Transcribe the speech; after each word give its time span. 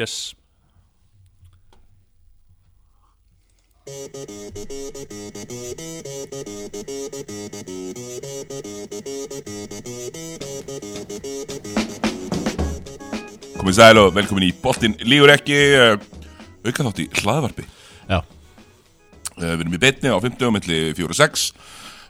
Yes. 0.00 0.32
Komið 13.60 13.76
sæl 13.76 13.98
og 14.00 14.14
velkomin 14.16 14.46
í 14.46 14.54
Boltinn 14.62 14.96
Lígur 15.04 15.34
ekki 15.34 15.58
uh, 15.76 15.98
auka 16.64 16.86
þátt 16.86 17.02
í 17.04 17.06
hlaðvarpi. 17.20 17.66
Já, 18.08 18.22
uh, 18.22 18.24
Við 19.36 19.50
erum 19.50 19.76
í 19.76 19.82
betni 19.82 20.08
á 20.08 20.16
50 20.16 20.54
milli 20.56 20.78
4 20.96 21.10
og 21.10 21.18
6 21.18 21.44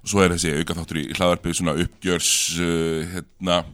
og 0.05 0.13
svo 0.13 0.23
er 0.23 0.37
þessi 0.37 0.55
auka 0.61 0.79
þáttur 0.79 1.03
í 1.03 1.09
hlaðvarpi 1.17 1.57
svona 1.59 1.75
uppgjörs 1.83 2.31
uh, 2.55 3.17
hérna, 3.17 3.65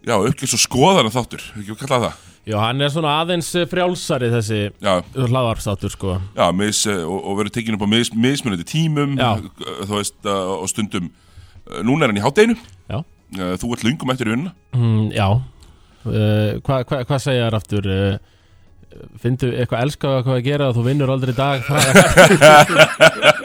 já, 0.00 0.16
uppgjörs 0.16 0.56
og 0.56 0.64
skoðan 0.64 1.12
þáttur, 1.12 1.44
ekki 1.60 1.76
að 1.76 1.84
kalla 1.84 2.00
það 2.06 2.24
já 2.46 2.56
hann 2.62 2.80
er 2.84 2.92
svona 2.94 3.16
aðeins 3.22 3.48
eh, 3.58 3.66
frjálsari 3.70 4.30
þessi 4.30 4.60
Já, 4.84 5.00
hlaðvarpsáttur 5.16 5.92
sko. 5.94 6.16
Já 6.36 6.46
mis, 6.54 6.84
uh, 6.86 7.02
og, 7.04 7.18
og 7.32 7.40
verður 7.40 7.56
tekinn 7.58 7.78
upp 7.78 7.86
á 7.86 7.90
mis, 7.90 8.12
mismunandi 8.14 8.66
tímum 8.68 9.16
þú 9.18 9.92
veist, 9.96 10.16
og 10.26 10.66
stundum 10.70 11.10
núna 11.82 12.06
er 12.06 12.12
hann 12.14 12.20
í 12.22 12.24
hátdeinu 12.24 12.56
Já, 12.86 13.00
þú 13.58 13.72
ert 13.74 13.82
lungum 13.82 14.12
eftir 14.14 14.30
vinnuna. 14.30 14.52
Mm, 14.76 15.08
já. 15.10 15.26
Uh, 16.06 16.60
Hvað 16.62 16.84
hva, 16.86 17.00
hva 17.08 17.18
segja 17.18 17.48
þér 17.48 17.56
aftur? 17.58 17.88
Uh, 17.90 18.34
Findu 19.20 19.50
eitthvað 19.52 19.82
elskað 19.84 20.20
hvað 20.24 20.38
að 20.38 20.44
gera 20.46 20.68
að 20.70 20.78
þú 20.78 20.84
vinnur 20.86 21.10
aldrei 21.12 21.34
dag 21.36 21.66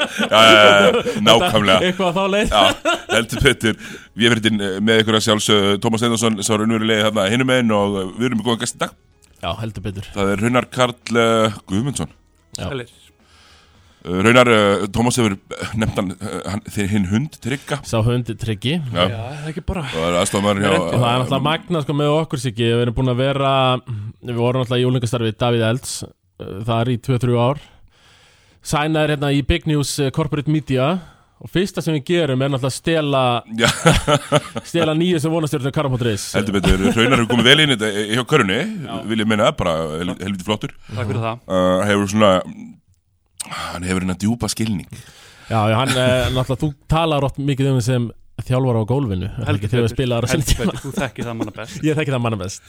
nákvæmlega. 1.27 1.77
Eitthvað 1.89 2.17
þá 2.17 2.23
leið. 2.35 2.55
Já, 2.55 2.95
heldur 3.11 3.45
betur. 3.45 3.77
Við 4.17 4.31
erum 4.31 4.43
hérna 4.47 4.73
með 4.87 5.03
ykkur 5.03 5.20
að 5.20 5.25
sjálfs 5.27 5.51
Tómas 5.84 6.03
Steindorsson 6.03 6.41
sá 6.43 6.51
raunverulegi 6.55 7.07
þarna 7.07 7.29
hinum 7.31 7.55
einn 7.55 7.77
og 7.77 8.01
við 8.17 8.29
erum 8.29 8.41
með 8.41 8.49
góðan 8.49 8.65
gæst 8.65 8.77
í 8.79 8.84
dag. 8.85 8.97
Já, 9.41 9.53
heldur 9.57 9.85
betur. 9.85 10.09
Það 10.13 10.34
er 10.34 10.43
Raunar 10.45 10.67
Karl 10.70 11.17
uh, 11.17 11.55
Guðmundsson. 11.70 12.11
Uh, 12.59 14.20
Raunar, 14.26 14.49
uh, 14.49 14.85
Tómas 14.93 15.18
hefur 15.18 15.35
nefnt 15.77 15.98
hann, 15.98 16.13
hann 16.49 16.63
þeir 16.73 16.87
hinn 16.90 17.03
hund 17.12 17.35
trygga 17.41 17.77
Sá 17.85 17.99
hundi 18.01 18.34
tryggi 18.34 18.79
Já, 18.79 19.03
Já, 19.05 19.18
það 19.18 19.35
er 19.35 19.51
ekki 19.51 19.63
bara 19.68 19.84
og 19.85 19.91
það 19.93 20.07
er 20.09 20.62
er 20.63 20.73
náttúrulega 20.73 21.40
magna 21.46 21.81
sko 21.85 21.96
með 21.99 22.13
okkur 22.15 22.41
sig 22.41 22.57
Við 22.57 22.81
erum 22.81 22.98
búin 22.98 23.13
að 23.13 23.21
vera 23.21 23.51
Við 23.77 24.40
vorum 24.40 24.63
náttúrulega 24.63 24.81
í 24.81 24.87
úlingastarfi 24.90 25.35
Davíð 25.37 25.68
Elds 25.70 25.93
Það 26.41 26.73
er 26.79 26.91
í 26.96 26.98
2-3 27.05 27.37
ár 27.46 27.62
Sænaður 28.62 29.15
hérna 29.15 29.31
í 29.34 29.41
Big 29.48 29.65
News 29.70 29.95
uh, 29.99 30.12
Corporate 30.13 30.51
Media. 30.51 30.91
Og 31.41 31.49
fyrsta 31.49 31.81
sem 31.81 31.95
við 31.95 32.04
gerum 32.12 32.43
er 32.45 32.51
náttúrulega 32.54 32.70
að 32.70 32.76
stela 32.76 33.21
Stela 34.70 34.93
nýju 34.93 35.18
sem 35.23 35.31
vonastjórnum 35.34 35.73
Karamótturis 35.73 36.27
heldur 36.37 36.59
betur 36.59 36.84
Raunar 36.93 37.15
hefur 37.23 37.31
komið 37.31 37.48
vel 37.49 37.63
inn 37.63 37.73
í 37.73 37.77
þetta 37.81 38.03
hjá 38.13 38.23
körunni 38.29 38.59
vil 39.09 39.23
ég 39.23 39.29
meina, 39.31 39.48
bara 39.57 39.73
hel- 40.03 40.13
helviti 40.21 40.45
flottur. 40.45 40.76
Takk 40.91 41.09
fyrir 41.09 41.23
það. 41.26 41.41
Uh, 41.49 41.81
Hefur 41.90 42.12
svona 42.13 42.31
hann 43.73 43.90
hefur 43.90 44.03
hérna 44.05 44.18
djúpa 44.21 44.51
skilning. 44.53 44.85
Já, 45.49 45.59
já, 45.73 45.75
hann, 45.81 45.96
uh, 45.98 46.29
náttúrulega, 46.37 46.62
þú 46.62 46.70
talar 46.93 47.25
ótt 47.25 47.41
mikið 47.41 47.71
um 47.73 47.79
þess 47.81 47.90
sem 47.90 48.05
þjálfar 48.46 48.77
á 48.77 48.84
gólfinu. 48.93 49.34
Heldur 49.49 49.73
þú 50.77 50.93
þekkir 51.01 51.25
það 51.25 51.40
manna 51.41 51.53
best. 51.57 51.81
Ég 51.90 51.98
þekki 51.98 52.13
það 52.13 52.21
manna 52.29 52.40
best. 52.46 52.62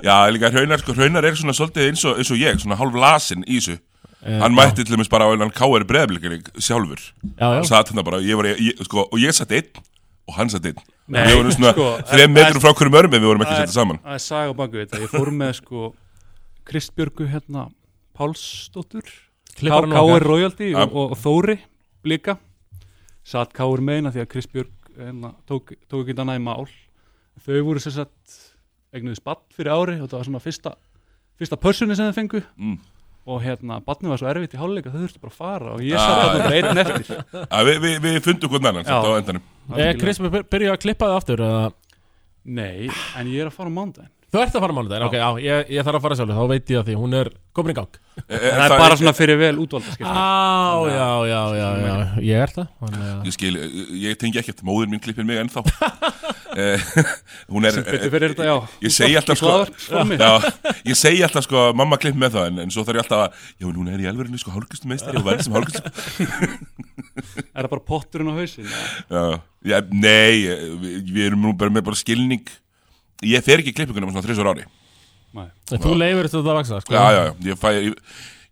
Já, 0.00 0.16
líka 0.32 0.48
Raunar, 0.56 0.80
sko, 0.80 0.96
Raunar 0.96 1.28
er 1.28 1.36
svona 1.36 1.54
svolítið 1.60 1.90
eins 1.92 2.08
og, 2.08 2.16
eins 2.24 2.32
og 2.32 2.40
ég, 2.40 2.56
svona 2.64 2.80
hálf 2.80 2.96
lasin 3.04 3.44
í 3.44 3.60
þessu. 3.60 3.76
Eh, 3.76 3.90
Hann 4.24 4.54
mætti 4.56 4.84
til 4.84 4.94
dæmis 4.96 5.10
bara 5.12 5.26
á 5.28 5.32
einan 5.34 5.50
K.R. 5.52 5.84
breðablikinni 5.84 6.38
sjálfur. 6.56 7.00
Já, 7.36 7.44
já, 7.44 7.48
Hann 7.58 7.66
satt 7.68 7.90
hérna 7.92 8.04
bara, 8.06 8.20
ég 8.24 8.38
var, 8.38 8.48
ég, 8.56 8.78
sko, 8.86 9.04
og 9.10 9.18
ég 9.20 9.34
satt 9.36 9.52
einn 9.52 9.68
og 10.28 10.34
hann 10.38 10.48
satt 10.52 10.64
einn. 10.70 10.78
Nei, 11.08 11.26
Við 11.28 11.36
vorum 11.36 11.52
svona 11.52 11.72
sko, 11.76 11.88
en- 12.16 12.32
metrum 12.32 12.62
frá 12.64 12.72
hverjum 12.72 12.96
örm 13.02 13.12
en 13.14 13.20
við 13.20 13.28
vorum 13.28 13.44
ekki 13.44 13.52
að 13.52 13.60
setja 13.66 13.76
saman. 13.76 13.98
Það 14.00 14.14
er 14.16 14.22
saga 14.24 14.48
á 14.48 14.54
baku 14.56 14.80
þetta. 14.80 15.00
Ég 15.04 15.12
fór 15.12 15.30
með 15.36 15.52
sko 15.60 15.90
Kristbjörgu 16.64 17.26
hérna 17.28 17.66
Pálsdóttur 18.16 19.10
hann 19.60 19.92
okkar 19.92 20.24
Royalty 20.24 20.70
Ja. 20.72 20.86
og, 20.86 21.12
og 21.12 21.18
Þóri 21.20 21.58
Blika. 22.02 22.38
Satt 23.24 23.52
Káur 23.52 23.80
meina 23.84 24.10
því 24.12 24.22
að 24.24 24.30
Kristbjörg 24.32 24.72
hérna, 24.96 25.34
tók, 25.48 25.74
tók 25.90 26.08
ekki 26.08 26.16
annað 26.20 26.40
í 26.40 26.44
mál 26.44 26.66
Þau 27.44 27.60
voru 27.66 27.80
sem 27.82 27.92
sagt 27.92 28.34
eignuðu 28.94 29.16
spatt 29.18 29.42
fyrir 29.56 29.72
ári 29.74 29.96
og 30.00 30.08
það 30.08 30.20
var 30.20 30.26
svona 30.28 30.40
fyrsta 30.44 30.74
fyrsta 31.40 31.56
pörsunni 31.58 31.96
sem 31.98 32.06
þau 32.06 32.14
fengu. 32.14 32.40
Mm. 32.56 32.76
Og 33.26 33.38
hérna, 33.40 33.78
batnið 33.84 34.10
var 34.12 34.20
svo 34.20 34.28
erfitt 34.28 34.52
í 34.56 34.58
hálfleika 34.60 34.90
þau 34.92 34.98
þurftu 35.04 35.20
bara 35.22 35.32
að 35.32 35.38
fara 35.38 35.70
og 35.72 35.80
ég 35.80 35.96
satt 35.96 36.18
þarna 36.20 36.42
bara 36.44 36.56
einn 36.58 36.82
eftir. 36.82 37.22
Ja, 37.40 37.62
Við, 37.64 37.78
við, 37.84 37.94
við 38.04 38.18
fundum 38.26 38.50
hvern 38.52 38.68
annan 38.72 38.84
samt 38.84 39.06
Já. 39.06 39.08
á 39.08 39.18
endanum. 39.20 39.46
Eh, 39.80 39.92
Chris, 40.00 40.20
byr- 40.20 40.44
byrju 40.52 40.74
að 40.74 40.82
klippa 40.84 41.08
þið 41.08 41.16
aftur 41.22 41.44
eða- 41.46 41.72
Nei, 42.44 42.90
en 43.16 43.30
ég 43.32 43.40
er 43.40 43.48
að 43.48 43.56
fara 43.56 43.72
á 43.72 43.76
mándaginn 43.78 44.10
Þú 44.34 44.40
ert 44.42 44.56
að 44.58 44.62
fara 44.64 44.74
mánudaginn, 44.74 45.04
ok, 45.06 45.14
já, 45.14 45.28
ég, 45.46 45.68
ég 45.70 45.84
þarf 45.86 45.96
að 46.00 46.02
fara 46.04 46.16
sjálfur 46.18 46.34
Þá 46.36 46.48
veit 46.50 46.70
ég 46.74 46.78
að 46.80 46.88
því, 46.90 46.94
hún 47.00 47.12
er 47.14 47.28
komin 47.54 47.70
í 47.72 47.76
gang. 47.78 47.98
E, 48.18 48.22
e, 48.34 48.38
Það 48.50 48.64
er 48.66 48.72
bara 48.82 48.96
svona 48.98 49.12
fyrir 49.14 49.38
vel 49.40 49.52
útvalda 49.62 49.94
skipta 49.94 50.10
Á, 50.10 50.84
já, 50.90 51.08
já, 51.30 51.40
já, 51.54 51.68
já 51.86 51.94
Ég 52.26 52.42
er 52.44 52.52
það 52.52 52.66
að- 52.82 53.24
Ég 53.30 53.36
skil, 53.38 53.54
ég, 54.04 54.18
tengi 54.18 54.42
ekkert, 54.42 54.60
móður 54.66 54.90
mín 54.90 55.00
klippir 55.00 55.24
mig 55.24 55.38
ennþá 55.38 55.62
Hún 57.52 57.66
er 57.66 57.78
þetta, 57.78 58.46
já 58.46 58.54
Ég 58.84 58.92
segi 58.94 59.16
alltaf 59.18 59.40
sko. 59.40 59.54
Já, 60.14 60.30
ég 60.86 60.98
segi 60.98 61.22
alltaf 61.26 61.46
sko, 61.48 61.64
mamma 61.76 61.98
klipp 62.00 62.18
með 62.20 62.36
það 62.36 62.50
en, 62.50 62.60
en 62.64 62.74
svo 62.74 62.84
þarf 62.86 63.00
ég 63.00 63.04
alltaf 63.04 63.24
að, 63.24 63.46
já, 63.58 63.66
hún 63.68 63.90
er 63.90 64.04
í 64.04 64.08
alvörinu 64.10 64.40
sko 64.40 64.54
hálfgustum 64.54 64.92
meistari 64.94 65.20
og 65.20 65.26
verð 65.26 65.46
sem 65.46 65.56
hálfgustum 65.56 66.64
Er 67.54 67.64
það 67.64 67.70
bara 67.70 67.84
potturinn 67.86 68.30
á 68.30 68.34
hausin? 68.34 68.66
Já, 68.66 69.24
já, 69.70 69.76
nei, 69.90 70.44
við, 70.82 71.20
erum 71.28 71.44
nú 71.46 71.52
bara 71.58 71.72
með 71.72 71.86
bara 71.88 71.98
skilning. 71.98 72.48
Ég 73.24 73.44
fer 73.46 73.62
ekki 73.62 73.74
klippingunum 73.76 74.10
svona 74.10 74.24
þrísvar 74.26 74.50
ári. 74.50 74.66
Nei, 75.34 75.46
Þú 75.70 75.94
leifur 75.98 76.28
þetta 76.30 76.42
að 76.42 76.58
vaksa, 76.58 76.80
sko. 76.82 76.94
Já, 76.94 77.04
já, 77.14 77.20
já, 77.28 77.32
ég 77.50 77.60
fæ 77.62 77.68
ég, 77.76 77.94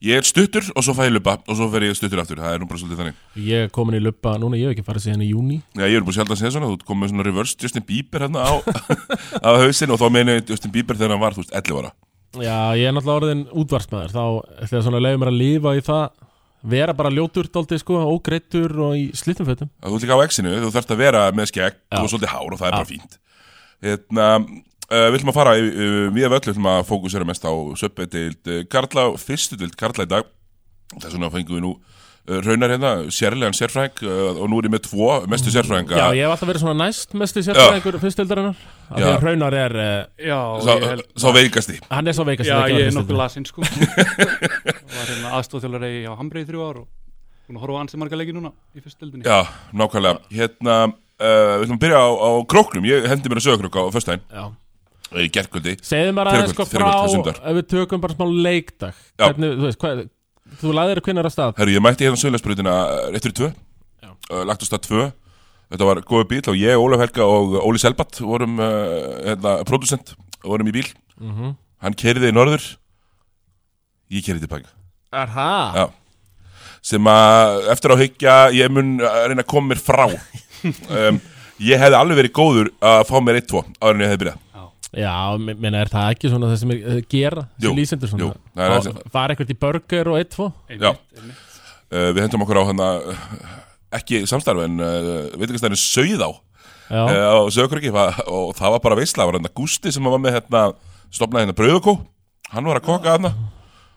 ég 0.03 0.21
er 0.21 0.27
stuttur 0.27 0.67
og 0.75 0.85
svo 0.85 0.95
fæ 0.99 1.07
ég 1.07 1.15
lupa 1.15 1.37
og 1.47 1.59
svo 1.59 1.69
fer 1.73 1.87
ég 1.87 1.99
stuttur 1.99 2.23
aftur, 2.23 2.41
það 2.43 2.57
er 2.57 2.63
nú 2.63 2.69
bara 2.71 2.83
svolítið 2.83 3.03
þannig. 3.03 3.21
Ég 3.49 3.67
er 3.67 3.73
komin 3.75 3.99
í 3.99 4.03
luppa, 4.03 4.35
núna 4.43 4.59
ég 4.59 4.71
hef 4.71 4.77
ekki 4.77 4.87
farið 4.87 5.07
síðan 5.07 5.27
í 5.27 5.31
júni 5.31 5.61
Já, 5.79 5.87
ég 5.87 5.99
er 5.99 6.07
búin 6.07 6.17
sjálf 6.17 6.35
að 6.35 6.41
segja 6.43 6.55
svona, 6.57 6.71
þú 6.73 6.89
komið 6.89 7.05
með 7.05 7.13
svona 7.13 7.27
reverse 7.29 7.59
Justin 7.63 7.87
Bieber 7.89 8.27
hérna 8.27 8.43
á, 8.43 8.53
á 9.47 9.51
hausinn 9.63 9.95
og 9.95 10.03
þá 10.03 10.09
meina 10.15 10.39
ég 10.39 10.51
Justin 10.51 10.75
Bieber 10.75 10.99
þegar 10.99 11.17
hann 11.17 11.23
var, 11.23 11.39
þú 11.39 11.45
veist, 11.45 11.55
11 11.55 11.81
ára. 11.83 11.95
Já, 12.33 12.59
ég 12.81 12.89
er 12.89 12.95
náttúrulega 12.97 13.21
orðin 13.21 13.43
útvarsmaður 13.61 14.13
Þá 14.15 14.23
ég 14.65 14.71
svona 14.87 15.01
leiða 15.05 15.19
mér 15.21 15.31
að 15.35 15.41
lifa 15.43 15.75
í 15.77 15.83
það 15.85 16.05
Vera 16.63 16.95
bara 16.95 17.11
ljótur 17.11 17.49
dóldi, 17.51 17.79
sko, 17.83 17.99
ógreittur 18.07 18.71
og 18.87 18.93
í 18.95 19.09
slittum 19.19 19.49
fötum. 19.49 19.71
Þú 19.83 19.97
ert 19.97 20.05
líka 20.05 20.15
á 20.15 20.23
exinu, 20.23 20.53
þú 20.63 20.69
þarfst 20.71 20.93
að 20.95 21.01
vera 21.03 21.23
með 21.35 21.49
skegg 21.51 21.81
og 21.99 22.07
svolítið 22.07 22.31
hár 22.31 22.55
og 22.55 22.61
það 22.61 22.69
er 22.69 22.77
bara 22.77 22.87
fínt. 22.87 23.17
Hérna, 23.83 24.27
uh, 24.93 25.07
við 25.09 25.19
ætlum 25.21 25.33
að 25.33 25.39
fara 25.41 25.55
í- 25.59 25.71
uh, 25.73 26.05
við 26.13 26.27
af 26.29 26.37
öllu 26.39 26.53
ætlum 26.53 26.69
að 26.73 26.85
fókusera 26.91 27.27
mest 27.29 27.47
á 27.49 27.53
söpbeidild 27.81 28.53
uh, 28.53 28.61
Karla, 28.73 29.09
fyrstu 29.21 29.59
dild 29.61 29.75
Karla 29.81 30.05
í 30.07 30.13
dag. 30.13 30.29
Þess 30.99 31.17
vegna 31.17 31.31
fengum 31.33 31.57
við 31.59 31.65
nú 31.65 31.73
uh, 31.73 32.39
raunar 32.45 32.73
hérna, 32.75 32.93
sérlegan 33.15 33.57
sérfræðing 33.57 34.05
uh, 34.07 34.41
og 34.45 34.51
nú 34.53 34.61
er 34.61 34.69
ég 34.69 34.75
með 34.77 34.85
tvo 34.87 35.11
mestu 35.33 35.53
sérfræðinga. 35.55 35.97
Já, 35.99 36.07
ég 36.19 36.27
hef 36.27 36.35
alltaf 36.37 36.53
verið 36.53 36.65
svona 36.67 36.79
næst 36.85 37.17
mestu 37.19 37.45
sérfræðingur 37.47 37.99
fyrstildarinnar 38.03 38.65
Af 38.93 38.97
því 38.99 39.09
að 39.09 39.21
Hraunar 39.25 39.57
er, 39.57 39.77
já, 40.21 40.39
sá, 40.61 40.73
ég 40.77 40.89
held 40.91 41.07
sá 41.17 41.29
veikasti. 41.33 41.79
Hann 41.89 42.11
er 42.13 42.17
svo 42.19 42.27
veikast 42.29 42.51
Já, 42.51 42.59
ég 42.69 42.91
er 42.91 42.97
nokkuð 42.99 43.21
lasinn 43.23 43.47
sko. 43.49 43.65
Var 44.93 45.07
hérna 45.09 46.17
Hambrið 46.19 46.45
í 46.45 46.51
þrjú 46.51 46.67
ár 46.69 46.83
og 46.83 46.91
að 47.53 47.63
horfa 47.65 47.79
á 47.79 47.83
ansi 47.83 47.99
marga 48.01 48.17
leiki 48.17 48.33
núna 48.37 48.53
í 48.77 48.81
fyrstildinni 48.85 49.27
Já, 49.27 49.43
nákvæmlega. 49.77 50.21
Hérna, 50.33 50.77
uh, 50.89 51.55
við 51.61 51.67
ætlum 51.67 51.79
að 51.79 51.83
byrja 51.85 52.01
á, 52.01 52.09
á 52.13 52.31
króknum. 52.49 52.87
Ég 52.89 53.09
hendi 53.11 53.33
mér 53.33 53.41
að 53.43 53.47
sögurkrók 53.49 53.77
á 53.77 53.83
föstudaginn. 53.97 54.25
Já 54.33 54.45
í 55.21 55.29
gerkvöldi 55.33 55.77
Segðu 55.85 56.17
mér 56.17 56.31
aðeins 56.33 56.55
sko 56.55 56.67
frá 56.69 56.89
ef 57.13 57.57
við 57.59 57.67
tökum 57.71 58.03
bara 58.03 58.17
smá 58.17 58.27
leikdag. 58.47 58.99
Hvernig, 59.21 59.57
þú 59.59 59.69
veist, 59.69 59.81
hvað 59.83 60.05
Þú 60.61 60.73
laðir 60.77 61.01
hvernig 61.01 61.25
að 61.25 61.33
stað? 61.33 61.55
Herru, 61.57 61.73
ég 61.73 61.85
mætti 61.85 62.05
hérna 62.07 62.21
sögulegsbrutina 62.21 62.73
rétt 63.15 63.25
fyrir 63.25 63.37
tvö. 63.39 63.49
Uh, 64.29 64.43
Lagt 64.49 64.65
á 64.65 64.67
stað 64.69 64.83
tvö. 64.85 65.07
Þetta 65.73 65.89
var 65.89 66.03
góða 66.05 66.27
bíl 66.29 66.43
og 66.53 66.59
ég, 66.61 66.77
Ólaf 66.77 67.01
Helga 67.01 67.25
og 67.25 67.55
Óli 67.63 67.81
Selbatt 67.81 68.21
vorum, 68.21 68.59
uh, 68.61 69.23
hérna, 69.31 69.55
producent 69.69 70.13
vorum 70.45 70.69
í 70.69 70.77
bíl. 70.77 70.89
Mm 71.21 71.55
Hann 71.83 71.97
kerði 71.99 72.29
í 72.31 72.35
norður. 72.37 72.63
Ég 74.13 74.23
kerði 74.23 74.45
tilbaka 74.45 74.69
Er? 75.13 75.33
Já. 75.35 75.87
Sem 76.79 77.09
að 77.11 77.67
eftir 77.73 77.91
á 77.91 77.97
hyggja 77.99 78.35
ég 78.55 78.71
mun 78.71 79.01
að 79.03 79.25
reyna 79.33 79.43
að 79.43 79.51
koma 79.51 79.73
mér 79.73 79.83
frá. 79.83 80.07
Um, 80.63 81.17
Ég 81.63 81.79
hefði 81.79 81.97
alveg 81.99 82.19
verið 82.21 82.33
góður 82.37 82.69
að 82.83 83.01
fá 83.09 83.17
mér 83.19 83.41
1-2 83.41 83.61
áður 83.83 83.97
en 83.97 84.03
ég 84.05 84.11
hefði 84.13 84.21
byrjað 84.21 84.52
Já, 84.93 85.13
me- 85.41 85.55
meina 85.57 85.81
er 85.81 85.89
það 85.89 86.11
ekki 86.13 86.29
svona 86.33 86.51
það 86.53 86.59
sem 86.61 86.73
er, 86.75 86.81
uh, 86.85 87.01
gera 87.09 87.43
Jú, 87.57 87.69
sem 87.71 87.77
lýsendur 87.79 88.11
svona? 88.13 88.27
jú, 88.27 88.31
það 88.57 88.65
er 88.65 88.73
Fá- 88.73 88.87
það 88.87 89.13
Fara 89.15 89.35
eitthvað 89.35 89.53
í 89.55 89.59
burger 89.63 90.11
og 90.13 90.19
1-2 90.21 90.49
Já. 90.83 90.91
uh, 90.93 92.09
Við 92.13 92.21
hendum 92.27 92.45
okkur 92.45 92.61
á 92.61 92.65
hann 92.69 92.83
ekki 93.93 94.23
samstarf 94.29 94.65
en 94.67 94.81
uh, 94.81 95.31
veitingastæðinu 95.41 95.81
Sauðá. 95.81 96.29
Já, 96.93 97.03
uh, 97.09 97.29
á 97.33 97.37
Söðukröki 97.53 97.93
og 97.93 98.53
það 98.59 98.75
var 98.77 98.83
bara 98.85 98.99
veisla, 99.01 99.23
það 99.25 99.31
var 99.31 99.39
hann 99.41 99.53
Gústi 99.57 99.93
sem 99.93 100.05
var 100.05 100.21
með 100.21 100.37
hérna, 100.41 100.63
stopnaði 101.13 101.47
hérna 101.47 101.57
Brauðakó 101.57 101.95
hann 102.53 102.69
var 102.69 102.81
að 102.81 102.87
koka 102.91 103.17
hann 103.17 103.31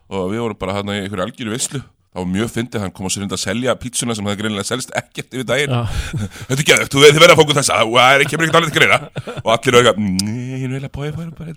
og 0.08 0.30
við 0.32 0.40
vorum 0.44 0.58
bara 0.60 0.78
hérna 0.78 0.96
í 0.96 1.02
einhverju 1.04 1.26
algjöru 1.26 1.52
veislu 1.52 1.82
það 2.16 2.22
var 2.22 2.30
mjög 2.32 2.50
fyndið, 2.54 2.80
hann 2.82 2.92
kom 2.96 3.06
á 3.06 3.10
sér 3.12 3.22
reyndi 3.22 3.36
að 3.36 3.42
selja 3.42 3.74
pítsuna 3.82 4.16
sem 4.16 4.26
það 4.26 4.38
greinilega 4.40 4.68
selst 4.70 4.92
ekkert 4.96 5.36
yfir 5.36 5.46
daginn. 5.50 5.74
Þetta 6.48 6.56
er 6.56 6.66
geðvægt, 6.70 6.92
þú 6.94 7.02
þið 7.04 7.20
verða 7.20 7.36
að 7.36 7.40
fóku 7.42 7.56
þessa. 7.60 7.78
Og 7.84 7.94
það 7.96 8.14
er 8.16 8.24
ekki 8.24 8.32
kemur 8.32 8.46
ekkert 8.46 8.58
alveg 8.60 8.72
til 8.72 8.80
greina. 8.80 8.98
Og 9.42 9.50
allir 9.54 9.78
eitthvað, 9.80 10.00
nei, 10.00 10.62
ég 10.62 10.72
vil 10.72 10.80
að 10.80 10.92
bója 10.96 11.12
bara 11.16 11.30
bara 11.36 11.52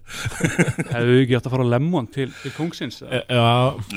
Hefðu 0.91 1.15
þið 1.15 1.23
ekki 1.23 1.37
átt 1.39 1.47
að 1.49 1.53
fara 1.55 1.65
á 1.65 1.71
Lemon 1.73 2.07
til, 2.11 2.29
til 2.43 2.51
Kungsins 2.57 3.01
E- 3.07 3.23
Já, 3.29 3.47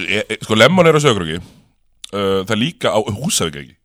E- 0.06 0.24
e- 0.28 0.38
Sko, 0.42 0.54
Lemon 0.58 0.86
er 0.88 0.98
á 0.98 1.00
söguröki 1.02 1.38
uh, 1.40 2.42
Það 2.46 2.54
er 2.56 2.60
líka 2.60 2.92
á 2.94 2.98
Húsavík 3.02 3.58
ekki 3.62 3.76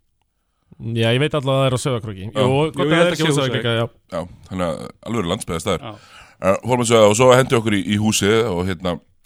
já, 0.78 1.10
ég 1.10 1.20
veit 1.24 1.34
alltaf 1.34 1.50
að 1.50 1.58
það 1.58 1.68
er 1.68 1.74
á 1.74 1.80
sögakróki 1.82 2.26
Já. 2.28 2.32
Jú, 2.38 2.58
gott 2.76 2.84
að 2.86 2.92
er 2.94 3.00
að 3.02 3.14
ekki 3.16 3.26
á 3.26 3.38
sögakróki 3.38 3.66
Já, 3.66 3.86
Já, 4.14 4.20
þannig 4.50 4.66
að 4.68 4.76
alveg 5.10 5.26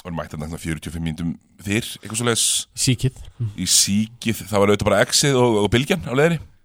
að 0.02 0.08
var 0.10 0.16
mætt 0.18 0.34
hérna 0.34 0.48
45 0.58 1.04
mínútum 1.06 1.32
fyrr, 1.62 1.86
eitthvað 2.02 2.18
svo 2.18 2.26
leis 2.28 2.46
síkið. 2.86 3.20
Í 3.62 3.68
síkið, 3.70 4.40
það 4.50 4.64
var 4.64 4.72
auðvitað 4.74 4.90
bara 4.90 5.02
exið 5.06 5.38
og, 5.38 5.58
og 5.62 5.70
bylgjan 5.76 6.08
á 6.10 6.14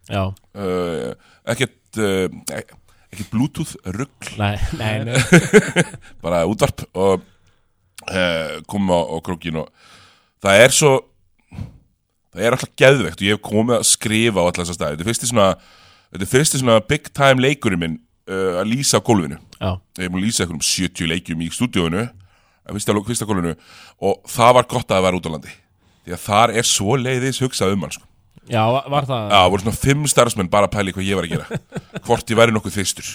Já, 0.07 0.23
uh, 0.57 1.11
ekkert 1.53 1.99
uh, 2.01 2.27
ek- 2.57 2.73
ekkert 3.13 3.31
bluetooth 3.33 3.75
rugg 3.97 4.29
nei, 4.39 4.55
nei, 4.79 5.05
nei. 5.09 5.17
Bara 6.25 6.45
útvarp 6.49 6.85
og 6.95 7.25
uh, 8.07 8.57
komum 8.71 8.93
á, 8.95 9.01
á 9.03 9.17
krókin 9.27 9.59
og 9.63 9.69
það 10.45 10.63
er 10.65 10.75
svo 10.75 10.93
það 12.37 12.45
er 12.47 12.57
alltaf 12.57 12.73
geðvegt 12.79 13.21
og 13.23 13.27
ég 13.27 13.37
hef 13.37 13.45
komið 13.47 13.77
að 13.81 13.87
skrifa 13.91 14.43
á 14.43 14.47
allar 14.47 14.61
þessar 14.63 14.77
staði. 14.79 14.97
Þetta 14.97 15.05
er 15.07 15.11
fyrsti 15.11 15.31
svona, 15.31 15.49
þetta 16.13 16.27
er 16.27 16.33
fyrsti 16.33 16.61
svona 16.63 16.79
big 16.91 17.11
time 17.17 17.43
leikurinn 17.45 17.81
minn 17.83 17.99
að 18.61 18.71
lýsa 18.73 19.01
á 19.01 19.07
gólfinu. 19.07 19.39
Já, 19.61 19.71
ég 19.97 20.03
hef 20.05 20.13
múin 20.13 20.23
að 20.23 20.27
lýsa 20.29 20.45
einhverjum 20.45 20.67
70 20.71 21.11
leikjum 21.13 21.45
í 21.47 21.51
stúdíóinu 21.55 22.07
gólfinu 22.71 23.55
og 24.01 24.19
það 24.31 24.53
var 24.59 24.69
gott 24.71 24.91
að 24.91 24.97
það 24.97 25.07
var 25.07 25.19
út 25.19 25.29
á 25.29 25.35
landi. 25.37 25.55
Því 26.07 26.17
að 26.17 26.25
þar 26.27 26.55
er 26.57 26.69
svo 26.69 26.99
leiðis 27.01 27.41
hugsað 27.43 27.75
um 27.75 27.87
hann 27.87 27.95
sko. 27.97 28.05
já, 28.47 28.63
var 28.91 29.09
það? 29.09 29.31
Já, 29.33 29.41
voru 29.51 29.65
svona 29.65 29.81
fimm 29.81 30.07
starfsmenn 30.11 30.51
bara 30.51 30.69
að 30.69 30.77
pæli 30.77 30.95
hvað 30.95 31.09
ég 31.09 31.19
var 31.19 31.27
að 31.27 31.35
gera. 31.35 31.61
Hvort 32.07 32.31
ég 32.31 32.39
væri 32.39 32.55
nokkuð 32.55 32.79
þyrstur. 32.79 33.13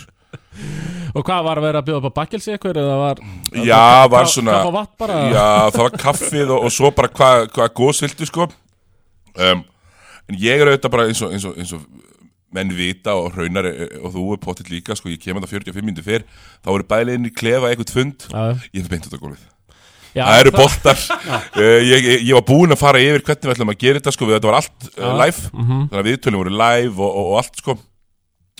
Og 1.11 1.25
hvað 1.27 1.43
var 1.43 1.59
að 1.59 1.65
vera 1.67 1.79
að 1.81 1.87
bjóða 1.89 1.99
upp 2.01 2.15
á 2.15 2.19
bakkelsi 2.21 2.53
eitthvað 2.53 2.77
eða 2.79 2.99
var 2.99 3.19
Já, 3.67 4.07
var 4.11 4.29
svona 4.31 4.61
vatn 4.71 4.93
bara? 4.99 5.17
Já, 5.27 5.47
það 5.73 5.81
var 5.83 5.97
kaffið 5.99 6.53
og, 6.55 6.67
og 6.67 6.71
svo 6.71 6.91
bara 6.95 7.11
hvað 7.11 7.47
hva 7.55 7.67
góðs 7.75 7.99
viltu 8.05 8.27
sko. 8.27 8.47
Um, 9.35 9.65
En 10.31 10.37
ég 10.39 10.61
er 10.61 10.69
auðvitað 10.69 10.93
bara 10.93 11.07
eins 11.09 11.21
og, 11.25 11.33
eins 11.35 11.45
og, 11.47 11.57
eins 11.59 11.73
og 11.75 11.83
menn 12.55 12.73
vita 12.75 13.15
og 13.17 13.35
raunar 13.37 13.67
eh, 13.69 13.95
og 14.01 14.13
þú 14.15 14.25
er 14.35 14.41
pottitt 14.43 14.71
líka 14.73 14.97
sko, 14.97 15.11
ég 15.11 15.21
kemur 15.23 15.45
það 15.45 15.57
45 15.61 15.87
minnir 15.87 16.05
fyrr 16.05 16.27
þá 16.61 16.73
eru 16.75 16.87
bæliðin 16.91 17.29
í 17.29 17.33
klefa 17.35 17.71
eitthvað 17.71 17.95
fund. 17.95 18.27
Ég 18.31 18.81
fyrir 18.83 18.91
beint 18.95 19.07
út 19.09 19.17
á 19.17 19.23
gólfið. 19.23 19.47
Já, 20.11 20.25
það 20.27 20.41
eru 20.41 20.51
boltar. 20.57 21.03
Uh, 21.51 21.77
ég, 21.83 22.05
ég, 22.07 22.21
ég 22.29 22.35
var 22.35 22.43
búinn 22.47 22.71
að 22.73 22.79
fara 22.79 22.99
yfir 23.03 23.23
hvernig 23.27 23.47
við 23.47 23.53
ætlum 23.53 23.71
að 23.73 23.79
gera 23.83 23.99
þetta 23.99 24.11
sko, 24.15 24.27
við, 24.27 24.37
þetta 24.37 24.49
var 24.49 24.57
allt 24.61 24.85
uh, 24.95 25.09
live. 25.19 25.49
Þannig 25.51 25.97
að 25.99 26.07
viðtölum 26.07 26.41
voru 26.41 26.53
live 26.55 26.95
og, 26.95 27.09
og, 27.11 27.31
og 27.31 27.39
allt 27.41 27.59
sko. 27.59 27.75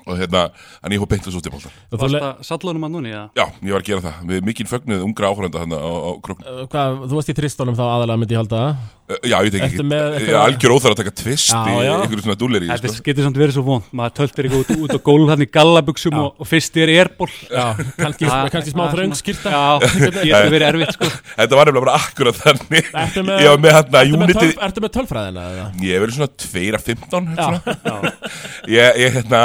Og 0.02 0.18
hérna, 0.18 0.48
en 0.82 0.94
ég 0.96 1.02
hóð 1.02 1.10
beint 1.12 1.28
að 1.30 1.36
svo 1.36 1.42
til 1.46 1.52
boltar 1.54 1.74
Varst 1.94 2.16
það 2.18 2.40
sallunum 2.48 2.86
að 2.88 2.94
núni, 2.96 3.12
já? 3.14 3.20
Já, 3.38 3.44
ég 3.62 3.76
var 3.76 3.84
að 3.84 3.90
gera 3.92 4.04
það, 4.08 4.22
við 4.32 4.48
mikinn 4.48 4.70
fögnuð 4.72 5.04
ungra 5.06 5.30
áhörenda 5.30 5.62
hann 5.62 5.76
á, 5.78 5.78
á 5.78 6.12
krokn 6.26 6.42
Uh, 6.42 6.64
Hvað, 6.72 7.04
þú 7.06 7.20
varst 7.20 7.30
í 7.30 7.36
tristónum 7.38 7.78
þá 7.78 7.84
aðalega 7.86 8.22
myndi 8.24 8.34
ég 8.36 8.42
halda 8.42 8.62
það 8.64 8.80
Já, 9.28 9.36
ég 9.46 9.52
tek 9.54 9.63
Ertu 9.66 9.84
ekki, 9.84 10.24
ég 10.24 10.30
er 10.31 10.38
algjör 10.40 10.74
óþar 10.75 10.94
að 10.94 11.00
taka 11.02 11.13
tvist 11.22 11.52
Já, 11.52 11.60
í 11.68 11.75
já. 11.86 11.92
einhverju 11.98 12.24
svona 12.25 12.38
dúlir 12.40 12.66
í 12.66 12.69
Þetta 12.72 12.92
sko. 12.94 13.04
getur 13.08 13.25
samt 13.28 13.40
verið 13.42 13.56
svo 13.58 13.63
vond 13.66 13.90
Maður 13.98 14.13
töltir 14.19 14.48
ekki 14.50 14.60
út, 14.62 14.72
út 14.86 14.94
á 14.96 15.00
gólf 15.08 15.31
hann 15.34 15.44
í 15.46 15.48
gallabuxum 15.58 16.18
og, 16.22 16.30
og 16.42 16.50
fyrst 16.50 16.80
er 16.81 16.92
erból 16.96 17.30
Já, 17.50 17.66
kannski, 18.02 18.30
kannski 18.56 18.74
smá 18.75 18.84
þröng 18.94 19.16
skýrta 19.19 19.54
Já, 19.56 19.63
getur 20.22 20.54
verið 20.56 20.68
erfitt 20.69 20.96
sko. 20.98 21.12
Þetta 21.36 21.60
var 21.62 21.72
nefnilega 21.72 21.86
bara 21.88 21.98
akkurat 22.00 22.40
þannig. 22.42 22.92
Ertu 23.06 23.25
með- 23.28 23.42
Ég 23.46 23.54
var 23.56 23.62
með 23.66 23.78
hann 23.78 23.92
að 23.92 24.02
Ertu 24.02 24.18
með, 24.18 24.25
Unity 24.28 24.40
tölf, 24.46 24.62
ertu 24.69 24.86
með 24.86 24.94
tölfræðina 24.98 25.46
eða? 25.52 25.68
Ég 25.86 25.96
er 25.98 26.04
verið 26.06 26.18
svona 26.19 26.34
2 26.46 26.66
af 26.78 26.88
15 26.92 27.31
Já, 27.31 27.48
svona. 27.48 28.13
ég, 28.78 29.02
ég, 29.02 29.16
hérna, 29.19 29.42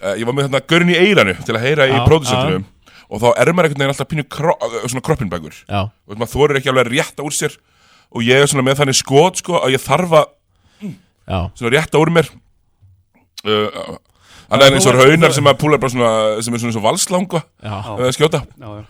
uh, 0.00 0.14
ég 0.18 0.24
var 0.28 0.36
með 0.38 0.48
hérna 0.48 0.62
görn 0.74 0.94
í 0.94 0.98
eiranu 1.04 1.36
til 1.44 1.56
að 1.58 1.66
heyra 1.68 1.88
í 1.90 1.94
Já, 1.94 2.02
pródusentunum 2.08 2.66
og 3.14 3.20
þá 3.20 3.26
er 3.36 3.50
maður 3.52 3.68
einhvern 3.68 3.82
veginn 3.84 3.92
alltaf 3.92 4.08
pínu 4.10 5.02
kroppinbækur 5.04 5.56
já, 5.68 5.80
og 5.86 6.16
maður 6.18 6.30
þorir 6.32 6.58
ekki 6.58 6.70
alveg 6.72 6.88
að 6.88 6.94
rétta 6.96 7.26
úr 7.26 7.34
sér 7.36 7.52
og 8.14 8.24
ég 8.24 8.40
er 8.40 8.50
svona 8.50 8.64
með 8.66 8.80
þannig 8.82 8.98
skot 9.00 9.42
sko 9.42 9.60
að 9.60 9.74
ég 9.76 9.84
þarf 9.84 10.16
að 10.20 10.26
já. 10.80 11.38
svona 11.58 11.72
rétta 11.76 12.00
úr 12.00 12.12
mér. 12.14 12.30
Uh, 13.44 13.96
hann 14.48 14.62
er 14.64 14.72
eins 14.72 14.86
og 14.88 14.96
þú- 14.96 15.32
sem 15.36 15.48
að 15.50 15.58
púlar 15.60 15.80
bara 15.82 15.92
svona 15.92 16.12
sem 16.42 16.54
er 16.54 16.62
svona 16.62 16.72
eins 16.72 16.78
og 16.80 16.86
valslanga 16.86 17.42
Já, 17.60 17.74
uh, 17.92 18.12
skjóta. 18.14 18.44
Já, 18.60 18.68
já. 18.80 18.84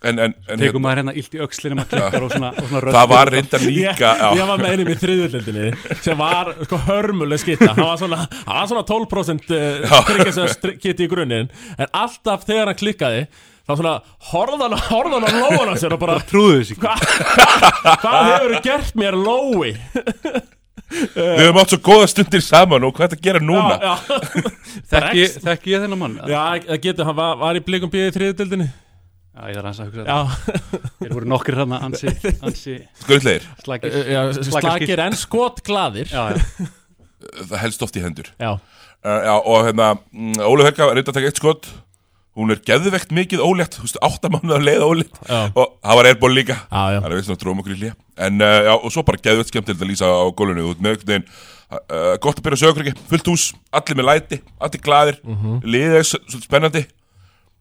En, 0.00 0.16
en, 0.16 0.32
en 0.48 0.56
Tegum 0.62 0.80
maður 0.80 1.02
hérna 1.02 1.12
illt 1.20 1.34
í 1.36 1.40
öxlinum 1.44 1.82
að 1.82 1.90
klikkar 1.90 2.24
og 2.24 2.30
svona, 2.32 2.50
og 2.56 2.68
svona 2.70 2.80
rödd 2.86 2.94
það 2.96 3.08
var 3.10 3.30
reyndar 3.34 3.64
Ég, 3.66 3.74
líka 3.74 4.12
ég 4.16 4.38
já, 4.38 4.44
var 4.48 4.62
með 4.62 4.70
einum 4.72 4.88
í 4.88 4.94
þriðurlindinni 5.02 5.96
sem 6.06 6.16
var 6.22 6.50
sko 6.64 6.78
hörmuleg 6.86 7.42
skitta 7.42 7.68
hann 7.74 7.84
var 7.84 7.98
svona, 8.00 8.20
hann 8.46 8.56
var 8.62 8.70
svona 8.70 8.84
12% 8.88 9.52
krikkinsast 10.08 10.64
í 11.04 11.08
grunninn. 11.10 11.50
En 11.76 11.92
alltaf 11.92 12.48
þegar 12.48 12.72
hann 12.72 12.80
klikkaði 12.80 13.26
þá 13.70 13.80
svona 13.80 13.94
horfðan 14.30 14.74
horfðan 14.90 15.26
á 15.26 15.30
lóan 15.40 15.72
á 15.72 15.74
sér 15.80 15.94
og 15.96 16.00
bara 16.02 16.18
Trúðu 16.28 16.60
þessi 16.60 16.76
hvað 16.80 18.30
hefur 18.30 18.56
gert 18.66 18.96
mér 18.98 19.16
lói? 19.18 19.72
Við 20.90 21.44
höfum 21.44 21.58
átt 21.62 21.70
svo 21.70 21.78
góða 21.86 22.06
stundir 22.10 22.42
saman 22.42 22.82
og 22.88 22.96
hvað 22.96 23.04
er 23.06 23.10
þetta 23.12 23.20
að 23.20 23.26
gera 23.28 23.40
núna. 23.46 23.92
Þekki, 24.90 25.26
þekki 25.44 25.74
ég 25.76 25.84
þennan 25.84 26.00
mann? 26.00 26.16
já, 26.26 26.40
það 26.66 26.80
getur, 26.88 27.06
hann 27.06 27.18
var, 27.20 27.36
var 27.38 27.58
í 27.60 27.62
blikum 27.62 27.92
bíði 27.92 28.08
í 28.10 28.14
þriðurlindinni 28.16 28.66
Já, 29.30 29.44
ég 29.46 29.54
þarf 29.60 29.68
hans 29.68 29.78
að 29.78 29.86
hugsa 29.86 30.02
þetta. 30.02 30.10
Já, 30.10 30.90
Þeir 30.98 31.12
voru 31.14 31.28
nokkrir 31.30 31.60
hann 31.62 31.76
ansi, 31.78 32.10
ansi 32.48 32.74
skurðlegir, 33.04 33.46
slagir 33.62 33.94
já 34.10 34.20
slagir 34.50 35.04
en 35.06 35.16
skot 35.16 35.62
glaðir 35.64 36.10
Já, 36.10 36.24
já, 36.34 36.66
það 37.46 37.56
helst 37.62 37.86
oft 37.86 37.96
í 38.00 38.04
hendur. 38.04 38.34
Já, 38.42 38.56
Uh, 39.00 39.14
já, 39.24 39.32
og 39.48 39.62
hérna, 39.64 39.84
mm, 40.12 40.34
Ólaf 40.44 40.66
Helga 40.68 40.84
var 40.90 40.98
reynda 40.98 41.08
að 41.08 41.14
taka 41.16 41.28
eitt 41.30 41.38
skot 41.40 41.68
Hún 42.38 42.54
er 42.54 42.60
geðvegt 42.62 43.10
mikið 43.14 43.42
ólétt 43.42 43.74
Þú 43.76 43.86
veist, 43.86 43.98
átta 44.06 44.30
mánuð 44.30 44.54
að 44.54 44.66
leiða 44.68 44.86
ólétt. 44.86 45.16
Já. 45.26 45.40
Og 45.50 45.72
það 45.82 45.98
var 45.98 46.08
airból 46.10 46.30
líka. 46.34 46.56
Já, 46.70 46.82
já. 46.94 47.00
Það 47.00 47.08
er 47.10 47.16
vissna 47.18 47.34
að 47.34 47.42
tróma 47.42 47.64
okkur 47.64 47.74
í 47.74 47.80
hlje 47.80 47.92
En 48.26 48.44
uh, 48.44 48.58
já, 48.68 48.72
og 48.76 48.94
svo 48.94 49.04
bara 49.08 49.22
geðvegt 49.24 49.50
skemmtilegt 49.50 49.82
að 49.82 49.90
lýsa 49.90 50.06
á 50.10 50.24
gólunni 50.38 50.62
Þú 50.62 50.70
veist, 50.70 50.84
með 50.84 50.94
einhvern 50.94 51.10
veginn 51.10 51.26
uh, 51.74 52.14
Gott 52.22 52.38
að 52.38 52.46
byrja 52.46 52.62
sögur 52.62 52.86
ekki, 52.86 53.04
fullt 53.10 53.32
hús, 53.32 53.50
allir 53.74 53.98
með 53.98 54.08
læti 54.10 54.40
Allir 54.62 54.84
glaðir, 54.86 55.20
mm 55.24 55.36
-hmm. 55.36 55.60
liðið 55.66 55.98
er 55.98 56.08
svolítið 56.12 56.46
spennandi. 56.46 56.86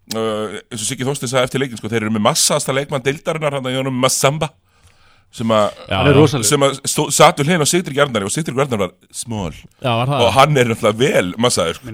Uh, 0.10 0.58
eins 0.70 0.82
og 0.82 0.88
Siggi 0.88 1.06
Þorstein 1.06 1.30
sagði 1.30 1.46
eftir 1.50 1.62
leikin 1.62 1.78
sko, 1.78 1.90
þeir 1.90 2.04
eru 2.08 2.16
með 2.16 2.26
massaðasta 2.30 2.74
leikmann 2.74 3.04
deildarinnar 3.06 3.54
hann 3.60 3.68
að 3.70 3.76
Jónum 3.78 4.00
Massamba 4.02 4.50
sem 5.30 5.52
að 5.54 6.80
satt 7.14 7.38
við 7.38 7.46
hliðin 7.46 7.62
á 7.62 7.70
Sigtrik 7.70 8.00
Arnari 8.02 8.26
og 8.26 8.34
Sigtrik 8.34 8.58
Arnar 8.58 8.82
var 8.82 8.94
smól 9.14 9.52
já, 9.54 9.92
var 9.94 10.10
það? 10.10 10.24
Og 10.26 10.32
hann 10.34 10.58
er 10.58 10.72
náttúrulega 10.72 10.98
vel 11.04 11.34
massaður 11.38 11.78
sko. 11.78 11.90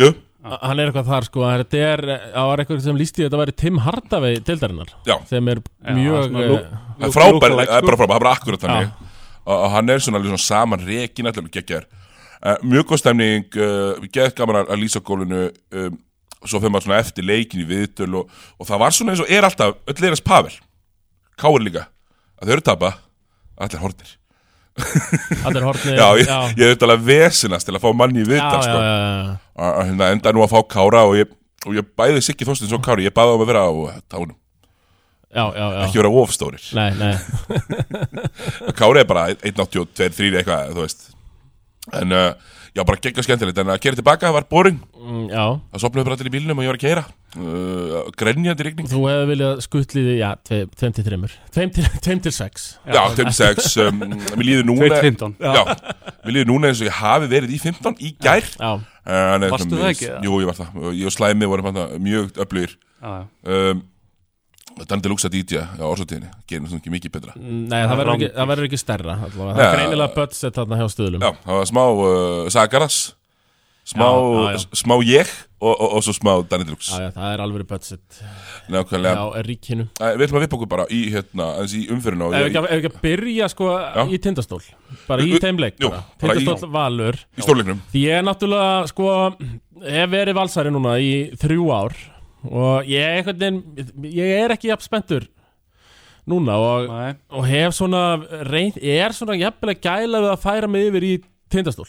Er 0.42 0.58
Hann 0.58 0.80
er 0.82 0.90
eitthvað 0.90 1.06
þar 1.06 1.26
sko, 1.28 1.42
þetta 1.46 1.80
er, 1.86 2.00
það 2.32 2.48
var 2.50 2.60
eitthvað 2.62 2.78
sem 2.82 2.96
lísti 2.98 3.22
þetta 3.22 3.38
væri 3.38 3.52
Tim 3.62 3.76
Hardaway 3.84 4.40
tildarinnar 4.42 4.88
já, 5.06 5.14
sem 5.30 5.50
er 5.52 5.60
mjög, 5.86 6.32
eh, 6.34 6.54
það 6.98 7.06
er 7.06 7.12
frábær, 7.14 7.36
lookalike, 7.36 7.66
það 7.68 7.76
er 7.76 7.84
sko. 7.84 7.90
bara 7.90 7.98
frábær, 8.00 8.12
það 8.12 8.16
er 8.16 8.24
bara 8.24 8.32
akkurat 8.38 8.64
þannig. 8.64 8.88
Og, 9.42 9.52
og 9.54 9.68
hann 9.76 9.92
er 9.94 10.02
svona, 10.02 10.38
saman 10.42 10.82
rekin 10.86 11.30
allir 11.30 11.52
geggjar. 11.54 11.86
Uh, 12.42 12.56
mjög 12.66 12.88
góð 12.90 13.02
stemning 13.04 13.54
uh, 13.54 14.00
við 14.02 14.08
geðum 14.16 14.34
gaman 14.40 14.58
að, 14.64 14.72
lýsa 14.82 14.98
á 14.98 15.06
gólfinu 15.06 15.44
um, 15.78 16.00
svo 16.42 16.58
fyrir 16.58 16.72
maður 16.74 16.88
svona 16.88 16.98
eftir 17.04 17.26
leikin 17.28 17.62
í 17.62 17.68
viðtöl 17.68 18.08
og, 18.18 18.32
og 18.58 18.66
það 18.66 18.82
var 18.82 18.96
svona 18.96 19.14
eins 19.14 19.22
og 19.22 19.30
er 19.30 19.46
alltaf 19.46 19.76
öll 19.86 20.02
leirans 20.02 20.24
Pavel, 20.26 20.56
Káir 21.38 21.62
líka 21.62 21.84
að 22.42 22.48
þau 22.48 22.54
eru 22.56 22.64
tapa, 22.66 22.90
allir 23.62 23.84
hornir 23.84 24.16
allir 25.46 25.66
hortni 25.66 25.96
já, 25.96 26.06
ég, 26.18 26.28
ég 26.58 26.66
er 26.66 26.74
auðvitað 26.74 27.06
vesinast 27.06 27.68
til 27.68 27.76
að 27.76 27.84
fá 27.84 27.90
manni 27.96 28.22
í 28.22 28.26
já, 28.26 28.30
viðtal 28.34 28.60
já, 28.60 28.66
sko. 28.66 28.82
já, 28.82 28.94
já. 29.32 29.70
hérna 29.88 30.12
enda 30.16 30.34
nú 30.34 30.44
að 30.44 30.54
fá 30.54 30.60
Kára 30.76 31.02
og 31.08 31.16
ég, 31.18 31.34
og 31.66 31.76
ég 31.78 31.90
bæði 31.98 32.22
Siggi 32.26 32.48
Þorstins 32.48 32.74
og 32.76 32.84
Kári 32.84 33.08
ég 33.08 33.16
bæði 33.16 33.36
um 33.36 33.44
að 33.44 33.52
vera 33.52 33.66
á 33.66 33.72
tánum 34.12 34.36
já, 35.32 35.44
já, 35.44 35.64
já. 35.64 35.80
ekki 35.86 36.02
vera 36.02 36.14
ofstórir 36.22 36.70
Nei, 36.76 36.90
nei, 37.00 37.14
Kári 38.78 39.02
er 39.02 39.08
bara 39.08 39.28
1.82, 39.34 40.12
3 40.18 40.40
eitthvað 40.42 40.74
þú 40.74 40.86
veist 40.86 41.08
en 41.98 42.14
uh, 42.14 42.58
já 42.72 42.84
bara 42.88 43.00
gegga 43.04 43.24
skemmtilegt 43.24 43.58
en 43.60 43.72
að 43.74 43.80
gera 43.84 43.98
tilbaka 43.98 44.30
var 44.32 44.46
boring. 44.50 44.78
Mm, 44.96 45.26
já. 45.32 45.44
Það 45.72 45.82
sopnaði 45.84 46.06
bara 46.08 46.16
allir 46.18 46.30
í 46.30 46.34
bílnum 46.36 46.60
og 46.60 46.64
ég 46.64 46.72
var 46.72 46.78
að 46.78 46.84
keira 46.86 47.04
uh, 47.36 47.98
grenjandi 48.18 48.66
rigning. 48.68 48.88
Þú 48.92 49.02
hefði 49.10 49.26
viljað 49.32 49.60
skutliði, 49.66 50.14
já, 50.20 50.30
2 50.48 50.92
til 50.98 51.06
3 51.10 51.20
2 51.58 52.16
til 52.28 52.34
6 52.42 52.70
já, 52.86 53.02
26 53.18 53.76
um, 53.88 54.00
mér 54.38 54.46
líður 54.48 54.70
núna 54.70 54.88
2.15 55.02 55.36
já, 55.42 55.62
mér 56.22 56.38
líður 56.38 56.50
núna 56.54 56.72
eins 56.72 56.80
og 56.80 56.88
ég 56.88 56.98
hafi 57.02 57.30
verið 57.34 57.54
í 57.56 57.62
15 57.66 58.00
í 58.00 58.14
gær. 58.22 58.48
Já, 58.56 58.72
En, 59.02 59.42
Varstu 59.50 59.74
það 59.80 59.88
ekki? 59.88 60.08
Jú, 60.22 60.36
ég 60.44 60.46
var 60.46 60.54
það. 60.54 60.76
Ég 60.94 61.08
og 61.08 61.14
Slæmi 61.14 61.48
vorum 61.50 61.74
mjög 61.98 62.36
öflugir. 62.44 62.76
Já, 63.02 63.08
já. 63.18 63.24
Um, 63.50 63.80
Dandi 64.88 65.08
Luxa 65.12 65.28
DJ 65.32 65.62
á 65.78 65.84
orsatíðinni 65.86 66.30
Gerir 66.48 66.66
svona 66.68 66.80
ekki 66.82 66.92
mikið 66.94 67.14
betra. 67.16 67.32
Nei, 67.38 67.80
það 67.86 67.96
verður 68.02 68.14
ekki, 68.18 68.28
það 68.36 68.50
verður 68.52 68.68
ekki 68.70 68.80
stærra 68.82 69.16
allavega. 69.18 69.56
Það 69.58 69.66
er 69.66 69.74
greinilega 69.78 70.14
budget 70.16 70.58
þarna 70.60 70.78
hjá 70.82 70.86
stuðlum. 70.96 71.26
Já, 71.26 71.32
það 71.46 71.58
var 71.60 71.68
smá 71.72 71.82
uh, 71.92 72.46
Saga 72.54 72.72
Garðas 72.76 73.00
smá, 73.82 74.04
Já, 74.06 74.10
já, 74.14 74.50
já. 74.54 74.78
smá 74.78 74.94
ég 75.02 75.30
og, 75.58 75.72
og, 75.74 75.88
og 75.98 76.02
svo 76.06 76.12
smá 76.14 76.30
Danny 76.46 76.66
Drux 76.68 76.90
Já, 76.92 77.00
já, 77.02 77.08
það 77.16 77.32
er 77.34 77.40
alveg 77.42 77.64
budget. 77.72 78.20
Nákvæmlega. 78.70 79.14
Já, 79.18 79.42
ríkinu. 79.48 79.86
Æ, 79.98 80.04
Við 80.20 80.24
ætlum 80.28 80.38
að 80.38 80.44
vipa 80.46 80.56
okkur 80.58 80.70
bara 80.70 80.84
í, 80.86 81.00
hérna, 81.10 81.48
í 81.66 81.80
umfyrirna 81.90 82.28
og 82.28 82.36
Ef 82.38 82.44
í, 82.46 82.50
ekki, 82.52 82.62
ef 82.62 82.76
ekki 82.78 82.90
að 82.92 83.00
byrja 83.02 83.48
sko 83.50 83.72
í 84.06 84.20
tindastól. 84.22 84.60
Bara 85.08 85.26
í 85.26 85.32
Jú, 85.34 85.40
þeim 85.42 85.58
leik 85.64 85.82
jú, 85.82 85.90
bara. 85.90 86.04
bara 86.22 86.36
í- 86.38 86.44
Tindastóll 86.46 86.72
valur. 86.78 87.18
í 87.34 87.42
stórleiknum 87.42 87.82
Því 87.90 88.04
ég 88.06 88.20
er 88.20 88.26
náttúrulega 88.30 88.86
sko 88.92 89.10
Hef 89.82 90.10
verið 90.14 90.38
valsari 90.38 90.70
núna 90.70 90.94
í 91.02 91.12
þrjú 91.42 91.68
ár 91.74 91.98
Og 92.48 92.88
ég, 92.90 93.04
einhvern 93.20 93.38
veginn 93.38 94.08
Ég 94.10 94.32
er 94.42 94.54
ekki 94.56 94.70
jafn 94.72 94.82
spenntur 94.88 95.28
Núna 96.28 96.54
og, 96.58 96.88
og 97.34 97.46
hef 97.50 97.74
svona 97.74 98.00
reynd, 98.46 98.76
Er 98.78 99.10
svona 99.16 99.34
jafnilega 99.38 99.82
gæla 99.82 100.20
við 100.22 100.30
að 100.36 100.42
færa 100.44 100.68
mig 100.70 100.84
yfir 100.86 101.06
í 101.08 101.12
tindastól. 101.50 101.88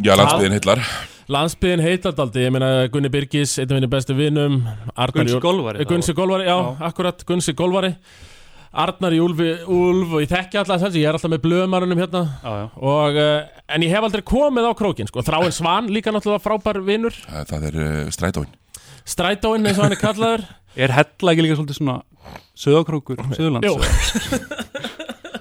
Já, 0.00 0.14
landsbyðin 0.14 0.54
heillar. 0.54 0.80
Landsbyðin 1.30 1.82
heitladaldi, 1.84 2.44
ég 2.46 2.52
meina 2.54 2.68
Gunni 2.88 3.10
Birgis, 3.12 3.56
einn 3.58 3.66
af 3.68 3.76
minni 3.80 3.90
bestu 3.90 4.14
vinum 4.16 4.60
Arnar 4.94 5.10
Gunnsi 5.18 5.34
Jól- 5.34 5.42
Golvari 5.42 5.82
Eh, 5.82 5.88
Gunnsi 5.90 6.14
Golvari, 6.16 6.46
já, 6.46 6.54
akkurat, 6.86 7.26
Gunnsi 7.26 7.52
Golvari. 7.58 7.90
Arnar 8.72 9.10
í 9.12 9.18
Úlfi, 9.18 9.50
Úlf 9.66 10.14
og 10.14 10.22
ég 10.22 10.30
þekki 10.30 10.60
alltaf 10.62 10.78
þessi, 10.86 11.02
ég 11.02 11.10
er 11.10 11.18
alltaf 11.18 11.32
með 11.34 11.42
blöðmarunum 11.48 11.98
hérna. 11.98 12.22
Já, 12.44 12.50
já. 12.62 12.66
Og, 12.78 13.18
uh, 13.18 13.64
En 13.74 13.82
ég 13.82 13.90
hef 13.90 14.06
aldrei 14.06 14.22
komið 14.22 14.70
á 14.70 14.72
krókin, 14.78 15.10
sko. 15.10 15.20
Þráin 15.26 15.50
Svan, 15.52 15.90
líka 15.90 16.14
náttúrulega 16.14 16.46
frábær 16.46 16.78
vinur. 16.86 17.10
Það, 17.26 17.44
það 17.50 17.66
er 17.72 17.80
uh, 17.82 18.10
strætóin 18.14 18.52
Strætóinn, 19.10 19.66
eins 19.66 19.78
og 19.80 19.86
hann 19.86 19.96
er 19.96 20.00
kallaður. 20.00 20.44
Er 20.78 20.92
hella 20.94 21.32
ekki 21.34 21.42
líka 21.44 21.56
svolítið 21.58 21.80
svona 21.80 21.96
Söðakrókur, 22.60 23.18
Söðurlands 23.34 23.66
Jú. 23.66 23.74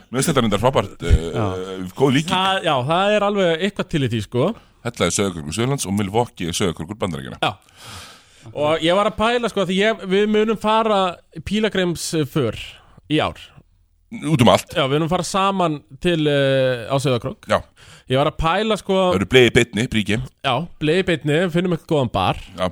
Mér 0.09 0.23
finnst 0.23 0.31
þetta 0.31 0.41
reyndar 0.41 0.61
frábært 0.63 1.03
uh, 1.05 1.83
Góð 1.97 2.15
líking. 2.15 2.33
Það, 2.33 2.63
Já, 2.65 2.73
það 2.88 3.13
er 3.17 3.25
alveg 3.27 3.65
eitthvað 3.67 3.89
til 3.91 4.01
í 4.01 4.09
því, 4.09 4.21
sko. 4.25 4.47
Hella 4.88 5.09
er 5.09 5.13
sögurkurkur 5.13 5.57
Söðurlands 5.59 5.85
og 5.85 5.95
Milwaukee 5.99 6.49
er 6.49 6.57
sögurkurkur 6.57 6.97
bandarækina 7.03 7.38
Já. 7.43 7.51
Og 8.55 8.81
ég 8.81 8.95
var 8.97 9.11
að 9.11 9.19
pæla, 9.19 9.51
sko, 9.51 9.67
því 9.69 9.77
ég, 9.83 10.03
við 10.09 10.25
munum 10.33 10.57
fara 10.57 10.99
Pílagrims 11.45 12.07
för 12.31 12.57
í 13.11 13.19
ár. 13.21 13.38
Út 14.09 14.41
um 14.41 14.49
allt. 14.49 14.71
Já, 14.73 14.88
við 14.88 14.95
munum 14.97 15.11
fara 15.11 15.27
saman 15.27 15.81
til 16.01 16.23
uh, 16.25 16.88
á 16.89 16.95
Söðakrók 16.97 17.45
Já, 17.51 17.59
Ég 18.09 18.17
var 18.17 18.31
að 18.31 18.39
pæla, 18.41 18.79
sko 18.81 18.95
það 19.11 19.19
eru 19.19 19.29
bleiði 19.29 19.51
bitni, 19.59 19.85
bríki. 19.91 20.17
Já, 20.41 20.55
bleið 20.81 21.03
beitni, 21.11 21.35
finnum 21.53 21.75
eitthvað 21.75 21.91
góðan 21.91 22.09
bar. 22.15 22.39
Já, 22.57 22.71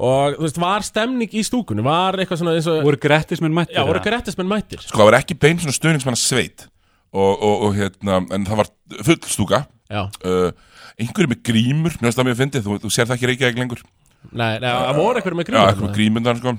Og 0.00 0.36
þú 0.38 0.46
veist, 0.46 0.60
var 0.62 0.84
stemning 0.86 1.34
í 1.36 1.44
stúkunni? 1.44 1.84
Var 1.84 2.22
eitthvað 2.22 2.40
svona 2.40 2.54
eins 2.56 2.68
og 2.70 2.80
Voru 2.86 3.00
grettismenn 3.00 3.54
mættir 3.56 3.76
Já, 3.76 3.84
voru 3.84 4.00
eða? 4.00 4.06
grettismenn 4.08 4.48
mættir. 4.48 4.80
Sko 4.86 5.02
það 5.02 5.10
var 5.10 5.18
ekki 5.18 5.36
bein 5.42 5.60
svona 5.60 5.76
stöðningsmanna 5.76 6.20
sveit. 6.20 6.68
Og, 7.12 7.32
og, 7.36 7.66
og 7.66 7.74
hérna, 7.76 8.22
en 8.32 8.46
það 8.48 8.62
var 8.62 8.70
full 9.04 9.18
stúka. 9.28 9.66
Já, 9.92 10.06
uh, 10.24 10.48
einhverju 10.96 11.28
með 11.34 11.42
grímur, 11.44 11.96
mér 12.00 12.08
finnst 12.08 12.20
það 12.20 12.28
mjög 12.30 12.38
fyndið 12.40 12.64
þú, 12.64 12.78
þú 12.80 12.92
sér 12.94 13.10
það 13.10 13.18
ekki 13.18 13.28
reykja 13.28 13.50
ekki 13.50 13.60
lengur. 13.60 13.82
Nei, 14.30 14.54
nei, 14.62 14.68
það 14.70 15.00
voru 15.02 15.20
eitthvað 15.20 15.36
með 15.36 15.44
Já, 15.44 15.52
grímur 15.52 15.68
eitthvað 15.68 15.88
með 15.88 15.96
grímundar 15.98 16.40
sko. 16.40 16.54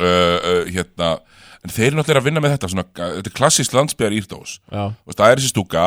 uh, 0.00 0.06
uh, 0.06 0.62
hérna, 0.72 1.10
en 1.62 1.74
þeir 1.74 1.88
eru 1.90 1.98
náttúrulega 1.98 2.22
að 2.22 2.28
vinna 2.28 2.42
með 2.42 2.54
þetta 2.56 2.70
svona, 2.72 2.86
þetta 2.96 4.06
er 4.06 4.16
írdós 4.16 4.56
Já, 4.72 4.84
og 4.88 5.16
það 5.18 5.26
er 5.28 5.40
þessi 5.42 5.52
stúka 5.52 5.84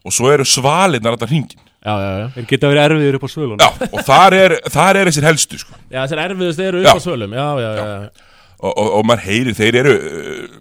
og 0.00 0.14
svo 0.14 0.30
eru 0.32 0.46
svalinnar 0.48 1.16
alltaf 1.16 1.32
hringin 1.32 1.58
já, 1.58 1.60
já, 1.60 1.66
já 1.66 1.69
Þeir 1.80 2.46
geta 2.50 2.68
verið 2.68 2.82
erfiðir 2.84 3.16
upp 3.16 3.22
á 3.24 3.30
Söðurlands 3.32 3.64
Já, 3.64 3.86
og 3.88 4.02
þar 4.04 4.34
er, 4.36 4.54
þar 4.68 4.98
er 5.00 5.08
þessir 5.08 5.26
helstu 5.30 5.60
sko. 5.62 5.78
Já, 5.88 6.00
þessir 6.02 6.20
erfiðust 6.26 6.60
eru 6.66 6.82
Já. 6.84 6.90
upp 6.90 7.00
á 7.00 7.04
svölum 7.06 7.36
Já, 7.38 7.46
já, 7.62 7.70
já, 7.78 7.84
já. 7.88 8.26
og, 8.60 8.72
og, 8.74 8.90
og 8.98 9.06
maður 9.08 9.22
heyrir, 9.30 9.56
þeir 9.56 9.78
eru 9.80 9.94
uh, 9.96 10.58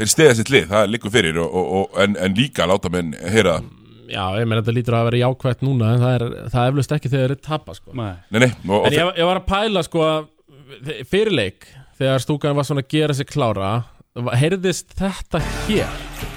þeir 0.00 0.10
steða 0.10 0.32
sitt 0.40 0.50
lið, 0.50 0.64
það 0.72 0.88
liggur 0.90 1.12
fyrir 1.14 1.38
og, 1.44 1.54
og, 1.60 1.68
og, 1.80 2.00
en, 2.02 2.16
en 2.18 2.34
líka 2.34 2.66
láta 2.66 2.90
menn 2.90 3.12
heyra 3.30 3.60
það 3.60 3.76
já 4.10 4.24
ég 4.40 4.48
meina 4.50 4.58
þetta 4.64 4.74
lítur 4.74 4.96
að 4.98 5.04
vera 5.06 5.20
jákvætt 5.20 5.60
núna 5.62 5.92
En 5.94 6.00
það 6.02 6.14
er, 6.16 6.24
það 6.50 6.64
er 6.64 6.72
eflust 6.72 6.94
ekki 6.96 7.10
þegar 7.12 7.20
þeir 7.22 7.30
eru 7.36 7.44
tapa 7.46 7.76
sko. 7.78 7.92
Nei, 7.94 8.08
Nei, 8.34 8.40
nei, 8.42 8.50
og, 8.66 8.74
og 8.80 8.88
En 8.90 8.96
ég, 8.96 9.12
ég 9.22 9.28
var 9.30 9.38
að 9.38 9.46
pæla 9.52 9.84
sko 9.86 10.08
Fyrirleik, 11.12 11.70
þegar 12.00 12.24
stúkan 12.26 12.58
var 12.58 12.66
svona 12.66 12.82
að 12.82 12.90
gera 12.96 13.14
sig 13.20 13.30
klára 13.30 13.70
Heyrðist 14.40 14.90
þetta 14.98 15.38
hér 15.68 16.29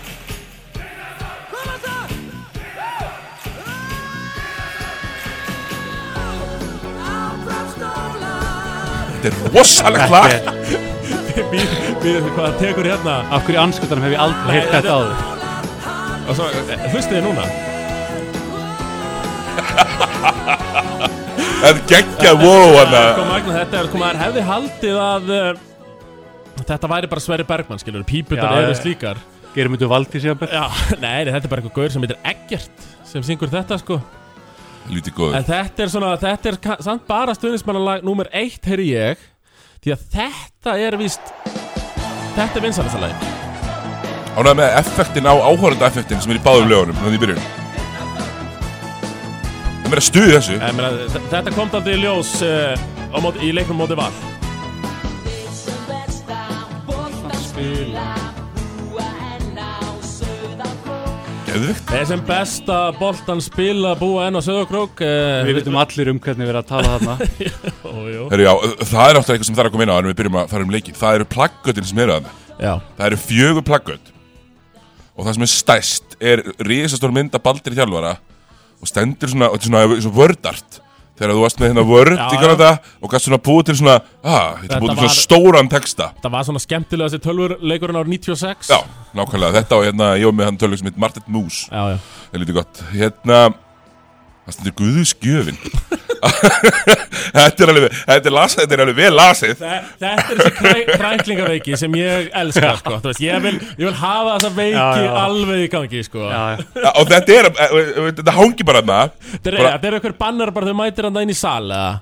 þetta 9.23 9.47
er 9.47 9.53
rosalega 9.57 10.07
lag 10.11 10.91
Býð, 11.33 11.71
býð, 12.03 12.17
hvað 12.35 12.43
það 12.45 12.57
tekur 12.61 12.87
hérna? 12.91 13.13
Af 13.33 13.45
hverju 13.47 13.59
anskutanum 13.63 14.03
hef 14.05 14.13
ég 14.13 14.21
aldrei 14.21 14.53
heyrt 14.53 14.73
þetta 14.75 14.97
áður? 14.99 15.13
Og 16.23 16.37
svo, 16.37 16.49
eh, 16.53 16.83
hlustið 16.93 17.17
þið 17.17 17.25
núna. 17.25 17.45
Það 21.63 21.67
er 21.71 21.81
geggjað, 21.89 22.41
wow. 22.43 22.79
Sko 22.83 23.53
þetta 23.57 23.79
er, 23.79 23.89
sko 23.89 24.01
maður 24.01 24.21
hefði 24.21 24.47
haldið 24.49 24.97
að 25.01 25.29
uh, 25.33 25.51
Þetta 26.63 26.89
væri 26.91 27.09
bara 27.11 27.23
Sverri 27.23 27.45
Bergmann, 27.49 27.81
skilur 27.81 28.03
Píputar 28.07 28.59
eru 28.61 28.75
slíkar. 28.77 29.21
Gerum 29.55 29.77
við 29.77 29.89
valdi 29.89 30.21
síðan 30.21 30.43
Já, 30.49 30.65
nei, 31.03 31.23
nei, 31.25 31.31
þetta 31.31 31.47
er 31.47 31.51
bara 31.51 31.63
eitthvað 31.63 31.79
gaur 31.79 31.93
sem 31.93 32.05
heitir 32.05 32.19
Eggert 32.29 32.85
Sem 33.09 33.25
syngur 33.25 33.51
þetta, 33.53 33.77
sko 33.81 33.99
Lítið 34.91 35.15
góður. 35.15 35.37
En 35.39 35.45
þetta 35.47 35.85
er 35.85 35.91
svona, 35.93 36.09
þetta 36.19 36.51
er 36.51 36.57
samt 36.83 37.05
bara 37.07 37.35
stuðnismannalag 37.37 38.03
Númer 38.03 38.27
eitt, 38.35 38.63
heyri 38.67 38.89
ég. 38.91 39.21
Því 39.83 39.95
að 39.95 40.03
þetta 40.17 40.75
er 40.79 40.97
víst 40.99 41.33
Þetta 42.33 42.59
er 42.59 42.65
vinsalasta 42.65 43.01
lagi 43.03 43.31
Ánægð 44.33 44.55
með 44.57 44.77
effektin 44.79 45.29
á 45.29 45.33
áhóranda 45.37 45.85
effektin 45.85 46.21
sem 46.23 46.31
er 46.33 46.39
í 46.39 46.41
báðum 46.41 46.71
lögunum 46.71 46.97
þannig 46.97 47.19
í 47.19 47.21
byrjun. 47.21 47.43
Það 49.83 49.91
meira 49.91 50.03
stuð 50.07 50.25
í 50.25 50.31
þessu. 50.33 50.55
Ég 50.57 50.77
meina, 50.79 51.19
Þetta 51.35 51.53
kom 51.53 51.75
aldrei 51.77 51.93
í 51.93 52.01
ljós 52.01 52.31
uh, 52.41 52.73
á 53.13 53.17
móti, 53.21 53.43
í 53.45 53.51
leiknum 53.53 53.77
móti 53.83 53.99
val 53.99 54.09
Geðvikt 61.53 61.91
Þeir 61.91 62.05
sem 62.09 62.21
besta 62.25 62.77
boltan 62.97 63.41
spila 63.43 63.91
búa 63.99 64.23
enn 64.25 64.37
á 64.37 64.41
Söðokrók 64.41 65.03
uh, 65.05 65.41
Við 65.45 65.59
veitum 65.59 65.75
allir 65.77 66.09
um 66.09 66.21
hvernig 66.23 66.47
við 66.47 66.53
erum 66.53 66.63
að 66.63 66.71
tala 66.71 66.93
þarna. 66.95 67.27
Ó, 67.93 67.93
jú. 68.09 68.23
Herru, 68.31 68.45
já, 68.47 68.53
það 68.89 69.03
er 69.03 69.17
náttúrulega 69.19 69.35
eitthvað 69.35 69.49
sem 69.49 69.57
þarf 69.59 69.69
að 69.69 69.75
koma 69.75 69.85
inn 69.85 69.93
á 69.93 69.97
en 69.99 70.09
við 70.09 70.17
byrjum 70.21 70.39
að 70.41 70.53
fara 70.53 70.65
um 70.65 70.73
leikin 70.73 70.97
Það 70.97 71.19
eru 71.19 71.27
plaggötin 71.35 71.89
sem 71.89 72.01
eru 72.05 72.15
að 72.15 72.31
Já, 72.57 72.73
Það 72.97 73.05
eru 73.09 73.19
fjögur 73.27 73.67
plaggöt. 73.67 74.11
Og 75.13 75.27
það 75.27 75.37
sem 75.37 75.45
er 75.45 75.51
stærst 75.53 76.17
er 76.33 76.43
risastór 76.65 77.13
mynd 77.13 77.37
af 77.37 77.45
Baldur 77.45 77.75
í 77.75 77.77
þjálfara 77.77 78.15
Og 78.81 78.89
stendur 78.89 79.31
svona, 79.31 79.51
og 79.53 79.59
þetta 79.59 79.69
er 79.69 79.73
svona, 79.73 80.01
svona 80.07 80.17
vördart 80.17 80.82
Þegar 81.13 81.33
þú 81.37 81.41
varst 81.43 81.59
með 81.61 81.69
hérna 81.69 81.83
vörd 81.85 82.15
Já, 82.17 82.23
í. 82.33 82.37
Kanada 82.41 82.69
Og 83.03 83.11
gæst 83.13 83.27
svona 83.27 83.37
búið 83.45 83.65
til 83.69 83.75
svona 83.81 83.95
ah, 84.23 84.55
Þetta 84.63 84.79
búið 84.81 84.89
til 84.89 84.97
var- 84.97 85.01
svona 85.03 85.17
stóran 85.19 85.69
texta. 85.69 86.07
Það 86.23 86.31
var 86.33 86.47
svona 86.47 86.61
skemmtilega 86.63 87.09
þessi 87.13 87.23
tölvurleikurinn 87.27 87.99
árið 88.01 88.13
96 88.17 88.71
Já, 88.73 88.79
nákvæmlega, 89.19 89.53
þetta 89.59 89.77
og 89.77 89.85
hérna 89.85 90.07
Ég 90.17 90.25
var 90.31 90.37
með 90.39 90.49
hann 90.49 90.57
tölvug 90.63 90.81
sem 90.81 90.89
heit 90.89 90.97
Martet 91.05 91.27
Moose. 91.29 91.67
Já, 91.69 91.83
já. 91.93 91.97
Það 92.31 92.39
er 92.39 92.43
lítið 92.45 92.57
gott. 92.57 92.81
Hérna 92.97 93.41
Það 94.43 94.55
stendur 94.57 94.75
Guðuskjöfin 94.81 95.61
Þetta 97.33 97.65
er 97.65 97.71
alveg 97.73 97.95
Þetta 97.97 98.29
er, 98.29 98.35
las, 98.35 98.55
þetta 98.59 98.75
er 98.77 98.83
alveg 98.83 98.97
vel 98.99 99.11
lasið. 99.17 99.53
Þe- 99.59 99.81
Þetta 100.03 100.13
er 100.13 100.39
þessi 100.43 100.53
kræ, 100.59 100.73
kræklingaveiki 100.99 101.77
sem 101.79 101.97
ég 101.99 102.29
elska 102.43 102.71
sko. 102.79 102.95
Þú 103.03 103.11
veist, 103.11 103.23
ég, 103.23 103.41
vil, 103.43 103.53
ég 103.79 103.85
vil 103.89 103.95
hafa 104.01 104.37
þessa 104.37 104.53
veiki 104.57 104.77
Já, 104.77 104.87
já. 105.03 105.11
alveg 105.23 105.61
í 105.63 105.67
gangi 105.73 106.03
sko. 106.07 106.25
Já, 106.29 106.41
Og 106.93 107.11
þetta 107.11 107.37
er 107.39 107.49
eh, 107.51 107.75
eh, 107.81 108.09
Þetta 108.19 108.35
hangi 108.39 108.67
bara 108.69 108.81
þarna. 108.83 108.99
Þetta 109.35 109.53
er, 109.53 109.69
er 109.89 109.99
einhver 109.99 110.17
bannar 110.19 110.53
bara 110.55 110.69
þau 110.71 110.77
mætir 110.83 111.09
hann 111.09 111.21
inn 111.23 111.33
í 111.33 111.37
sal 111.37 111.63
eða? 111.69 111.93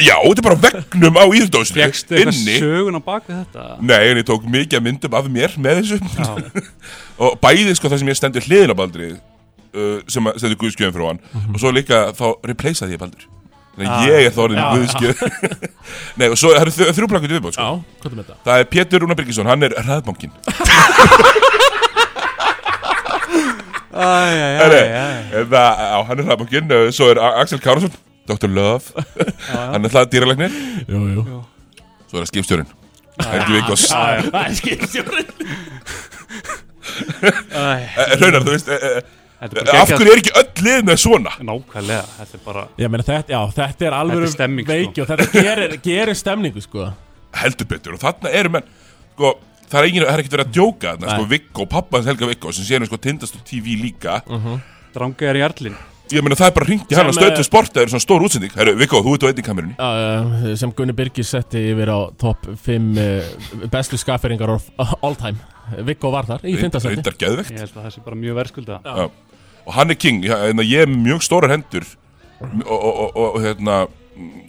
Já, 0.00 0.14
þetta 0.22 0.40
er 0.40 0.46
bara 0.46 0.56
á 0.56 0.64
veggnum 0.64 1.18
á 1.20 1.24
íðdósinu 1.36 1.80
Fjöxtu 1.82 2.14
eitthvað 2.16 2.38
Inni. 2.38 2.54
sögun 2.62 2.96
á 2.96 3.02
bak 3.04 3.26
við 3.28 3.40
þetta? 3.42 3.64
Nei, 3.84 4.00
en 4.12 4.20
ég 4.22 4.26
tók 4.30 4.46
mikið 4.48 4.84
myndum 4.86 5.16
af 5.18 5.26
mér 5.28 5.56
með 5.60 5.80
þessu. 5.82 5.98
Já, 6.16 6.30
Og 7.24 7.36
bæði 7.42 7.74
sko 7.76 7.90
það 7.92 8.00
sem 8.00 8.10
ég 8.12 8.18
stendur 8.20 8.46
hliðin 8.48 8.72
á 8.72 8.76
Baldri 8.78 9.10
uh, 9.12 9.98
Sem 10.08 10.30
að 10.30 10.38
stendur 10.40 10.60
Guðskjöfin 10.62 10.94
frá 10.96 11.04
hann. 11.10 11.20
Og 11.52 11.60
svo 11.60 11.74
líka 11.74 12.00
þá 12.16 12.24
replaceaði 12.48 12.96
ég 12.96 13.02
Baldur 13.02 13.28
Þannig 13.74 13.88
að 13.90 13.94
Ah. 13.94 14.06
ég 14.06 14.26
er 14.28 14.32
þá 14.34 14.40
orðin 14.44 14.60
Já, 14.60 14.66
Guðskjöf 14.74 15.18
Nei, 16.20 16.28
og 16.30 16.36
svo 16.38 16.48
það 16.54 16.60
eru 16.62 16.72
þrjú- 16.76 16.92
þrjú 16.98 17.08
plakkuti 17.10 17.34
viðbót 17.34 17.56
sko. 17.56 17.64
Já, 17.64 17.70
hvað 18.04 18.12
er 18.12 18.18
þetta? 18.22 18.34
Það 18.46 18.56
er 18.62 18.68
Pétur 18.74 18.98
Rúnar 19.02 19.18
Birgisson, 19.18 19.48
hann 19.50 19.66
er 19.66 19.72
hraðbankin 19.82 20.32
á, 25.54 25.98
hann 26.06 26.18
er 26.18 26.26
hraðbankin 26.26 26.70
uh, 26.74 26.86
Svo 26.94 27.10
er 27.12 27.20
Axel 27.22 27.60
Kárasson, 27.62 27.92
Dr. 28.28 28.48
Love. 28.50 28.84
Hann 29.50 29.84
er 29.86 29.92
það 29.92 30.08
dýralegnir 30.14 30.54
Svo 30.88 32.18
er 32.18 32.24
það 32.24 32.30
skipstjórin 32.32 32.70
Helgi 33.22 33.52
Vikos 33.58 33.84
Það 33.90 34.40
er 34.40 34.54
skipstjórinn. 34.58 35.30
Æj. 37.54 37.84
Raunar, 38.20 38.42
þú 38.44 38.50
veist 38.56 38.68
eh, 39.40 39.48
eh, 39.48 39.62
er 39.64 39.80
Af 39.80 39.88
hverju 39.94 40.12
er 40.12 40.20
ekki 40.22 40.34
öll 40.40 40.64
lið 40.66 40.84
með 40.88 41.00
svona? 41.04 41.32
Nákvæmlega, 41.40 42.04
þetta 42.18 42.38
er 42.38 42.44
bara 42.44 42.66
Ég 42.78 42.90
meina 42.92 43.06
þetta, 43.08 43.34
já, 43.34 43.40
þetta 43.58 43.86
er 43.88 43.96
alveg 44.00 44.16
Þetta 44.20 44.28
er 44.30 44.34
stemming, 44.36 44.66
sko. 44.66 44.72
veiki 44.78 45.02
og 45.04 45.08
þetta 45.12 45.26
gerir, 45.48 45.74
gerir 45.84 46.14
stemningu 46.20 46.60
sko 46.64 46.90
heldur 47.34 47.66
betur 47.66 47.96
og 47.96 47.98
þarna 48.04 48.30
eru 48.30 48.50
menn 48.54 48.66
sko, 49.14 49.32
það 49.72 49.80
er, 49.88 50.04
er 50.06 50.20
ekkert 50.22 50.36
verið 50.36 50.44
að 50.46 50.52
djóka 50.54 50.92
þarna, 50.94 51.08
sko. 51.16 51.24
Viggo, 51.32 51.66
pappans 51.66 52.06
Helga 52.06 52.28
Viggo 52.30 52.52
sem 52.54 52.64
séum 52.68 52.86
sko 52.86 52.96
tindast 53.02 53.34
á 53.34 53.40
TV 53.42 53.74
líka 53.80 54.20
Mhm. 54.28 54.60
Dranga 54.94 55.26
er 55.32 55.40
í 55.40 55.42
arlinn 55.42 55.74
Ég 56.12 56.20
meina 56.22 56.36
það 56.36 56.46
er 56.50 56.54
bara 56.54 56.66
hringt 56.68 56.90
í 56.92 56.94
hann 56.94 57.08
að 57.08 57.14
Sem, 57.16 57.22
stöðtu 57.24 57.40
eh, 57.42 57.46
sport 57.48 57.72
Það 57.74 57.82
er 57.82 57.88
svona 57.94 58.04
stór 58.04 58.24
útsending 58.26 58.52
Herru, 58.54 58.74
Viggo, 58.76 59.00
þú 59.02 59.14
ert 59.16 59.24
á 59.24 59.28
einnig 59.32 59.46
kamerunni 59.46 59.74
Já, 59.74 59.88
já, 60.44 60.56
sem 60.60 60.72
Gunni 60.76 60.92
Birgis 60.94 61.30
setti 61.32 61.62
yfir 61.72 61.90
á 61.90 61.98
topp 62.20 62.44
5 62.60 62.98
uh, 63.00 63.66
bestu 63.72 63.96
skafferingar 63.98 64.52
of 64.54 64.68
all 65.02 65.16
time 65.16 65.40
Viggo 65.88 66.10
var 66.12 66.26
þar 66.28 66.44
í 66.44 66.54
fintasætti 66.60 66.94
Reyndar 66.98 67.16
geðvegt 67.20 67.52
Ég 67.54 67.62
held 67.64 67.76
að 67.76 67.86
það 67.86 67.94
sé 67.94 68.02
bara 68.04 68.18
mjög 68.20 68.38
verðskulda 68.40 68.80
Já. 68.84 69.04
Og 69.64 69.72
hann 69.72 69.90
er 69.94 69.96
king. 69.96 70.24
Ég, 70.26 70.32
hérna, 70.44 70.64
ég 70.68 70.84
er 70.84 70.90
mjög 70.92 71.22
stórar 71.24 71.54
hendur. 71.54 71.86
Og, 72.44 72.50
og, 72.68 72.82
og, 72.84 73.14
og, 73.16 73.28
og 73.30 73.38
hérna 73.40 73.76
mm, 73.88 74.42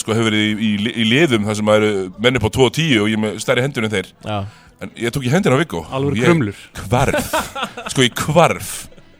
Sko 0.00 0.12
hefur 0.12 0.28
verið 0.28 0.42
í, 0.44 0.66
í, 0.66 0.92
í 1.00 1.06
liðum 1.08 1.46
þar 1.48 1.56
sem 1.58 1.70
að 1.72 1.78
eru 1.80 1.92
menni 2.20 2.42
på 2.42 2.50
2 2.52 2.66
og 2.66 2.74
10 2.76 3.00
og 3.00 3.08
ég 3.08 3.16
er 3.16 3.22
með 3.24 3.38
stærri 3.40 3.64
hendur 3.64 3.86
en 3.88 3.94
þeir. 3.94 4.10
Já, 4.24 4.36
En 4.80 4.92
ég 4.96 5.12
tók 5.12 5.26
í 5.28 5.32
hendina 5.32 5.56
á 5.56 5.60
Viggo. 5.60 5.82
Alveg 5.92 6.20
Ég 6.20 6.28
krumlur. 6.30 6.60
Kvarf 6.78 7.34
Sko 7.92 8.04
ég 8.06 8.14
kvarf 8.16 8.70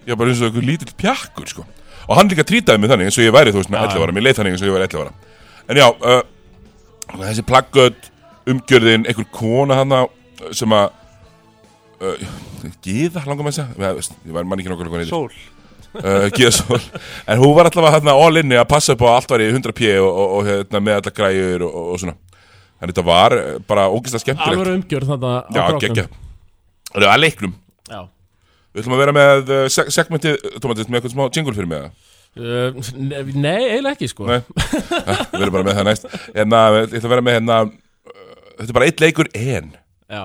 Ég 0.06 0.14
var 0.14 0.22
bara 0.22 0.32
eins 0.32 0.40
og 0.40 0.48
einhver 0.48 0.64
lítill 0.64 0.94
pjakkur 0.96 1.50
sko. 1.50 1.64
Og 2.08 2.16
hann 2.16 2.30
líka 2.32 2.46
trýtaði 2.48 2.80
mig 2.80 2.88
þannig 2.90 3.10
eins 3.10 3.18
og 3.20 3.26
ég 3.26 3.34
væri 3.36 3.52
þú 3.52 3.60
veist 3.60 3.72
með 3.72 3.82
Já, 3.84 3.90
11 3.92 4.04
ára. 4.06 4.14
Mér 4.16 4.24
leið 4.26 4.38
þannig 4.38 4.56
eins 4.56 4.62
og 4.64 4.70
ég 4.70 4.76
væri 4.76 4.86
11 4.88 5.02
ára. 5.04 5.12
En 5.70 5.80
já, 5.80 5.88
uh, 6.00 7.20
þessi 7.26 7.44
plaggöð 7.48 8.08
Umgjörðin, 8.50 9.04
einhver 9.04 9.28
kona 9.36 9.76
hana 9.82 10.00
Sem 10.56 10.72
að 10.72 10.96
Gíða, 12.00 13.24
langar 13.28 13.50
þess 13.50 13.62
að 13.64 13.80
veist, 13.98 14.14
ég 14.24 14.32
var 14.36 14.46
mann 14.48 14.62
ekki 14.62 14.72
neyðir 14.72 15.10
Sól. 15.10 15.28
Uh, 15.90 16.28
Gíða 16.32 16.52
Sól. 16.56 16.80
En 17.28 17.40
hún 17.42 17.52
var 17.56 17.68
allavega 17.68 17.98
hérna 17.98 18.14
all 18.16 18.40
inni 18.40 18.56
að 18.56 18.68
passa 18.70 18.94
upp 18.94 19.04
á 19.04 19.10
allt 19.18 19.32
var 19.34 19.44
í 19.44 19.50
100 19.50 19.74
p 19.76 19.90
og, 20.00 20.08
og, 20.08 20.34
og 20.38 20.48
hérna, 20.48 20.80
með 20.86 21.00
alla 21.00 21.14
græjur 21.18 21.66
og, 21.66 21.74
og, 21.74 21.88
og 21.94 22.02
svona. 22.02 22.16
En 22.80 22.88
þetta 22.88 23.04
var 23.04 23.36
eh, 23.36 23.58
bara 23.68 23.88
ógeðslega 23.92 24.24
skemmtilegt. 24.24 24.60
Alveg 24.62 24.78
umgjörð 24.78 25.10
þetta 25.12 25.32
á 25.36 25.40
Já, 25.52 25.60
króknum. 25.66 25.82
geggja. 25.84 26.06
Það 26.90 27.02
er 27.04 27.10
að 27.10 27.20
leiknum. 27.20 27.52
Já. 27.90 28.00
Við 28.70 28.82
ætlum 28.84 28.94
að 28.96 29.02
vera 29.02 29.14
með 29.18 29.52
uh, 29.52 29.64
seg 29.74 29.90
segmentið, 29.92 30.38
Tómatis, 30.62 30.88
með 30.88 31.00
eitthvað 31.00 31.14
smá 31.16 31.24
jingle 31.34 31.56
fyrir 31.58 31.68
mig 31.68 31.82
eða? 31.82 31.92
Uh, 32.30 32.90
ne- 32.94 33.22
nei, 33.34 33.60
eiginlega 33.66 33.96
ekki 33.98 34.08
sko. 34.12 34.28
Nei. 34.30 34.38
Ja, 34.40 35.16
Við 35.34 35.42
erum 35.42 35.56
bara 35.58 35.66
með 35.66 35.80
það 35.80 35.88
næst. 35.90 36.06
En 36.32 36.54
uh, 36.56 36.78
ég 36.78 36.94
ætla 36.94 37.08
að 37.10 37.14
vera 37.16 37.26
með 37.26 37.36
hérna 37.40 37.56
uh, 37.66 37.72
Þetta 38.60 38.68
er 38.70 38.76
bara 38.78 38.88
eitt 38.88 39.02
leikur 39.04 39.30
en. 39.36 39.72
Já, 40.10 40.22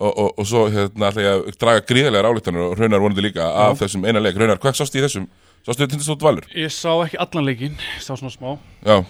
Og, 0.00 0.10
og, 0.16 0.28
og 0.40 0.46
svo 0.48 0.64
hérna 0.72 1.10
ætla 1.10 1.24
ég 1.24 1.34
að 1.34 1.56
draga 1.60 1.84
gríðarlegar 1.84 2.30
álíktanir 2.30 2.62
Og 2.64 2.78
raunar 2.78 3.02
vonandi 3.02 3.24
líka 3.26 3.44
af 3.44 3.82
þessum 3.82 4.06
eina 4.08 4.22
leik. 4.22 4.38
Raunar, 4.40 4.60
hvað 4.62 4.78
sástu 4.78 4.96
í 4.96 5.04
þessum? 5.04 5.26
Sástu 5.60 5.82
þetta 5.82 5.92
tindastótt 5.92 6.22
valur? 6.24 6.46
Ég 6.56 6.72
sá 6.72 6.88
ekki 7.04 7.18
allan 7.20 7.44
leikinn, 7.44 7.74
ég 7.76 8.00
sá 8.00 8.14
svona 8.14 8.32
smá. 8.32 8.54
Já. 8.80 9.02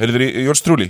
Heyrðu 0.00 0.16
þér 0.16 0.24
í, 0.26 0.30
Jórs 0.48 0.62
Trúli? 0.66 0.88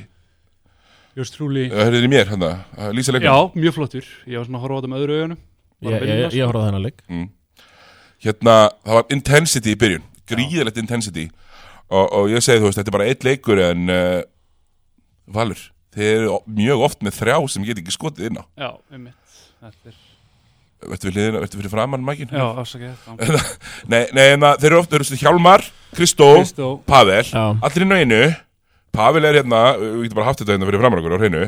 Just 1.18 1.36
Trúli 1.36 1.66
Heyrðu 1.68 1.98
þér 1.98 2.06
í 2.06 2.10
mér, 2.14 2.30
hérna, 2.30 2.50
að 2.80 2.94
lýsa 2.96 3.12
leikum? 3.12 3.28
Já, 3.28 3.60
mjög 3.66 3.76
flottur. 3.76 4.08
Ég 4.24 4.40
var 4.40 4.46
svona 4.48 4.62
að 4.62 4.64
horfa 4.64 4.74
á 4.74 4.78
þetta 4.80 4.92
með 4.94 5.04
öðru 5.04 5.18
augunum 5.18 5.40
ég, 5.84 6.06
ég, 6.08 6.22
ég, 6.38 6.46
horfði 6.48 6.62
á 6.64 6.66
þennan 6.70 6.86
leik. 6.86 7.04
Hérna, 8.24 8.54
það 8.80 8.98
var 8.98 9.12
intensity 9.18 9.74
í 9.74 9.80
byrjun. 9.84 10.06
Gríðalegt 10.32 10.80
intensity. 10.80 11.26
Og, 11.92 12.06
og 12.08 12.32
ég 12.32 12.40
segi, 12.40 12.62
þú 12.62 12.70
veist, 12.70 12.80
þetta 12.80 12.90
er 12.94 12.96
bara 12.96 13.10
eitt 13.12 13.26
leikur 13.28 13.60
En 13.60 13.92
uh, 13.92 14.22
Valur 15.36 15.60
Þeir 15.94 16.14
eru 16.14 16.38
mjög 16.48 16.86
oft 16.88 17.04
með 17.04 17.18
þrjá 17.20 17.36
sem 17.52 17.66
get 17.68 17.82
Þetta 19.64 19.90
er 19.92 20.00
Vertu 20.85 21.09
við 21.09 21.14
hliðina, 21.16 21.40
vertu 21.40 21.56
fyrir 21.56 21.73
framann 21.73 22.02
mækin? 22.04 22.28
Já, 22.35 22.44
afsakið 22.61 23.44
Nei, 23.92 24.02
nei, 24.12 24.25
en 24.35 24.42
það- 24.44 24.59
þeir 24.61 24.68
eru 24.68 24.80
oft, 24.83 24.90
þeir 24.92 25.04
eru 25.06 25.16
Hjálmar, 25.23 25.62
Kristó, 25.97 26.26
Kristó. 26.42 26.66
Pavel 26.90 27.23
Já. 27.25 27.44
Allir 27.64 27.87
inn 27.87 27.94
á 27.94 27.99
einu 28.02 28.18
Pavel 28.94 29.25
er 29.30 29.38
hérna, 29.40 29.62
við 29.80 30.02
getum 30.04 30.18
bara 30.21 30.26
haft 30.28 30.42
þetta 30.42 30.54
hérna 30.59 30.68
fyrir 30.68 30.83
framann 30.85 31.00
okkur 31.00 31.16
á 31.16 31.21
hreinu. 31.23 31.47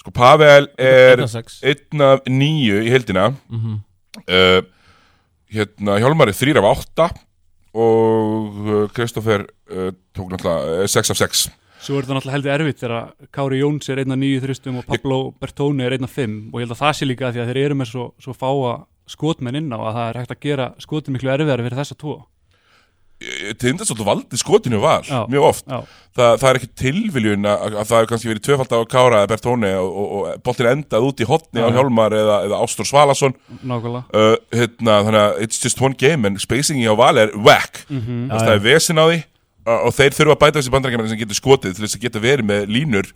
Sko, 0.00 0.12
Pavel 0.16 0.68
er 0.78 1.24
Einn 1.26 2.04
af 2.06 2.22
nýju 2.30 2.78
í 2.86 2.92
heldina 2.94 3.26
Mhm. 3.50 3.74
uh, 4.22 4.60
Hérna, 5.56 5.98
Hjálmar 6.02 6.30
er 6.30 6.38
þrýr 6.38 6.58
af 6.62 6.70
átta 6.76 7.10
Og 7.76 8.56
uh, 8.70 8.86
Kristoffer 8.96 9.44
uh, 9.70 9.90
tók 10.16 10.30
náttúrulega 10.32 10.82
uh, 10.82 10.86
sex 10.88 11.10
af 11.12 11.18
sex 11.20 11.48
Svo 11.82 11.98
er 11.98 12.06
þetta 12.06 12.16
náttúrulega 12.16 12.36
heldur 12.36 12.54
erfitt 12.54 12.82
þegar 12.82 13.10
Kári 13.36 13.58
Jóns 13.60 13.90
er 13.92 14.00
einn 14.02 14.14
af 14.14 14.20
nýju 14.20 14.44
þristum 14.44 14.78
og 14.80 14.86
Pablo 14.88 15.18
Bertoni 15.40 15.84
er 15.86 15.96
einn 15.96 16.08
af 16.08 16.14
fimm. 16.16 16.38
Og 16.52 16.60
ég 16.60 16.66
held 16.66 16.76
að 16.76 16.82
það 16.84 16.94
sé 16.98 17.08
líka 17.08 17.32
því 17.34 17.42
að 17.42 17.50
þeir 17.52 17.60
eru 17.64 17.80
með 17.80 17.90
svo, 17.92 18.06
svo 18.22 18.36
fáa 18.36 18.78
skotmenn 19.06 19.60
inn 19.60 19.74
á 19.74 19.78
að 19.78 19.92
það 19.92 20.08
er 20.08 20.18
hægt 20.22 20.32
að 20.34 20.42
gera 20.48 20.70
skotin 20.82 21.14
miklu 21.14 21.30
erfiðar 21.34 21.62
fyrir 21.62 21.78
þessa 21.82 21.98
tvo. 22.00 22.16
Tindastótt 23.56 24.02
valdi 24.04 24.36
skotinu 24.36 24.76
var 24.82 25.06
Já. 25.08 25.22
Mjög 25.32 25.46
oft. 25.48 25.64
Já, 25.64 25.86
Þa, 26.12 26.24
Það 26.36 26.48
er 26.48 26.58
ekki 26.58 26.68
tilviljun 26.76 27.48
að, 27.48 27.62
að 27.80 27.86
það 27.88 28.02
er 28.02 28.08
kannski 28.10 28.28
verið 28.28 28.42
tvöfald 28.44 28.74
á 28.76 28.80
Kára 28.92 29.20
eða 29.22 29.30
Bertóni 29.30 29.70
og, 29.78 29.86
og, 29.88 30.10
og 30.16 30.42
boltin 30.44 30.68
endað 30.68 31.06
út 31.08 31.22
í 31.24 31.28
hotni 31.28 31.64
á 31.64 31.68
Já. 31.68 31.76
Hjálmar 31.78 32.16
eða, 32.16 32.36
eða 32.48 32.58
Ástór 32.66 32.88
Svalason. 32.90 33.36
Nákvæmlega. 33.62 34.04
Uh, 34.12 34.36
hérna, 34.52 34.98
þannig 35.06 35.22
að 35.22 35.40
it's 35.46 35.64
just 35.64 35.80
one 35.80 35.96
game 35.96 36.28
en 36.28 36.36
spacingi 36.42 36.84
á 36.84 36.94
val 36.98 37.16
er 37.16 37.32
whack. 37.40 37.86
Mm 37.88 38.02
-hmm. 38.02 38.28
Það 38.36 38.52
er 38.52 38.62
vesin 38.68 39.00
á 39.00 39.04
því 39.08 39.18
og 39.66 39.94
þeir 39.96 40.14
þurfa 40.14 40.36
að 40.36 40.42
bæta 40.42 40.60
þessi 40.60 40.72
bandrækjumar 40.74 41.10
sem 41.10 41.20
getur 41.20 41.38
skotið 41.38 41.74
til 41.74 41.84
þess 41.84 41.98
að 41.98 42.04
geta 42.06 42.22
verið 42.22 42.48
með 42.50 42.70
línur 42.70 43.10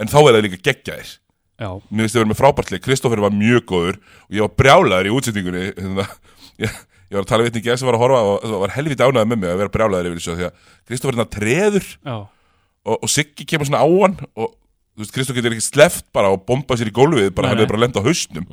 en 0.00 0.10
þá 0.10 0.18
er 0.20 0.34
það 0.34 0.44
líka 0.46 0.60
geggjaðir. 0.68 1.14
Mér 1.60 2.04
finnst 2.04 2.14
þið 2.14 2.20
verið 2.20 2.30
með 2.30 2.40
frábærtli, 2.40 2.80
Kristoffer 2.84 3.20
var 3.20 3.34
mjög 3.36 3.64
góður 3.68 3.98
og 4.00 4.36
ég 4.36 4.44
var 4.46 4.54
brjálaður 4.60 5.08
í 5.08 5.14
útsettingunni 5.16 5.64
hérna, 5.68 6.06
ég, 6.64 6.76
ég 7.10 7.18
var 7.18 7.24
að 7.24 7.30
tala 7.32 7.46
við 7.46 7.58
einnig 7.60 7.80
sem 7.80 7.90
var 7.90 7.98
að 7.98 8.04
horfa 8.04 8.20
og 8.28 8.46
það 8.46 8.62
var 8.64 8.74
helviti 8.76 9.08
ánægð 9.08 9.28
með 9.32 9.42
mig 9.42 9.52
að 9.52 9.60
vera 9.60 9.74
brjálaður 9.74 10.08
yfir 10.10 10.22
þessu 10.22 10.36
því 10.38 10.48
að 10.48 10.70
Kristoffer 10.88 11.16
hérna 11.18 11.28
treður 11.36 11.90
já, 11.90 12.16
og, 12.16 12.96
og 12.96 13.12
Siggi 13.12 13.46
kemur 13.52 13.68
svona 13.68 13.84
á 13.84 13.88
hann 13.88 14.16
og 14.40 14.56
Kristoffer 15.00 15.40
getur 15.40 15.56
ekki 15.56 15.64
sleft 15.64 16.06
bara 16.16 16.32
og 16.32 16.42
bomba 16.48 16.76
sér 16.76 16.90
í 16.90 16.96
gólfið, 16.96 17.30
bara 17.36 17.52
hann 17.52 17.60
er 17.62 17.68
bara 17.68 17.80
að 17.80 17.84
lenda 17.86 18.02
á 18.02 18.08
hausnum. 18.08 18.48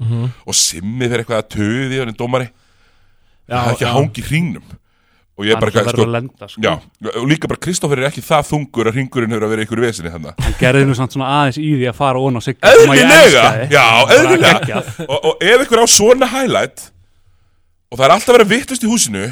Og 0.48 0.56
Simmi 0.56 1.08
fyrir 1.10 1.24
eitthvað 1.26 1.42
að 1.42 1.50
töði 1.58 1.98
hann 2.00 2.12
er 2.14 2.16
dómari. 2.16 2.48
Það 3.48 3.58
er 3.58 3.74
ekki 3.74 3.88
að 3.88 3.96
hangi 3.98 4.24
hringnum 4.30 4.70
og 5.38 5.46
ég 5.46 5.54
er 5.54 5.60
hann 5.60 5.64
bara 5.64 5.84
að 5.84 5.94
sko, 5.94 6.06
lenda 6.10 6.48
sko. 6.50 6.62
já, 6.66 6.72
og 7.14 7.26
líka 7.30 7.50
bara 7.50 7.62
Kristoffer 7.62 8.02
er 8.02 8.08
ekki 8.10 8.24
það 8.26 8.48
þungur 8.50 8.90
að 8.90 8.98
hringurinn 8.98 9.36
hefur 9.36 9.46
að 9.46 9.54
vera 9.54 9.66
ykkur 9.68 9.82
vesinni 9.86 10.14
hann 10.14 10.30
Hann 10.34 10.56
gerði 10.58 10.88
nú 10.90 10.96
samt 10.98 11.14
svona 11.14 11.30
aðeins 11.44 11.60
í 11.62 11.68
því 11.76 11.90
að 11.92 11.98
fara 12.00 12.24
ón 12.24 12.40
á 12.40 12.42
sig 12.42 12.58
eðlilega, 12.66 13.44
já, 13.70 13.86
eðlilega! 14.18 14.82
og, 15.06 15.18
og 15.18 15.46
ef 15.46 15.66
ykkur 15.68 15.84
á 15.86 15.88
svona 15.94 16.30
highlight 16.32 16.88
og 17.92 18.00
það 18.00 18.06
er 18.08 18.16
alltaf 18.16 18.34
að 18.34 18.40
vera 18.40 18.50
vittust 18.56 18.88
í 18.88 18.90
húsinu 18.90 19.28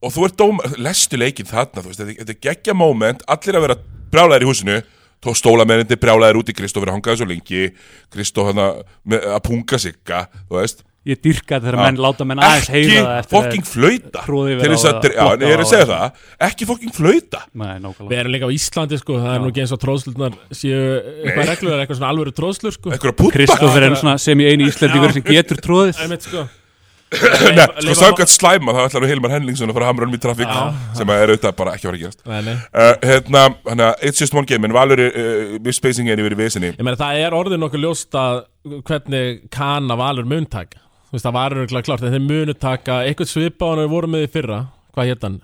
og 0.00 0.14
þú 0.14 0.28
ert 0.28 0.38
dóm 0.40 0.60
lestu 0.80 1.20
leikinn 1.20 1.48
þarna, 1.48 1.80
þú 1.80 1.92
veist, 1.92 2.04
þetta 2.20 2.36
er 2.36 2.40
geggja 2.48 2.76
moment, 2.76 3.24
allir 3.32 3.56
að 3.56 3.66
vera 3.66 3.78
brjálæðir 4.12 4.44
í 4.44 4.50
húsinu 4.50 4.78
tó 5.20 5.34
stólamennindi 5.36 5.98
brjálæðir 6.00 6.40
út 6.40 6.52
í 6.52 6.56
Kristoffer 6.56 6.92
hangaði 6.92 7.20
svo 7.20 7.28
lengi, 7.28 7.66
Kristoff 8.12 8.52
hann 8.52 8.62
að 8.64 9.42
punga 9.44 9.80
sigga, 9.80 10.24
þú 10.48 10.60
veist 10.60 10.84
Ég 11.08 11.16
dyrkaði 11.24 11.64
þegar 11.64 11.76
Já. 11.78 11.80
menn 11.80 11.98
láta 12.04 12.24
menn 12.28 12.40
aðeins 12.44 12.66
ekki 12.68 12.80
heyra 12.90 13.04
það 13.06 13.18
eftir 13.22 13.32
fokking 13.32 13.64
flauta. 13.64 14.24
að, 15.24 15.44
ég 15.46 15.54
er 15.54 15.62
að 15.62 15.68
segja 15.70 15.86
það. 15.88 16.18
Ekki 16.44 16.66
fokking 16.68 16.92
flauta. 16.92 17.40
Við 17.56 18.16
erum 18.18 18.34
líka 18.34 18.44
á 18.44 18.52
Íslandi 18.52 18.98
sko, 19.00 19.16
það 19.22 19.32
er 19.32 19.40
nú 19.40 19.48
ekki 19.48 19.62
eins 19.64 19.72
og 19.72 19.80
tróðslurnar 19.80 20.36
séu 20.52 20.82
eitthvað 21.24 21.48
reglur, 21.54 21.78
eitthvað 21.78 22.00
svona 22.02 22.10
alvöru 22.12 22.34
tróðslur 22.36 22.76
sko. 22.76 22.92
Að 22.92 23.22
Kristoffer 23.32 23.86
er 23.86 23.96
svona 23.96 24.18
sem 24.20 24.44
í 24.44 24.48
einu 24.50 24.68
íslendingur 24.68 25.16
sem 25.16 25.24
getur 25.24 25.64
Einmitt 26.04 26.26
sko. 26.28 26.44
Nei, 27.10 27.64
sko 27.80 27.94
samkvæmt 27.98 28.30
slæma 28.30 28.74
þá 28.76 28.82
ætlar 28.84 29.02
við 29.02 29.10
Hilmar 29.14 29.32
Henningsson 29.34 29.72
að 29.72 29.78
fara 29.78 29.86
að 29.88 29.90
hamra 29.90 30.06
um 30.06 30.12
í 30.14 30.20
trafík 30.22 30.52
sem 30.94 31.10
að 31.10 31.22
er 31.22 31.32
auðvitað 31.32 31.56
bara 31.58 31.72
ekki 31.74 31.88
að 31.88 31.90
fara 31.90 31.96
að 31.96 32.04
gerast. 32.04 32.20
Nei, 32.28 32.42
nei. 32.46 32.52
uh, 32.70 32.92
hérna, 33.08 33.42
hérna, 33.64 33.88
it's 33.98 34.22
just 34.22 34.36
one 34.36 34.46
game 34.46 34.68
en 34.68 34.76
Valur 34.76 35.02
við 35.56 35.74
spacing 35.74 36.12
er 36.12 36.22
yfir 36.22 36.36
í 36.36 36.38
vesinni. 36.38 36.70
Ég 36.76 36.86
meina 36.86 37.00
það 37.00 37.24
er 37.24 37.38
orðið 37.40 37.64
nokkuð 37.64 37.82
ljóst 37.82 38.20
að 38.20 38.44
hvernig 38.86 39.42
kann 39.50 39.90
að 39.90 40.02
valur 40.04 40.30
muntaka 40.30 40.84
Þú 41.10 41.16
veist 41.18 41.26
það 41.26 41.34
var 41.36 41.56
örgulega 41.58 41.86
klart 41.88 42.04
en 42.06 42.12
þeir 42.14 42.26
munu 42.26 42.54
taka 42.54 43.00
eitthvað 43.08 43.30
svipa 43.32 43.66
á 43.66 43.70
hann 43.72 43.80
við 43.84 43.90
vorum 43.94 44.12
með 44.14 44.26
í 44.28 44.30
fyrra 44.30 44.60
Hvað 44.94 45.08
hétt 45.10 45.24
hann? 45.26 45.40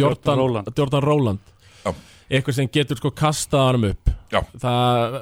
Jordan 0.00 0.38
Roland. 0.40 0.70
Jordan 0.78 1.02
Roland 1.04 1.42
Já. 1.84 1.92
Eitthvað 2.30 2.56
sem 2.56 2.70
getur 2.72 2.96
sko 3.00 3.10
kastað 3.12 3.66
hann 3.70 3.88
upp 3.90 4.10
Já. 4.32 4.40
Það, 4.62 5.16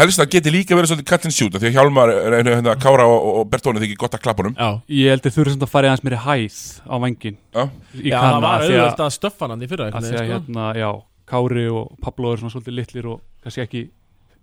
helst 0.00 0.18
það 0.22 0.30
geti 0.32 0.52
líka 0.54 0.74
verið 0.78 0.90
svolítið 0.94 1.08
cut 1.12 1.26
and 1.28 1.36
shoot 1.36 1.54
af 1.58 1.62
því 1.62 1.68
að 1.70 1.74
Hjálmar, 1.78 2.12
er 2.16 2.36
einu 2.40 2.54
hérna, 2.56 2.74
Kára 2.80 3.04
og, 3.10 3.26
og 3.42 3.48
Bertóni 3.52 3.82
þykir 3.82 3.98
gott 4.00 4.14
að 4.16 4.22
klappa 4.24 4.42
honum 4.46 4.54
já 4.56 4.70
Ég 4.96 5.12
held 5.14 5.28
að 5.28 5.34
þurfi 5.36 5.52
samt 5.54 5.66
að 5.68 5.72
fara 5.74 5.86
í 5.86 5.92
aðeins 5.92 6.06
meiri 6.08 6.20
hæð 6.24 6.60
á 6.88 6.94
vangin 7.04 7.36
Já. 7.54 7.64
í 8.00 8.08
Já, 8.08 8.16
það 8.24 8.38
var 8.46 8.64
því 8.64 8.78
auðvitað 8.80 9.04
að 9.10 9.14
stöffa 9.18 9.50
hann 9.52 9.62
í 9.66 9.68
fyrra 9.74 9.90
að 9.90 10.08
því 10.08 10.14
að 10.14 10.24
sko. 10.24 10.30
hérna, 10.32 10.70
já, 10.80 10.88
Kári 11.34 11.66
og 11.70 11.92
Pablo 12.04 12.32
eru 12.32 12.42
svona 12.42 12.54
svolítið 12.56 12.78
litlir 12.80 13.10
og 13.12 13.20
kannski 13.44 13.62
ekki 13.68 13.84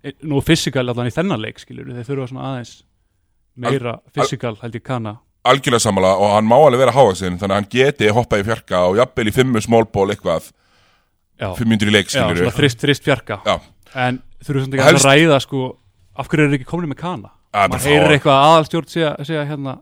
e- 0.06 0.15
nú 0.30 0.39
fysikal 0.45 0.86
allan 0.88 1.10
í 1.10 1.15
þennan 1.17 1.41
leik 1.41 1.60
skilur 1.62 1.89
þeir 1.97 2.08
þurfa 2.13 2.30
svona 2.32 2.47
aðeins 2.54 2.76
meira 3.56 3.98
fysikal 4.16 4.56
held 4.62 4.76
ég 4.76 4.84
kanna 4.84 5.18
algjörlega 5.44 5.82
sammála 5.82 6.12
og 6.22 6.36
hann 6.36 6.46
má 6.46 6.56
alveg 6.62 6.80
vera 6.84 6.94
hávaxinn 6.96 7.38
þannig 7.42 7.52
að 7.56 7.60
hann 7.60 7.70
geti 7.74 8.10
hoppað 8.14 8.44
í 8.44 8.48
fjarka 8.52 8.82
og 8.88 8.98
jafnvel 9.02 9.28
í 9.28 9.34
fimmu 9.34 9.62
smólból 9.66 10.12
eitthvað. 10.14 10.52
Já, 11.42 11.48
fimm 11.58 11.72
myndir 11.74 11.90
í 11.90 11.94
leik 11.96 12.06
já 12.12 12.22
skilur 12.22 12.38
svona 12.44 12.54
þrist, 12.60 12.78
þrist 12.84 13.04
fjarka 13.08 13.40
Já. 13.46 13.56
en 13.98 14.20
þurfa 14.46 14.62
svona 14.68 14.76
ekki 14.78 14.86
Helst- 14.86 15.06
að 15.06 15.16
ræða 15.18 15.40
sko 15.42 15.62
af 16.22 16.28
hverju 16.30 16.46
eru 16.46 16.58
ekki 16.60 16.68
komin 16.70 16.92
með 16.92 17.00
kana? 17.02 17.32
Bara 17.52 17.68
maður 17.72 17.82
fá- 17.82 17.90
heyrir 17.90 18.14
eitthvað 18.14 18.36
að 18.38 18.46
aðalstjórn 18.52 18.88
segja, 18.94 19.16
segja 19.26 19.46
hérna 19.50 19.74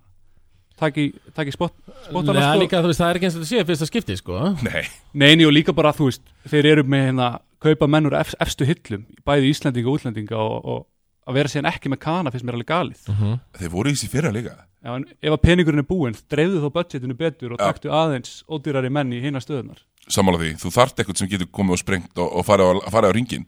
taki, 0.79 1.10
taki 1.36 1.51
spot, 1.51 1.73
spotana 2.08 2.39
Nei, 2.39 2.45
sko. 2.47 2.62
líka, 2.63 2.79
þú 2.79 2.88
veist, 2.93 3.01
það 3.03 3.10
er 3.12 3.19
ekki 3.19 3.27
eins 3.27 3.36
og 3.36 3.43
þetta 3.43 3.51
sé 3.51 3.65
fyrsta 3.67 3.88
skipti 3.89 4.15
sko. 4.17 4.39
Nei, 4.63 4.84
Neini 5.13 5.45
og 5.49 5.51
líka 5.51 5.75
bara, 5.75 5.91
þú 5.91 6.08
veist, 6.08 6.21
þeir 6.47 6.65
eru 6.71 6.84
með 6.88 7.03
hérna 7.10 7.27
kaupa 7.60 7.88
menn 7.91 8.08
úr 8.08 8.15
ef, 8.21 8.32
efstu 8.39 8.63
hillum, 8.69 9.03
bæði 9.27 9.51
Íslendinga 9.51 9.91
og 9.91 9.99
útlendinga 9.99 10.39
og, 10.39 10.63
og 10.63 10.86
að 11.29 11.37
vera 11.39 11.51
síðan 11.53 11.69
ekki 11.69 11.91
með 11.93 12.01
kana 12.03 12.33
finnst 12.33 12.47
mér 12.47 12.57
alveg 12.57 12.71
galið. 12.73 13.05
Mhm. 13.13 13.37
þeir 13.59 13.71
voru 13.75 13.91
í 13.91 13.95
þessi 13.95 14.09
fyrra 14.09 14.33
líka. 14.33 14.55
Já, 14.79 14.95
en 14.95 15.05
ef 15.21 15.33
að 15.35 15.41
peningurinn 15.43 15.83
er 15.83 15.87
búinn, 15.89 16.15
dreifðu 16.31 16.63
þó 16.63 16.69
budgetinu 16.71 17.15
betur 17.19 17.53
og 17.53 17.59
taktu 17.59 17.91
aðeins 17.91 18.43
ódýrari 18.47 18.89
menn 18.89 19.11
í 19.11 19.19
hinna 19.21 19.41
stöðunar 19.43 19.83
sammála 20.09 20.41
því, 20.41 20.51
þú 20.59 20.71
þarft 20.73 21.01
eitthvað 21.01 21.21
sem 21.21 21.29
getur 21.31 21.49
komið 21.53 21.75
og 21.75 21.81
sprengt 21.81 22.21
og, 22.21 22.29
og 22.39 22.45
farið 22.47 22.69
á, 22.71 22.73
farið 22.93 23.13
á 23.13 23.17
ringin 23.17 23.47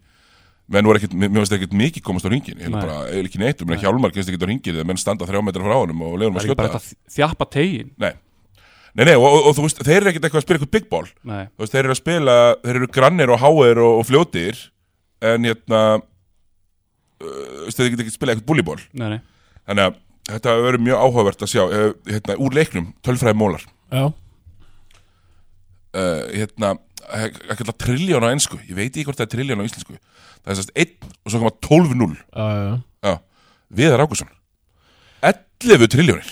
menn 0.71 0.87
voru 0.87 0.99
ekkert, 1.01 1.15
mér 1.17 1.31
finnst 1.41 1.55
ekkert 1.57 1.77
mikið 1.77 2.03
komast 2.05 2.27
á 2.27 2.31
ringin 2.31 2.59
ég 2.61 2.69
Nei. 2.71 2.77
bara, 2.77 2.97
eiginlega 3.09 3.31
ekki 3.31 3.41
neitt, 3.41 3.63
menn 3.67 3.81
Hjálmar 3.81 4.13
kemst 4.15 4.31
ekkert 4.31 4.45
á 4.45 4.49
ringin 4.51 4.75
þegar 4.75 4.89
menn 4.91 5.01
standa 5.01 5.27
þrjá 5.29 5.41
metra 5.47 5.65
frá 5.65 5.77
honum 5.79 6.03
og 6.05 6.19
leiðum 6.19 6.37
Það 6.37 6.43
að 6.43 6.45
er 6.45 6.51
ekki 6.51 6.59
bara 6.61 6.69
skjóta. 6.69 6.83
þetta 6.85 7.09
að 7.09 7.15
þjappa 7.17 7.47
tegin 7.55 7.89
nei, 8.03 8.11
nei, 8.93 9.05
nei 9.09 9.15
og, 9.15 9.25
og, 9.27 9.49
og 9.49 9.57
þú 9.57 9.65
veist, 9.65 9.81
þeir 9.87 9.97
eru 9.97 10.11
ekkert 10.13 10.27
eitthvað 10.29 10.41
að 10.43 10.45
spila 10.45 10.59
eitthvað 10.61 10.75
big 10.77 10.87
ball. 10.91 11.09
Nei, 11.31 11.43
þú 11.49 11.65
veist, 11.65 11.75
þeir 11.75 11.83
eru 11.83 11.95
að 11.95 12.01
spila, 12.03 12.37
þeir 12.61 12.79
eru 12.81 12.91
grannir 12.99 13.33
og 13.33 13.41
háir 13.41 13.81
og, 13.81 13.97
og 13.99 14.07
fljótir 14.07 14.61
en 15.31 15.49
hérna 15.49 15.81
uh, 15.97 16.05
þeir 17.71 17.91
geta 17.93 18.05
ekki 18.05 18.13
spila 18.15 18.33
eitthvað 18.35 18.49
bullyball 18.51 18.81
nei, 18.97 19.07
nei. 19.15 19.19
Þannig 19.69 19.85
að 19.87 19.99
þetta 20.31 20.53
hefur 20.53 20.67
verið 20.69 20.83
mjög 20.87 21.03
áhugavert 21.05 21.45
að 21.45 21.51
sjá 21.51 21.61
uh, 21.65 21.91
hérna, 22.09 22.37
úr 22.41 22.55
leiknum, 22.57 22.87
tölfræði 23.05 23.37
mólar. 23.41 23.63
Já, 23.91 24.03
uh, 25.97 26.23
hérna, 26.33 26.73
ekki 27.11 27.63
alltaf 27.65 27.79
trilljón 27.81 28.25
á 28.25 28.29
ennsku, 28.31 28.59
ég 28.67 28.77
veit 28.77 28.91
ekki 28.91 29.07
hvort 29.07 29.19
það 29.19 29.27
er 29.27 29.33
trilljón 29.35 29.63
á 29.63 29.67
íslensku. 29.67 29.97
Það 30.41 30.53
er 30.53 30.59
sérst 30.59 30.75
1 30.85 31.09
og 31.09 31.33
svo 31.33 31.41
koma 31.41 31.53
12-0 31.61 32.13
já, 32.17 32.45
já 32.57 33.09
já, 33.11 33.15
Viðar 33.77 34.05
Ágússon 34.05 34.29
11 35.21 35.91
trilljónir. 35.93 36.29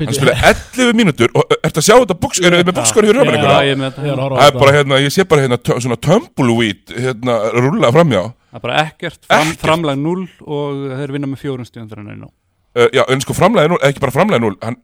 Hann 0.00 0.14
spilaði 0.16 0.40
11 0.80 0.96
mínútur 0.96 1.32
og 1.36 1.44
uh, 1.44 1.58
ertu 1.66 1.82
að 1.82 1.86
sjá 1.88 1.96
þetta 2.00 2.16
buks, 2.22 2.40
eru 2.40 2.58
þið 2.62 2.70
með 2.70 2.78
Já, 2.80 2.86
röfum 2.96 3.34
Já, 3.36 3.58
ég 3.66 3.74
er 3.74 3.80
með 3.80 3.90
þetta. 3.90 4.06
Ég 4.06 4.14
er 4.14 4.16
að 4.16 4.24
horfa 4.24 4.36
á 4.36 4.40
Það 4.40 4.46
er 4.46 4.48
þetta. 4.48 4.62
bara 4.62 4.76
hérna, 4.78 5.00
ég 5.04 5.12
sé 5.14 5.26
bara 5.28 5.44
hérna 5.44 5.58
tö- 5.60 5.76
svona 5.84 5.98
tumbleweed 6.06 6.94
hérna 6.96 7.36
rúlla 7.60 7.90
framjá 7.92 8.22
Það 8.56 8.62
er 8.62 8.64
bara 8.64 8.76
ekkert, 8.86 9.18
fram, 9.28 9.48
Ekkert. 9.50 9.60
framlag 9.66 9.98
0 10.00 10.20
og 10.48 10.84
þeir 10.96 11.10
vinna 11.12 11.28
með 11.28 11.42
fjórum 11.42 11.66
stíðan 11.68 11.90
þegar 11.90 11.98
hann 12.00 12.12
er 12.14 12.20
ná 12.22 12.28
uh, 12.30 12.86
Já, 12.96 13.02
en 13.12 13.20
sko 13.26 13.36
framlæði 13.36 13.72
núl, 13.74 13.80
ekki 13.84 14.00
bara 14.00 14.14
framlæði 14.14 14.44
núl 14.46 14.54
hann, 14.64 14.78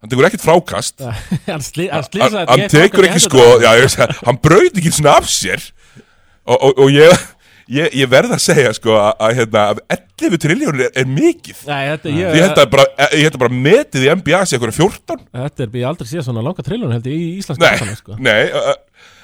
hann 0.00 0.12
tekur 0.14 0.28
ekkert 0.30 0.46
frákast. 0.46 1.04
Hann 1.50 1.60
slí- 1.66 1.90
hann 1.92 2.08
hann, 2.22 2.38
hann 2.48 2.64
tekur 2.72 3.04
ekki 3.10 3.20
sko 3.26 3.44
já, 3.60 3.68
ég, 3.82 4.00
hann 4.24 4.40
braut 4.40 4.80
ekki 4.80 4.94
svona 4.96 5.18
af 5.20 5.28
sér. 5.28 5.68
Og, 6.48 6.56
og, 6.56 6.80
og 6.86 6.88
ég, 6.90 7.12
ég, 7.70 7.92
ég 8.00 8.08
verð 8.10 8.32
að 8.34 8.40
segja 8.42 8.72
sko 8.80 8.96
að, 8.98 9.12
að 9.28 9.36
hérna, 9.42 9.66
að 9.76 9.82
11 10.24 10.40
trilljónir 10.42 10.86
er, 10.88 10.94
er 11.04 11.06
mikið. 11.12 11.60
Nei, 11.68 11.82
þetta, 11.92 12.14
ég 12.16 12.24
ég, 12.40 12.46
held 12.48 12.62
að 12.64 12.72
bara, 12.72 12.86
ég 13.12 13.26
held 13.28 13.36
að 13.36 13.44
bara 13.44 13.60
metið 13.68 14.06
í 14.08 14.10
NBA 14.22 14.40
sé 14.48 14.56
eitthvað 14.56 14.74
14 14.80 15.22
þetta 15.36 15.66
er, 15.68 15.76
ég 15.82 15.86
aldrei 15.92 16.10
séð 16.10 16.24
svona 16.30 16.42
langa 16.48 16.64
trillun 16.66 16.96
held 16.96 17.06
ég 17.12 17.20
í 17.20 17.28
íslenska 17.42 17.70
Nei, 17.86 17.98
sko. 18.00 18.16
nei 18.18 18.40
uh, 18.50 18.72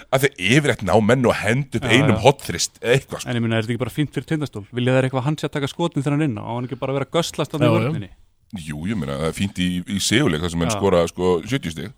að 0.09 0.25
þið 0.25 0.43
yfirleitt 0.55 0.85
ná 0.89 0.95
menn 1.05 1.27
og 1.29 1.37
hend 1.37 1.77
upp 1.77 1.85
Já, 1.85 1.93
einum 1.93 2.21
hotþrist 2.23 2.79
eða 2.81 2.95
eitthvað 2.97 3.23
sko. 3.23 3.29
En 3.29 3.39
ég 3.39 3.45
minna, 3.45 3.59
er 3.59 3.67
þetta 3.67 3.75
ekki 3.75 3.83
bara 3.85 3.95
fínt 3.95 4.15
fyrir 4.15 4.29
tindastól? 4.31 4.65
Vilja 4.73 4.95
þeir 4.97 5.09
eitthvað 5.09 5.27
hans 5.29 5.45
að 5.45 5.55
taka 5.59 5.71
skotin 5.71 6.07
hann 6.07 6.17
er 6.17 6.29
inn 6.31 6.39
á? 6.41 6.45
Á 6.49 6.53
hann 6.55 6.69
ekki 6.69 6.81
bara 6.81 6.95
að 6.95 7.01
vera 7.01 7.13
gösslast 7.19 7.53
á 7.53 7.57
því 7.61 7.71
vörninni? 7.75 8.11
Jú, 8.57 8.87
ég 8.89 8.97
meina, 8.97 9.19
það 9.21 9.29
er 9.29 9.35
fínt 9.37 9.59
í, 9.61 9.69
í 9.85 9.99
seguleik 10.01 10.41
þar 10.41 10.53
sem 10.55 10.63
menn 10.63 10.71
Já. 10.73 10.77
skora 10.79 11.03
sko 11.11 11.33
70 11.45 11.75
stig 11.75 11.91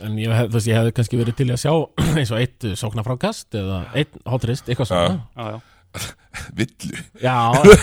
En 0.00 0.14
ég, 0.16 0.30
hef, 0.32 0.54
ég 0.64 0.78
hefði 0.78 0.94
kannski 0.96 1.18
verið 1.20 1.36
til 1.36 1.48
í 1.50 1.52
að 1.52 1.60
sjá 1.66 1.74
eins 2.22 2.32
og 2.32 2.40
eitt 2.40 2.68
sóknar 2.80 3.04
frá 3.04 3.18
kast 3.20 3.58
eða 3.58 3.82
eitt 3.92 4.16
hotrist, 4.24 4.70
eitthvað 4.70 4.88
svona 4.88 5.18
Já, 5.36 5.50
já 5.52 5.58
villu 6.58 7.02
Já, 7.20 7.36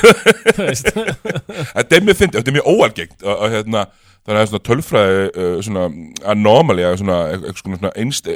þú 0.55 0.65
veist 0.65 0.89
Þetta 0.89 1.99
er 1.99 2.07
mjög 2.07 2.19
fyndið, 2.23 2.39
þetta 2.39 2.51
er 2.51 2.57
mjög 2.57 2.71
óalgengt 2.73 3.21
að, 3.21 3.35
að, 3.35 3.55
hérna, 3.59 3.85
þannig 4.25 4.41
að 4.41 4.49
svona 4.51 4.65
tölfræði 4.69 5.23
uh, 5.29 5.55
svona 5.65 5.85
anomaly 6.33 6.85
að 6.87 6.97
svona, 7.03 7.19
svona, 7.61 7.79
svona 7.79 7.93
einst, 8.01 8.29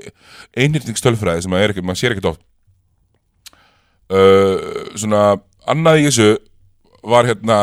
einhyrningstölfræði 0.58 1.46
sem 1.46 1.58
að 1.58 1.66
er 1.66 1.74
ekki, 1.74 1.86
maður 1.86 2.02
sér 2.04 2.16
ekkert 2.16 2.32
oft. 2.34 2.46
Uh, 4.10 4.94
svona 4.98 5.24
annað 5.70 6.02
í 6.02 6.08
þessu 6.10 6.30
var 7.10 7.30
hérna 7.30 7.60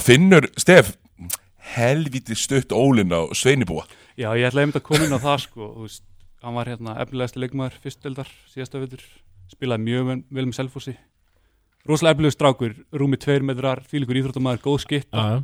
Finnur 0.00 0.48
Stef 0.60 0.94
helviti 1.72 2.36
stutt 2.36 2.72
ólinn 2.72 3.12
á 3.12 3.28
Sveinibúa. 3.36 3.84
Já, 4.16 4.32
ég 4.36 4.48
ætlaði 4.48 4.66
einmitt 4.66 4.80
að 4.80 4.88
koma 4.88 5.06
inn 5.06 5.16
á 5.16 5.20
það 5.24 5.38
sko 5.46 5.68
Þú 5.72 5.86
veist, 5.86 6.02
hann 6.44 6.56
var 6.58 6.68
hérna 6.68 6.96
efnilegasti 7.00 7.40
leikmaður 7.40 7.78
fyrstdeldar 7.84 8.28
síðasta 8.52 8.82
veitur 8.82 9.04
spilaði 9.52 9.86
mjög 9.86 10.10
vel, 10.10 10.18
með 10.48 10.56
selfossi. 10.58 10.94
Rosalega 11.88 12.16
efnilegur 12.16 12.36
strákur, 12.36 12.74
rúmi 12.94 13.18
tveir 13.20 13.44
metrar 13.46 13.82
þvílíkur 13.88 14.20
íþróttamæður, 14.20 14.62
góð 14.64 14.82
skitta. 14.84 15.22
Já, 15.22 15.42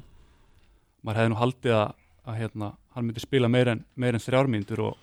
maður 1.04 1.20
hefði 1.22 1.32
nú 1.34 1.40
haldið 1.42 1.76
að, 1.78 1.92
að 2.28 2.40
hérna, 2.42 2.70
hann 2.94 3.06
myndi 3.08 3.22
spila 3.24 3.50
meir 3.52 3.70
en, 3.74 3.84
meir 3.96 4.18
en 4.18 4.24
þrjármyndur 4.24 4.84
og 4.88 4.96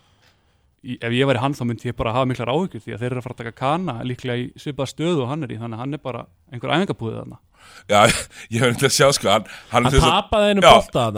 í, 0.85 0.97
ef 0.99 1.15
ég 1.15 1.29
væri 1.29 1.41
hann 1.41 1.55
þá 1.57 1.63
myndi 1.69 1.89
ég 1.89 1.97
bara 1.97 2.13
hafa 2.15 2.29
miklar 2.29 2.51
áhyggjur 2.53 2.83
því 2.85 2.95
að 2.95 3.01
þeir 3.03 3.11
eru 3.13 3.21
að 3.21 3.27
fara 3.27 3.37
að 3.37 3.41
taka 3.43 3.57
kana 3.61 3.97
líklega 4.05 4.37
í 4.43 4.45
svipað 4.61 4.91
stöðu 4.93 5.25
og 5.25 5.31
hann 5.31 5.45
er 5.47 5.55
í 5.55 5.59
þannig 5.61 5.79
að 5.79 5.83
hann 5.85 5.97
er 5.97 6.03
bara 6.05 6.25
einhver 6.51 6.75
æfingabúðið 6.75 7.19
þarna. 7.23 7.39
Já, 7.89 8.05
ég 8.53 8.61
hef 8.61 8.69
nefnilega 8.69 8.89
að 8.91 8.93
sjá 8.93 9.07
sko 9.17 9.31
Hann, 9.31 9.47
hann, 9.71 9.87
Hann 9.89 10.03
tapaði 10.05 10.51
einu 10.53 10.61
já. 10.61 10.73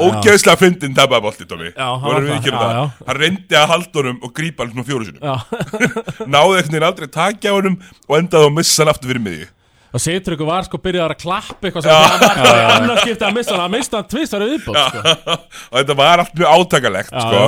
ógeðslega 0.07 0.59
fyndin 0.61 0.95
tapaði 0.95 1.25
bolti, 1.25 1.47
Tómi 1.49 1.71
Já, 1.73 1.87
hann 2.03 3.17
reyndi 3.19 3.57
að 3.59 3.67
halda 3.73 3.99
honum 3.99 4.21
og 4.23 4.33
grípa 4.37 4.63
hann 4.63 4.71
svona 4.71 4.87
fjóru 4.87 5.09
sinum 5.09 5.27
Já, 5.27 5.35
Náði 6.33 6.61
einhvern 6.61 6.71
veginn 6.71 6.87
aldrei 6.87 7.07
að 7.09 7.13
takja 7.17 7.51
á 7.51 7.57
honum 7.57 7.75
Og 8.07 8.15
endaði 8.21 8.47
að 8.49 8.55
missa 8.61 8.83
hann 8.83 8.93
aftur 8.93 9.11
fyrir 9.11 9.25
miði 9.27 9.49
og 9.97 10.03
Seytryggur 10.03 10.47
var 10.49 10.67
sko 10.67 10.79
byrjaðar 10.83 11.15
að 11.15 11.21
klappa 11.23 11.67
eitthvað 11.69 11.87
sem 11.87 11.97
hann 11.97 12.45
var 12.45 12.61
annars 12.77 13.03
skipti 13.03 13.25
að 13.27 13.35
missa 13.39 13.55
hann, 13.55 13.63
hann 13.65 13.73
mista 13.73 13.99
hann 14.01 14.09
tvistar 14.13 14.45
viðbót 14.45 14.77
sko. 14.77 15.03
Og 15.71 15.75
þetta 15.81 15.97
var 15.99 16.23
allt 16.23 16.37
mjög 16.37 16.53
átakalegt 16.57 17.13
sko. 17.13 17.41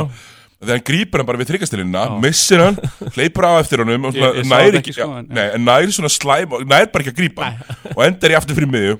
Þegar 0.59 0.75
hann 0.75 0.85
grípur 0.89 1.21
hann 1.21 1.27
bara 1.29 1.39
við 1.39 1.51
þryggastilina 1.53 2.01
Missir 2.19 2.59
hann, 2.65 2.79
hleypur 3.15 3.45
á 3.47 3.51
eftir 3.61 3.79
honum 3.79 4.09
Og 4.09 4.15
svona, 4.17 4.31
Ég- 4.33 4.41
ég 4.41 4.47
sá 4.49 4.51
nær 4.51 4.65
þetta 4.65 4.81
ekki, 4.81 4.95
sko, 4.97 5.05
nei, 5.29 5.45
en 5.55 5.63
nær 5.69 5.93
svona 5.95 6.11
slæm 6.11 6.57
og 6.57 6.65
Nær 6.67 6.89
bara 6.91 7.05
ekki 7.05 7.13
að 7.15 7.45
hann. 7.45 7.93
Og 7.93 8.01
endar 8.03 8.33
í 8.33 8.37
aftur 8.41 8.57
fyrir 8.59 8.71
miði 8.73 8.97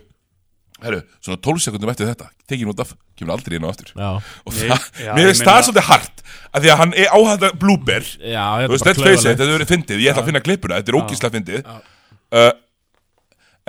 Herru, 0.80 1.02
svona 1.20 1.42
12 1.44 1.60
sekundum 1.66 1.92
eftir 1.92 2.08
þetta 2.08 2.30
Tekið 2.48 2.70
út 2.72 2.80
af, 2.86 2.94
kemur 3.20 3.36
aldrei 3.36 3.58
inn 3.58 3.66
á 3.68 3.70
aftur. 3.74 3.90
Já, 3.92 4.08
Og 4.48 4.56
það, 4.56 4.86
já, 5.04 5.10
mér 5.18 5.28
finnst 5.34 5.44
það 5.50 5.60
svolítið 5.68 5.88
hart 5.90 6.24
að 6.54 6.64
Því 6.64 6.72
að 6.72 6.80
hann 6.80 6.94
er 7.04 7.12
áhæða 7.18 7.50
blúber. 7.60 8.08
Þú 8.08 8.72
veist, 8.72 8.88
face 8.88 9.20
it, 9.20 9.28
þetta 9.34 9.44
hefur 9.44 9.58
verið 9.58 9.72
fyndið 9.74 10.00
Ég 10.06 10.14
ætla 10.14 10.24
að 10.24 10.30
finna 10.32 10.42
klippuna, 10.46 10.80
þetta 10.80 10.94
er 10.94 11.00
ógíslega 11.02 11.36
fyndið. 11.36 11.68
Uh, 12.30 12.48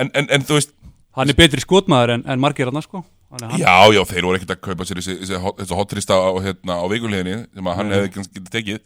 en, 0.02 0.10
en, 0.16 0.28
en 0.36 0.46
þú 0.48 0.56
veist 0.58 0.72
hann 1.18 1.32
er 1.32 1.36
betri 1.38 1.62
skotmaður 1.62 2.14
en, 2.16 2.24
en 2.30 2.42
margir 2.42 2.70
hann 2.70 2.84
sko. 2.84 3.02
Að 3.30 3.44
hann, 3.46 3.60
Já, 3.62 3.76
já, 3.94 4.00
þeir 4.10 4.26
voru 4.26 4.38
ekkert 4.40 4.56
að 4.56 4.60
kaupa 4.66 4.86
sér 4.88 4.98
þessi, 5.00 5.16
þessi, 5.22 5.38
hot- 5.42 5.58
þessi 5.60 5.76
hotrista 5.78 6.18
á, 6.18 6.30
hérna, 6.42 6.76
á 6.82 6.84
vikuleginni 6.90 7.36
sem 7.54 7.70
að 7.70 7.78
hann 7.78 7.94
hefði 7.94 8.12
kannski 8.16 8.36
getið 8.40 8.54
tekið. 8.56 8.80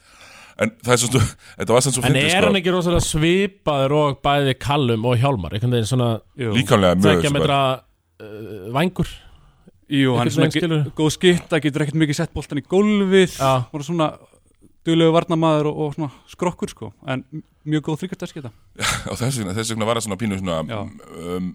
En 0.65 0.71
það 0.85 0.93
er 0.95 1.01
svo 1.03 1.09
stu, 1.11 1.23
þetta 1.59 1.75
var 1.77 1.85
sem 1.85 1.95
svo 1.97 2.03
En 2.05 2.09
fyndið 2.11 2.27
er 2.29 2.35
sko, 2.37 2.49
hann 2.49 2.59
ekki 2.61 2.75
rosalega 2.75 3.07
svipaður 3.09 3.95
og 4.01 4.19
bæði 4.25 4.57
Kallum 4.63 5.09
og 5.11 5.17
Hjálmar? 5.23 5.57
Einhvern 5.57 5.77
veginn 5.79 5.91
svona 5.91 6.11
líkanlega 6.59 7.01
mjög 7.01 7.25
sko. 7.25 7.33
metra 7.39 7.61
uh, 7.75 8.69
vængur? 8.77 9.15
Jú, 9.95 10.15
hann 10.17 10.31
er 10.31 10.37
svona 10.37 10.79
góð 10.97 11.11
skitta 11.17 11.61
getur 11.61 11.85
ekkert 11.85 11.99
mikið 12.01 12.21
sett 12.23 12.33
boltan 12.37 12.61
í 12.61 12.65
gólfið. 12.65 13.35
Og 13.45 13.85
svona 13.85 14.13
duglegu 14.85 15.13
varnamaður 15.17 15.69
og, 15.71 15.79
og 15.87 15.95
svona 15.97 16.11
skrokkur 16.33 16.69
sko. 16.73 16.91
En 17.09 17.23
mjög 17.65 17.87
góð 17.91 18.03
þryggastarskita 18.05 18.51
og 19.11 19.17
þess 19.21 19.39
vegna, 19.41 19.55
þess 19.57 19.73
vegna 19.75 19.87
var 19.89 20.01
það 20.01 20.07
svona 20.09 20.21
pínu 20.21 20.41
svona 20.41 20.59
um, 20.65 21.47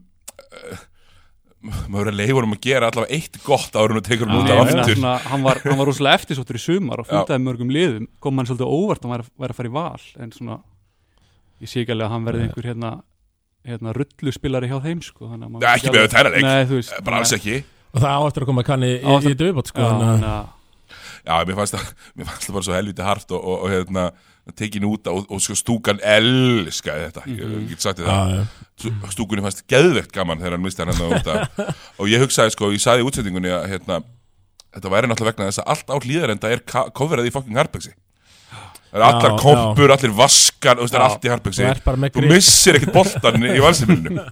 uh, 0.50 0.88
maður 1.60 2.08
verið 2.08 2.14
að 2.14 2.20
leifa 2.22 2.38
honum 2.40 2.56
að 2.56 2.62
gera 2.64 2.88
allavega 2.90 3.18
eitt 3.18 3.38
gott 3.44 3.76
en 3.76 3.98
að 4.00 4.06
tekur 4.08 4.30
hann 4.32 4.40
Já, 4.40 4.44
út 4.46 4.52
af 4.56 4.74
aftur. 4.80 4.96
svona, 4.96 5.14
hann, 5.28 5.42
var, 5.44 5.60
hann 5.66 5.80
var 5.82 5.90
rosalega 5.90 6.20
eftirsóttur 6.22 6.56
í 6.60 6.62
sumar 6.64 7.02
og 7.04 7.10
fundaði 7.10 7.44
mörgum 7.44 7.74
liðum. 7.76 8.06
Kom 8.24 8.40
hann 8.40 8.48
svolítið 8.48 8.72
óvart 8.72 9.04
að 9.04 9.12
hann 9.12 9.26
væri, 9.44 9.52
að 9.52 9.58
fara 9.60 9.72
í 9.72 9.74
val 9.76 10.06
en 10.24 10.32
svona 10.38 10.60
ég 11.60 11.68
sé 11.74 11.82
ekki 11.84 11.92
alveg 11.98 12.08
að 12.08 12.14
hann 12.16 12.30
verði 12.30 12.46
einhver 12.48 12.70
hérna, 12.70 12.92
hérna 13.68 13.94
rullu 13.98 14.32
spilari 14.32 14.70
hjá 14.72 14.78
þeim 14.88 15.02
sko, 15.04 15.28
veit 15.28 15.68
ekki 15.74 15.92
með 15.92 16.00
alveg- 16.00 16.14
þennan 16.16 16.38
leik. 16.38 16.48
Nei, 16.48 16.64
þú 16.72 16.80
veist, 16.80 16.96
bara 17.10 17.20
alls 17.20 17.36
ekki. 17.36 17.58
Og 17.90 18.00
það 18.06 18.16
á 18.16 18.22
eftir 18.30 18.46
að 18.46 18.50
koma 18.54 18.64
kanni 18.70 18.94
í, 18.96 19.02
eftir- 19.18 19.36
í 19.36 19.40
döfbót 19.44 19.74
sko, 19.74 19.84
Já, 19.84 19.90
þannig 19.92 20.08
að- 20.08 20.16
þannig 20.16 20.32
að 20.32 20.56
Já, 21.26 21.36
mér 21.46 21.58
fannst 21.60 21.76
það, 21.76 21.94
það 22.26 22.52
bara 22.56 22.66
svo 22.68 22.76
helviti 22.78 23.06
hart 23.06 23.34
og, 23.36 23.40
og, 23.44 23.64
og 23.66 23.74
hérna, 23.74 24.04
tekin 24.58 24.86
út 24.90 25.08
og, 25.12 25.26
og 25.30 25.42
sko 25.44 25.56
stúkan 25.60 26.00
elskaði 26.02 27.08
þetta, 27.10 27.24
ég, 27.30 27.42
ég 27.54 27.66
get 27.74 27.84
sagt 27.86 28.00
þér 28.02 28.08
það. 28.10 28.32
Já, 28.34 28.38
já. 28.40 28.68
Stú- 28.80 29.12
stúkunni 29.14 29.44
fannst 29.46 29.66
geðvegt 29.70 30.14
gaman 30.16 30.40
þegar 30.42 30.56
hann 30.58 30.64
misti 30.66 30.82
hann 30.86 30.94
hann 30.96 31.18
út 31.20 31.28
og 32.00 32.10
ég 32.10 32.24
hugsaði 32.24 32.56
sko, 32.56 32.72
ég 32.74 32.82
saði 32.82 33.04
í 33.04 33.10
útsendingunni 33.10 33.52
að 33.54 33.68
hérna, 33.74 34.00
þetta 34.78 34.94
væri 34.96 35.10
náttúrulega 35.12 35.36
vegna 35.36 35.50
þess 35.52 35.62
að 35.66 35.74
allt 35.76 35.92
á 35.94 35.96
hlýðarenda 36.00 36.54
er 36.56 36.64
coverað 36.98 37.30
í 37.30 37.34
fucking 37.36 37.60
Harpexi 37.60 37.94
það 38.90 38.98
er 38.98 39.06
allar 39.06 39.36
kompur, 39.44 39.94
allir 39.94 40.16
vaskar 40.18 40.80
og 40.82 40.90
það 40.90 40.98
er 40.98 41.06
allt 41.06 41.28
í 41.28 41.34
Harpexi 41.36 41.68
Þú 42.16 42.24
missir 42.34 42.80
ekkert 42.80 42.96
boltan 42.96 43.46
í 43.46 43.60
valsefninu 43.68 44.26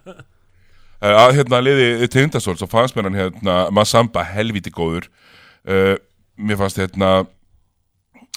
að 0.97 1.35
hérna 1.37 1.59
liði 1.61 2.07
Tindastóls 2.09 2.63
og 2.65 2.71
fannst 2.71 2.95
mér 2.97 3.05
hann 3.11 3.19
hérna 3.19 3.57
Masamba 3.69 4.23
helviti 4.25 4.71
góður. 4.73 5.05
Uh, 5.67 5.93
mér 6.37 6.59
fannst 6.59 6.79
hérna 6.81 7.11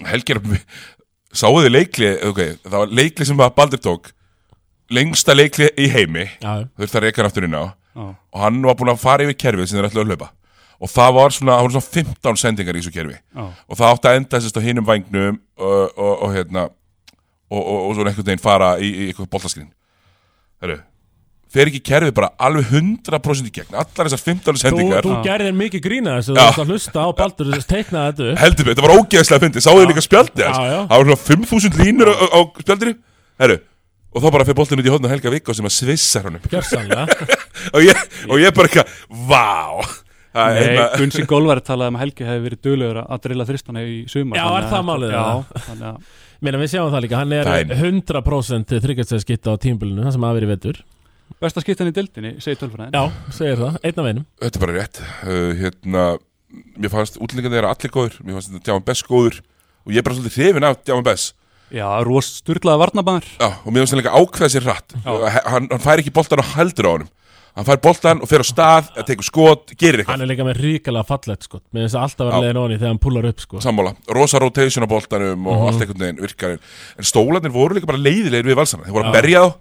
Helgir 0.06 0.40
sáuðu 1.36 1.70
leikli, 1.70 2.10
ok, 2.26 2.40
það 2.64 2.76
var 2.78 2.94
leikli 3.00 3.26
sem 3.28 3.42
að 3.44 3.54
Baldur 3.58 3.82
tók. 3.84 4.10
Lengsta 4.90 5.36
leikli 5.36 5.68
í 5.78 5.86
heimi. 5.92 6.26
Já, 6.42 6.66
þurfti 6.80 6.98
að 6.98 7.04
reyka 7.06 7.20
hann 7.20 7.28
aftur 7.28 7.46
inn 7.46 7.54
á. 7.54 7.64
Já, 7.94 8.04
og 8.10 8.42
hann 8.42 8.60
var 8.64 8.78
búinn 8.78 8.92
að 8.94 9.02
fara 9.02 9.26
yfir 9.26 9.38
kerfið 9.38 9.70
sem 9.70 9.78
þeir 9.78 9.90
ætlaðu 9.90 10.06
að 10.06 10.14
hlaupa. 10.14 10.30
Og 10.80 10.90
það 10.90 11.10
var 11.18 11.34
svona, 11.36 11.56
það 11.58 11.66
voru 11.66 11.74
svona 11.76 12.06
15 12.08 12.40
sendingar 12.40 12.78
í 12.78 12.82
þessu 12.82 12.94
kerfi. 12.94 13.16
Já, 13.36 13.44
og 13.46 13.78
það 13.78 13.94
átti 13.94 14.10
að 14.10 14.20
enda 14.20 14.40
sérst 14.42 14.58
á 14.58 14.62
hinum 14.64 14.88
vangnum 14.88 15.40
og, 15.60 15.82
og, 15.94 16.12
og 16.14 16.34
hérna 16.34 16.66
og, 17.50 17.60
og, 17.60 17.78
og 17.84 17.94
svona 17.98 18.12
einhvern 18.12 18.30
veginn 18.30 18.42
fara 18.42 18.72
í, 18.80 18.88
í 18.90 19.08
eitthvað 19.10 19.30
boltaskrin. 19.34 19.70
Herru, 20.64 20.80
fer 21.50 21.70
ekki 21.70 21.80
kerfið 21.90 22.12
bara 22.14 22.28
alveg 22.46 22.68
100% 22.70 23.48
í 23.48 23.52
gegn. 23.56 23.74
Allar 23.74 24.08
þessar 24.10 24.22
15 24.22 24.54
Þú, 24.54 24.60
sendingar 24.62 25.06
þú 25.06 25.14
gerðir 25.26 25.56
mikið 25.58 25.82
grína 25.86 26.16
þessu 26.20 26.34
Þú 26.34 26.38
Já. 26.38 26.42
varst 26.46 26.62
að 26.62 26.70
hlusta 26.74 27.02
á 27.02 27.08
Baldur 27.20 27.48
teikna 27.70 28.04
þetta 28.10 28.28
upp. 28.30 28.38
Heldur 28.44 28.68
mig, 28.68 28.76
þetta 28.76 28.86
var 28.86 28.94
ógeðslega 29.00 29.44
fyndið, 29.46 29.64
sáðu 29.66 29.88
líka 29.90 30.04
já. 30.70 30.78
það 30.86 30.94
var 30.94 31.08
svona 31.10 31.18
5000 31.26 31.80
línur 31.82 32.12
á, 32.12 32.14
á 32.30 32.40
spjaldinu. 32.62 32.94
Herru, 33.40 33.56
og 34.14 34.22
þá 34.22 34.28
bara 34.36 34.46
fyrir 34.46 34.58
boltinn 34.60 34.82
út 34.82 34.86
í 34.90 34.94
hóðna 34.94 35.10
Helga 35.10 35.34
Viggo 35.34 35.56
sem 35.56 35.66
að 35.70 35.74
svissar 35.80 36.28
hann 36.28 36.38
upp 36.38 36.46
og 37.74 37.82
ég, 37.84 38.06
og 38.30 38.38
ég 38.42 38.54
bara 38.54 38.70
eitthvað, 38.70 38.94
vá. 39.26 39.82
Það 40.30 40.46
er 40.54 40.60
Nei, 40.60 40.66
hérna- 40.70 40.98
Gunsi 41.00 41.22
Golvar 41.26 41.58
talaði 41.66 41.90
um 41.90 41.96
að 41.98 42.02
Helgi 42.04 42.26
hefði 42.28 42.42
verið 42.44 42.60
duglegur 42.62 42.98
að 43.02 43.22
drilla 43.24 43.46
þristana 43.48 43.80
í 43.82 43.96
sumar 44.06 44.38
Já, 44.38 44.44
er 44.46 44.60
að- 44.60 44.70
það 44.70 44.84
málið, 44.86 45.10
Já, 45.10 45.22
eða? 45.24 45.62
þannig 45.66 45.88
að 45.88 46.18
Meina 46.40 46.60
við 46.62 46.70
sjáum 46.72 46.92
það 46.94 47.02
líka, 47.04 47.16
hann 47.20 47.32
er 47.36 47.48
Dæmi. 47.50 47.78
100% 47.80 48.70
þryggjastæðskitta 48.86 49.52
á 49.52 49.56
tímbilinu 49.60 50.06
Það 50.06 50.14
sem 50.14 50.22
hafi 50.28 50.38
verið 50.38 50.52
vetur 50.54 50.78
besta 51.40 51.60
skiptan 51.64 51.90
í 51.90 51.94
dildinni, 51.96 52.32
segir 52.42 52.58
tölfræðin. 52.62 52.94
Já, 52.96 53.12
segir 53.36 53.56
það, 53.60 53.78
einn 53.84 54.00
af 54.02 54.08
einum. 54.10 54.26
Þetta 54.42 54.58
er 54.60 54.64
bara 54.66 54.76
rétt. 54.78 55.02
Uh, 55.24 55.52
hérna, 55.60 56.08
Mér 56.80 56.90
fannst 56.90 57.14
útlendingar 57.22 57.52
þeirra 57.54 57.68
allir 57.70 57.92
góður 57.94 58.14
Mér 58.26 58.34
fannst 58.34 58.48
þetta 58.50 58.64
Djáman 58.66 58.82
Bess 58.88 59.04
góður. 59.06 59.36
Og 59.86 59.92
ég 59.94 60.00
er 60.00 60.02
bara 60.02 60.16
svolítið 60.18 60.34
hrifin 60.40 60.66
af 60.66 60.80
Djáman 60.82 61.04
Bess. 61.06 61.28
Já, 61.70 61.86
rost 62.02 62.40
sturlaði 62.42 62.80
varnabæður 62.82 63.28
Já, 63.38 63.48
og 63.62 63.70
mér 63.70 63.84
fannst 63.84 63.94
hann 63.94 64.00
líka 64.02 64.14
ákveða 64.18 64.48
sér 64.56 64.66
hratt. 64.66 64.96
Hann, 65.06 65.68
hann 65.70 65.84
fær 65.84 66.02
ekki 66.02 66.10
boltan 66.16 66.42
og 66.42 66.48
heldur 66.56 66.88
á 66.90 66.92
honum. 66.96 67.12
Hann 67.54 67.66
fær 67.66 67.78
boltan 67.82 68.20
og 68.22 68.28
fer 68.30 68.42
á 68.42 68.46
stað 68.46 68.90
Tekur 69.06 69.26
skot, 69.26 69.72
gerir 69.78 70.04
Hann 70.06 70.18
eitthvað 70.18 70.26
er 70.26 70.30
líka 70.32 70.44
með 70.50 70.60
ríkala 70.64 71.00
fallegt 71.06 71.46
sko. 71.46 71.58
Mér 71.74 71.86
finnst 71.86 71.94
það 71.96 72.04
alltaf 72.08 72.26
verið 72.30 72.44
leiðin 72.48 72.60
onni 72.64 72.76
þegar 72.78 72.92
hann 72.92 73.00
pullar 73.06 73.26
upp 73.30 73.40
sko. 73.46 73.62
Sammála, 73.62 73.94
rosa 74.18 74.38
rotation 74.42 74.86
á 74.86 74.88
boltanum 74.90 75.46
Og 75.46 75.54
Mhm. 75.56 75.66
allt 75.70 75.82
einhvern 75.86 76.02
veginn 76.04 76.22
virkar. 76.26 76.58
En 76.98 77.04
stólarnir 77.06 77.50
voru 77.54 77.74
líka 77.78 77.86
bara 77.90 77.98
leiðilegir 78.02 78.46
við 78.50 78.58
valsana 78.58 78.86
Þeir 78.86 78.94
voru 78.98 79.06
að 79.10 79.18
berja 79.18 79.42
þá 79.46 79.54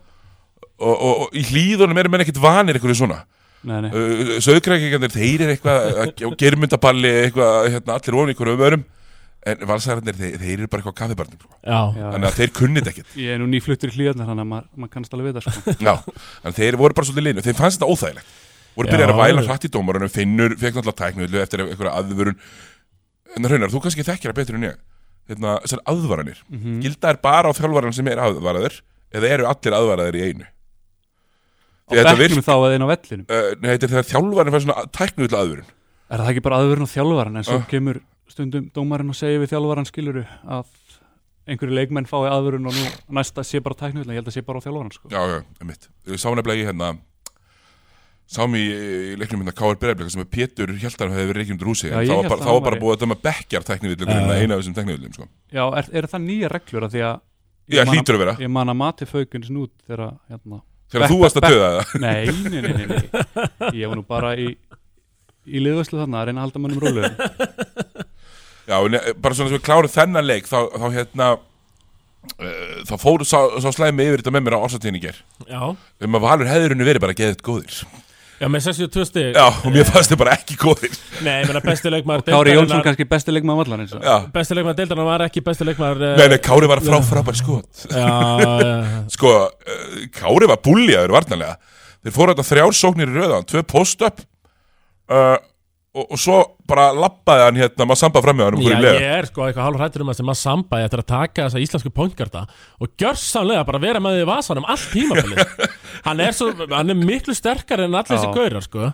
Og, 0.79 0.95
og, 0.95 1.25
og 1.25 1.35
í 1.35 1.43
hlýðunum 1.49 1.99
er 1.99 2.09
menn 2.11 2.23
ekkert 2.23 2.39
vanir 2.41 2.77
eitthvað 2.79 2.95
svona. 3.01 3.19
Nei, 3.67 3.75
nei, 3.83 3.89
uh, 3.91 4.37
Söðgrækingarnir, 4.43 5.11
þeir 5.11 5.41
eru 5.43 5.55
eitthvað 5.55 6.37
germyndaballi, 6.43 7.11
eitthvað 7.25 7.67
hérna, 7.73 7.97
allir 7.97 8.17
ofan 8.19 8.31
í 8.31 8.35
hverju 8.39 8.55
öðrum. 8.55 8.85
En 9.49 9.61
valsararnir, 9.67 10.15
þeir, 10.19 10.33
þeir 10.39 10.53
eru 10.57 10.67
bara 10.71 10.81
eitthvað 10.81 10.95
á 10.95 10.99
kaffibarnum 10.99 11.39
sko. 11.39 11.51
Þannig 11.63 12.27
að 12.29 12.37
þeir 12.39 12.51
kunnit 12.55 12.89
ekkert. 12.91 13.11
Ég 13.19 13.35
er 13.35 13.39
nú 13.39 13.47
nýfluttur 13.51 13.91
í 13.91 13.95
hlýðarnar 13.95 14.27
þannig 14.27 14.43
að 14.43 14.49
maður, 14.51 14.67
maður 14.75 14.91
kannast 14.95 15.15
alveg 15.15 15.29
við 15.29 15.35
það 15.37 15.45
sko. 15.47 15.75
Já, 15.87 15.93
en 16.43 16.57
þeir 16.57 16.77
voru 16.81 16.97
bara 16.97 17.07
svolítið 17.07 17.27
linu, 17.27 17.43
þeim 17.45 17.57
fannst 17.59 17.79
þetta 17.79 17.91
óþægilegt. 17.93 18.33
Voru 18.75 18.87
Já. 18.87 18.93
byrjar 18.95 19.13
að 19.13 19.21
væla 19.21 19.45
hratt 19.47 19.63
í 19.63 19.71
dómarunum 19.71 20.11
finnur, 20.11 20.55
fekk 20.59 20.75
náttúrulega 20.75 20.99
tæknuðlu 20.99 21.39
eftir 21.43 21.63
einhverja 21.63 21.95
aðvörun. 22.03 22.37
En 23.39 23.49
raunar, 23.53 23.71
þú 23.71 23.79
kannski 23.85 24.07
þekkir 24.07 24.29
það 24.33 24.39
betur 24.41 24.59
en 24.59 24.67
ég. 24.67 24.77
Hérna, 25.31 25.55
þessar 25.63 25.81
aðvaranir. 25.87 26.39
Mhm. 26.51 26.83
eða 29.09 29.29
eru 29.33 29.47
allir 29.49 29.73
aðvaraður 29.73 30.19
í 30.19 30.25
einu 30.27 30.47
Á 31.89 32.15
bekknum 32.19 32.45
þá 32.45 32.53
eða 32.55 32.77
inn 32.77 32.85
á 32.85 32.91
vellinum 32.91 33.25
uh, 33.25 33.49
Nei, 33.59 33.69
þetta 33.73 33.87
er 33.87 33.93
þegar 33.95 34.09
þjálfarin 34.11 34.55
fær 34.55 34.65
svona 34.65 34.85
tæknuðlu 34.95 35.39
aðvörun 35.39 35.73
Er 36.09 36.21
það 36.23 36.31
ekki 36.33 36.45
bara 36.45 36.61
aðvörun 36.61 36.89
á 36.89 36.93
þjálfaran 36.93 37.39
en 37.41 37.47
svo 37.47 37.59
Já. 37.59 37.65
kemur 37.69 38.01
stundum 38.29 38.69
dómarinn 38.73 39.13
og 39.13 39.17
segir 39.17 39.41
við 39.43 39.53
þjálfaran 39.53 39.89
skiluru 39.89 40.23
að 40.45 40.71
einhverju 41.49 41.75
leikmenn 41.75 42.09
fái 42.09 42.29
aðvörun 42.29 42.69
og 42.69 42.77
nú 42.77 42.87
næsta 43.17 43.45
sé 43.45 43.61
bara 43.65 43.77
tæknuðlega, 43.77 44.17
ég 44.17 44.21
held 44.21 44.29
að 44.29 44.37
sé 44.37 44.45
bara 44.45 44.61
á 44.61 44.65
þjálfaran 44.65 44.93
sko. 44.93 45.09
Já, 45.09 45.21
já, 45.33 45.39
Ég 46.09 46.21
sá 46.21 46.29
nefnilega 46.29 46.61
í 46.61 46.67
hérna 46.69 46.91
Sáum 48.29 48.53
í, 48.53 48.61
leiknum 49.17 49.41
hérna 49.41 49.55
K.R. 49.57 49.77
Breðablik 49.81 50.11
sem 50.13 50.21
að 50.21 50.27
Pétur 50.35 50.69
Hjaltar 50.77 51.09
hefði 51.09 51.31
verið 51.31 51.47
reikjum 51.47 51.61
ég 51.89 52.11
þá 52.11 52.11
var 52.13 52.27
bara, 52.29 52.43
að 52.43 52.51
var 52.53 52.65
bara 52.67 52.77
búið 52.83 52.93
að 52.93 52.99
döma 53.01 53.15
bekkjar 53.23 53.65
teknivillum 53.65 54.11
Já, 54.11 54.19
já. 54.19 54.33
eina 54.37 54.53
af 54.53 54.61
þessum 54.61 54.75
teknivillum 54.77 55.15
sko. 55.15 55.25
Já, 55.49 55.63
er, 55.79 55.89
er 55.97 56.07
það 56.11 56.21
nýja 56.27 56.51
reglur 56.53 56.85
að 56.85 56.93
því 56.93 57.01
að 57.07 57.15
Já, 57.73 57.81
hlýtur 57.89 58.17
að 58.17 58.21
vera 58.21 58.35
Ég 58.43 58.51
man 58.53 58.69
að 58.69 58.77
mati 58.83 59.07
faukins 59.09 59.49
nút 59.53 59.73
þegar 59.81 60.13
hérna, 60.29 60.61
Þegar 60.89 61.11
þú 61.11 61.17
varst 61.21 61.37
að 61.37 61.51
döða 61.53 61.69
það. 61.75 61.95
Nei, 62.05 62.25
nei, 62.25 62.61
nei, 62.61 62.71
nei, 62.73 62.85
nei. 62.89 63.73
Ég 63.77 63.91
var 63.91 63.99
nú 63.99 64.05
bara 64.09 64.33
í 64.39 64.47
í 65.49 65.61
liðvöslu 65.63 65.99
þarna 66.01 66.21
að 66.21 66.29
reyna 66.29 66.41
að 66.41 66.47
halda 66.47 66.63
mannum 66.63 66.81
rólu 66.83 67.05
Já, 68.69 68.75
en 68.77 68.97
eh, 68.99 69.13
bara 69.17 69.35
svona 69.35 69.49
sem 69.49 69.55
við 69.57 69.63
klárum 69.65 69.93
þennan 69.93 70.27
leik 70.27 70.49
þá, 70.49 70.57
þá 70.75 70.85
hérna 70.93 71.29
uh, 71.39 72.75
þá 72.89 72.93
fóru 73.01 73.25
sá, 73.27 73.39
sá 73.63 73.69
slæmi 73.73 74.05
yfir 74.05 74.21
þetta 74.21 74.35
með 74.35 74.45
mér 74.45 74.59
á 74.61 74.69
ger 75.01 75.17
já. 75.49 75.61
Um 76.05 76.19
að 76.19 76.25
Valur 76.27 76.51
hefðurinn 76.51 76.85
verið 76.85 77.05
bara 77.05 77.17
geðið 77.17 77.41
góðir 77.45 77.79
Já, 78.39 78.47
með 78.47 78.61
62 78.69 79.05
stig. 79.09 79.29
Já, 79.35 79.45
og 79.51 79.73
mér 79.73 79.87
fannst 79.89 80.13
þið 80.13 80.19
bara 80.21 80.35
ekki 80.37 80.55
góðir. 80.59 80.93
Nei, 81.25 81.33
ég 81.41 81.49
meina 81.49 81.61
besti 81.65 81.91
leikmaður 81.91 82.23
Kári 82.29 82.53
Jónsson 82.55 82.83
kannski 82.85 83.07
besti 83.11 83.33
leikmaður 83.35 83.65
vallar 83.65 83.83
eins 83.83 83.95
og 83.97 84.05
Já, 84.05 84.13
Besti 84.35 84.55
leikmaður 84.55 84.77
deildarinn 84.79 85.09
var 85.09 85.23
ekki 85.25 85.43
besti 85.43 85.67
leikmaður 85.67 86.05
uh, 86.07 86.13
nei, 86.21 86.27
nei, 86.31 86.37
Kári 86.45 86.69
var 86.71 86.83
frá 86.85 86.97
frábær 87.09 87.39
skot. 87.39 87.83
Já, 87.91 88.05
já, 88.63 88.71
Sko, 89.17 89.33
uh, 89.49 89.99
Kári 90.15 90.49
var 90.53 90.61
búljaður 90.63 91.15
varnarlega. 91.17 91.75
Þeir 91.99 92.15
fóru 92.15 92.35
þetta 92.35 92.47
þrjár 92.53 92.77
sóknir 92.79 93.11
í 93.11 93.17
röðan 93.19 93.47
Tvö 93.49 93.65
post-up. 93.75 94.23
Uh, 95.11 95.35
og, 95.99 96.05
og 96.15 96.19
svo 96.21 96.37
bara 96.69 96.89
labbaði 96.95 97.43
hann 97.45 97.59
hérna 97.59 97.87
maður 97.89 97.99
samba 98.01 98.21
fram 98.23 98.37
með 98.39 98.47
hann 98.47 98.57
og 98.57 98.63
fór 98.63 98.71
Já, 98.73 98.77
í 98.77 98.83
lega 98.83 99.01
ég 99.03 99.15
er 99.17 99.27
sko 99.29 99.45
eitthvað 99.45 99.67
hálf 99.67 99.81
hrættur 99.81 100.03
um 100.05 100.11
að 100.13 100.19
sem 100.19 100.31
að 100.33 100.39
samba 100.39 100.79
eftir 100.85 101.03
að 101.03 101.07
taka 101.11 101.47
þessa 101.47 101.63
íslensku 101.65 101.91
pointgarda 101.95 102.43
og 102.79 102.93
gjörsamlega 103.01 103.65
bara 103.67 103.81
vera 103.83 104.03
með 104.03 104.17
því 104.17 104.23
í 104.23 104.29
vasanum 104.29 104.69
allt 104.69 104.87
tímabilið. 104.93 105.65
Hann, 106.07 106.23
er 106.23 106.37
svo, 106.37 106.53
hann 106.71 106.93
er 106.93 106.99
miklu 106.99 107.35
sterkar 107.35 107.83
en 107.83 107.91
allir 107.97 108.13
þessi 108.13 108.29
Já. 108.29 108.35
gaurar 108.37 108.63
sko. 108.63 108.91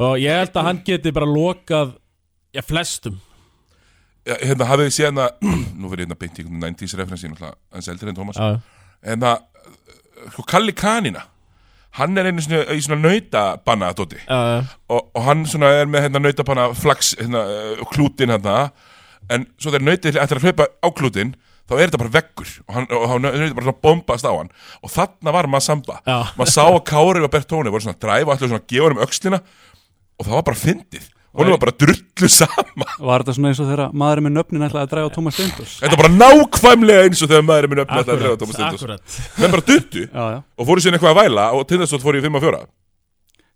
Og 0.00 0.20
ég 0.22 0.36
held 0.38 0.54
að 0.56 0.66
hann 0.68 0.78
geti 0.86 1.10
bara 1.12 1.26
lokað 1.26 1.96
já, 2.54 2.62
flestum. 2.62 3.16
Já, 4.22 4.36
Hérna 4.38 4.68
hafið 4.68 4.86
þið 4.86 4.94
séð 4.94 5.06
hérna 5.08 5.26
Nú 5.80 5.90
verður 5.90 6.04
hérna 6.04 6.18
beint 6.20 6.38
í 6.38 6.44
einhvern 6.44 6.64
90s 6.68 6.96
referensi 7.00 7.30
Hans 7.40 7.90
eldri 7.90 8.12
en 8.12 8.20
Já, 8.20 8.50
það, 9.24 9.36
sko 10.34 10.44
Kalli 10.46 10.74
Kanina 10.76 11.24
Hann 11.98 12.18
er 12.18 12.30
einu 12.30 12.42
svona, 12.44 12.62
í 12.70 12.82
svona 12.84 13.00
nautabanna 13.02 13.90
dóti 13.98 14.20
já. 14.22 14.62
og, 14.88 15.08
og 15.10 15.22
hann 15.26 15.44
svona 15.50 15.72
er 15.80 15.88
með 15.90 16.06
hérna 16.06 16.22
nautabanna 16.22 16.68
flax 16.78 17.14
hérna, 17.18 17.42
uh, 17.42 17.84
klútin 17.90 18.30
hérna. 18.30 18.70
En 19.30 19.48
svo 19.58 19.72
þegar 19.72 19.86
nautið 19.88 20.18
ætlar 20.22 20.40
að 20.40 20.46
hlaupa 20.48 20.68
á 20.70 20.88
klútin 20.94 21.34
Þá 21.70 21.76
er 21.76 21.86
þetta 21.86 21.98
bara 22.02 22.10
veggur. 22.16 22.52
Og 22.66 22.74
hann, 22.74 22.86
og 22.90 23.02
hann 23.06 23.22
nautið 23.22 23.52
bara 23.54 23.66
svona 23.68 23.82
bombast 23.86 24.26
á 24.26 24.32
hann. 24.34 24.48
Og 24.82 24.90
þarna 24.90 25.34
var 25.36 25.46
maður 25.46 25.66
samba. 25.68 26.00
Já. 26.02 26.16
Maður 26.34 26.50
sá 26.50 26.64
að 26.66 26.78
Kári 26.88 27.22
og 27.22 27.30
Bertóni 27.30 27.70
voru 27.70 27.84
svona 27.84 27.94
að 27.94 28.00
dræfa 28.02 28.34
Ætlaðu 28.34 28.50
svona 28.50 28.62
að 28.64 28.72
gefa 28.72 28.88
hann 28.88 28.96
um 28.96 29.04
öxlina. 29.04 29.38
Og 30.18 30.26
það 30.26 30.34
var 30.34 30.46
bara 30.48 30.60
fyndið 30.64 31.04
Honum 31.30 31.52
var 31.54 31.60
bara 31.62 31.74
drullu 31.78 32.28
sama. 32.32 32.86
Var 32.98 33.22
þetta 33.22 33.34
svona 33.36 33.50
eins 33.52 33.60
og 33.62 33.68
þegar 33.70 33.92
maðurinn 34.02 34.26
með 34.26 34.32
nöfnin 34.34 34.64
ætlaði 34.66 34.82
að 34.82 34.90
dræga 34.94 35.10
Thomas 35.14 35.36
Steindors 35.38 35.74
Þetta 35.78 35.90
var 35.94 36.00
bara 36.02 36.14
nákvæmlega 36.16 37.04
eins 37.06 37.22
og 37.22 37.30
þegar 37.30 37.44
maður 37.46 37.66
er 37.68 37.70
minn 37.70 37.82
öfn 37.84 38.00
að 38.00 38.08
drefa 38.10 38.40
Thomas 38.40 38.56
Stendos 38.58 38.82
akkurat. 38.82 39.18
Menn 39.38 39.54
bara 39.54 39.66
duttu 39.68 40.02
Já, 40.08 40.24
já. 40.34 40.38
og 40.58 40.68
fóru 40.70 40.82
síðan 40.82 40.98
eitthvað 40.98 41.12
að 41.14 41.20
væla 41.20 41.44
og 41.54 41.62
til 41.70 41.78
þess 41.84 41.94
að 41.94 42.06
fóru 42.08 42.18
í 42.18 42.24
5 42.26 42.40
að 42.40 42.46
4 42.48 42.60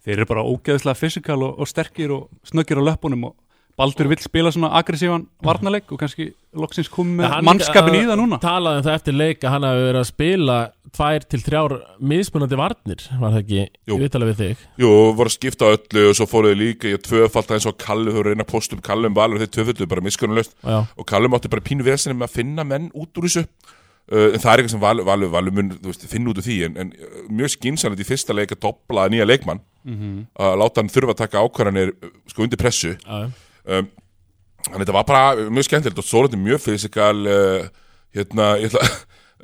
Þeir 0.05 0.15
eru 0.21 0.29
bara 0.31 0.45
ógeðslega 0.55 1.01
fysikal 1.01 1.41
og, 1.49 1.59
og 1.65 1.71
sterkir 1.71 2.15
og 2.15 2.29
snöggir 2.47 2.79
á 2.79 2.83
löpunum 2.93 3.27
og 3.31 3.35
Baldur 3.75 4.07
vill 4.07 4.23
spila 4.23 4.53
svona 4.55 4.71
aggressívan 4.79 5.25
varnarleik 5.43 5.91
og 5.91 5.99
kannski 5.99 6.29
loksins 6.55 6.87
komið 6.93 7.25
með 7.25 7.33
mannskapin 7.49 7.97
í 7.99 8.03
það 8.07 8.21
núna. 8.21 8.39
Talaði 8.43 8.79
um 8.79 8.85
það 8.87 8.99
eftir 9.01 9.17
leik 9.19 9.43
að 9.43 9.55
hann 9.57 9.67
hafi 9.67 9.83
verið 9.89 9.99
að 10.01 10.11
spila 10.13 10.59
tvær 10.95 11.27
til 11.27 11.41
þrjár 11.43 11.75
mismunandi 11.99 12.59
varnir 12.61 13.03
var 13.19 13.35
það 13.35 13.41
ekki 13.41 13.65
Jú. 13.91 13.99
viðtalið 13.99 14.31
við 14.31 14.43
þig? 14.45 14.65
Jú, 14.85 14.91
voru 15.19 15.33
að 15.33 15.35
skipta 15.35 15.71
öllu 15.75 16.05
og 16.13 16.19
svo 16.21 16.29
fóruðu 16.31 16.59
líka 16.61 16.91
í 16.93 16.95
að 16.95 17.03
tvöfalda 17.09 17.59
eins 17.59 17.67
og 17.67 17.79
Kalli 17.83 18.15
þau 18.15 18.23
reyna 18.29 18.47
að 18.47 18.53
posta 18.53 18.79
upp 18.79 18.85
Kallum 18.87 19.17
valur 19.19 19.43
þeir 19.43 19.51
tvöfaldu 19.59 19.91
bara 19.91 20.05
miskunnulöst 20.07 20.55
Já, 20.63 20.79
og 20.87 21.09
Kallum 21.11 21.35
átti 21.35 21.51
bara 21.51 21.67
pínu 21.67 21.87
vesinni 21.87 22.15
með 22.21 22.29
að 22.31 22.37
finna 22.39 22.67
menn 22.69 22.93
út 22.95 23.19
úr 23.19 23.27
þessu. 23.27 23.49
Uh, 24.05 24.35
en 24.37 24.39
það 24.39 24.51
er 24.53 24.61
eitthvað 24.61 24.73
sem 24.77 24.83
valur, 24.85 25.07
valur, 25.09 25.31
valur 25.33 25.55
mun 25.57 25.71
þú 25.81 25.89
veist, 25.89 26.03
finna 26.11 26.31
út 26.31 26.39
úr 26.39 26.45
því 26.45 26.59
en, 26.67 26.75
en 26.83 26.91
uh, 26.93 27.23
mjög 27.33 27.55
skynsanlega 27.57 28.05
í 28.05 28.07
fyrsta 28.07 28.37
leik 28.37 28.53
að 28.53 28.67
dobla 28.69 29.09
nýja 29.11 29.27
leikmann. 29.27 29.65
Mhm. 29.85 30.13
að 30.41 30.55
láta 30.63 30.81
hann 30.81 30.89
þurfa 30.89 31.13
að 31.13 31.19
taka 31.19 31.43
ákvarðanir 31.45 31.91
uh, 31.93 32.13
sko 32.31 32.45
undir 32.47 32.61
pressu. 32.61 32.95
Já, 32.95 33.25
já. 33.25 33.44
Um, 33.69 33.93
Þannig 34.65 34.87
þetta 34.87 34.95
var 34.97 35.05
bara 35.05 35.49
mjög 35.53 35.67
skemmtilegt 35.67 35.99
og 36.01 36.07
Sólandi 36.09 36.39
mjög 36.41 36.63
fysikal 36.65 37.19
uh, 37.29 37.67
hérna, 38.17 38.55
ég, 38.63 38.73
ætla, 38.73 38.87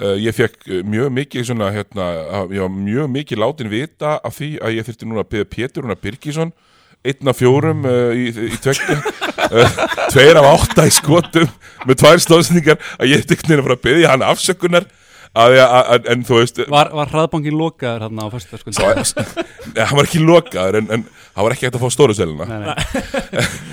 uh, 0.01 0.15
ég 0.27 0.37
fekk 0.37 0.57
uh, 0.65 0.79
mjög 0.89 1.11
mikið 1.19 1.51
svona, 1.51 1.69
hérna, 1.75 2.07
ég 2.49 2.65
var 2.65 2.73
mjög 2.73 3.11
mikið 3.19 3.43
látin 3.43 3.73
vita 3.73 4.17
af 4.25 4.39
því 4.39 4.55
að 4.65 4.79
ég 4.79 4.89
þurfti 4.89 5.09
núna 5.11 5.25
að 5.27 5.33
beða 5.35 5.51
Pétur 5.53 5.85
Rúnar 5.85 6.01
Birgisson 6.01 6.55
einn 7.05 7.33
af 7.33 7.37
fjórum 7.41 7.85
uh, 7.89 8.17
í, 8.17 8.31
í 8.33 8.57
tvekki 8.65 8.97
uh, 8.97 9.77
tveir 10.13 10.41
af 10.41 10.49
átta 10.55 10.89
í 10.89 10.95
skotum 10.95 11.53
með 11.85 12.01
tvær 12.01 12.25
stóðsendingar 12.25 12.81
að 12.97 13.13
ég 13.13 13.29
þurfti 13.29 13.57
að 13.57 13.65
fara 13.67 13.77
að 13.77 13.85
beðja 13.91 14.15
hann 14.15 14.25
afsökunar 14.25 14.89
að, 15.39 15.57
að, 15.63 16.07
en 16.11 16.23
þú 16.27 16.39
veist 16.41 16.57
Var, 16.71 16.89
var 16.99 17.11
hraðbankin 17.13 17.55
lokaður 17.59 18.07
hérna 18.07 18.25
á 18.27 18.29
Nei, 19.71 19.85
hann 19.87 19.97
var 19.99 20.09
ekki 20.09 20.23
lokaður 20.25 20.79
en, 20.81 20.89
en 20.97 21.05
hann 21.37 21.45
var 21.47 21.55
ekki 21.55 21.69
hægt 21.69 21.77
að 21.79 21.85
fá 21.85 21.91
stóru 21.95 22.17
selina 22.19 22.47
Nei, 22.49 22.59
nei. 22.65 22.75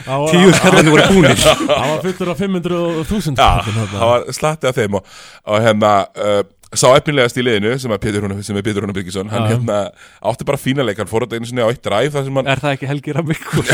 Hann 0.05 0.21
var- 0.21 0.35
Tíu 0.35 0.51
skarðinu 0.53 0.93
voru 0.93 1.07
búnir. 1.15 1.41
Hann 1.41 1.89
var 1.95 2.03
fullur 2.05 2.29
af 2.33 2.43
500.000 2.43 3.41
Já, 3.41 3.49
það 3.95 4.05
var 4.11 4.21
slatti 4.37 4.69
af 4.69 4.77
þeim 4.77 4.99
og, 4.99 5.09
og 5.49 5.65
hérna 5.65 5.91
uh, 6.13 6.43
sá 6.77 6.87
efnilegast 6.93 7.39
í 7.41 7.45
liðinu 7.47 7.73
sem 7.81 7.93
er 7.95 8.01
Pétur 8.03 8.21
Rúnar, 8.25 8.43
sem 8.45 8.57
er 8.59 8.65
Pétur 8.67 8.85
Rúnar 8.85 8.97
Birgisson 8.97 9.31
hann 9.33 9.47
hérna 9.49 9.77
átti 10.21 10.45
bara 10.47 10.61
fína 10.61 10.85
leik 10.85 10.99
hann 11.01 11.09
fór 11.09 11.25
þetta 11.25 11.39
einu 11.39 11.49
sinni 11.49 11.65
á 11.65 11.71
eitt 11.71 11.87
sem 12.13 12.37
hann 12.37 12.51
Er 12.53 12.61
það 12.61 12.75
ekki 12.77 12.91
Helgi 12.91 13.17
Ramikko 13.17 13.57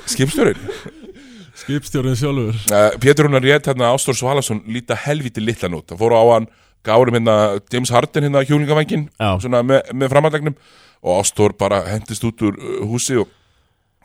skipstjórinn 0.10 0.98
Skipstjórinn 1.60 2.16
sjálfur. 2.16 2.56
Uh, 2.70 2.94
Pétur 3.00 3.26
Rúnar 3.26 3.44
rétt 3.44 3.68
hérna 3.68 3.92
Ástór 3.92 4.16
Svalason 4.16 4.62
líta 4.66 4.96
helviti 4.96 5.42
litlan 5.44 5.76
út 5.76 5.92
hann 5.92 6.00
fór 6.00 6.14
á 6.16 6.22
hann 6.32 6.48
gárum 6.86 7.18
hérna 7.18 7.60
James 7.72 7.90
Harden 7.92 8.24
hérna 8.28 8.44
svona 9.40 9.60
með, 9.66 9.90
með 9.92 10.12
framhallegnum 10.14 10.56
og 11.02 11.20
Ástór 11.20 11.54
bara 11.58 11.82
hendist 11.88 12.24
út 12.24 12.40
úr 12.44 12.56
uh, 12.56 12.80
húsi 12.88 13.18
og, 13.20 13.28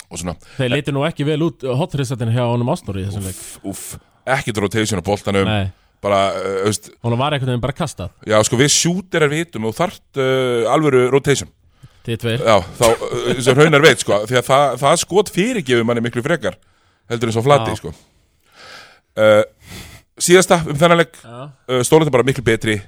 og 0.09 0.19
svona. 0.19 0.35
Þeir 0.57 0.75
leiti 0.75 0.95
nú 0.95 1.05
ekki 1.07 1.27
vel 1.27 1.41
út 1.47 1.63
hotrissetin 1.63 2.33
hjá 2.35 2.43
honum 2.43 2.71
Ásnóri 2.75 3.05
í 3.05 3.09
þessum 3.09 3.25
leik. 3.27 3.41
uff, 3.71 3.97
ekkert 4.37 4.61
rotation 4.63 4.99
á 4.99 5.03
boltanum. 5.05 5.47
Nei, 5.47 5.71
bara, 6.03 6.21
uh, 6.35 6.61
veist, 6.67 6.91
honum 7.05 7.23
var 7.23 7.35
einhvern 7.35 7.55
veginn 7.55 7.63
bara 7.63 7.77
kastað. 7.77 8.13
Já 8.27 8.39
sko 8.43 8.59
við 8.59 8.71
shooterar 8.75 9.31
vitum 9.31 9.67
og 9.71 9.75
þart 9.79 10.19
uh, 10.19 10.67
alvöru 10.75 11.07
rotation. 11.13 11.51
Þið 12.05 12.21
tveir. 12.21 12.45
Já, 12.45 12.59
þá, 12.77 12.87
uh, 12.93 13.35
sem 13.41 13.57
raunar 13.57 13.83
veit 13.83 14.03
sko 14.03 14.23
því 14.27 14.39
að 14.43 14.47
það, 14.51 14.79
það 14.83 15.03
skot 15.07 15.35
fyrirgefur 15.35 15.87
manni 15.87 16.03
miklu 16.05 16.23
frekar 16.25 16.59
heldur 17.11 17.31
en 17.31 17.35
svo 17.35 17.43
flati 17.45 17.75
sko. 17.79 17.93
Uh, 19.15 19.43
síðasta 20.19 20.59
um 20.65 20.75
þennan 20.75 21.01
leik 21.03 21.17
Já, 21.21 21.39
uh, 21.47 21.81
stólandi 21.87 22.13
bara 22.13 22.27
miklu 22.27 22.43
betri. 22.45 22.79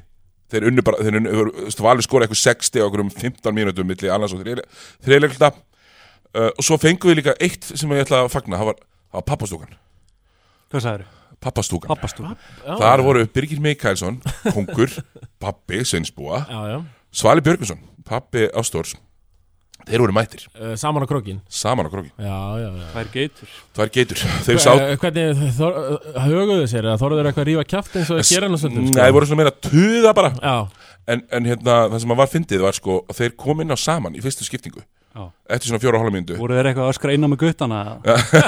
Þeir 0.51 0.69
unnu 0.69 0.83
bara, 0.85 1.03
þeir 1.03 1.19
unnu, 1.19 1.31
valið 1.83 2.05
skora 2.05 2.27
eitthvað 2.27 2.43
60 2.43 2.85
okkur 2.85 3.03
um 3.03 3.11
15 3.11 3.55
mínútum 3.55 3.87
milli 3.89 4.11
annars 4.11 4.35
og 4.35 4.43
þriðleikta 4.43 5.51
uh, 5.51 6.49
og 6.53 6.63
svo 6.63 6.79
fengum 6.79 7.11
við 7.11 7.21
líka 7.21 7.35
eitt 7.43 7.67
sem 7.67 7.91
ég 7.91 8.07
ætla 8.07 8.23
að 8.23 8.31
fagna 8.35 8.59
það 8.61 8.71
var, 8.71 8.81
var 9.17 9.27
pappastúkan. 9.27 9.77
Hvað 10.71 10.85
sagður? 10.85 11.07
pappastúkan, 11.43 11.91
Pappastúr 11.91 12.31
já, 12.33 12.77
þar 12.79 13.03
voru 13.05 13.25
Birgir 13.29 13.59
Mikaelsson 13.61 14.15
kongur, 14.49 14.89
pappi, 15.43 15.83
Sveinsbúa 15.85 16.43
já, 16.49 16.61
já. 16.73 16.77
Svali 17.13 17.43
Björgvinsson, 17.45 17.81
pappi 18.07 18.47
Ástórs 18.57 18.95
þeir 19.87 20.03
voru 20.03 20.15
mættir, 20.17 20.43
Uh, 20.57 20.73
Saman 20.79 21.03
á 21.03 21.07
krókin 21.09 21.39
saman 21.49 21.87
á 21.87 21.89
króki 21.91 22.11
Já, 22.17 22.37
já, 22.61 22.67
já. 22.67 22.87
Er 23.01 23.09
geitur. 23.13 23.51
Tvær 23.77 23.91
geitur, 23.93 24.21
þeir 24.47 24.59
sá 24.63 24.73
Hvernig 25.01 25.41
höguðu 26.27 26.67
sér 26.71 26.87
eða 26.89 26.99
þorðu 27.01 27.19
þeir 27.21 27.29
eitthvað 27.31 27.43
að 27.45 27.49
rífa 27.51 27.65
kjaft 27.71 27.95
eins 27.99 28.11
og 28.11 28.19
þeir 28.21 28.29
gera 28.33 28.49
sko? 28.61 28.73
Nei, 28.73 28.91
þeir 28.99 29.15
voru 29.17 29.29
svona 29.29 29.41
meira 29.43 29.53
að 29.55 29.63
tuða 29.69 30.13
bara. 30.17 30.31
Já, 30.41 30.57
en, 31.13 31.23
en 31.39 31.49
hérna, 31.51 31.77
það 31.93 31.99
sem 32.03 32.13
að 32.15 32.21
var 32.23 32.31
fyndið 32.33 32.63
var 32.67 32.77
sko 32.77 32.99
að 33.07 33.19
þeir 33.21 33.35
kom 33.45 33.63
inn 33.63 33.73
á 33.73 33.77
saman 33.79 34.17
í 34.17 34.23
fyrstu 34.25 34.47
skiptingu. 34.47 34.83
Já. 35.17 35.23
eftir 35.49 35.71
svona 35.71 35.81
fjóra 35.81 35.97
og 35.97 36.03
hálfa 36.03 36.13
mínútu. 36.13 36.35
Voru 36.37 36.53
þeir 36.53 36.67
eitthvað 36.69 36.85
að 36.85 36.91
öskra 36.93 37.13
innan 37.15 37.31
með 37.33 37.39
guttana? 37.41 37.77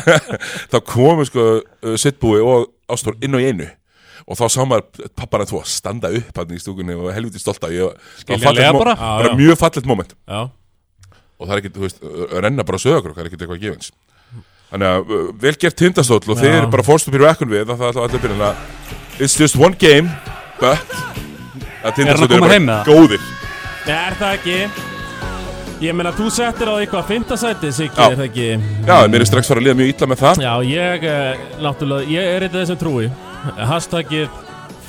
þá 0.72 0.78
komu 0.86 1.26
sko 1.26 1.46
uh, 1.58 1.96
Sittbúi 1.98 2.44
og 2.46 2.68
Ástór 2.90 3.18
inn 3.26 3.34
og 3.38 3.42
í 3.42 3.48
einu. 3.50 3.66
Og 4.30 4.38
þá 4.38 4.44
sá 4.54 4.60
maður 4.68 5.08
pappana 5.18 5.48
tvo 5.50 5.64
standa 5.66 6.12
upp 6.14 6.38
hann 6.38 6.54
í 6.54 6.60
stúkunni 6.62 6.94
og 6.94 7.10
helviti 7.16 7.40
ég, 7.42 7.88
var 7.90 7.96
Skiljanlega 8.22 8.46
fallegt 8.46 8.76
mo- 8.76 8.84
bara. 8.84 8.96
Bara 9.00 9.32
mjög 9.40 9.58
fallet 9.58 9.90
moment. 9.90 10.14
Já 10.30 10.42
og 11.40 11.48
það 11.48 11.56
er 11.56 11.62
ekki, 11.62 11.74
þú 11.76 11.86
veist, 11.86 12.04
renna 12.44 12.66
bara 12.68 12.82
sögur 12.82 13.16
það 13.16 13.24
er 13.24 13.30
ekki 13.30 13.40
eitthvað 13.40 13.64
gefins. 13.64 13.94
Þannig 14.70 14.90
að 14.90 15.14
uh, 15.16 15.24
vel 15.42 15.56
gert 15.64 15.80
tindastóll 15.80 16.22
og 16.22 16.38
þeir 16.38 16.52
eru 16.60 16.70
bara 16.76 16.86
fórstu 16.86 17.14
fyrir 17.14 17.32
ekkun 17.32 17.50
við 17.54 17.66
það 17.72 17.80
er 17.80 17.88
alltaf 17.90 18.06
allir 18.06 18.24
byrjun 18.26 18.46
að 18.46 19.24
it's 19.24 19.40
just 19.40 19.58
one 19.58 19.74
game 19.80 20.12
but 20.60 20.94
að 21.82 21.96
tindastóll 21.98 22.30
eru 22.38 22.46
bara 22.46 22.84
góðir. 22.86 23.24
Nei, 23.88 23.96
er 23.96 24.20
það 24.20 24.36
ekki? 24.38 24.88
Ég 25.80 25.96
meina, 25.96 26.12
þú 26.12 26.28
settir 26.36 26.68
á 26.68 26.76
eitthvað 26.76 27.06
fimmtasæti, 27.08 27.70
Siggi, 27.72 27.96
Já. 27.96 28.10
er 28.12 28.18
það 28.20 28.26
ekki? 28.26 28.48
Já, 28.84 28.96
mér 29.08 29.24
er 29.24 29.30
strax 29.30 29.48
fara 29.48 29.62
að 29.62 29.70
liða 29.70 29.78
mjög 29.80 29.92
illa 29.94 30.08
með 30.12 30.22
það. 30.26 30.42
Já, 30.44 30.54
ég, 30.68 31.06
eh, 31.08 31.44
náttúrulega, 31.64 32.10
ég 32.12 32.32
er 32.34 32.46
eitthvað 32.46 32.66
þessum 32.66 32.80
trúi. 32.82 33.06
Hashtagið 33.70 34.34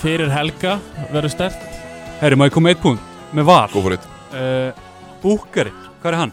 fyrir 0.00 0.32
helga 0.32 0.78
verður 1.12 1.32
stert 1.34 1.66
Herri, 2.20 2.36
má 2.36 2.48
ég 2.48 2.54
koma 2.54 2.72
eitt 2.72 2.82
punkt? 2.82 3.04
Með 3.36 3.46
var 3.48 3.70
uh, 3.72 4.72
Búkari, 5.22 5.70
hvað 6.00 6.10
er 6.12 6.18
hann? 6.20 6.32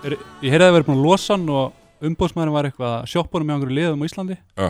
Er, 0.00 0.16
ég 0.44 0.52
heyrði 0.54 0.64
að 0.64 0.68
það 0.68 0.76
verið 0.76 0.88
búin 0.88 1.00
að 1.00 1.08
losa 1.08 1.34
hann 1.34 1.50
og 1.56 2.06
umbóðsmaðurinn 2.10 2.56
var 2.56 2.68
eitthvað 2.70 2.94
að 2.98 3.10
sjoppa 3.12 3.38
hann 3.38 3.48
með 3.48 3.56
einhverju 3.56 3.76
liðum 3.78 4.00
á 4.00 4.06
Íslandi. 4.08 4.36
Já. 4.56 4.68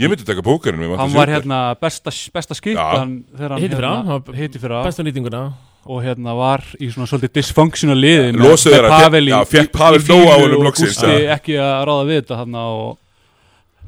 ég 0.00 0.08
myndi 0.12 0.24
taka 0.28 0.44
bókarinn 0.44 0.80
við 0.80 0.94
Hann 0.96 1.12
var 1.12 1.32
hérna 1.32 1.58
besta, 1.80 2.14
besta 2.32 2.56
skiptan 2.56 3.18
þegar 3.36 3.54
hann 3.54 3.62
Hitti 3.64 3.76
fyrir 3.76 3.88
á, 3.88 3.92
hérna, 3.92 4.06
hann 4.08 4.24
var 4.24 4.40
hitti 4.40 4.62
fyrir 4.62 4.76
á 4.80 4.82
Bestu 4.86 5.04
nýtinguna. 5.04 5.42
Og 5.82 5.98
hérna 6.04 6.36
var 6.38 6.62
í 6.78 6.88
svona 6.94 7.08
svolítið 7.10 7.34
dysfunctional 7.40 7.98
liði 7.98 8.32
Losuðu 8.38 8.76
þeirra, 8.78 8.98
Pavel 9.02 10.02
nóg 10.06 10.28
á 10.30 10.36
honum 10.38 10.60
og 10.60 10.66
loksins, 10.68 11.00
ekki 11.34 11.56
að 11.58 11.78
ráða 11.90 12.04
við 12.08 12.20
þetta 12.20 12.38
hann 12.38 12.58
og, 12.62 12.84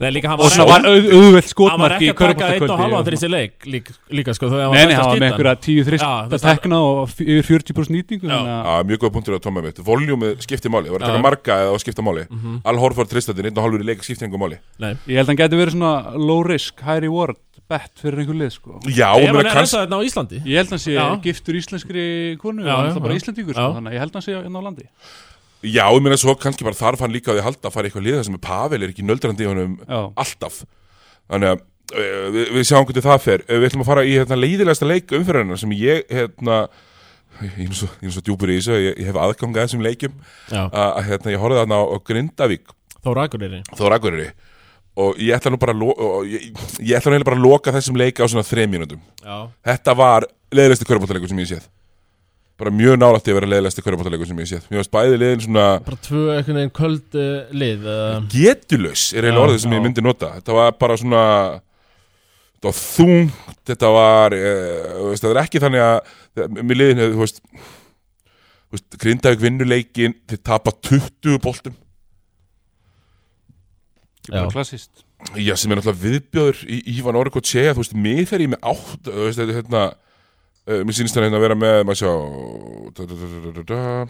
líka 0.01 0.33
og 0.35 0.41
var, 0.41 0.51
svona 0.51 0.67
var 0.69 0.87
auð, 0.91 1.05
auðvelt 1.07 1.15
hann 1.15 1.35
var 1.35 1.47
skotmark 1.47 1.95
ekki 1.95 2.07
í 2.07 2.11
að 2.11 2.19
taka 2.19 2.49
eitt 2.51 2.65
og 2.65 2.81
halva 2.81 3.01
körfbóltakvöldi 3.01 3.05
fyrir 3.05 3.19
þessi 3.21 3.31
leik 3.31 3.69
líka, 3.71 3.95
líka 4.11 4.35
sko, 4.35 4.51
þegar 4.51 4.73
Nei, 4.75 4.75
nei, 4.75 4.89
besta 4.91 4.99
hann 4.99 5.11
var 5.11 5.21
með 5.23 5.29
einhverja 5.29 5.55
tíu 5.65 5.77
Já, 5.79 5.87
þrist 5.89 6.05
þú 6.05 6.11
að 6.11 6.35
veist, 6.35 6.47
tekna 6.49 6.81
og 6.83 7.23
yfir 7.25 7.47
40% 7.49 7.95
nýtingu 7.95 8.43
mjög 8.91 9.05
góð 9.05 9.15
punktur 9.15 9.39
að 9.39 9.45
tóma 9.47 9.65
mitt 9.65 9.81
Voljúmið 9.87 10.43
skipti 10.45 10.73
máli, 10.73 10.91
það 10.91 10.97
var 10.97 11.05
að 11.05 11.13
taka 11.13 11.25
marga 11.25 11.59
eða 11.63 11.73
að 11.75 11.81
skipta 11.85 12.05
máli. 12.05 12.27
Al 12.65 12.77
Horford 12.83 13.11
tristatinn, 13.11 13.49
einn 13.51 13.59
og 13.59 13.67
hálfur 13.67 13.85
í 13.85 13.89
leik 13.89 14.05
skipti 14.07 14.27
einhver 14.27 14.43
máli. 14.43 14.61
Nei, 14.83 14.93
ég 15.07 15.21
held 15.21 15.29
að 15.29 15.33
hann 15.33 15.41
geti 15.43 15.61
verið 15.61 15.77
svona 15.77 15.93
low 16.19 16.41
risk, 16.47 16.83
high 16.85 17.03
reward 17.05 17.39
bet 17.71 17.93
fyrir 18.01 18.25
einhver 18.25 18.39
lið 18.41 18.55
sko. 18.57 18.81
Já, 18.93 19.11
er 19.17 19.39
þetta 19.51 19.85
á 19.97 20.01
Íslandi. 20.05 20.41
Ég 20.45 20.61
held 20.61 20.73
að 20.73 20.75
hann 20.75 20.83
sé 20.85 21.07
giftur 21.25 21.61
íslenskri 21.61 22.09
konu 22.43 22.65
hann 22.67 22.91
já, 22.91 22.97
er 22.97 23.05
bara 23.05 23.17
já. 23.17 23.23
íslendingur 23.23 23.57
sko, 23.57 23.71
þannig 23.79 23.93
að 23.93 23.97
ég 23.97 24.05
held 24.05 24.13
að 24.13 24.21
hann 24.21 24.27
sé 24.27 24.43
inn 24.43 24.59
á 24.59 24.63
landi 24.65 24.89
Já, 25.65 25.85
ég 25.89 26.03
meina 26.05 26.17
svo 26.21 26.35
kannski 26.37 26.67
bara 26.67 26.77
þarf 26.77 27.05
hann 27.05 27.15
líka 27.15 27.33
á 27.33 27.35
því 27.35 27.41
að 27.43 27.47
halda 27.49 27.69
að 27.71 27.77
fara 27.77 27.89
eitthvað 27.89 28.07
liða 28.09 28.25
sem 28.27 28.37
er 28.37 28.43
Pavel 28.45 28.83
er 28.83 28.91
ekki 28.93 29.05
nöldrandi 29.07 29.47
í 29.47 29.49
honum 29.49 29.77
Já, 29.81 30.01
alltaf. 30.25 30.59
Þannig 31.33 31.53
að 31.55 31.63
uh, 31.65 32.27
við, 32.35 32.51
við 32.59 32.67
sjáum 32.69 32.89
hvernig 32.89 33.07
það 33.07 33.23
fer. 33.25 33.45
Uh, 33.49 33.57
Við 33.63 33.69
ætlum 33.71 33.85
að 33.85 33.91
fara 33.91 34.05
í 34.05 34.17
hérna, 34.19 34.41
leiðilegasta 34.41 34.89
leik 34.91 35.15
umfyrirna 35.17 35.61
sem 35.61 35.77
ég 35.79 36.05
hérna 36.13 36.59
Ég 37.43 37.65
er 37.67 37.75
svo, 37.75 37.89
ég 37.99 38.07
er 38.07 38.15
svo 38.15 38.23
djúpur 38.23 38.51
í 38.53 38.61
þessu, 38.61 38.77
ég, 38.79 38.99
ég 39.03 39.09
hef 39.11 39.17
aðgang 39.19 39.57
að 39.57 39.65
þessum 39.65 39.81
leikjum. 39.83 40.13
Já, 40.53 40.61
að 40.69 40.85
að, 40.85 41.01
hérna, 41.09 41.33
ég 41.35 41.41
horfði 41.43 41.61
þarna 41.65 41.79
á, 41.81 41.83
á 41.83 41.97
Grindavík. 42.07 42.75
Þóra 43.03 43.25
Akureyri. 43.27 43.59
Þór 43.75 43.97
Akureyri. 43.97 44.27
Og 45.03 45.19
ég 45.19 45.35
ætla 45.35 45.51
nú 45.51 45.59
bara 45.59 45.75
að 45.75 46.29
ég, 46.31 46.45
ég 46.79 46.95
ætla 46.95 47.11
nú 47.17 47.27
bara 47.27 47.41
að 47.41 47.43
loka 47.49 47.75
þessum 47.75 47.99
leik 47.99 48.23
á 48.23 48.31
svona 48.31 48.47
þreim 48.47 48.71
mínútum. 48.77 49.03
Þetta 49.67 49.97
var 49.99 50.29
leiðilegsti 50.55 50.87
körbáttaleikur 50.87 51.33
sem 51.33 51.43
ég 51.43 51.51
séð 51.51 51.67
Bara 52.61 52.71
mjög 52.71 52.99
nálætti 53.01 53.33
að 53.33 53.39
vera 53.41 53.49
leiðilegsti 53.51 53.83
körbáttaleikur 53.83 54.29
sem 54.31 54.41
ég 54.45 54.49
séð 54.53 54.67
Mér 54.71 54.79
varst 54.81 54.93
bæði 54.95 55.17
liðin 55.19 55.41
svona 55.43 55.67
bara 55.83 56.01
tvö 56.07 56.25
einhvern 56.37 56.59
veginn 56.61 56.75
köld 56.79 57.17
uh, 57.19 57.55
lið 57.63 57.87
uh, 57.91 58.19
getulös 58.31 59.07
er 59.17 59.27
Já, 59.27 59.35
orðið 59.43 59.63
sem 59.65 59.75
já. 59.75 59.79
ég 59.81 59.87
myndi 59.89 60.05
nota 60.07 60.31
Þetta 60.37 60.59
var 60.61 60.77
bara 60.79 60.99
svona 61.01 61.23
Þetta 62.55 62.69
var 62.69 62.77
þungt 62.79 63.65
Þetta 63.73 63.91
var 63.97 64.37
uh, 64.39 64.93
veist, 65.11 65.25
Það 65.27 65.33
er 65.33 65.41
ekki 65.43 65.65
þannig 65.65 65.87
að 65.89 66.53
Mér 66.61 66.79
liðin, 66.79 67.03
þú 67.17 67.25
veist 67.25 67.43
veist, 68.75 69.01
Grindavík 69.03 69.43
vinnuleikin 69.43 70.15
Þeir 70.31 70.45
tapa 70.47 70.75
20 70.79 71.41
boltum 71.43 71.75
bara 74.31 74.47
Já. 74.47 74.53
klassist 74.55 75.03
Já, 75.37 75.55
sem 75.57 75.73
er 75.73 75.79
náttúrulega 75.79 76.03
viðbjöður 76.05 76.63
í 76.69 76.79
Ívan 76.99 77.17
Orkot 77.17 77.49
segja, 77.49 77.73
þú 77.75 77.83
veist, 77.83 77.95
mig 77.97 78.27
þegar 78.29 78.43
ég 78.45 78.51
með 78.53 78.67
átt, 78.71 79.07
þú 79.07 79.23
veist, 79.25 79.39
þetta 79.41 79.53
er 79.53 79.59
hérna, 79.59 79.83
mér 80.65 80.97
sýnist 80.97 81.17
hann 81.19 81.27
hérna 81.27 81.39
að 81.41 81.45
vera 81.45 81.57
með, 81.61 81.79
maður 81.89 82.01
sjá. 82.01 82.13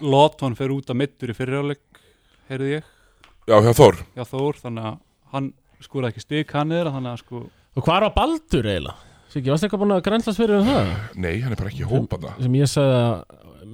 Lotton 0.04 0.54
fer 0.58 0.74
út 0.74 0.92
að 0.92 1.00
mittur 1.00 1.32
í 1.32 1.36
fyriráleik 1.36 2.02
heyrði 2.50 2.68
ég, 2.76 2.84
já, 3.48 3.56
hjá 3.64 3.72
Þór, 3.74 3.98
já 4.14 4.24
Þór 4.28 4.60
þannig 4.62 4.84
að 4.90 4.96
hann 5.34 5.48
skúraði 5.82 6.14
ekki 6.14 6.24
stik 6.24 6.54
hann 6.54 6.74
eða 6.74 6.94
þannig 6.94 7.12
að 7.14 7.22
sko 7.24 7.42
Og 7.74 7.82
hvað 7.82 8.04
var 8.06 8.12
Baldur 8.14 8.68
eiginlega? 8.70 9.10
Siggi, 9.34 9.50
varst 9.50 9.64
eitthvað 9.66 9.80
búin 9.82 9.94
að 9.96 10.04
grænslast 10.06 10.38
fyrir 10.38 10.60
um 10.60 10.68
það? 10.68 10.92
nei, 11.18 11.34
hann 11.42 11.50
er 11.50 11.58
bara 11.58 11.70
ekki 11.72 11.82
í 11.82 11.88
hópa 11.90 12.20
það. 12.22 12.36
Sem 12.44 12.54
ég 12.60 12.70
sagði 12.70 13.00
að 13.00 13.16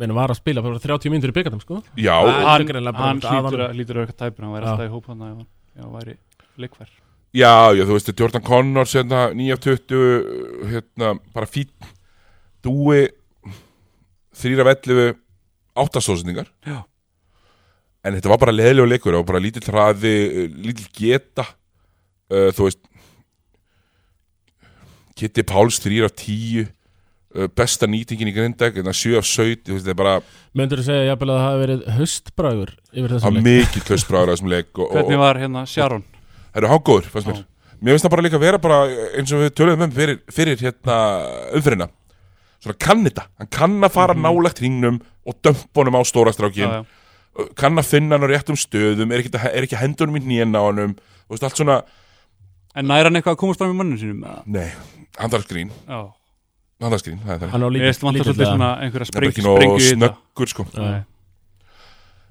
Meina 0.00 0.14
var 0.16 0.32
að 0.32 0.38
spila 0.38 0.62
bara 0.64 0.80
30 0.80 1.12
mínútur 1.12 1.32
í 1.32 1.36
byggarnum 1.36 1.60
sko 1.64 1.80
Já, 1.98 2.14
er 2.22 2.40
hann, 2.46 2.68
hann 2.96 3.20
út 3.20 3.26
af 3.26 3.34
hlýtur 3.34 3.50
honum. 3.50 3.64
að 3.66 3.76
hlýtur 3.76 3.98
að 4.00 4.06
auka 4.06 4.16
tæpur 4.22 4.46
hann 4.46 4.54
væri 4.54 4.68
alltaf 4.70 4.86
í 4.86 4.92
hóp 4.94 5.08
hann 5.10 5.24
að 5.26 5.32
já, 5.42 5.84
væri 5.96 6.14
leikfær 6.62 6.90
já, 7.36 7.52
já, 7.76 7.82
þú 7.84 7.96
veist, 7.96 8.12
Jordan 8.20 8.44
Connors, 8.46 8.94
hérna, 8.96 9.20
9 9.36 9.56
af 9.56 9.60
20, 9.66 10.30
hérna, 10.70 11.10
bara 11.34 11.50
fín, 11.50 11.68
dúi, 12.64 13.06
3 14.40 14.62
af 14.62 14.72
11, 14.76 15.14
8 15.80 16.04
stóðsendingar. 16.04 16.50
Já. 16.66 16.82
En 18.04 18.16
þetta 18.16 18.32
var 18.32 18.40
bara 18.40 18.56
leðilega 18.56 18.94
leikur 18.94 19.18
og 19.18 19.26
bara 19.28 19.42
lítill 19.42 19.66
hraði, 19.68 20.14
uh, 20.28 20.60
lítill 20.64 20.88
geta, 20.96 21.44
uh, 22.32 22.48
þú 22.56 22.68
veist, 22.68 22.84
Kitty 25.20 25.44
Páls 25.44 25.80
3 25.84 26.04
af 26.06 26.14
10 26.16 26.64
uh, 26.64 27.48
besta 27.52 27.88
nýtingin 27.90 28.30
í 28.30 28.34
Grindag 28.34 28.78
en 28.80 28.88
7 28.88 29.18
af 29.20 29.28
17 29.28 29.66
þú 29.68 29.76
veist, 29.76 29.84
þetta 29.84 29.92
er 29.92 30.00
bara 30.00 30.14
Möndur 30.56 30.80
þú 30.80 30.86
segja 30.88 31.10
jafnvel 31.10 31.34
að 31.34 31.38
það 31.38 31.46
hafi 31.46 31.62
verið 31.64 31.84
höstbragur 31.98 32.74
yfir 32.90 33.14
þessum 33.14 33.36
leik? 33.36 33.46
mikið 33.50 33.90
hlustbráður 33.90 34.32
þessum 34.34 34.52
leik 34.54 34.80
og, 34.80 34.94
hvernig 34.96 35.20
var 35.20 35.40
hérna 35.42 35.64
Sharon? 35.68 36.04
Það 36.50 36.62
eru 36.62 36.72
hágóður, 36.72 37.10
fannst 37.12 37.30
mér. 37.30 37.42
Mér 37.80 37.94
finnst 37.94 38.06
það 38.06 38.14
bara 38.16 38.24
líka 38.26 38.40
vera 38.40 38.60
bara 38.60 38.80
eins 39.18 39.34
og 39.36 39.44
við 39.44 39.52
töluðum 39.60 39.86
um 39.86 39.92
fyrir, 39.94 40.18
fyrir 40.32 40.64
hérna 40.64 40.96
umfyrirna 41.58 41.90
svona 42.60 42.76
kann 42.78 43.04
þetta, 43.06 43.24
hann 43.38 43.48
kann 43.50 43.80
að 43.80 43.90
fara 43.94 44.14
Mhm. 44.14 44.22
nálægt 44.26 44.58
hringnum 44.60 45.00
og 45.26 45.34
dömpunum 45.42 45.96
á 45.96 46.02
stórastrákin 46.04 46.66
já, 46.68 46.84
já. 46.84 47.54
kann 47.56 47.76
að 47.76 47.84
finna 47.88 48.18
hann 48.18 48.26
á 48.26 48.32
réttum 48.32 48.56
stöðum 48.58 49.12
er 49.12 49.20
ekki, 49.22 49.30
að- 49.38 49.54
er 49.54 49.62
ekki 49.66 49.76
hendunum 49.80 50.16
í 50.16 50.20
hnén 50.26 50.52
á 50.56 50.60
honum. 50.60 50.96
Og 51.30 51.38
allt 51.42 51.56
svona, 51.56 51.82
en 52.74 52.86
næra 52.86 53.04
hann 53.04 53.14
eitthvað 53.16 53.36
að 53.36 53.42
komast 53.42 53.58
fram 53.58 53.70
í 53.72 53.76
mannum 53.78 53.98
sínum 53.98 54.24
eða? 54.24 54.42
nei. 54.46 54.72
Já, 55.90 56.00
það 57.20 57.34
er 57.34 57.38
það, 57.38 57.50
Hann 57.50 57.62
á 57.62 57.68
ég 57.68 57.72
lítið 57.76 57.86
veist 57.90 58.00
vantar 58.02 58.24
svolítið 58.24 58.46
svona 58.50 58.68
einhverja 58.80 59.04
það 59.04 59.16
er 59.16 59.20
bara 59.20 59.30
spreng, 59.30 59.30
ekki 59.30 59.42
nóg 59.44 59.80
snöggur 60.00 60.48
sko. 60.48 60.64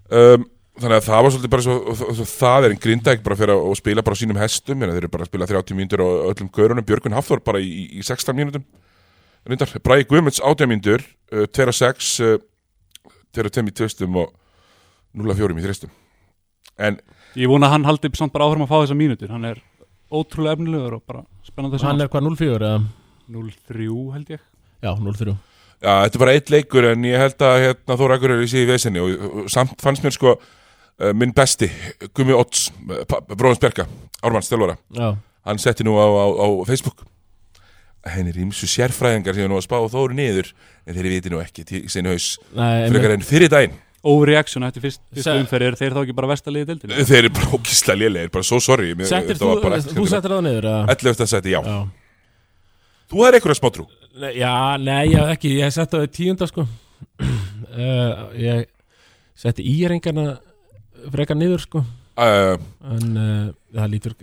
Um, 0.10 0.46
þannig 0.80 0.98
að 0.98 1.06
það 1.06 1.22
var 1.24 1.32
svolítið 1.36 1.52
bara 1.54 1.62
svo, 1.66 1.76
svo, 2.00 2.14
svo 2.18 2.26
það 2.26 2.66
er 2.66 2.72
en 2.74 2.80
grindæk 2.82 3.24
bara 3.24 3.36
fyrir 3.36 3.54
að 3.54 3.76
spila 3.78 4.02
bara 4.02 4.16
á 4.18 4.22
sínum 4.22 4.40
hestum. 4.42 4.80
Þeir 4.80 4.98
eru 5.04 5.08
bara 5.14 5.26
að 5.26 5.30
spila 5.30 5.46
30 5.46 5.76
mínútur 5.78 6.02
og 6.06 6.34
öllum 6.34 6.50
gaurunum 6.56 6.86
Björgun 6.88 7.14
Hafþór 7.14 7.44
bara 7.46 7.60
í, 7.62 8.00
í 8.00 8.02
16 8.02 8.34
mínútum 8.36 8.64
reyndar, 9.48 9.72
Bræði 9.86 10.08
Guðmunds 10.10 10.42
átjamíndur 10.44 11.06
uh, 11.34 11.46
2-6 11.56 12.12
uh, 12.26 12.36
2-5 13.38 13.72
í 13.72 13.76
tvistum 13.80 14.20
og 14.20 14.34
0-4 15.18 15.58
í 15.58 15.66
þristum. 15.66 15.94
En 16.80 17.00
Ég 17.38 17.50
vona 17.52 17.68
að 17.70 17.76
hann 17.78 17.86
haldi 17.86 18.10
samt 18.18 18.34
bara 18.34 18.48
áfram 18.50 18.66
að 18.66 18.72
fá 18.72 18.78
þessa 18.82 18.98
mínútur. 18.98 19.30
Hann 19.30 19.46
er 19.46 19.60
ótrúlega 20.10 20.58
efnilegur 20.58 20.98
og 20.98 21.04
bara 21.06 21.22
spennandi 21.46 21.78
að 21.78 21.86
Hann 21.86 22.02
sjá 22.02 22.08
er 22.08 22.14
hvað 22.16 22.26
0-4 22.26 22.58
eða? 22.58 22.80
0-3 23.30 23.90
held 24.16 24.34
ég. 24.34 24.42
Já, 24.82 24.94
0-3 24.96 25.36
Já, 25.80 25.94
þetta 26.04 26.18
er 26.18 26.22
bara 26.24 26.34
eitt 26.36 26.50
leikur 26.52 26.86
en 26.90 27.06
ég 27.08 27.22
held 27.22 27.44
að 27.46 27.58
hérna, 27.64 27.96
Þóra 28.00 28.18
Akureyri 28.20 28.48
sé 28.52 28.66
í 28.66 28.68
vesinni 28.68 29.00
og, 29.00 29.14
og 29.16 29.52
samt 29.52 29.80
fannst 29.80 30.04
mér 30.04 30.12
sko 30.16 30.34
uh, 30.36 31.12
minn 31.16 31.32
besti, 31.36 31.70
Gumi 32.16 32.36
Odds 32.36 32.66
Bróðans 33.08 33.62
Berga, 33.64 33.86
Ármanns 34.20 34.52
Já, 34.52 35.14
hann 35.48 35.62
setti 35.62 35.88
nú 35.88 35.96
á, 35.96 36.04
á, 36.04 36.26
á 36.36 36.48
Facebook 36.68 37.06
henni 38.08 38.32
er 38.32 38.40
ímsu 38.46 38.68
sérfræðingar 38.70 39.36
sem 39.36 39.44
er 39.46 39.52
nú 39.52 39.58
að 39.60 39.66
spá 39.68 39.78
Þóru 39.92 40.16
niður 40.16 40.52
en 40.88 40.96
þeir 40.96 41.10
viti 41.16 41.32
nú 41.34 41.42
ekki 41.44 41.66
til 41.68 41.82
sinni 41.92 42.14
haus 42.14 42.32
frekar 42.56 43.16
en 43.16 43.26
fyrir 43.28 43.52
daginn. 43.52 43.76
Overreaction 44.10 44.64
eftir 44.64 44.86
fyrst, 44.86 45.02
fyrst 45.12 45.28
Se- 45.28 45.36
umferð 45.36 45.68
er 45.68 45.76
þeir 45.76 45.96
þá 45.98 46.02
ekki 46.06 46.16
bara 46.16 46.30
vestaliði 46.32 46.70
deildinu 46.70 47.04
þeir 47.10 47.18
eru 47.26 47.32
bara 47.36 47.50
ókísla 47.58 47.96
lélegir, 48.00 48.32
bara 48.32 48.48
svo 48.48 48.60
þetta 48.64 49.44
þú, 49.44 49.50
var 49.50 49.64
bara 49.66 49.80
þú 49.84 49.92
ekkert 49.92 50.14
settir 50.14 50.36
það 50.36 50.46
niður 50.46 50.68
eða? 50.72 50.84
11. 50.96 51.28
seti, 51.34 51.52
já. 51.52 51.60
Já. 51.68 51.80
Þú 53.10 53.24
hefur 53.26 53.38
eitthvað 53.40 53.60
smátrú 53.60 53.86
Nei, 54.20 54.32
Já, 54.40 54.54
nei, 54.82 55.04
ég 55.12 55.20
hef 55.20 55.34
ekki, 55.36 55.52
ég 55.60 55.74
setti 55.76 55.96
það 55.98 56.06
í 56.08 56.12
tíunda 56.16 56.48
sko. 56.50 56.66
Uh, 57.20 58.24
Ég 58.48 58.66
setti 59.40 59.64
íringarna 59.64 60.26
frekar 61.14 61.38
niður 61.40 61.62
sko. 61.64 61.84
Uh, 62.20 62.56
En 62.84 63.14
uh, 63.16 63.52
það 63.76 63.92
lítur 63.94 64.16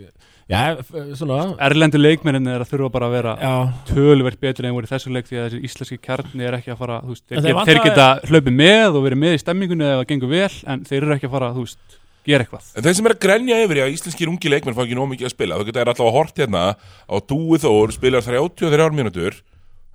Já, 0.47 0.79
svona. 1.19 1.57
Erlendu 1.67 1.99
leikmennin 1.99 2.47
er 2.53 2.63
að 2.63 2.71
þurfa 2.71 2.91
bara 2.95 3.09
að 3.09 3.15
vera 3.17 3.33
Já, 3.41 3.55
töluvert 3.89 4.39
betur 4.39 4.69
en 4.69 4.77
voru 4.77 4.87
í 4.87 4.91
þessu 4.93 5.11
leik 5.11 5.27
því 5.27 5.41
að 5.41 5.47
þessi 5.49 5.63
íslenski 5.67 5.99
kjarni 5.99 6.47
er 6.47 6.57
ekki 6.61 6.71
að 6.71 6.83
fara 6.85 6.99
þú 7.03 7.15
veist, 7.17 7.25
þeir, 7.27 7.41
þeir 7.43 7.63
þeir, 7.67 7.81
geta 7.83 8.07
hlaupið 8.31 8.55
með 8.61 8.99
og 9.01 9.07
verið 9.09 9.21
með 9.25 9.35
í 9.35 9.41
stemmingunni 9.43 9.89
ef 9.89 9.97
það 9.99 10.07
gengur 10.13 10.31
vel 10.31 10.59
en 10.71 10.85
þeir 10.87 11.01
eru 11.01 11.17
ekki 11.17 11.27
að 11.27 11.35
fara, 11.35 11.49
þú 11.57 11.65
veist, 11.65 11.97
gera 12.31 12.47
eitthvað. 12.47 12.69
En 12.77 12.87
þeir 12.87 12.97
sem 12.99 13.09
er 13.09 13.15
að 13.17 13.23
grenja 13.27 13.59
yfir 13.65 13.81
í 13.81 13.83
að 13.89 13.97
íslenskir 13.97 14.31
ungi 14.31 14.53
leikmenn 14.55 14.77
fá 14.77 14.85
ekki 14.85 14.99
nóg 14.99 15.11
mikið 15.17 15.29
að 15.29 15.35
spila. 15.35 15.59
Þú 15.59 15.67
getur 15.71 15.91
alltaf 15.91 16.07
að 16.07 16.17
hort 16.21 16.41
hérna 16.43 16.63
á 16.79 17.17
Dúi 17.27 17.61
Þór 17.63 17.95
spilar 17.99 18.27
33 18.27 18.89
mínútur. 18.95 19.41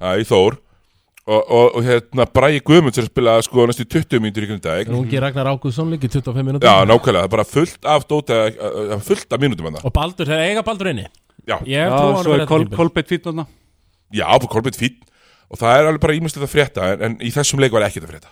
Það 0.01 0.19
í 0.19 0.27
Þór 0.27 0.59
og, 1.27 1.41
og, 1.53 1.65
og 1.77 1.83
hérna 1.85 2.25
Bræði 2.33 2.61
Guðmunds 2.65 2.97
er 2.97 3.05
að 3.05 3.11
spila 3.11 3.35
sko 3.45 3.65
næstu 3.69 3.85
20 3.85 4.23
mínútur 4.23 4.45
í 4.47 4.49
Grindavík 4.49 4.89
en 4.89 4.97
ungi 4.97 5.19
Ragnar 5.21 5.49
Ágússon 5.51 5.91
líki 5.93 6.09
25 6.09 6.45
minútur 6.47 6.65
Já, 6.65 6.81
nákvæmlega, 6.89 7.21
það 7.21 7.27
er 7.29 7.33
bara 7.35 7.45
fullt 7.47 7.89
af 7.93 8.07
dóta, 8.09 8.39
uh, 8.49 8.95
fullt 9.05 9.35
af 9.37 9.43
mínútum 9.43 9.69
hann 9.69 9.77
Og 9.85 9.93
Baldur, 9.93 10.25
þeir 10.29 10.41
eiga 10.47 10.63
Baldur 10.65 10.89
inni? 10.91 11.05
Já, 11.45 11.59
Já, 11.65 11.85
svo 12.21 12.33
er 12.33 12.41
þetta 12.41 12.49
kol, 12.49 12.65
tímabil. 12.65 12.77
Kolbeitt 12.79 13.11
fítnarna 13.13 13.45
já, 14.11 14.25
bara 14.27 14.51
Kolbeitt 14.55 14.77
fín 14.81 14.97
og 15.51 15.59
það 15.59 15.77
er 15.77 15.87
alveg 15.89 16.03
bara 16.05 16.15
ímestið 16.15 16.45
að 16.47 16.51
frétta 16.53 16.89
en, 16.93 17.01
en 17.05 17.15
í 17.21 17.29
þessum 17.35 17.59
leik 17.59 17.73
var 17.75 17.83
ekkert 17.83 18.05
að 18.07 18.13
frétta. 18.13 18.29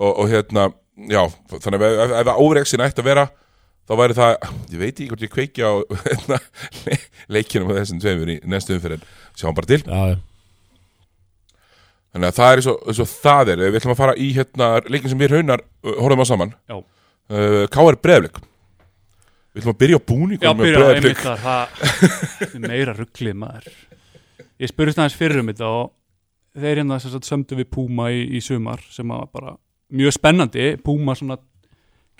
Og, 0.00 0.10
og 0.22 0.30
hérna, 0.30 0.62
já, 1.12 1.20
þannig 1.52 1.82
að 1.84 1.98
ef, 2.06 2.14
ef 2.22 2.30
óreiksin 2.40 2.80
ætti 2.84 3.02
að 3.02 3.08
vera 3.10 3.24
þá 3.84 3.92
væri 4.00 4.16
það, 4.16 4.46
ég 4.72 4.80
veit 4.80 4.94
ekki 4.94 5.08
hvort 5.10 5.24
ég 5.26 5.32
kveiki 5.34 5.66
á 5.66 5.72
hérna, 6.06 6.38
le- 6.86 6.98
leikinum 7.36 7.68
með 7.68 7.82
þessum 7.82 8.00
tveimur 8.00 8.32
í 8.32 8.38
næstu 8.48 8.72
umfyrir, 8.78 9.04
sjáum 9.36 9.56
bara 9.58 9.68
til. 9.68 9.82
Já, 9.84 10.14
já 10.14 10.16
þannig 12.10 12.30
að 12.30 12.38
það 12.38 12.52
er 12.52 12.62
eins 12.62 12.70
og, 12.70 13.10
það 13.14 13.52
er. 13.54 13.64
Við 13.66 13.80
ætlum 13.80 13.94
að 13.94 14.00
fara 14.02 14.16
í 14.18 14.30
hérna 14.36 14.70
leikin 14.86 15.12
sem 15.12 15.20
við 15.20 15.34
raunar 15.34 15.64
uh, 15.64 15.96
horfum 16.00 16.24
á 16.24 16.26
saman. 16.30 16.54
Já. 16.70 16.78
uh, 16.80 17.64
K.R. 17.72 18.00
Breiðlik 18.02 18.40
við 19.50 19.62
ætlum 19.62 19.74
að 19.74 19.80
byrja 19.82 19.98
á 19.98 20.00
Já, 20.00 20.06
búningum 20.06 20.60
með 20.60 20.66
byrja 20.66 20.82
á 20.82 20.90
einmitt 20.94 21.22
þar 21.24 21.40
það 21.44 22.44
er 22.46 22.66
meira 22.66 22.94
rugglið 22.94 23.38
maður. 23.40 23.78
Ég 24.60 24.70
spurðist 24.70 25.00
aðeins 25.00 25.18
fyrir 25.18 25.42
um 25.42 25.50
þetta 25.50 25.70
og 25.74 26.60
þeir 26.60 26.82
hérna 26.82 26.98
sem 27.02 27.14
sagt 27.14 27.28
sömdu 27.28 27.58
við 27.58 27.70
Puma 27.74 28.10
í, 28.14 28.22
í 28.36 28.42
sumar 28.44 28.82
sem 28.92 29.10
að 29.14 29.24
bara 29.34 29.54
mjög 29.90 30.14
spennandi. 30.14 30.68
Puma 30.84 31.16
svona 31.18 31.38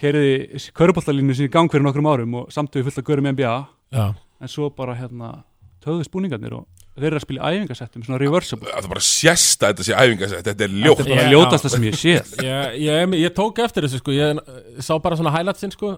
keiriði 0.01 0.61
köruboltalínu 0.77 1.37
sinni 1.37 1.51
í 1.51 1.53
gang 1.53 1.71
fyrir 1.71 1.85
nokkrum 1.85 2.09
árum 2.11 2.37
og 2.41 2.53
samtu 2.55 2.81
við 2.81 2.89
fullt 2.89 3.03
að 3.03 3.11
görum 3.11 3.31
NBA 3.31 3.55
Já, 3.93 4.05
en 4.41 4.51
svo 4.51 4.71
bara 4.75 4.97
hérna 4.97 5.43
töðust 5.85 6.13
búningarnir 6.15 6.55
og 6.57 6.80
þeir 7.01 7.09
eru 7.11 7.19
að 7.21 7.25
spila 7.27 7.51
í 7.51 7.59
æfingasettum 7.61 8.05
svona 8.07 8.21
reversible. 8.23 8.69
Það 8.71 8.85
er 8.87 8.93
bara 8.95 9.05
sérst 9.07 9.65
að 9.65 9.73
þetta 9.73 9.87
sé 9.89 9.97
æfingasett 9.97 10.47
þetta 10.51 10.67
er 10.67 10.75
ljótt. 10.77 11.01
Þetta 11.01 11.11
er 11.11 11.17
bara 11.17 11.27
Já. 11.27 11.33
ljótasta 11.35 11.73
sem 11.75 11.87
ég 11.89 11.99
séð. 12.01 12.35
Ég, 12.51 12.75
ég, 12.87 13.15
ég 13.25 13.35
tók 13.37 13.59
eftir 13.65 13.87
þessu 13.87 14.01
sko. 14.03 14.15
Ég 14.17 14.43
sá 14.85 14.93
bara 15.03 15.19
svona 15.21 15.33
highlightsin 15.35 15.73
sko. 15.75 15.95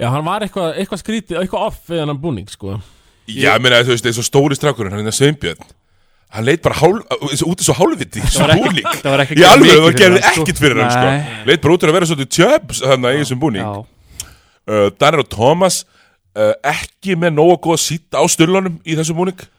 Já, 0.00 0.08
hann 0.14 0.24
var 0.24 0.44
eitthvað, 0.46 0.72
eitthvað 0.80 1.02
skrítið, 1.02 1.40
eitthvað 1.42 1.66
off 1.68 1.80
við 1.90 2.00
hann 2.04 2.20
búning 2.22 2.48
sko. 2.50 2.78
Já, 3.30 3.52
ég 3.54 3.60
meina, 3.62 3.82
þú 3.84 3.92
veist, 3.94 4.06
eins 4.08 4.18
og 4.22 4.26
stóri 4.26 4.56
strákurinn, 4.56 4.94
hann 4.96 5.06
er 5.06 5.14
Sveinbjörn. 5.14 5.60
Hann 6.30 6.46
leit 6.46 6.62
bara 6.62 6.76
hál, 6.78 7.00
út 7.02 7.32
eins 7.34 7.68
og 7.72 7.76
hálfviti 7.80 8.20
í 8.22 8.26
var 8.38 8.52
ekki- 8.54 8.64
búning. 8.64 8.84
það 9.02 9.10
var 9.10 9.22
ekki 9.24 9.34
Í 9.34 9.42
það 9.42 9.62
fyrir 9.64 9.96
gerði 9.98 10.20
hann, 10.22 10.34
ekkert 10.40 10.60
fyrir 10.62 10.80
hann, 10.84 11.06
Nei. 11.10 11.38
Leit 11.50 11.60
bara 11.64 11.74
út 11.74 11.82
fyrir 11.82 11.90
að 11.92 11.96
vera 11.98 12.08
svolítið 12.10 12.30
tjöps 12.36 12.82
þannig 12.86 13.16
í 13.16 13.22
þessum 13.24 13.40
búning. 13.42 13.64
Já, 13.66 14.28
uh, 14.70 14.90
Daniel 15.02 15.24
og 15.24 15.30
Thomas 15.34 15.80
uh, 16.38 16.52
ekki 16.70 17.16
með 17.18 17.34
nógu 17.34 17.56
góða 17.66 17.80
sýtt 17.82 18.14
á 18.14 18.22
styrlunum 18.30 18.78
í 18.86 18.94
þessum 18.94 19.18
búning. 19.18 19.34
Nei, 19.34 19.48
uh, 19.50 19.58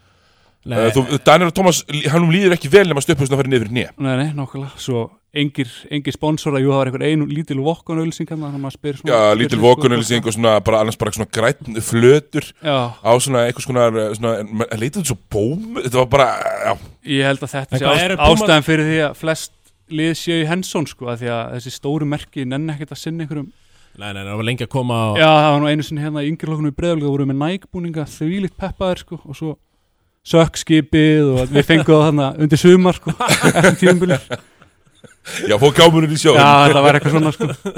þú, 0.62 1.03
Daniel 1.26 1.49
og 1.49 1.55
Thomas, 1.57 1.82
hann 2.12 2.28
líður 2.30 2.53
ekki 2.57 2.70
vel 2.72 2.86
nema 2.89 3.01
stöpust 3.01 3.34
að 3.34 3.41
fara 3.41 3.49
niður 3.49 3.66
fyrir 3.66 3.78
nýja 3.80 3.93
nei, 3.97 4.14
nei, 4.20 4.30
nákvæmlega. 4.38 4.78
Svo 4.82 5.07
engir, 5.34 5.70
engir 5.89 6.14
sponsora, 6.14 6.59
jú, 6.62 6.70
það 6.74 6.82
var 6.82 6.89
einhver 6.91 7.05
einu 7.07 7.28
lítil 7.30 7.57
vokkunauðlýsing 7.64 8.30
hann 8.30 8.43
þannig 8.43 8.59
að 8.59 8.66
maður 8.66 8.76
spyr 8.76 8.99
svona 8.99 9.16
Já, 9.16 9.38
lítil 9.39 9.57
sig, 9.57 9.64
vokunulýsing 9.64 10.28
og 10.28 10.36
svona, 10.36 10.53
bara 10.68 10.82
annars 10.84 10.99
bara 11.01 11.14
svona 11.16 11.30
græn 11.32 11.80
flötur 11.88 12.49
Já, 12.59 12.78
á 12.99 13.12
svona 13.24 13.45
eitthvað 13.47 13.66
svona, 13.66 14.05
svona 14.20 14.34
en 14.43 14.84
leitað 14.84 15.07
svo 15.07 15.18
bóm, 15.32 15.80
þetta 15.80 16.01
var 16.03 16.12
bara, 16.12 16.28
já. 16.68 16.76
Ég 17.16 17.32
held 17.32 17.47
að 17.47 17.55
þetta 17.55 17.82
sé 17.82 18.20
ástæðan 18.28 18.68
fyrir 18.68 18.91
því 18.91 19.01
að 19.07 19.18
flest 19.24 19.57
lið 19.91 20.14
séu 20.20 20.43
í 20.43 20.47
hensón 20.51 20.88
sko, 20.88 21.09
að 21.12 21.24
því 21.24 21.34
að 21.34 21.57
þessi 21.57 21.76
stóru 21.80 22.07
merki 22.07 22.45
nenni 22.47 22.76
ekkert 22.76 22.93
að 22.95 23.01
sinna 23.01 23.26
einhverjum. 23.26 23.49
Nei, 23.99 24.12
nei, 24.16 24.22
það 24.24 24.38
var 24.39 24.47
lengi 24.47 24.64
að 24.64 24.72
koma 24.72 24.99
á 25.03 25.07
Já, 25.20 25.28
það 25.28 25.49
var 25.51 25.59
nú 25.59 25.72
einu 25.72 25.84
sinni 25.84 26.03
hérna 26.03 26.22
í 26.24 26.30
yngri 26.32 26.47
lokkunum 26.47 26.72
í 26.72 26.78
breðalga 26.78 27.09
voru 27.12 27.26
með 27.28 27.41
nægbúninga 27.41 28.05
þvílíkt 28.07 28.55
peppaðir 28.62 29.01
sko, 29.03 29.20
og 29.26 29.36
svo 29.36 29.49
sökkskipið 30.28 31.32
og 31.34 31.49
við 31.55 31.65
fengum 31.65 31.95
það 31.95 32.03
þarna 32.07 32.28
undir 32.45 32.61
sumar 32.61 32.97
sko, 32.99 33.13
eftir 33.32 33.80
tímabili 33.82 34.19
Já, 35.49 35.55
fóð 35.61 35.74
gámunum 35.78 36.11
í 36.13 36.17
Já, 36.17 36.22
sjóðum 36.28 36.45
þetta 36.45 36.84
var 36.86 36.97
eitthvað 36.97 37.15
svona 37.17 37.32
sko. 37.36 37.74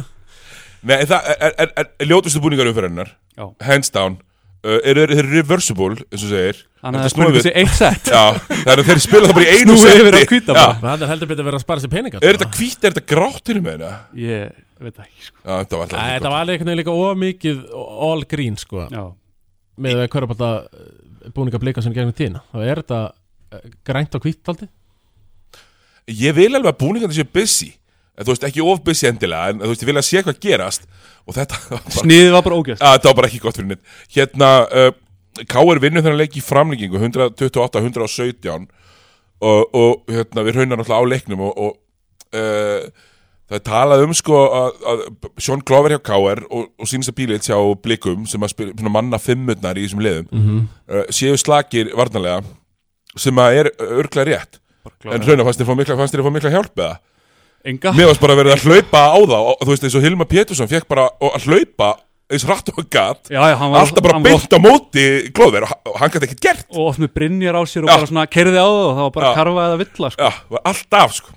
Nei, 0.83 0.97
en 0.99 1.07
það 1.07 1.31
er, 1.31 1.39
er, 1.63 1.71
er, 1.79 1.89
er 2.03 2.09
ljótustu 2.11 2.41
búningar 2.43 2.69
umferðinnar 2.71 3.09
Já. 3.39 3.45
Hands 3.63 3.91
down 3.95 4.17
uh, 4.63 4.79
Eru 4.83 5.05
þeir 5.11 5.29
reversible, 5.31 6.03
eins 6.11 6.23
og 6.25 6.31
segir 6.33 6.59
Þannig 6.83 6.99
að 6.99 7.03
Þetta 7.03 7.03
það 7.03 7.13
snúið 7.15 7.37
þessi 7.39 7.53
eitt 7.61 7.75
sett 7.79 8.11
Já, 8.11 8.23
það 8.51 8.73
er 8.73 8.83
þeir 8.89 9.01
spila 9.05 9.29
það 9.29 9.37
bara 9.39 9.45
í 9.45 9.53
einu 9.53 9.77
Snúið 9.77 9.83
setti 9.87 10.03
yfir 10.03 10.17
hvíta 10.33 10.51
Já, 10.51 10.59
bara. 10.59 10.75
Það 10.83 11.05
er 11.07 11.11
heldur 11.13 11.31
betur 11.31 11.47
verið 11.47 11.59
að 11.59 11.65
spara 11.65 11.83
sér 11.85 11.93
peninga 11.95 12.19
Er 12.23 12.37
þetta 12.39 12.49
hvít, 12.59 12.79
er 12.83 12.95
þetta 12.97 13.05
grátt 13.13 13.41
til 13.47 13.57
með 13.63 13.77
þetta? 13.77 13.93
Ég 14.19 14.59
veit 14.83 14.97
það 14.97 15.05
ekki 15.07 15.27
sko. 15.29 15.37
Já, 15.39 15.53
þetta 15.63 15.79
var 15.79 15.85
alltaf 15.87 15.95
Nei, 15.95 16.03
ekki 16.03 16.19
þetta 16.19 16.33
var 16.35 16.51
veginn 16.51 16.79
líka 16.81 16.97
ómikið 16.99 17.63
all 18.09 18.27
green 18.35 18.59
sko 18.59 18.87
Já, 18.91 19.03
með 19.87 20.03
að 20.03 20.09
hverjabálta 20.17 20.51
búninga 21.35 21.61
blika 21.61 21.83
sem 21.83 21.93
gegnum 21.95 22.15
tíðina? 22.15 22.43
Þá 22.51 22.57
er 22.63 22.81
þetta 22.81 22.99
eh, 23.53 23.69
grænt 23.87 24.17
og 24.17 24.25
hvítt 24.25 24.51
aldrei 24.51 24.69
Ég 26.11 26.35
vil 26.35 26.49
alveg 26.51 26.73
að 26.73 26.81
búningarnir 26.81 27.15
séu 27.15 27.29
busy. 27.31 27.69
En, 28.17 28.25
Þú 28.25 28.33
veist, 28.33 28.45
ekki 28.49 28.63
of 28.67 28.81
busy 28.83 29.07
endilega 29.07 29.53
En 29.53 29.61
þú 29.61 29.69
veist, 29.71 29.85
ég 29.85 29.89
vil 29.89 30.01
að 30.01 30.07
sé 30.09 30.23
hvað 30.25 30.41
gerast. 30.43 30.89
Og 31.23 31.37
þetta 31.37 31.61
var 31.71 31.85
sniðið 31.95 32.35
var 32.35 32.45
bara 32.47 32.59
ógæst 32.59 32.83
að, 32.83 32.97
þetta 32.97 33.09
var 33.09 33.17
bara 33.21 33.29
ekki 33.31 33.41
gott 33.45 33.59
fyrir 33.59 33.69
neitt. 33.71 33.95
Hérna, 34.17 34.49
uh, 34.67 34.91
K.R. 35.49 35.81
vinnur 35.81 36.03
þennan 36.03 36.19
leik 36.19 36.35
í 36.37 36.43
framlengingu 36.43 36.99
128-117 36.99 38.67
og, 39.43 39.61
og 39.73 40.11
hérna, 40.11 40.43
við 40.45 40.59
raunar 40.59 40.81
náttúrulega 40.81 40.99
á 40.99 41.11
leiknum 41.13 41.47
og, 41.47 41.55
og 41.57 42.37
uh, 42.37 43.07
það 43.49 43.59
er 43.59 43.63
talað 43.67 44.03
um 44.07 44.15
sko 44.17 44.41
að, 44.47 44.83
að 44.91 45.03
Sean 45.37 45.63
Glover 45.67 45.95
hjá 45.95 46.01
K.R. 46.09 46.43
og, 46.49 46.67
og 46.79 46.89
Sýnisa 46.89 47.13
Bílits 47.15 47.51
hjá 47.51 47.57
Blikum 47.83 48.27
sem 48.29 48.43
að 48.43 48.53
spila, 48.55 48.91
manna 48.93 49.19
fimmutnar 49.21 49.79
í 49.79 49.87
þessum 49.87 50.03
liðum 50.03 50.27
mm 50.31 50.43
-hmm. 50.43 50.67
uh, 50.89 51.05
séu 51.13 51.37
slagir 51.37 51.91
varnarlega 51.97 52.41
sem 53.19 53.39
að 53.39 53.59
er 53.61 53.71
örglega 53.79 54.29
rétt 54.31 54.61
en 55.05 55.27
raunar 55.27 55.45
fannst 55.45 55.61
þér 55.61 55.67
þér 56.13 56.23
fá 56.23 56.31
mikla 56.31 56.55
hjálp 56.55 56.79
eða 56.79 56.95
Enga 57.63 57.93
mér 57.95 58.09
varst 58.09 58.19
bara 58.19 58.35
verið 58.35 58.57
að 58.57 58.65
hlaupa 58.67 59.01
á 59.07 59.19
það 59.23 59.45
og 59.51 59.61
þú 59.61 59.69
veist 59.71 59.85
eins 59.87 59.95
og 59.95 60.03
Hilma 60.03 60.25
Pétursson 60.27 60.67
fekk 60.67 60.87
bara 60.91 61.05
að 61.21 61.45
hlaupa 61.47 61.93
eins 62.33 62.43
rætt 62.47 62.71
og 62.71 62.79
hann 62.79 62.89
gat 62.91 63.29
Já, 63.31 63.39
já, 63.39 63.55
hann 63.59 63.71
var 63.71 63.85
alltaf 63.85 64.03
bara 64.03 64.19
beint 64.23 64.55
á 64.55 64.59
móti 64.59 65.05
Glover 65.35 65.67
og 65.67 65.95
hann- 65.99 66.11
gæti 66.11 66.27
ekkert 66.27 66.43
gert 66.43 66.65
og 66.71 66.89
oft 66.89 66.99
með 66.99 67.13
brinjar 67.15 67.55
á 67.55 67.63
sér 67.63 67.85
og 67.85 67.89
Já. 67.89 67.95
bara 67.95 68.09
svona 68.09 68.25
kerði 68.27 68.59
á 68.59 68.67
það 68.67 68.83
og 68.83 68.93
það 68.97 69.03
var 69.03 69.13
bara 69.15 69.29
Já. 69.29 69.35
karfa 69.35 69.63
eða 69.67 69.79
villa 69.83 70.09
sko. 70.11 70.29
alltaf 70.63 71.15
sko 71.15 71.31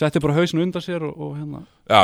setti 0.00 0.22
bara 0.22 0.38
hausinu 0.38 0.64
undan 0.64 0.84
sér 0.84 1.04
og, 1.06 1.14
og 1.14 1.36
hérna. 1.38 1.62
Já, 1.90 2.00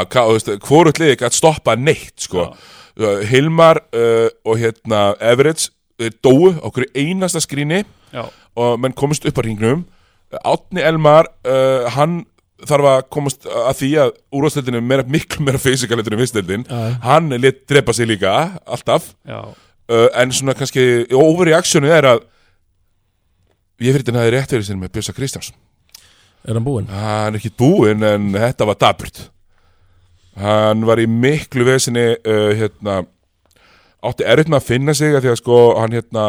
hvorut 0.69 1.01
liði 1.01 1.19
gæti 1.21 1.41
stoppa 1.41 1.77
neitt 1.81 2.29
sko. 2.29 2.51
Uh, 2.97 3.21
Hilmar 3.29 3.83
uh, 3.97 4.29
og 4.45 4.61
hérna 4.61 5.11
Everett 5.21 5.71
á 5.97 6.69
hverju 6.69 6.93
einasta 6.93 7.41
skrýni 7.41 7.85
já, 8.13 8.25
og 8.57 8.81
menn 8.81 8.93
komist 8.97 9.25
upp 9.25 9.39
á 9.41 9.43
ringnum 9.45 9.87
Átni 10.45 10.83
Elmar 10.85 11.29
uh, 11.47 11.87
hann 11.95 12.25
þarf 12.67 12.89
að 12.91 13.03
komast 13.13 13.47
að 13.47 13.75
því 13.81 13.91
að 14.01 14.11
úrvarsdeildin 14.35 14.79
er 14.79 14.85
meira, 14.85 15.05
miklu 15.09 15.45
meira 15.45 15.61
vissdeildin 16.21 16.65
Já. 16.69 16.97
hann 17.05 17.29
lit 17.37 17.67
drepa 17.69 17.93
sig 17.93 18.09
líka 18.09 18.33
alltaf. 18.65 19.13
Já, 19.29 19.53
uh, 19.53 20.09
en 20.17 20.33
svona 20.33 20.57
kannski 20.57 21.07
overreactionu 21.13 21.93
er 21.93 22.09
að 22.15 22.25
ég 23.85 23.93
fyrir 23.93 24.07
þetta 24.07 24.25
rétt 24.33 24.55
fyrir 24.55 24.65
sér 24.65 24.81
með 24.81 24.95
Bjössa 24.97 25.15
Kristjáns 25.17 25.53
Er 26.47 26.55
hann 26.55 26.67
búinn? 26.67 26.87
hann 26.91 27.35
er 27.35 27.41
ekki 27.41 27.53
búinn 27.59 28.05
en 28.07 28.29
þetta 28.37 28.67
var 28.69 28.79
daburt 28.81 29.25
hann 30.39 30.85
var 30.87 31.01
í 31.03 31.07
miklu 31.11 31.65
vesinni 31.67 32.05
uh, 32.17 32.51
hérna 32.59 33.01
átti 34.07 34.27
erfitt 34.29 34.51
með 34.53 34.61
að 34.61 34.69
finna 34.69 34.95
sig 34.95 35.17
af 35.17 35.25
því 35.25 35.33
að 35.33 35.41
sko 35.41 35.57
hann 35.81 35.97
hérna 35.97 36.27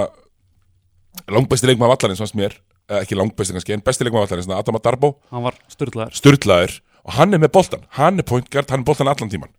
langbæsti 1.34 1.68
leikmaður 1.70 1.96
vallarins 1.96 2.22
fannst 2.22 2.38
mér. 2.38 2.54
Eh, 2.88 3.02
ekki 3.02 3.18
langbæsti 3.18 3.56
kannski, 3.56 3.74
en 3.76 3.82
besti 3.84 4.06
leikmaður 4.06 4.30
vallarins 4.30 4.50
Adama 4.56 4.80
Darbo, 4.84 5.10
hann 5.34 5.44
var 5.44 5.58
styrlaður 5.72 6.16
styrlaður 6.16 6.76
og 7.04 7.16
hann 7.18 7.36
er 7.36 7.42
með 7.44 7.52
boltan, 7.58 7.84
hann 7.98 8.22
er 8.22 8.26
pointgard 8.28 8.72
hann 8.72 8.84
er 8.84 8.88
boltan 8.88 9.10
allan 9.12 9.32
tíman 9.34 9.52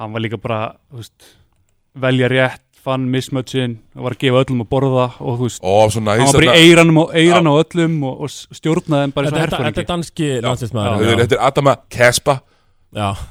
hann 0.00 0.14
var 0.14 0.24
líka 0.24 0.38
bara 0.40 0.60
þú 0.88 1.02
veist, 1.02 1.28
velja 2.06 2.30
rétt 2.32 2.65
fann 2.86 3.04
mismötsin, 3.10 3.76
var 3.98 4.14
að 4.14 4.20
gefa 4.22 4.42
öllum 4.44 4.62
að 4.62 4.68
borða 4.70 5.06
og 5.20 5.38
þú 5.40 5.48
veist, 5.48 5.60
og 5.66 5.90
svo 5.92 6.00
hann 6.06 6.22
var 6.22 6.36
bara 6.38 6.54
í 6.54 6.66
eiranum 6.70 7.00
og 7.02 7.14
eiran 7.18 7.50
á 7.50 7.54
öllum 7.58 7.96
og, 8.06 8.20
og 8.26 8.30
stjórnaði 8.30 9.02
þeim 9.08 9.14
bara 9.16 9.30
Þetta 9.32 9.42
eins 9.42 9.46
og 9.46 9.50
þetta- 9.50 9.64
þetta 9.66 9.66
er 9.66 9.66
herfóringi 9.66 9.86
danski 9.90 10.28
Já. 10.30 10.40
landslismæður 10.46 11.20
þetta 11.24 11.36
er 11.40 11.44
Adama 11.50 11.76
Kespa. 11.90 12.36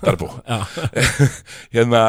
Darbo 0.04 0.28
hérna 1.76 2.02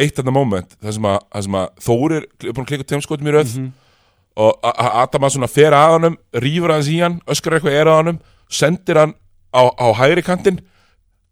eitt 0.00 0.18
annar 0.22 0.34
moment 0.36 0.76
það 0.80 0.94
sem 0.96 1.08
að, 1.10 1.18
að 1.34 1.84
Þórir 1.84 2.26
er 2.28 2.52
búin 2.54 2.64
að 2.64 2.70
klika 2.72 2.86
tveim 2.88 3.02
skotum 3.04 3.28
í 3.30 3.34
röð 3.34 3.54
Mhm. 3.58 3.70
og 4.36 4.60
A- 4.64 4.74
A- 4.76 5.02
Adama 5.02 5.28
svona 5.32 5.48
fer 5.50 5.72
að 5.76 5.96
honum 5.96 6.16
rýfur 6.32 6.72
hans 6.72 6.88
í 6.88 7.00
hann, 7.02 7.20
öskar 7.26 7.56
eitthvað 7.58 7.76
er 7.80 7.86
að 7.90 7.98
honum 8.00 8.20
sendir 8.48 8.96
hann 9.00 9.14
á, 9.52 9.62
á 9.74 9.86
hægri 9.98 10.22
kantinn 10.24 10.60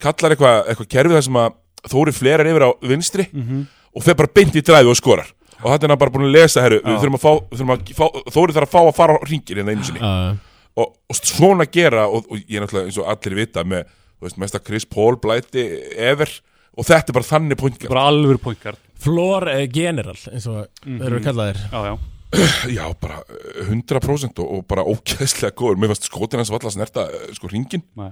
kallar 0.03 0.35
eitthvað, 0.35 0.67
eitthvað 0.69 0.89
kerfi 0.89 1.15
þar 1.17 1.23
sem 1.29 1.35
að 1.45 1.53
Þórir 1.89 2.13
flerar 2.13 2.47
yfir 2.51 2.65
á 2.67 2.71
vinstri 2.83 3.29
Mhm. 3.33 3.67
og 3.95 4.03
fer 4.03 4.15
bara 4.19 4.29
beint 4.35 4.55
í 4.59 4.61
dræfi 4.63 4.91
og 4.91 4.97
skorar 4.99 5.29
og 5.63 5.71
þetta 5.73 5.87
er 5.89 5.95
hann 5.95 6.03
bara 6.03 6.15
búin 6.15 6.29
að 6.29 6.37
lesa 6.37 6.65
herru, 6.65 6.83
við 6.85 7.01
þurfum 7.03 7.19
að 7.19 7.25
fá, 7.25 7.33
við 7.49 7.63
þurfum 7.63 7.75
að 7.75 7.95
fá 7.99 8.35
Þórir 8.35 8.57
þarf 8.57 8.69
að 8.69 8.75
fá 8.75 8.81
að 8.83 8.99
fara 8.99 9.17
á 9.19 9.19
ringir 9.27 9.61
hérna 9.61 9.75
einu 9.75 9.89
sinni 9.89 10.03
já 10.03 10.37
og, 10.79 10.93
og 11.11 11.19
svona 11.19 11.67
gera 11.71 12.07
og, 12.09 12.29
og 12.31 12.43
ég 12.45 12.59
er 12.59 12.65
náttúrulega 12.65 12.91
eins 12.91 13.01
og 13.01 13.09
allir 13.13 13.39
vita 13.39 13.65
með 13.67 13.89
þú 13.89 14.27
veist, 14.29 14.43
mesta 14.43 14.61
Chris 14.63 14.87
Paul 14.89 15.19
blæti 15.23 15.65
ever 16.11 16.31
og 16.79 16.87
þetta 16.87 17.11
er 17.11 17.19
bara 17.19 17.31
þannig 17.33 17.61
pointgard 17.61 17.95
bara 17.95 18.07
alveg 18.13 18.43
pointgard 18.45 18.85
Flor 18.99 19.47
eh, 19.53 19.67
General, 19.71 20.17
eins 20.33 20.47
og 20.51 20.65
þeir 20.83 21.11
eru 21.13 21.21
kallaðir 21.23 21.61
já, 21.65 21.83
já. 21.93 21.99
Já, 22.77 22.83
bara 23.01 23.23
eh, 23.33 23.69
100% 23.71 24.41
og, 24.43 24.49
og 24.59 24.65
bara 24.69 24.83
ógeðslega 24.85 25.55
góður. 25.57 25.79
Mér 25.81 25.95
fannst 25.95 26.11
skotin 26.11 26.43
hans 26.43 26.51
valla 26.53 26.69
snerta 26.75 27.07
eh, 27.09 27.31
sko 27.33 27.49
ringin. 27.49 27.81
Nei. 27.97 28.11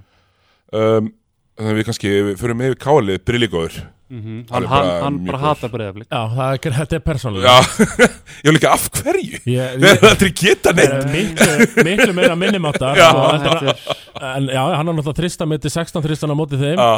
Um, 0.72 1.10
þannig 1.52 1.74
að 1.74 1.76
við 1.76 1.86
kannski 1.90 2.12
við 2.30 2.38
förum 2.40 2.56
með 2.62 2.70
yfir 2.70 2.80
kálið, 2.80 3.18
brilligóður. 3.28 3.76
Mm 4.06 4.22
hann, 4.22 4.44
Alveg 4.54 4.70
hann, 4.70 4.84
bara 4.86 4.98
hann 5.02 5.14
mjög 5.16 5.26
bara 5.26 5.38
hatar 5.42 5.70
breyðaflik 5.72 6.12
Já, 6.12 6.20
það 6.30 6.50
er, 6.52 6.74
þetta 6.76 6.94
er 6.94 7.00
persónulega 7.02 7.54
Já, 7.56 7.86
ég 8.44 8.46
var 8.46 8.54
líka 8.54 8.70
af 8.70 8.84
hverju? 9.00 9.38
Ég, 9.40 9.48
ég, 9.50 9.86
erum 9.90 10.04
aldrei 10.12 10.28
geta 10.30 10.74
neitt. 10.76 10.92
Eh, 10.94 11.08
miklu, 11.10 11.86
miklu 11.88 12.12
meira 12.14 12.36
minnumáttar 12.38 13.00
Já. 13.00 13.08
sko, 13.10 13.24
þetta 13.32 13.56
þetta 13.56 14.28
er 14.30 14.46
já, 14.46 14.60
hann 14.62 14.76
har 14.78 14.86
náttúrulega 14.92 15.16
þrista 15.18 15.48
með 15.50 15.64
til 15.64 15.72
16 15.74 16.04
þristan 16.04 16.30
á 16.30 16.36
móti 16.38 16.60
þeim. 16.60 16.78
Já, 16.78 16.92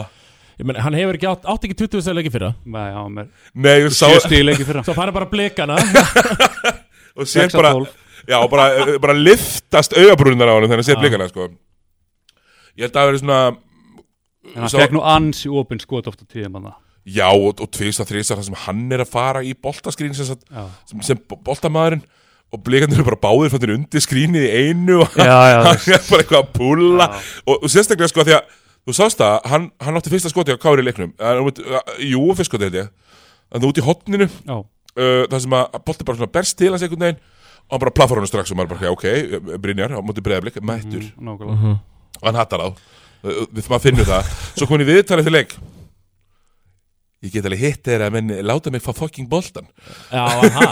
Ég 0.58 0.66
meni, 0.66 0.82
hann 0.82 0.96
hefur 0.98 1.16
ekki 1.16 1.28
átt, 1.30 1.46
átt 1.48 1.64
ekki 1.64 1.76
20 1.86 2.16
leiki 2.18 2.32
fyrra. 2.34 2.50
Nei, 2.66 2.88
já, 2.90 3.02
með 3.14 3.28
nei, 3.54 3.76
sá, 3.94 4.08
Svo 4.82 4.96
fara 4.96 5.14
bara 5.14 5.28
blikana. 5.30 5.78
Og 7.18 7.24
sér 7.30 7.46
6 7.46 7.56
bara, 7.56 7.70
að 7.70 7.86
12 7.86 7.94
já, 8.28 8.36
og 8.42 8.50
bara, 8.52 8.66
eh, 8.82 8.98
bara 9.00 9.14
liftast 9.16 9.96
augabrúnar 9.96 10.50
á 10.50 10.54
hann 10.58 10.66
þegar 10.66 10.82
hann 10.82 10.88
sér 10.90 11.00
blikana, 11.00 11.30
sko. 11.30 11.48
Ég 12.76 12.84
held 12.84 12.92
að 12.92 13.00
það 13.00 13.08
verið 13.12 13.22
svona, 13.24 13.40
en 14.52 14.60
hann 14.66 14.74
fekk 14.74 14.94
nú 14.98 15.02
ansi 15.14 15.54
opinn 15.62 15.80
skot 15.82 16.10
ofta 16.12 16.28
tíðum 16.28 16.60
hann 16.60 16.68
já, 17.08 17.26
og, 17.30 17.62
og 17.62 17.70
tvist 17.74 18.02
að 18.02 18.12
þrista 18.12 18.36
þar 18.36 18.46
sem 18.48 18.60
hann 18.66 18.86
er 18.94 19.02
að 19.04 19.12
fara 19.12 19.42
í 19.44 19.54
boltaskrín 19.56 20.14
sem, 20.16 20.28
sem, 20.88 21.02
sem 21.04 21.20
boltamaðurinn 21.32 22.04
og 22.48 22.62
blikandir 22.64 23.00
eru 23.00 23.08
bara 23.10 23.20
báðir 23.20 23.52
fannir 23.52 23.74
undir 23.74 24.02
skrínið 24.04 24.46
í 24.46 24.62
einu 24.68 25.02
og 25.04 25.16
já, 25.20 25.36
já, 25.52 25.58
hann 25.68 25.92
er 25.98 26.06
bara 26.08 26.24
eitthvað 26.24 26.40
að 26.40 26.52
púla 26.54 27.08
og, 27.44 27.54
og 27.56 27.68
sérstaklega 27.72 28.08
sko 28.12 28.24
því 28.24 28.36
að 28.38 28.54
þú 28.88 28.96
sást 28.96 29.20
það, 29.20 29.34
hann, 29.52 29.66
hann 29.84 30.00
átti 30.00 30.12
fyrsta 30.14 30.32
skoti 30.32 30.56
á 30.56 30.60
Kári 30.60 30.84
leiknum 30.84 31.12
jú, 32.00 32.22
fyrst 32.38 32.48
skoti 32.48 32.68
held 32.68 32.78
ég. 32.80 32.92
En 33.52 33.60
það 33.60 33.68
út 33.68 33.80
í 33.80 33.84
hotninu 33.84 34.28
uh, 34.28 34.62
það 35.28 35.42
sem 35.44 35.56
að 35.58 35.80
bolti 35.84 36.06
bara 36.08 36.20
svona 36.20 36.32
berst 36.38 36.56
til 36.60 36.72
hans 36.72 36.84
einhvern 36.84 37.04
veginn 37.04 37.20
og 37.68 37.74
hann 37.74 37.82
bara 37.84 37.96
plaffar 37.98 38.20
hann 38.20 38.30
strax 38.30 38.52
og 38.52 38.56
maður 38.56 38.78
bara, 38.78 38.92
ok, 38.94 39.58
Brynjar 39.60 39.92
á 39.92 40.00
móti 40.00 40.24
breyðablik, 40.24 40.56
mættur. 40.64 41.04
Mm, 41.20 41.74
og 42.16 42.24
hann 42.30 42.38
hattar 42.40 42.64
á, 42.64 42.68
uh, 42.72 43.42
við 43.52 43.68
maður 43.68 43.84
finnum 43.84 44.08
það. 44.08 44.30
Svo 44.54 44.64
kom 44.64 44.78
hann 44.78 44.86
í 44.86 44.88
viðtalið 44.88 45.28
til 45.28 45.36
leik 45.36 45.52
ég 47.24 47.32
get 47.34 47.48
alveg 47.48 47.62
hitt 47.64 47.86
þeirra 47.88 48.10
menn 48.14 48.34
láta 48.46 48.70
mig 48.70 48.84
fá 48.84 48.92
fucking 48.96 49.30
boltan 49.30 49.66
Já, 50.12 50.22
aha. 50.22 50.68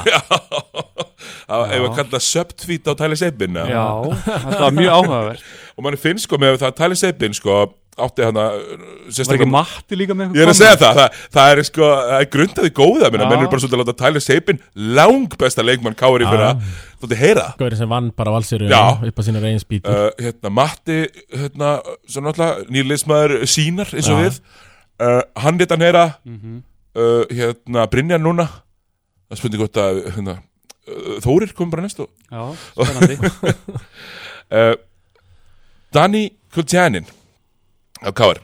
Að 1.46 1.72
ef 1.76 1.86
að 1.86 1.96
kalla 2.00 2.20
subtweet 2.22 2.86
á 2.90 2.92
Sabin 3.18 3.56
já, 3.56 3.86
þetta 4.26 4.60
var 4.60 4.74
mjög 4.76 4.92
áhugavert. 4.98 5.44
Og 5.76 5.84
mann 5.84 5.98
finnst 6.00 6.26
sko 6.26 6.38
með 6.42 6.58
það 6.62 6.70
að 6.70 6.78
Sabin 7.00 7.36
sko 7.36 7.58
átti 7.96 8.24
að 8.26 8.36
var 9.30 9.38
ekki 9.38 9.48
Matti 9.48 9.96
líka 9.98 10.16
með 10.16 10.36
Ég 10.36 10.44
er 10.44 10.50
að 10.52 10.58
segja 10.58 10.76
það, 10.80 10.98
það, 10.98 11.20
það 11.36 11.52
er 11.52 11.60
sko, 11.68 11.86
það 12.10 12.18
er 12.18 12.28
grundaði 12.34 12.72
góða 12.76 13.10
menn 13.14 13.24
er 13.38 13.48
bara 13.52 13.62
svolítið 13.62 13.78
að 13.78 13.82
láta 13.82 13.96
Sabin 14.26 14.60
lang 14.98 15.36
besta 15.40 15.64
leikmann 15.64 15.96
káir 15.98 16.24
í 16.24 16.26
Já. 16.26 16.32
fyrra, 16.34 16.50
þú 17.00 17.10
veit 17.10 17.16
heyra? 17.22 17.46
Það. 17.46 17.62
Gaurin 17.62 17.80
sem 17.80 17.92
vann 17.94 18.10
bara 18.20 18.34
valsiru 18.36 18.68
Já. 18.70 18.82
upp 19.08 19.22
á 19.22 19.22
sína 19.24 19.42
reyn 19.44 19.62
spýtur 19.62 19.96
Uh, 19.96 20.10
hérna, 20.20 20.52
Matti, 20.52 20.98
hérna, 21.32 21.72
nýrleismæður 22.68 23.38
sínar 23.48 23.94
eins 23.96 24.12
og 24.12 24.20
við, 24.26 24.40
uh, 25.00 25.22
hann 25.42 25.58
lit 25.58 25.70
hann 25.70 25.80
heyra, 25.84 26.04
Mhm. 26.24 26.62
uh, 26.96 27.24
hérna, 27.30 27.86
Brynjar 27.92 28.20
núna, 28.22 28.48
það 29.30 29.38
spurning 29.40 29.60
gott 29.64 29.76
að, 29.82 30.02
hérna, 30.16 30.38
uh, 30.88 31.16
Þórir 31.24 31.52
kom 31.54 31.70
bara 31.70 31.82
næst 31.86 32.00
og, 32.00 32.10
já, 32.30 32.56
spennandi. 32.74 33.16
Danny 35.92 36.30
Kultjanin, 36.54 37.06
á 38.02 38.10
káir, 38.12 38.40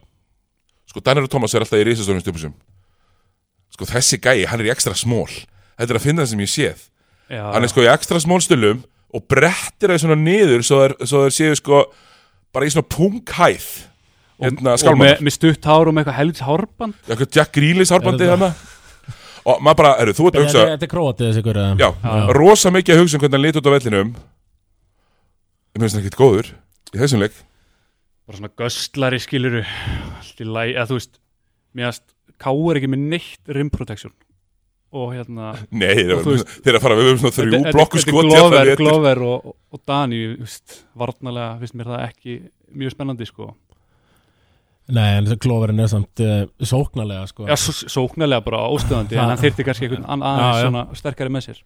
sko, 0.88 1.00
Danir 1.04 1.24
og 1.26 1.30
Thomas 1.32 1.54
er 1.54 1.64
alltaf 1.64 1.80
í 1.80 1.84
risastónum 1.86 2.22
stjúpusum, 2.22 2.54
sko, 3.74 3.86
þessi 3.88 4.18
gæi, 4.22 4.46
hann 4.48 4.60
er 4.62 4.70
í 4.70 4.72
ekstra 4.74 4.94
smól, 4.98 5.28
þetta 5.78 5.90
er 5.94 5.98
að 6.00 6.06
finna 6.06 6.24
það 6.24 6.32
sem 6.32 6.42
ég 6.44 6.52
séð, 6.52 6.82
já, 7.32 7.42
hann 7.52 7.64
er 7.66 7.72
sko 7.72 7.84
í 7.84 7.90
ekstra 7.92 8.20
smólstölum 8.22 8.82
og 9.12 9.26
brettir 9.28 9.92
það 9.92 10.02
svona 10.04 10.16
niður 10.20 10.62
svo 10.64 10.82
þeir 10.96 11.34
séu 11.36 11.56
sko 11.58 11.82
bara 12.52 12.64
í 12.68 12.72
svona 12.72 12.88
punkhæð 12.88 13.66
hérna 14.46 14.74
og 14.74 14.82
skálmann, 14.82 15.08
með, 15.08 15.24
með 15.26 15.36
stutt 15.36 15.68
hár 15.70 15.88
og 15.90 15.96
með 15.96 16.04
eitthvað 16.04 16.18
helvits 16.20 16.44
hárband 16.46 17.08
eitthvað 17.08 17.38
Jack 17.38 17.52
Grealish 17.56 17.94
árbandi 17.96 18.26
Er 18.28 18.34
hérna. 18.34 18.52
Og 19.42 19.62
maður 19.64 19.78
bara, 19.80 19.92
eru 20.02 20.14
þú 20.14 20.28
ert 20.28 20.38
að 20.38 20.44
hugsa 20.46 20.64
Þetta 20.70 20.86
er 20.86 20.92
króatið 20.92 21.28
þessi 21.30 21.44
gaur 21.46 21.58
já, 21.82 21.88
Já. 21.88 22.12
rosa 22.38 22.70
mikið 22.74 22.94
að 22.94 23.00
hugsa 23.02 23.18
um 23.18 23.22
hvernig 23.24 23.38
hann 23.38 23.46
lít 23.46 23.58
út 23.58 23.66
á 23.66 23.74
vellinum. 23.74 24.12
Ég 25.72 25.82
finnst 25.82 25.96
hann 25.96 26.02
ekkert 26.04 26.18
góður 26.20 26.50
í 26.92 27.00
þessum 27.00 27.22
leik. 27.24 27.38
Bara 28.28 28.38
svona 28.38 28.52
göstlari 28.62 29.18
skiluru 29.22 29.62
allt 29.64 30.42
í 30.42 30.46
læg, 30.46 30.74
eða 30.76 30.88
þú 30.92 30.98
veist 31.00 31.16
mér 31.74 31.90
að 31.90 32.02
Ká 32.42 32.50
er 32.50 32.78
ekki 32.80 32.90
með 32.90 33.02
neitt 33.12 33.50
rim 33.54 33.68
protection. 33.70 34.12
Og 34.92 35.12
hérna 35.14 35.52
nei, 35.70 35.94
þeir 35.94 36.14
Og 36.18 36.74
að 36.76 36.82
fara 36.82 36.96
við 36.98 37.06
höfum 37.08 37.20
svona 37.22 37.36
þrjú 37.36 37.60
blokku 37.72 38.00
skot 38.02 38.26
þetta 38.28 38.32
er 38.36 38.42
Glover, 38.42 38.58
hérna 38.68 38.80
Glover 38.80 39.20
og, 39.24 39.46
og, 39.52 39.54
og 39.72 39.82
Dani 39.88 40.18
varnalega 40.98 41.54
finnst 41.62 41.76
mér 41.78 41.92
það 41.94 42.02
ekki 42.10 42.34
mjög 42.76 42.92
spennandi 42.92 43.28
sko 43.28 43.46
Nei, 44.92 45.12
en 45.20 45.28
klóverinn 45.38 45.78
er 45.84 45.88
samt 45.92 46.20
uh, 46.24 46.42
sóknarlega 46.66 47.28
sko 47.30 47.46
Já, 47.46 47.54
sóknarlega 47.56 48.42
bara 48.44 48.64
óstöðandi 48.74 49.14
en 49.14 49.30
hann 49.30 49.38
þyrfti 49.38 49.66
kannski 49.68 49.86
einhvern 49.86 50.08
ann- 50.10 50.24
Já, 50.24 50.32
aðeins 50.32 50.58
já. 50.58 50.66
svona 50.66 50.82
sterkari 50.98 51.30
með 51.32 51.46
sér 51.46 51.60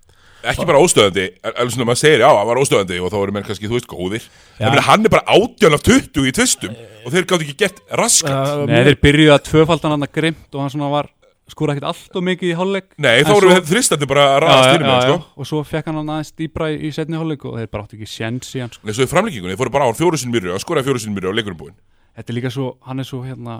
ekki 0.46 0.66
bara 0.68 0.82
óstöðandi, 0.84 1.24
alveg 1.48 1.72
svona 1.74 1.86
maður 1.88 2.00
segir 2.02 2.20
já, 2.22 2.28
hann 2.28 2.46
var 2.52 2.60
óstöðandi 2.60 2.98
og 3.02 3.08
þá 3.10 3.16
eru 3.22 3.34
menn 3.34 3.46
kannski, 3.48 3.70
þú 3.72 3.78
veist, 3.78 3.88
góðir 3.90 4.26
Já. 4.60 4.68
en 4.68 4.78
hann 4.84 5.08
er 5.08 5.14
bara 5.16 5.24
átján 5.32 5.74
af 5.74 5.82
20 5.88 6.28
í 6.28 6.34
tvistum 6.36 6.76
og 6.76 7.14
þeir 7.16 7.26
gátt 7.32 7.46
ekki 7.46 7.56
gert 7.64 7.80
raskat 8.02 8.66
Nei, 8.68 8.82
þeir 8.90 9.00
byrjuðu 9.08 9.32
að 9.34 9.44
tvöfaldan 9.48 9.96
hann 9.96 10.06
að 10.06 10.12
grimt 10.20 10.52
og 10.52 10.60
hann 10.66 10.74
svona 10.76 10.92
var 10.92 11.08
skúra 11.50 11.72
ekkert 11.74 11.88
allt 11.88 12.16
og 12.20 12.24
mikið 12.26 12.52
í 12.52 12.54
hálfleik 12.60 12.88
Nei, 13.00 13.16
þá 13.24 13.32
svo- 13.32 13.50
við 13.50 13.68
þristandi 13.72 14.06
bara 14.12 14.28
að 14.36 14.40
ræðast 14.44 14.70
já, 14.70 14.86
með, 14.86 15.02
sko. 15.08 15.18
og 15.40 15.46
svo 15.50 15.64
fekk 15.66 15.88
hann 15.90 15.98
hann 16.02 16.14
aðeins 16.14 16.32
dýbra 16.36 16.70
í, 16.74 16.78
í 16.84 16.94
setni 16.94 17.18
hálfleik 17.18 17.44
og 17.48 17.58
þeir 17.58 17.68
bara 17.72 17.86
áttu 17.86 17.96
ekki 17.98 18.08
sjens 18.10 18.50
í 18.54 18.62
hann 18.64 18.72
sko. 18.74 18.82
Nei, 18.86 18.94
svo 18.98 19.06
í 19.06 19.10
framlíkingunni, 19.10 19.54
þeir 19.54 19.62
fóru 19.62 19.74
bara 19.78 19.86
á 19.86 19.90
hann 19.90 19.98
fjóru 19.98 20.18
sinni 20.20 20.34
myrri 20.36 20.50
og 20.52 20.62
skoraði 20.62 20.90
fjóru 20.90 21.02
sinni 21.02 21.14
myrri 21.16 21.30
og 21.30 21.36
leikurinn 21.38 21.58
búinn. 21.60 21.76
Þetta 22.16 22.32
er 22.32 22.36
líka 22.38 22.50
svo, 22.54 22.70
hann 22.86 23.02
er 23.02 23.04
svo 23.08 23.20
hérna 23.26 23.58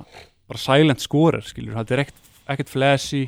bara 0.49 0.59
silent 0.63 1.03
scorer, 1.05 1.43
skilur, 1.45 1.75
þetta 1.77 1.97
er 1.97 2.03
ekkert, 2.55 2.71
flashy, 2.73 3.25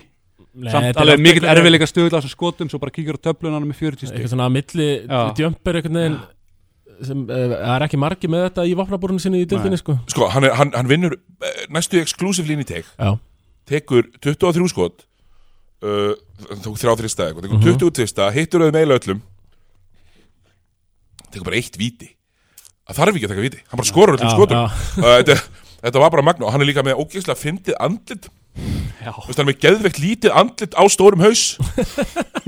nei, 0.54 0.70
samt 0.72 0.88
er 0.92 1.00
alveg 1.02 1.20
veginn- 1.20 1.48
erfiðleika 1.52 1.88
stöðla 1.90 2.16
á 2.16 2.20
þessum 2.22 2.32
skotum, 2.36 2.70
svo 2.72 2.78
bara 2.80 2.94
kíkir 2.94 3.18
á 3.18 3.24
töflun 3.28 3.52
hann 3.56 3.66
með 3.68 3.76
40 3.82 4.06
stík 4.08 4.16
Eitthvað 4.16 4.32
svona 4.32 4.48
milli 4.54 4.88
Já. 5.04 5.20
djömpur 5.36 5.78
veginn 5.82 6.18
sem 7.04 7.20
uh, 7.30 7.54
er 7.76 7.84
ekki 7.86 7.98
margi 8.00 8.26
með 8.30 8.46
þetta 8.48 8.64
í 8.66 8.72
vopnabúrunu 8.74 9.20
sinni 9.22 9.44
í 9.44 9.46
dildinni 9.46 9.76
sko. 9.78 9.94
Sko, 10.10 10.26
hann, 10.34 10.48
er, 10.48 10.54
hann, 10.58 10.72
hann 10.74 10.88
vinnur 10.90 11.12
eh, 11.14 11.60
næstu 11.70 12.00
exclusive 12.00 12.48
líni 12.48 12.64
tek, 12.66 12.88
Já, 12.98 13.12
tekur 13.70 14.08
23 14.24 14.66
skot, 14.72 15.04
uh, 15.84 16.14
tók 16.64 16.78
þrjá 16.80 16.96
þrista 17.02 17.28
eitthvað, 17.28 17.44
tekur 17.46 17.58
Mhm. 17.60 17.76
20 17.78 17.92
tvista, 18.00 18.30
hittur 18.34 18.64
auðvitað 18.64 18.78
meila 18.80 18.98
öllum, 18.98 19.20
tekur 21.30 21.44
bara 21.50 21.60
eitt 21.60 21.76
víti. 21.78 22.14
Það 22.88 22.98
þarf 22.98 23.16
ekki 23.18 23.26
að 23.26 23.32
taka 23.34 23.44
víti, 23.44 23.58
hann 23.68 23.80
bara 23.80 23.88
skorur 23.88 24.16
öllum 24.16 24.30
skotum. 24.32 24.60
Uh, 24.96 25.14
þetta, 25.20 25.34
þetta 25.84 26.02
var 26.02 26.12
bara 26.14 26.24
magna 26.24 26.46
og 26.48 26.54
hann 26.54 26.64
er 26.64 26.68
líka 26.70 26.84
með 26.86 27.00
ógeðslega 27.02 27.36
fyndið 27.36 27.76
andlit, 27.84 28.28
hann 29.04 29.42
er 29.42 29.48
með 29.50 29.58
geðveikt 29.64 30.00
lítið 30.00 30.36
andlit 30.40 30.72
á 30.72 30.82
stórum 30.88 31.24
haus. 31.26 31.42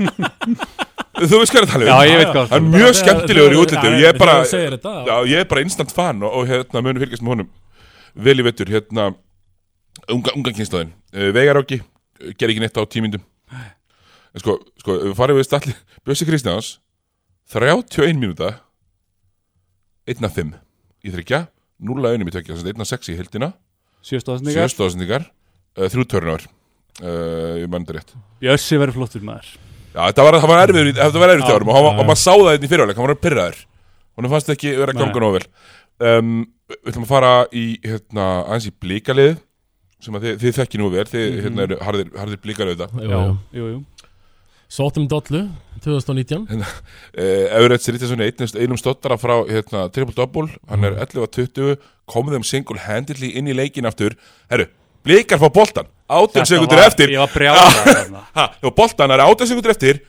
þú 1.21 1.41
veist 1.43 1.53
hvað 1.53 1.61
er 1.61 1.67
að 1.67 1.75
um? 1.75 1.85
Já, 1.85 1.97
ég 2.09 2.17
veit 2.21 2.31
hvað 2.31 2.53
Hann 2.55 2.69
er 2.71 2.73
mjög 2.73 2.97
skemmtilegur 2.97 3.53
í 3.53 3.59
útliti 3.61 3.91
og 3.91 3.97
ég 4.01 4.09
er 4.09 4.17
bara, 4.17 4.39
já, 4.49 5.15
ég 5.29 5.43
er 5.43 5.49
bara 5.51 5.63
instant 5.65 5.93
fan 5.93 6.23
og, 6.25 6.33
og 6.39 6.49
hérna 6.49 6.81
munum 6.81 7.03
fylgjast 7.03 7.25
með 7.25 7.35
honum. 7.35 7.51
Vel 8.25 8.37
í 8.41 8.47
vettur, 8.47 8.71
hérna 8.73 9.11
unga, 10.09 10.33
unga 10.33 10.55
kynslaðin, 10.57 10.95
uh, 11.13 11.29
Veigaráki 11.35 11.83
uh, 11.83 12.33
ger 12.33 12.49
ekki 12.49 12.65
neitt 12.65 12.81
á 12.81 12.83
tímyndum. 12.89 13.21
En 13.51 14.41
sko, 14.41 14.57
sko, 14.81 14.97
við 15.11 15.15
farum 15.19 15.37
við 15.37 15.47
stalli 15.47 15.77
Bjössi 16.07 16.25
Kristjáns 16.25 16.73
31 17.51 18.15
mínúta 18.17 18.55
1-5 20.09 20.53
í 21.05 21.11
þryggja 21.13 21.41
0-1 21.81 22.25
í 22.27 22.33
tökja, 22.35 22.55
1-6 22.55 23.11
í 23.13 23.17
Sjöstóðsningar 24.05 24.69
7 24.69 24.73
stóðsendingar, 24.75 25.27
uh, 25.77 25.87
3 25.89 26.05
törnur 26.09 26.45
uh, 26.45 27.57
ég 27.61 27.67
mann 27.69 27.85
þetta 27.85 27.97
rétt. 27.99 28.15
Bjössi 28.41 28.79
verður 28.81 28.97
flottur 28.97 29.21
maður. 29.25 29.51
Já, 29.91 30.01
þetta 30.07 30.25
var, 30.25 30.37
var 30.49 30.63
erfiður, 30.65 30.89
í- 30.89 30.95
þetta 30.97 31.21
var 31.21 31.33
erfiður 31.35 31.45
Já, 31.45 31.51
hjá 31.51 31.57
honum 31.59 31.69
og, 31.73 31.77
hann 31.77 31.99
og 32.01 32.07
maður 32.09 32.21
sá 32.23 32.31
það 32.31 32.49
þetta 32.53 32.65
í 32.67 32.71
fyrirháleik, 32.71 32.97
hann 33.01 33.07
var 33.11 33.21
pyrraður 33.25 33.61
Hún 34.17 34.27
fannst 34.33 34.49
ekki 34.51 34.73
vera 34.75 34.91
að 34.91 34.99
ganga 34.99 35.21
nóg 35.23 35.31
vel. 35.37 35.45
Um, 36.03 36.31
Við 36.71 36.89
ætlum 36.91 37.05
að 37.05 37.09
fara 37.11 37.29
í 37.55 37.63
hérna, 37.83 38.25
aðeins 38.47 38.67
í 38.69 38.73
blíkalið 38.83 39.31
sem 40.01 40.15
að 40.17 40.25
þið, 40.25 40.35
þið 40.41 40.53
þekki 40.57 40.79
nú 40.81 40.89
vel 40.93 41.03
þið 41.09 41.25
Mhm. 41.27 41.41
hérna, 41.45 41.63
eru 41.67 41.77
harðir, 41.83 42.11
harðir 42.19 42.39
blíkalið 42.43 42.77
þetta 42.81 43.05
jú. 43.11 43.19
jú, 43.59 43.65
jú 43.71 43.79
Sótum 44.71 45.07
Dollu 45.11 45.49
2019 45.83 46.45
uh, 46.47 47.57
Everett 47.57 47.83
Sritjason 47.83 48.21
einnum, 48.23 48.51
einum 48.55 48.77
stottara 48.79 49.17
frá 49.19 49.33
hérna, 49.49 49.87
triple 49.91 50.15
double, 50.15 50.47
hann 50.69 50.87
er 50.87 50.95
11-20 51.03 51.73
kom 52.11 52.29
þeim 52.31 52.45
single-handedly 52.47 53.33
inn 53.39 53.49
í 53.51 53.55
leikin 53.55 53.87
aftur. 53.89 54.15
Herru, 54.51 54.69
blíkar 55.03 55.41
fá 55.41 55.49
boltan 55.51 55.89
18 56.07 56.37
Þetta 56.37 56.47
sekundur 56.53 56.83
eftir. 56.85 57.11
Ég 57.15 57.19
var 57.19 57.33
ha, 58.37 58.47
og 58.63 58.75
boltan 58.77 59.11
er 59.11 59.25
18 59.25 59.51
sekundur 59.51 59.75
eftir. 59.75 60.01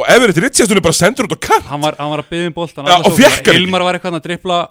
Og 0.00 0.04
Everett 0.08 0.36
Sritjason 0.36 0.76
er 0.76 0.84
bara 0.84 0.96
sendur 0.96 1.28
út 1.28 1.36
á 1.36 1.40
kant. 1.40 1.66
Hann 1.68 1.80
var, 1.84 1.96
hann 2.00 2.12
var 2.12 2.24
að 2.24 2.30
byggja 2.34 2.52
um 2.52 2.58
boltan 2.60 2.92
og 2.92 3.24
ekki. 3.30 3.56
Ilmar 3.56 3.84
var 3.88 3.96
eitthvað 3.96 4.20
að 4.20 4.28
drippla 4.28 4.62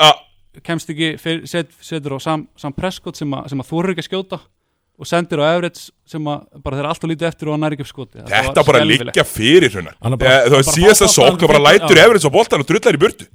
Kemst 0.66 0.90
ekki, 0.90 1.14
setur 1.46 2.18
á 2.18 2.20
Sam, 2.20 2.48
Sam 2.58 2.74
Prescott 2.74 3.18
sem, 3.18 3.34
að 3.34 3.68
þorir 3.70 3.94
ekki 3.94 4.06
að 4.06 4.10
skjóta 4.10 4.40
Og 5.00 5.08
sendir 5.08 5.40
á 5.40 5.56
Everett 5.56 5.80
sem 6.10 6.26
að 6.28 6.42
bara 6.60 6.80
þeir 6.80 6.88
alltaf 6.90 7.08
lítið 7.08 7.28
eftir 7.30 7.48
og 7.50 7.56
hann 7.56 7.68
er 7.68 7.76
ekki 7.78 7.86
upp 7.86 7.92
skoti 7.94 8.24
Þetta 8.28 8.64
bara 8.68 8.82
liggja 8.84 9.24
fyrir 9.24 9.78
Hann 9.80 10.18
er 10.18 10.50
Þú 10.50 10.58
veist, 10.58 10.72
bara 10.74 10.76
síðasta 10.76 11.08
fá 11.08 11.14
sók 11.14 11.46
og 11.46 11.54
bara 11.54 11.62
lætur. 11.70 12.02
Everett 12.04 12.26
svo 12.26 12.34
boltan 12.34 12.66
og 12.66 12.68
drullar 12.68 12.98
í 12.98 13.00
burtu. 13.00 13.30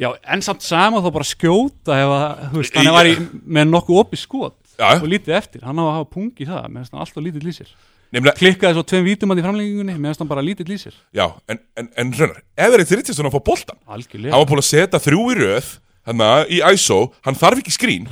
Já, 0.00 0.08
en 0.32 0.40
samt 0.44 0.64
sama 0.64 1.02
þá 1.04 1.10
bara 1.12 1.26
skjóta 1.28 1.96
að, 2.00 2.12
veist, 2.54 2.76
hann 2.78 2.94
var 2.94 3.08
í, 3.08 3.16
með 3.44 3.66
nokkuð 3.68 3.98
opið 4.00 4.22
skot 4.22 4.56
Já. 4.78 4.94
og 4.96 5.06
lítið 5.12 5.36
eftir, 5.36 5.64
hann 5.66 5.76
á 5.76 5.84
að 5.84 5.92
hafa 5.98 6.08
pungi 6.14 6.46
í 6.46 6.48
það 6.48 6.68
meðan 6.72 6.94
hann 6.94 7.02
alltaf 7.04 7.24
lítið 7.26 7.44
lýsir 7.44 7.74
Nefnilega, 8.10 8.38
klikkaði 8.38 8.78
svo 8.78 8.84
tveim 8.90 9.04
vítum 9.06 9.34
að 9.34 9.42
í 9.42 9.44
framlengingunni 9.44 9.98
meðan 10.00 10.22
hann 10.22 10.30
bara 10.30 10.44
lítið 10.46 10.72
lýsir 10.72 10.96
já, 11.12 11.26
en, 11.52 11.60
en, 11.76 11.90
en 12.00 12.14
hrunar 12.16 12.40
Everett 12.56 12.94
Richardson 12.96 13.28
að 13.28 13.36
fá 13.36 13.52
algjörlega, 13.92 14.32
Hann 14.32 14.40
var 14.40 14.48
búin 14.48 14.62
að 14.62 14.68
setja 14.70 15.02
þrjú 15.04 15.26
í 15.34 15.38
röð 15.42 15.70
að 16.08 16.56
í 16.56 16.62
ISO, 16.72 17.00
hann 17.26 17.36
þarf 17.36 17.60
ekki 17.60 17.76
skrín 17.76 18.08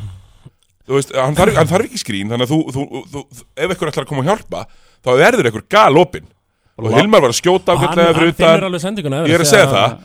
Þú 0.89 0.97
veist, 0.97 1.11
hann 1.15 1.37
þarf, 1.37 1.55
hann 1.61 1.69
þarf 1.71 1.87
ekki 1.89 2.01
skrín 2.01 2.31
Þannig 2.33 2.47
að 2.49 2.53
þú, 2.55 2.59
þú, 2.75 2.85
þú, 3.13 3.23
þú 3.37 3.45
ef 3.61 3.73
eitthvað 3.75 3.91
ætlar 3.93 4.07
að 4.07 4.11
koma 4.13 4.23
að 4.25 4.31
hjálpa 4.33 4.63
Þá 5.05 5.11
verður 5.21 5.49
eitthvað 5.51 5.67
gal 5.77 6.01
opinn 6.03 6.29
Og 6.79 6.95
Hilmar 6.95 7.25
var 7.27 7.35
að 7.35 7.39
skjóta 7.43 7.75
Og 7.77 7.83
hann 7.85 7.99
fyrir 7.99 8.17
finnur 8.17 8.33
utan. 8.33 8.67
alveg 8.71 8.83
sendinguna 8.87 9.21
Ég 9.29 9.35
er 9.37 9.45
að 9.45 9.51
segja 9.51 9.69
það. 9.73 9.97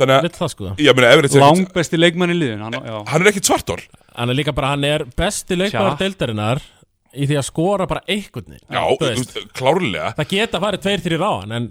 Þannig 0.00 0.28
að, 0.30 0.50
sko. 0.54 0.68
Ég 0.80 0.96
meina, 0.96 1.08
Everett 1.12 1.26
Richardson 1.34 1.44
langbesti 1.44 1.98
leikmann 2.00 2.32
í 2.32 2.36
liðin 2.38 2.62
hann, 2.64 2.76
Hann 3.10 3.24
er 3.24 3.30
ekkit 3.34 3.50
svartól 3.50 3.80
Hann 4.16 4.32
er 4.32 4.38
líka 4.38 4.54
bara, 4.56 4.70
hann 4.72 4.86
er 4.88 5.04
besti 5.18 5.58
leikmaður 5.58 5.96
Tja. 5.98 6.04
deildarinnar 6.06 6.62
Í 7.10 7.26
því 7.26 7.36
að 7.40 7.46
skora 7.50 7.88
bara 7.90 8.04
einhvern 8.06 8.54
veginn 8.54 8.70
Já, 8.70 9.44
klárlega. 9.58 10.12
Það 10.20 10.30
geta 10.30 10.60
farið 10.62 10.84
tveir, 10.86 11.02
þrjir 11.04 11.24
á 11.26 11.32
hann 11.42 11.56
En 11.58 11.66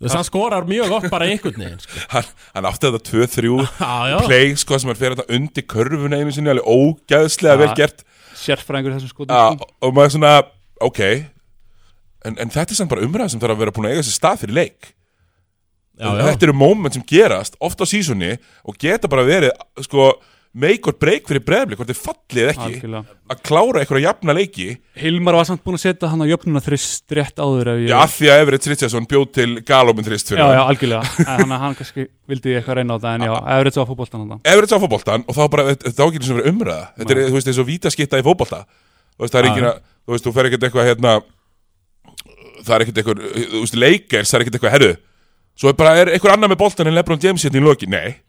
þú 0.00 0.06
veist, 0.06 0.16
hann 0.16 0.24
skorar 0.26 0.64
mjög 0.68 0.94
oft 0.96 1.10
bara 1.12 1.26
einhvern 1.28 1.58
veginn 1.60 1.82
sko. 1.82 1.98
Hann, 2.14 2.28
hann 2.56 2.68
átti 2.70 2.88
þetta 2.88 3.02
2-3 3.10 3.50
Já, 3.84 3.90
já 4.14 4.16
play 4.24 4.54
sko 4.56 4.78
sem 4.80 4.92
er 4.94 4.98
fyrir 5.00 5.18
þetta 5.18 5.36
undir 5.36 5.66
körfuna 5.68 6.20
einu 6.22 6.32
sinni 6.32 6.52
alveg 6.54 6.70
ógæðslega 6.72 7.52
Ja. 7.56 7.60
vel 7.60 7.74
gert 7.76 8.00
sérfræðingur 8.40 8.96
þessum 8.96 9.12
skotum 9.12 9.36
ja, 9.36 9.50
sko. 9.58 9.68
og 9.84 9.92
maður 9.98 10.14
svona, 10.16 10.32
ok 10.88 11.00
en, 12.24 12.34
en 12.40 12.48
þetta 12.52 12.72
er 12.72 12.78
samt 12.80 12.92
bara 12.94 13.04
umræð 13.04 13.34
sem 13.34 13.42
þarf 13.42 13.56
að 13.58 13.62
vera 13.66 13.74
búin 13.76 13.90
að 13.90 13.94
eiga 13.98 14.06
sér 14.08 14.16
stað 14.16 14.40
fyrir 14.46 14.56
leik 14.56 14.90
já, 16.00 16.08
já. 16.08 16.24
þetta 16.30 16.48
eru 16.48 16.56
moment 16.56 16.96
sem 16.96 17.04
gerast 17.12 17.58
oft 17.60 17.80
á 17.80 17.86
sísoni 17.88 18.32
og 18.64 18.80
geta 18.80 19.10
bara 19.12 19.26
verið 19.28 19.52
sko 19.84 20.14
make 20.50 20.88
or 20.90 20.94
break 20.98 21.28
fyrir 21.30 21.42
breyfli 21.46 21.76
hvort 21.78 21.90
þið 21.92 21.98
fallið 22.00 22.48
ekki 22.50 22.64
Algjörlega. 22.66 23.16
að 23.30 23.42
klára 23.46 23.82
einhverja 23.82 24.08
jafna 24.08 24.34
leiki. 24.34 24.66
Hilmar 24.98 25.38
var 25.38 25.46
samt 25.46 25.62
búin 25.62 25.78
að 25.78 25.84
setja 25.84 26.10
hann 26.10 26.24
á 26.24 26.26
jöfnuna 26.26 26.62
þrist 26.64 27.14
rétt 27.14 27.38
áður 27.38 27.70
ef 27.74 27.82
ég, 27.84 27.90
já, 27.92 27.96
af 28.02 28.14
því 28.16 28.30
að 28.32 28.42
Everett 28.42 28.68
Richardson 28.72 29.08
bjóð 29.10 29.26
til 29.38 29.48
galopin 29.68 30.06
þrist 30.08 30.32
fyrir 30.32 30.42
já, 30.42 30.56
já, 30.56 30.62
algjörlega. 30.64 31.12
En 31.26 31.44
hann, 31.44 31.56
hann 31.64 31.76
kannski 31.78 32.06
vildi 32.30 32.56
eitthvað 32.58 32.80
reyna 32.80 32.96
á 32.96 33.02
það 33.04 33.14
en 33.14 33.26
já, 33.28 33.34
Everett 33.56 33.78
að 33.78 33.90
fótboltan 33.92 34.24
hann 34.24 34.40
Everett 34.54 34.74
sá 34.74 34.78
fótboltan 34.82 35.26
og 35.26 35.38
þá 35.38 35.42
bara, 35.54 35.66
þetta 35.76 36.08
ágæður 36.08 36.26
sem 36.30 36.40
verið 36.40 36.50
umræða. 36.54 36.88
Þetta 36.98 37.14
er, 37.14 37.22
þú 37.28 37.38
veist, 37.38 37.52
eins 37.52 37.60
og 37.62 37.68
vítaskitta 37.70 38.18
í 38.18 38.26
fótbolta. 38.26 38.64
Þú 39.14 39.26
veist, 39.26 39.36
það 39.36 39.50
er 39.52 39.68
að, 39.70 39.84
þú 40.02 40.16
veist, 40.16 40.26
þú 40.26 40.34
fer 40.34 40.50
ekkert 40.50 40.66
eitthvað 40.66 40.90
hérna, 40.90 41.14
það 42.64 42.74
er 42.74 42.84
ekkert 42.86 43.00
eitthvað 43.00 43.22
þú 43.54 43.62
veist, 43.62 43.78
leikers, 43.78 44.32
það 44.32 44.38
er 44.38 44.44
ekkert 44.46 44.58
eitthvað, 44.58 44.76
herru 44.76 44.92
svo 45.60 45.70
er 45.70 45.76
bara, 45.76 45.94
er 46.00 46.10
eitthvað 46.14 46.36
annað 46.36 46.54
með 46.54 46.60
boltan 46.62 46.88
en 46.90 46.96
Lebron 46.96 47.20
James 47.22 47.44
hérna 47.44 47.60
í 47.60 47.64
loki, 47.64 47.88
nei, 47.90 48.20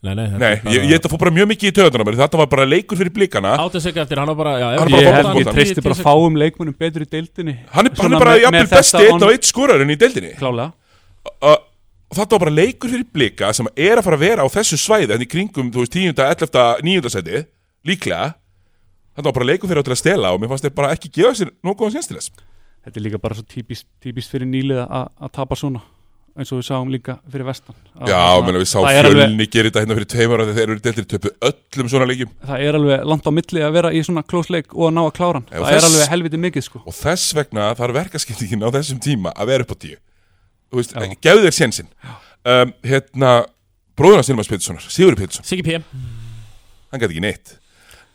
Nei, 0.00 0.14
nei, 0.16 0.26
þetta 0.32 0.40
nei, 0.40 0.74
ég, 0.74 0.84
ég 0.88 0.96
þetta 0.96 1.10
fór 1.12 1.20
bara 1.20 1.32
mjög 1.36 1.48
mikið 1.50 1.68
í 1.68 1.72
töðunum 1.76 2.10
þetta 2.16 2.38
var 2.40 2.46
bara 2.48 2.64
leikur 2.64 2.96
fyrir 2.96 3.12
blikana 3.12 3.50
Áttu 3.60 3.82
sig 3.84 3.98
eftir, 4.00 4.16
hann 4.16 4.30
var 4.32 4.38
bara, 4.38 4.52
já, 4.56 4.68
Hann 4.80 4.92
ég, 4.94 5.08
bara 5.12 5.34
ég 5.36 5.50
treysti 5.52 5.84
bara 5.84 5.96
fáum 5.98 6.38
leikmunum 6.40 6.76
betur 6.78 7.04
í 7.04 7.08
deildinni 7.10 7.58
hann 7.74 7.90
er, 7.90 7.92
hann 8.00 8.14
er 8.16 8.22
bara 8.22 8.32
með- 8.38 8.44
jafnvel 8.46 8.62
þetta 8.64 8.80
besti 8.80 9.02
einn 9.04 9.18
on- 9.18 9.26
á 9.28 9.32
eitt 9.34 9.50
skorarinn 9.50 9.92
í 9.92 9.98
deildinni 10.00 10.32
klálega 10.40 10.72
og 11.44 11.66
og 12.10 12.18
þetta 12.18 12.34
var 12.34 12.42
bara 12.46 12.54
leikur 12.56 12.90
fyrir 12.90 13.06
blika 13.14 13.52
sem 13.54 13.68
er 13.76 14.00
að 14.00 14.06
fara 14.08 14.16
að 14.18 14.24
vera 14.24 14.42
á 14.42 14.48
þessu 14.50 14.78
svæði 14.80 15.14
en 15.14 15.22
í 15.22 15.28
kringum, 15.30 15.68
þú 15.70 15.84
veist, 15.84 15.92
10. 15.94 16.16
11. 16.16 16.80
9. 16.82 17.12
seti 17.12 17.44
líklega 17.86 18.32
þetta 19.14 19.28
var 19.28 19.36
bara 19.36 19.50
leikur 19.52 19.70
fyrir 19.70 19.84
að 19.84 20.00
stela 20.00 20.32
og 20.34 20.40
mér 20.42 20.50
fannst 20.50 20.64
þeir 20.66 20.74
bara 20.80 20.90
ekki 20.96 21.12
gefa 21.20 21.36
sér 21.38 21.52
nokkuð 21.62 21.94
sénstiles 21.94 22.32
Þetta 22.80 22.96
er 22.96 23.04
líka 23.04 23.18
bara 23.20 23.36
svo 23.36 23.44
típist, 23.44 23.84
típist 24.00 24.32
fyrir 24.32 24.48
nýlið 24.48 24.80
að 24.88 25.10
að 25.20 25.32
tapa 25.36 25.54
svona 25.60 25.82
eins 26.38 26.50
og 26.52 26.60
við 26.60 26.66
sáum 26.70 26.90
líka 26.92 27.16
fyrir 27.30 27.44
vestan. 27.48 27.74
Já, 28.06 28.14
þarna- 28.16 28.46
menn 28.46 28.58
við 28.60 28.68
sáum 28.70 28.86
er 28.88 29.04
fjölni 29.10 29.46
gera 29.50 29.68
þetta 29.70 29.80
hérna 29.82 29.96
fyrir 29.98 30.08
tveimur 30.14 30.42
þegar 30.44 30.54
þeir 30.58 30.68
eru 30.70 30.80
deltir 30.86 31.06
töpu 31.10 31.32
öllum 31.50 31.88
svona 31.90 32.06
leikjum. 32.10 32.30
Það 32.46 32.64
er 32.68 32.78
alveg 32.78 33.04
langt 33.10 33.26
á 33.26 33.32
milli 33.34 33.60
að 33.66 33.72
vera 33.72 33.90
í 33.90 34.00
svona 34.06 34.22
close 34.26 34.50
leik 34.54 34.74
og 34.74 34.88
að 34.90 34.94
ná 34.94 35.02
að 35.06 35.12
klára 35.18 35.32
hann. 35.40 35.46
Það 35.50 35.66
er 35.70 35.76
þess- 35.80 35.88
alveg 35.90 36.08
helviti 36.14 36.36
mikið 36.46 36.62
sko. 36.68 36.82
Og 36.86 36.94
þess 36.94 37.34
vegna 37.34 37.74
þarf 37.74 37.94
verkaskiptingin 38.00 38.62
á 38.62 38.68
þessum 38.70 39.00
tíma 39.00 39.32
að 39.34 39.46
vera 39.46 39.62
upp 39.66 39.72
á 39.74 39.78
tíu. 39.80 39.96
Þú 40.70 40.76
veist, 40.80 40.94
gefðu 41.20 41.46
þér 41.48 41.56
sénsinn. 41.60 41.88
Um, 42.46 42.72
Hérna, 42.84 43.44
bróðurna 43.98 44.22
Silmas 44.24 44.48
Péturssonar 44.48 44.80
Sigurður 44.88 45.18
Pétursson, 45.20 45.44
Siggi 45.44 45.62
P. 45.62 45.82
Hann 46.90 47.00
gæti 47.00 47.12
ekki 47.18 47.20
neitt. 47.20 47.56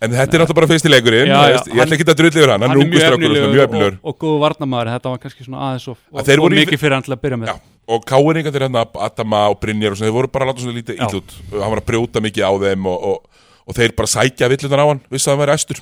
En 0.01 0.11
þetta 0.11 0.35
er 0.35 0.41
náttúrulega 0.43 0.55
bara 0.57 0.67
fyrsti 0.67 0.89
leikurinn 0.91 1.29
Já, 1.29 1.35
þú 1.35 1.45
já, 1.45 1.51
veist, 1.55 1.67
Ég 1.67 1.71
hann- 1.71 1.85
ætla 1.85 1.95
ekki 1.95 2.05
að 2.11 2.17
drulli 2.19 2.39
yfir 2.41 2.51
hann, 2.51 2.61
hann 2.65 2.71
er 2.71 2.81
ungu 2.83 2.97
strákur 2.99 3.29
og 3.31 3.53
mjög 3.55 3.63
efnilegur 3.65 3.93
og, 3.95 3.99
og 4.03 4.17
góðu 4.19 4.39
varnamaður 4.43 4.89
þetta 4.95 5.09
var 5.13 5.19
kannski 5.23 5.45
svona 5.45 5.61
aðeins 5.69 5.87
og, 5.87 5.97
og, 6.11 6.19
og 6.19 6.51
í- 6.51 6.57
mikið 6.59 6.79
fyrir 6.81 6.93
hann 6.97 7.03
til 7.05 7.13
að 7.15 7.21
byrja 7.23 7.37
með. 7.39 7.47
Já, 7.47 7.55
og 7.87 8.05
káinninga 8.09 8.51
þeir 8.55 8.67
hérna 8.67 8.85
Adama 9.05 9.45
og 9.53 9.59
Brynjar 9.61 9.93
og 9.93 9.99
svona, 9.99 10.09
þeir 10.11 10.17
voru 10.19 10.31
bara 10.33 10.47
að 10.47 10.53
láta 10.53 10.63
svona 10.65 10.77
lítið 10.79 10.99
Já. 10.99 11.05
ítlut 11.07 11.35
Hann 11.53 11.71
var 11.75 11.81
að 11.83 11.89
brjóta 11.91 12.23
mikið 12.25 12.45
á 12.47 12.51
þeim 12.65 12.87
og, 12.89 13.03
og, 13.11 13.41
og 13.65 13.77
þeir 13.77 13.93
bara 13.97 14.09
sækja 14.09 14.49
villutan 14.53 14.81
á 14.81 14.87
hann 14.89 15.01
Vissi 15.13 15.29
að 15.29 15.35
hann 15.35 15.41
væri 15.43 15.55
æstur. 15.57 15.79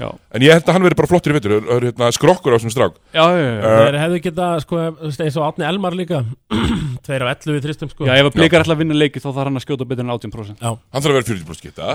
Já, 0.00 0.08
En 0.32 0.44
ég 0.44 0.52
held 0.56 0.68
að 0.68 0.76
hann 0.78 0.86
veri 0.88 0.98
bara 1.00 1.10
flottur 1.10 1.32
í 1.32 1.36
vittur 1.38 1.54
Það 1.58 1.72
er 1.78 1.86
hérna, 1.90 2.10
skrokkur 2.16 2.52
á 2.52 2.56
þessum 2.58 2.74
strák. 2.76 2.98
Já, 3.16 3.24
já, 3.24 3.44
já. 3.48 3.56
Uh, 3.64 3.78
Þeir 3.88 3.98
hefðu 4.04 4.20
geta, 4.28 4.48
sko, 4.64 4.82
eins 5.08 5.36
og 5.40 5.46
Átni 5.48 5.68
Elmar 5.68 5.96
líka. 5.98 6.22
Tveir 7.08 7.24
af 7.26 7.32
11 7.36 7.56
við 7.58 7.66
þristum, 7.68 7.92
sko. 7.92 8.08
Já 8.08 8.14
ef 8.16 8.28
að 8.30 8.36
blikar 8.38 8.64
ætla 8.64 8.76
að 8.76 8.82
vinna 8.84 8.96
leiki 8.96 9.20
þá 9.20 9.28
þarf 9.30 9.44
hann 9.48 9.60
að 9.60 9.64
skjóta 9.66 9.88
betur 9.88 10.04
en 10.08 10.14
18% 10.16 10.64
Já, 10.64 10.70
Hann 10.76 11.04
þarf 11.04 11.12
að 11.12 11.18
vera 11.20 11.28
40% 11.32 11.68
geta 11.68 11.94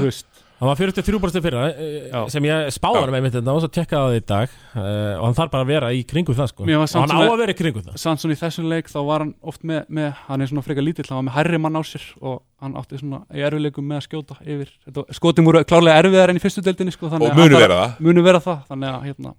hann 0.64 0.70
var 0.72 0.80
43% 0.80 1.44
fyrra 1.44 1.64
eh, 1.70 2.08
Já. 2.08 2.22
sem 2.32 2.46
ég 2.48 2.70
spáði 2.72 3.02
hann 3.02 3.12
með 3.14 3.26
mitt 3.26 3.36
þetta 3.36 3.54
og 3.54 3.62
svo 3.64 3.70
tekkaði 3.76 4.06
það 4.08 4.16
í 4.16 4.24
dag 4.32 4.56
eh, 4.80 5.14
og 5.18 5.26
hann 5.28 5.38
þarf 5.38 5.52
bara 5.54 5.66
að 5.66 5.72
vera 5.74 5.92
í 5.92 6.02
kringum 6.08 6.38
það 6.38 6.50
sko. 6.54 6.68
Var 6.70 6.80
og 6.80 6.96
hann 7.04 7.14
á 7.14 7.20
að 7.28 7.42
vera 7.44 7.56
í 7.56 7.58
kringum 7.60 7.86
það. 7.88 8.00
Sansson 8.04 8.34
í 8.34 8.40
þessum 8.40 8.70
leik 8.72 8.92
þá 8.92 9.00
var 9.10 9.26
hann 9.26 9.34
oft 9.44 9.68
með, 9.68 9.84
með 10.00 10.10
hann 10.30 10.46
er 10.46 10.52
svona 10.54 10.66
frekar 10.66 10.88
lítill, 10.88 11.08
hann 11.12 11.20
var 11.22 11.28
með 11.30 11.38
hærri 11.40 11.62
mann 11.66 11.80
á 11.80 11.82
sér 11.84 12.06
og 12.24 12.42
hann 12.64 12.78
átti 12.80 13.02
svona 13.02 13.24
í 13.34 13.44
erfileikum 13.44 13.90
með 13.92 14.00
að 14.00 14.06
skjóta 14.08 14.40
yfir, 14.42 14.72
Þetta, 14.88 15.06
skotin 15.20 15.48
voru 15.50 15.64
klárlega 15.68 16.04
erfiðar 16.04 16.32
enn 16.34 16.40
í 16.40 16.44
fyrstu 16.44 16.64
deildinni 16.64 16.96
sko, 16.96 17.12
þannig 17.12 17.28
Og 17.28 17.36
að 17.36 17.42
munu 17.44 17.58
hann 17.58 17.66
vera 17.68 17.82
það. 17.82 17.98
munu 18.08 18.24
vera 18.24 18.44
það, 18.44 18.62
þannig 18.72 18.94
að 18.94 19.10
hérna, 19.10 19.36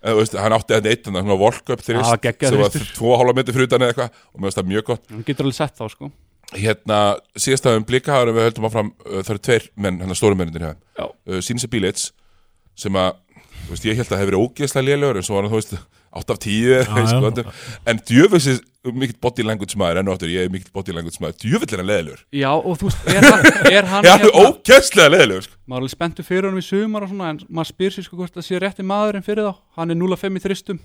En, 0.00 0.14
þú 0.14 0.20
veist, 0.22 0.36
hann 0.40 0.54
átti 0.56 0.72
þetta 0.72 0.88
eitt 0.94 1.08
þannig 1.10 1.34
að 1.34 1.42
volk 1.42 1.70
upp 1.74 1.82
Já, 1.82 1.86
þrist 1.90 2.22
geggjaður 2.24 2.54
sem 2.54 2.62
var 2.64 2.70
þristur. 2.72 2.94
tvo 2.96 3.16
hálfa 3.20 3.34
metri 3.36 3.52
fyrir 3.52 3.68
utan 3.68 3.82
eða 3.84 3.92
eitthvað 3.92 4.14
og 4.16 4.38
mér 4.40 4.46
finnst 4.48 4.60
það 4.60 4.70
mjög 4.70 4.86
gott. 4.88 5.02
Hann 5.12 5.26
getur 5.28 5.44
alveg 5.44 5.58
sett 5.58 5.76
þá 5.76 5.84
sko 5.92 6.08
hérna 6.56 7.00
síðastafum 7.38 7.86
blika 7.88 8.14
hafa 8.16 8.32
við 8.34 8.48
höldum 8.48 8.68
áfram 8.70 8.92
uh, 9.06 9.20
það 9.22 9.34
eru 9.36 9.44
tveir 9.46 9.68
menn, 9.76 10.00
hann 10.02 10.18
stóru 10.18 10.38
mennindir 10.38 10.64
Já. 10.66 10.72
hérna 10.72 11.10
uh, 11.36 11.40
Sínse 11.44 11.70
Bílits 11.70 12.10
sem 12.78 12.96
að 12.98 13.14
þú 13.66 13.74
veist, 13.76 13.86
ég 13.86 13.98
held 14.00 14.10
að 14.10 14.22
hefur 14.22 14.32
verið 14.32 14.44
ógeðslega 14.46 14.86
lélegur 14.88 15.20
en 15.20 15.26
svo 15.26 15.36
var 15.36 15.46
hann, 15.46 15.52
þú 15.52 15.60
veist, 15.60 15.74
8 16.10 16.34
af 16.34 16.38
10 16.42 16.54
eða 16.66 16.78
Já, 16.80 16.80
eitthvað, 16.80 17.36
já. 17.38 17.42
sko, 17.44 17.80
en 17.92 18.00
djöfisins 18.08 18.62
mikill 18.96 19.18
body 19.22 19.44
language 19.46 19.76
maður, 19.78 20.00
enn 20.00 20.08
og 20.10 20.16
aftur 20.16 20.30
ég 20.32 20.46
er 20.48 20.50
mikill 20.50 20.72
body 20.74 20.94
language 20.96 21.20
maður, 21.22 21.36
djöfill 21.44 21.74
er 21.76 21.82
hann 21.82 21.90
leðilegur 21.90 22.22
Já, 22.40 22.48
og 22.56 22.78
þú 22.80 22.88
veist, 22.88 23.04
er 23.12 23.26
hann, 23.28 23.44
er 23.76 23.90
hann 23.92 24.08
er 24.08 24.14
alveg 24.16 24.38
ógeðslega 24.40 25.12
leðilegur 25.14 25.46
sko. 25.46 25.58
maður 25.70 25.76
er 25.76 25.84
alveg 25.84 25.94
spenntur 25.94 26.26
fyrir 26.26 26.48
hann 26.50 26.58
í 26.58 26.64
sumar 26.66 27.06
og 27.06 27.12
svona 27.12 27.28
en 27.36 27.40
maður 27.46 27.70
spyr 27.70 27.94
sér 27.94 28.08
sko 28.08 28.18
hvort 28.18 28.34
það 28.40 28.48
sé 28.48 28.62
rétti 28.64 28.86
maðurinn 28.90 29.26
fyrir 29.28 29.46
þá 29.46 29.60
hann 29.78 29.94
er 29.94 30.00
0-5 30.00 30.40
í 30.40 30.44
þristum 30.48 30.80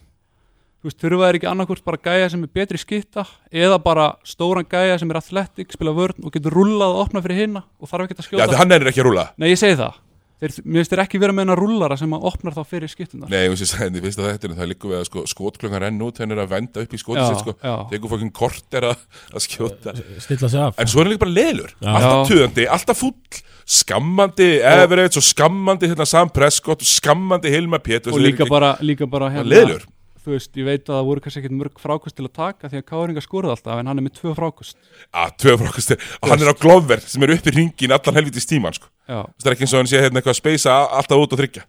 þú 0.86 0.92
veist, 0.92 1.02
þurfa 1.02 1.28
þeir 1.30 1.40
ekki 1.40 1.50
annarkvort 1.50 1.86
bara 1.88 2.02
gæja 2.06 2.30
sem 2.30 2.46
er 2.46 2.52
betri 2.54 2.78
skitta 2.78 3.26
eða 3.50 3.82
bara 3.82 4.08
stóran 4.28 4.68
gæja 4.70 5.00
sem 5.02 5.10
er 5.10 5.18
athletic, 5.18 5.74
spila 5.74 5.96
vörn 5.98 6.22
og 6.22 6.34
getur 6.36 6.54
rullað 6.54 6.94
og 6.94 7.06
opna 7.08 7.24
fyrir 7.26 7.46
hinna 7.46 7.64
og 7.82 7.90
þarf 7.90 8.06
ekki 8.06 8.20
að 8.20 8.26
Já, 8.26 8.28
skjóta 8.30 8.52
því 8.52 8.60
hann 8.62 8.76
er 8.76 8.90
ekki 8.92 9.02
að 9.02 9.08
rúla 9.10 9.30
Nei, 9.42 9.50
ég 9.50 9.62
segi 9.62 9.80
það. 9.82 10.02
Þeir, 10.36 10.52
Mér 10.68 10.82
finnst 10.82 10.92
þeir 10.92 11.02
ekki 11.06 11.20
vera 11.24 11.34
með 11.34 11.46
hennar 11.46 11.60
rullara 11.62 11.96
sem 11.98 12.12
að 12.14 12.26
opnar 12.28 12.54
þá 12.58 12.62
fyrir 12.68 12.92
skiptunar 12.92 13.32
Nei, 13.32 13.46
ég 13.46 13.54
finnst 13.56 14.20
að 14.20 14.28
þetta 14.28 14.50
það 14.58 14.70
liggur 14.74 14.92
við 14.92 15.00
að 15.00 15.06
sko, 15.08 15.24
skotklungan 15.32 15.82
renn 15.86 16.04
út 16.04 16.20
henni 16.20 16.36
er 16.36 16.42
að 16.44 16.52
venda 16.52 16.84
upp 16.84 16.92
í 16.94 17.00
skotið 17.00 17.30
sitt 17.30 17.40
sko. 17.40 17.56
já, 17.64 17.76
tekur 17.94 18.12
fokkin 18.12 18.34
kort 18.36 18.76
er 18.76 18.90
að, 18.92 19.06
að 19.32 19.46
skjóta. 19.48 19.96
Stilla 20.26 20.52
sig 20.52 20.66
af. 20.68 20.76
En 20.84 20.92
svo 20.92 21.02
er 21.02 21.08
hann 21.08 21.16
líka 21.16 21.24
bara 21.24 21.36
leðlur 21.40 21.72
Já. 21.72 21.88
Alltaf 21.94 22.20
Já. 22.20 22.28
töðandi, 22.34 22.68
alltaf 22.76 23.00
fúll. 23.00 23.42
Skammandi 23.66 24.50
Everett 24.60 25.16
og 25.18 25.26
skammandi 25.26 25.88
hérna, 25.90 26.06
Sam 26.06 26.30
Prescott 26.30 26.84
og 26.84 26.90
skammandi 26.90 27.50
Hilmar 27.56 27.82
Pétur 27.82 28.14
og 28.14 28.22
líka 28.22 28.46
bara, 28.46 28.76
líka 28.84 29.08
bara 29.10 29.32
hérna, 29.34 29.80
þú 30.26 30.34
veist, 30.34 30.52
ég 30.58 30.68
veit 30.68 30.84
að 30.84 30.96
það 30.96 31.10
voru 31.10 31.24
kannski 31.24 31.42
ekkit 31.44 31.56
mörg 31.56 31.82
frákust 31.82 32.18
til 32.18 32.26
að 32.26 32.34
taka 32.40 32.72
því 32.72 32.82
að 32.82 32.88
Káringa 32.90 33.24
skorði 33.24 33.54
alltaf 33.54 33.82
en 33.82 33.92
hann 33.92 34.02
er 34.02 34.06
með 34.08 34.16
tvö 34.20 34.34
frákust 34.38 34.80
að 35.14 35.36
tvö 35.44 35.58
frákastir 35.62 36.08
og 36.20 36.32
hann 36.32 36.46
er 36.46 36.52
á 36.52 36.62
Glover 36.62 37.04
sem 37.06 37.26
er 37.26 37.36
upp 37.36 37.50
í 37.52 37.56
ringin 37.56 37.96
allan 37.96 38.18
helvitis 38.20 38.50
tíman 38.50 38.76
sko. 38.76 38.90
já. 39.06 39.22
það 39.40 39.52
er 39.52 39.58
ekki 39.58 39.68
eins 39.68 39.76
og 39.76 39.84
hann 39.84 39.92
sé 39.92 40.02
hérna 40.02 40.22
eitthvað 40.22 40.36
að 40.36 40.42
speysa 40.42 40.80
alltaf 41.00 41.22
út 41.22 41.36
og 41.36 41.42
þryggja. 41.44 41.68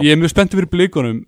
Ég 0.00 0.14
er 0.14 0.18
mjög 0.20 0.32
spenntið 0.32 0.62
fyrir 0.62 0.72
blíkunum 0.72 1.20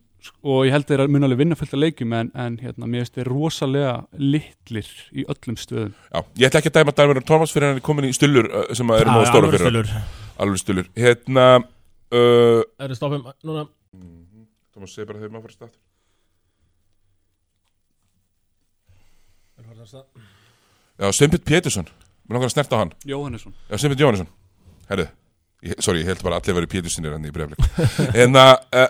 og 0.45 0.64
ég 0.64 0.72
held 0.74 0.87
þeir 0.89 1.05
að 1.05 1.12
mun 1.12 1.26
alveg 1.26 1.41
vinna 1.41 1.57
fullt 1.59 1.74
að 1.76 1.82
leikjum 1.82 2.14
en, 2.16 2.30
en 2.39 2.57
hérna, 2.62 2.89
mér 2.89 3.05
finnst 3.05 3.18
þeir 3.18 3.30
rosalega 3.30 3.95
litlir 4.20 4.89
í 5.12 5.24
öllum 5.28 5.59
stöðum. 5.61 5.95
Já, 6.09 6.20
ég 6.41 6.49
ætla 6.49 6.62
ekki 6.62 6.72
að 6.72 6.78
dæma 6.78 6.95
Dæmur 6.97 7.20
Thomas 7.28 7.55
fyrir 7.55 7.70
hann 7.70 7.80
er 7.80 7.85
komin 7.85 8.09
í 8.09 8.14
stullur 8.16 8.49
uh, 8.49 8.66
sem 8.76 8.93
að 8.93 9.03
eru 9.03 9.16
nógu 9.16 9.28
stóra 9.28 9.53
fyrir 9.53 9.91
hann 9.93 10.07
alveg 10.45 10.62
stullur. 10.62 10.91
Hérna 10.97 11.47
uh, 11.61 12.62
Það 14.75 14.81
Thomas 14.81 14.95
segir 14.97 15.07
bara 15.07 15.20
þegar 15.22 15.31
maður 15.37 15.45
fyrir 15.47 15.55
stað 15.55 15.75
já, 20.99 21.11
Sveinbjörn 21.14 21.45
Pétursson. 21.47 21.87
Mér 22.25 22.37
langar 22.39 22.49
að 22.49 22.55
snerta 22.55 22.79
á 22.79 22.83
hann. 22.83 22.93
Jóhannesson. 23.07 23.55
Já, 23.70 23.77
Sveinbjörn 23.79 24.03
Jóhannesson. 24.05 24.31
Herðu, 24.89 25.07
ég, 25.64 25.77
sorry, 25.85 26.03
ég 26.03 26.11
held 26.11 26.22
bara 26.25 26.39
að 26.39 26.45
allir 26.49 26.59
verið 26.61 26.72
Péturssonir 26.75 27.14
hann 27.14 27.25
í 27.25 27.33
breyflik 27.33 27.61
En 28.25 28.37
að 28.37 28.55
uh, 28.77 28.89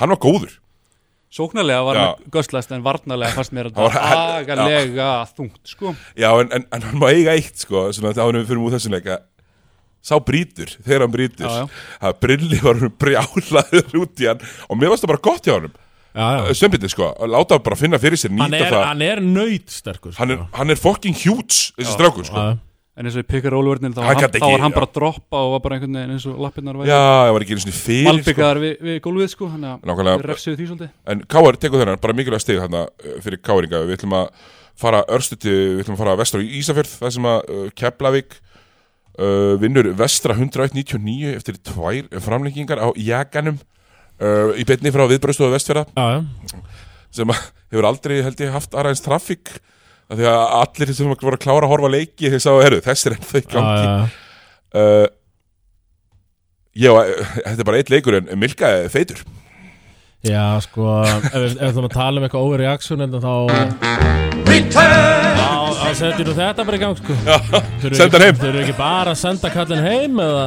Hann 0.00 0.12
var 0.14 0.20
góður. 0.22 0.56
Sóknarlega 1.30 1.82
var 1.86 1.94
Já. 1.98 2.02
hann 2.10 2.30
göstlast 2.34 2.72
en 2.74 2.82
varnarlega 2.82 3.36
fannst 3.36 3.54
mér 3.54 3.68
að 3.70 3.76
Hann 3.78 3.86
var- 3.86 4.10
það 4.10 4.34
agalega 4.42 5.08
þungt 5.36 5.60
sko. 5.76 5.94
Já, 6.18 6.30
en, 6.42 6.50
en, 6.58 6.66
en 6.74 6.86
hann 6.88 6.98
má 6.98 7.06
eiga 7.14 7.36
eitt 7.38 7.62
sko 7.62 7.86
Svona 7.94 8.10
að 8.16 8.22
ánum 8.26 8.48
fyrir 8.48 8.62
múið 8.64 8.74
þessum 8.80 8.96
leika 8.96 9.20
Sá 10.00 10.16
brýtur, 10.24 10.70
þegar 10.80 11.04
hann 11.04 11.28
já. 11.36 11.66
Það 12.00 12.14
brilli 12.24 12.58
var 12.64 12.78
hann 12.80 12.94
brjálaður 13.02 13.98
út 14.00 14.22
í 14.24 14.28
hann 14.30 14.40
Og 14.68 14.78
mér 14.80 14.88
varst 14.94 15.04
það 15.04 15.12
bara 15.12 15.24
gott 15.28 15.44
hjá 15.44 15.54
honum 15.58 15.74
Já, 16.10 16.26
já 16.40 16.54
Sveinbjörn 16.56 16.90
sko, 16.90 17.10
að 17.20 17.30
láta 17.36 17.54
hann 17.58 17.62
bara 17.68 17.76
finna 17.78 18.00
fyrir 18.02 18.18
sér 18.18 18.32
Hann 18.32 18.50
Nýta 18.50 18.64
er, 18.64 18.72
það 18.74 18.86
hann 18.88 19.04
er 19.06 19.20
nöyt 19.22 19.70
sterkur 19.70 20.16
Hann 20.16 20.32
er, 20.34 20.40
hann 20.56 20.72
er 20.72 20.80
fucking 20.80 21.14
huge, 21.20 21.70
þessi 21.76 21.92
strákur 21.94 22.26
sko 22.26 22.40
Já, 22.40 22.56
en 23.00 23.06
eins 23.06 23.14
og 23.20 23.22
í 23.22 23.28
pick-and-roll-vörnir 23.30 23.92
þá, 23.94 24.00
Hann 24.08 24.18
hann- 24.18 24.32
þá 24.34 24.46
var 24.48 24.64
hann 24.64 24.72
já. 24.72 24.76
bara 24.80 24.88
að 24.88 24.96
droppa 24.96 25.42
og 25.44 25.52
var 25.54 25.62
bara 25.66 25.76
einhvern 25.78 25.94
veginn 26.00 26.16
eins 26.16 26.26
og 26.32 26.40
lappirnar 26.42 26.80
Já, 26.88 26.98
ég 27.28 27.36
var 27.36 27.44
ekki 27.46 27.54
einu 27.54 27.62
svona 27.62 27.76
fyrir 27.76 28.02
sko. 28.02 28.10
malbyggaðar 28.10 28.60
við, 28.64 28.74
við 28.88 28.98
gólfið 29.06 29.30
sko 29.36 29.50
þannig 29.52 29.70
að 29.70 29.86
Nákvæmlega. 29.92 30.18
við 30.24 30.28
refsuðu 30.32 30.58
því 30.58 30.66
svolítið 30.72 30.90
En 31.14 31.22
Káar 31.30 31.60
tekur 31.62 31.84
þennan, 31.84 32.00
bara 32.02 32.16
mikilvæg 32.18 32.42
steg 32.42 32.58
þarna 32.64 32.82
uh, 32.90 33.14
fyrir 33.22 33.40
Káringa, 33.46 33.84
við 33.86 33.96
ætlum 34.00 34.16
að 34.18 34.28
fara 34.80 35.04
örstuti, 35.14 35.54
við 35.54 35.84
ætlum 35.84 35.96
að 35.96 36.02
fara 36.02 36.18
vestra 36.18 36.42
í 36.42 36.50
Ísafjörð 36.58 36.92
það 36.98 37.14
sem 37.16 37.30
að 37.30 37.38
uh, 37.54 37.64
Keflavík 37.78 38.36
uh, 39.20 39.54
vinnur 39.60 39.90
vestra 39.98 40.34
199 40.36 41.34
eftir 41.36 41.58
tvær 41.70 42.08
framlengingar 42.24 42.80
á 42.80 42.88
Jaganum 42.96 43.60
uh, 43.60 44.52
í 44.56 44.66
betni 44.68 44.92
frá 44.94 45.04
viðbröðstofu 45.10 45.52
vestfjörða 45.54 45.86
já, 45.92 46.06
já. 46.16 46.62
sem 47.20 47.32
að 47.32 47.44
hefur 47.70 47.88
aldrei 47.90 48.16
held 48.26 48.42
ég 48.42 48.54
haft 48.54 48.74
aðræðins 48.74 49.04
trafík. 49.04 49.54
Af 50.10 50.18
því 50.18 50.26
að 50.26 50.40
allir 50.58 50.90
sem 50.98 51.06
voru 51.12 51.36
að 51.36 51.44
klára 51.44 51.68
að 51.68 51.70
horfa 51.70 51.90
leiki 51.92 52.32
þeir 52.32 52.42
sáu, 52.42 52.56
herru, 52.64 52.80
þessi 52.82 53.12
er 53.12 53.14
Já, 53.14 53.20
gangi. 53.52 53.84
Já, 53.84 53.92
já. 53.94 54.80
uh, 54.80 55.06
Já, 56.80 56.90
uh, 56.94 57.36
þetta 57.44 57.60
er 57.60 57.66
bara 57.68 57.78
eitt 57.82 57.90
leikur 57.92 58.18
en 58.18 58.30
Milka 58.38 58.68
er 58.80 58.90
feitur. 58.90 59.22
Já, 60.26 60.58
sko, 60.66 61.00
ef 61.06 61.32
við 61.32 61.44
ef 61.46 61.56
við 61.56 61.66
ætlum 61.70 61.88
að 61.88 61.96
tala 61.96 62.20
um 62.20 62.26
eitthvað 62.26 62.46
overreaction 62.50 63.06
en 63.06 63.16
þá 63.22 63.34
Já, 64.74 65.29
þá 65.90 65.98
setjum 65.98 66.28
við 66.28 66.36
þetta 66.38 66.64
bara 66.66 66.78
í 66.78 66.80
gang, 66.80 66.98
sko? 66.98 67.14
Senda 67.98 68.20
heim. 68.22 68.36
Þau 68.38 68.48
eru 68.50 68.60
ekki 68.62 68.74
bara 68.78 69.14
að 69.14 69.18
senda 69.18 69.50
kallin 69.50 69.82
heim 69.82 70.20
eða? 70.22 70.44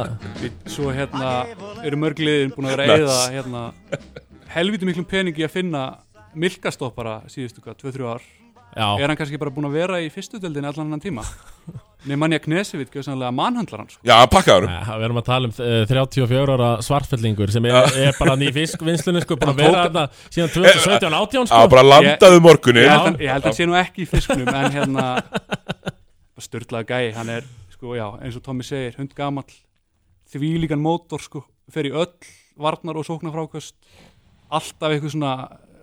Svo 0.72 0.92
hérna 0.94 1.32
eru 1.84 1.98
mörgliðin 2.00 2.54
búin 2.54 2.70
að 2.70 2.76
vera 2.78 2.86
að 2.86 3.02
eyða 3.02 3.18
hérna 3.34 3.64
helviti 4.54 4.88
miklum 4.88 5.08
peningi 5.10 5.44
að 5.44 5.52
finna 5.58 5.82
milkastoppara 6.38 7.18
síðustu 7.30 7.60
hvað, 7.60 7.76
2-3 7.82 8.08
ár 8.14 8.24
Já, 8.74 8.86
er 8.98 9.10
hann 9.10 9.18
kannski 9.18 9.38
bara 9.38 9.52
búin 9.54 9.68
að 9.68 9.76
vera 9.78 9.98
í 10.02 10.08
fyrstu 10.10 10.40
deildin 10.42 10.66
allan 10.66 10.88
annan 10.88 11.02
tíma? 11.02 11.22
Nemanja 12.10 12.40
Knesevit, 12.44 12.90
gjössanlega 12.92 13.30
mannhandlar 13.32 13.80
hann 13.84 13.88
sko. 13.88 14.02
Já, 14.04 14.16
pakkaður. 14.28 14.66
Nei, 14.68 14.80
við 14.98 15.04
erum 15.06 15.20
að 15.20 15.26
tala 15.28 15.48
um 15.48 15.54
uh, 15.54 15.76
34 15.88 16.56
ára 16.56 16.70
svartfellingur 16.84 17.52
sem 17.54 17.68
er, 17.70 17.78
er 18.10 18.18
bara 18.18 18.34
ný 18.36 18.50
fiskvinnslunni 18.52 19.22
sko, 19.24 19.38
búin 19.40 19.54
að 19.54 19.62
Hann 19.62 19.62
vera 19.62 19.84
þarna 19.86 20.04
síðan 20.34 20.52
2017 20.56 21.16
18 21.20 21.40
Já, 21.40 21.46
sko. 21.54 21.70
bara 21.72 21.84
landaðu 21.88 22.42
morgunin 22.44 22.82
ég 22.84 22.90
held, 22.92 23.06
hann, 23.06 23.16
ég 23.24 23.32
held 23.32 23.48
hann 23.48 23.56
sé 23.56 23.68
nú 23.70 23.78
ekki 23.80 24.04
í 24.04 24.08
fisknum 24.10 24.50
en 24.52 24.72
hérna 24.76 25.06
störtlaða 26.44 26.88
gæi, 26.90 27.12
hann 27.16 27.30
er 27.38 27.46
sko, 27.72 27.94
já, 27.96 28.08
eins 28.20 28.36
og 28.36 28.44
Tommy 28.44 28.66
segir, 28.66 28.98
hund 28.98 29.14
gamall 29.16 29.54
þvílíkan 30.34 30.82
mótor 30.82 31.22
sko, 31.24 31.44
fer 31.72 31.88
í 31.88 31.94
öll 31.94 32.10
varnar 32.60 32.98
og 33.00 33.06
sóknarfrákast 33.08 33.78
alltaf 34.54 34.92
eitthvað 34.92 35.14
svona 35.14 35.32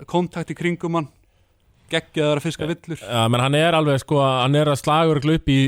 kontakt 0.10 0.54
í 0.54 0.58
kringum 0.58 1.00
hann 1.00 1.10
geggjaðar 1.92 2.42
að 2.42 2.46
fiska 2.48 2.68
villur. 2.70 3.02
Já, 3.02 3.22
menn 3.32 3.44
hann 3.46 3.58
er 3.60 3.78
alveg 3.78 4.02
sko, 4.04 4.20
hann 4.24 4.56
er 4.60 4.72
að 4.72 4.82
slagur 4.82 5.22
upp 5.22 5.52
í 5.52 5.60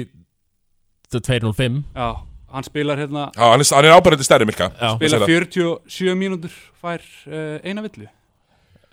205 1.13 1.83
já, 1.93 2.07
hann 2.53 2.65
spilar 2.65 2.97
hérna 2.97 3.27
Já, 3.35 3.45
hann 3.51 3.61
er, 3.61 3.69
hann 3.75 3.85
er 3.85 3.95
ábærandi 3.97 4.25
stærri 4.25 4.47
Milka. 4.49 4.71
Já, 4.79 4.95
spilar 4.97 5.25
Ég 5.29 5.47
sé 5.53 5.69
47 6.09 6.17
mínútur 6.17 6.53
fær 6.81 7.03
uh, 7.29 7.57
eina 7.63 7.83
villu. 7.85 8.09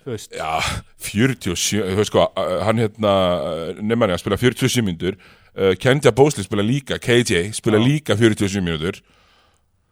Þú 0.01 0.15
veist, 0.15 0.33
Já, 0.33 0.61
47, 1.05 1.81
þú 1.91 1.97
veist 1.99 2.09
sko, 2.09 2.27
uh, 2.33 2.53
hann 2.65 2.81
hérna, 2.81 3.15
uh, 3.37 3.81
nefnir 3.81 4.15
að 4.15 4.21
spila 4.23 4.39
47 4.41 4.85
mínútur. 4.85 5.17
Uh, 5.51 5.73
Kendja 5.81 6.13
Bósli 6.15 6.45
spila 6.45 6.65
líka, 6.65 6.97
KJ 7.01 7.51
spila 7.57 7.81
Já. 7.81 7.85
líka 7.85 8.17
47 8.17 8.63
mínútur. 8.65 9.01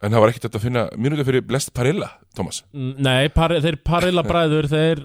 En 0.00 0.14
það 0.14 0.22
var 0.24 0.32
ekkert 0.32 0.54
að 0.56 0.64
finna 0.64 0.82
mínútur 0.96 1.26
fyrir 1.28 1.44
Blest 1.44 1.74
Parilla, 1.76 2.08
Thomas. 2.34 2.62
Mm, 2.72 2.94
Nei, 3.04 3.28
par, 3.34 3.52
þeir 3.52 3.76
parilla 3.84 4.24
bræður 4.24 4.70
þeir, 4.70 5.02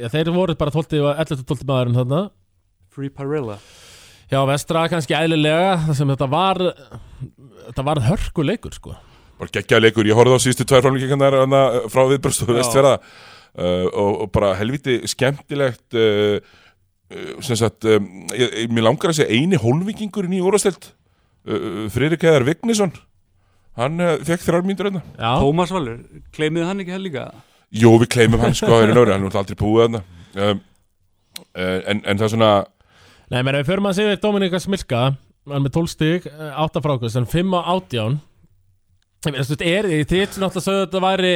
já, 0.00 0.08
þeir 0.12 0.32
voru 0.34 0.56
bara 0.58 0.74
12 0.74 1.00
og 1.02 1.22
11 1.22 1.46
12 1.48 1.68
maðurinn 1.68 1.98
þarna. 2.00 2.22
Free 2.92 3.12
Parilla. 3.12 3.58
Já, 4.32 4.40
vestra 4.48 4.86
kannski 4.88 5.16
eðlilega 5.16 5.74
þar 5.86 5.96
sem 5.98 6.12
þetta 6.14 6.28
var 6.32 6.62
þetta 7.66 7.84
var 7.86 8.00
hörkuleikur 8.06 8.76
sko. 8.76 8.96
Bara 9.40 9.54
geggjaði 9.56 9.88
leikur, 9.88 10.08
ég 10.08 10.18
horfði 10.18 10.38
á 10.38 10.44
síðustu 10.44 10.66
tvær 10.68 10.84
framlíkingarnar 10.86 11.38
hana, 11.42 11.62
uh, 11.82 11.86
frá 11.92 12.04
viðbröstu 12.10 12.46
Já. 12.46 12.56
vestfjörða 12.58 12.96
uh, 12.98 13.86
og, 13.88 14.10
og 14.24 14.32
bara 14.34 14.52
helviti 14.58 15.00
skemmtilegt 15.10 15.96
uh, 15.98 16.38
uh, 16.38 17.30
sem 17.44 17.58
sagt, 17.58 17.86
um, 17.88 18.10
ég, 18.36 18.58
ég, 18.64 18.74
mér 18.74 18.88
langar 18.88 19.12
að 19.12 19.22
segja 19.22 19.32
eini 19.34 19.60
hólvíkingurinn 19.60 20.36
í 20.38 20.42
úrastelt 20.44 20.92
uh, 20.92 21.88
Friðrik 21.92 22.26
Eðar 22.28 22.46
Vignisson 22.48 22.94
hann 23.80 24.04
uh, 24.04 24.18
fekk 24.22 24.44
þrjár 24.46 24.68
mínútur 24.68 24.90
hérna 24.90 25.04
Já, 25.16 25.32
Tómas 25.42 25.72
Valur, 25.74 26.02
kleimiði 26.36 26.68
hann 26.68 26.84
ekki 26.84 26.94
hel 26.94 27.04
líka 27.08 27.26
Jú, 27.72 27.94
við 28.02 28.10
kleimum 28.12 28.42
hann 28.42 28.56
sko, 28.56 28.82
hann 28.82 28.92
er 28.92 29.38
aldrei 29.40 29.56
búið 29.56 29.96
um, 29.96 30.02
uh, 30.36 30.56
en, 31.56 32.02
en 32.04 32.18
það 32.18 32.26
er 32.26 32.32
svona 32.34 32.52
Nei, 33.32 33.40
menn 33.40 33.56
við 33.56 33.70
förum 33.70 33.88
að 33.88 33.98
segja 34.00 34.20
Dominika 34.20 34.60
Smilka 34.60 35.06
hann 35.48 35.64
með 35.64 35.74
12 35.78 35.90
stig, 35.90 36.28
8 36.28 36.82
frákvæmst 36.84 37.20
en 37.22 37.28
5 37.32 37.56
á 37.56 37.60
18 37.78 38.20
Ég 39.22 39.30
meina, 39.30 39.46
þú 39.46 39.54
veist, 39.54 39.64
er 39.64 39.88
þið 40.10 40.38
náttúrulega 40.42 40.64
sögðu 40.66 40.78
að 40.80 40.86
þetta 40.86 41.02
væri 41.06 41.34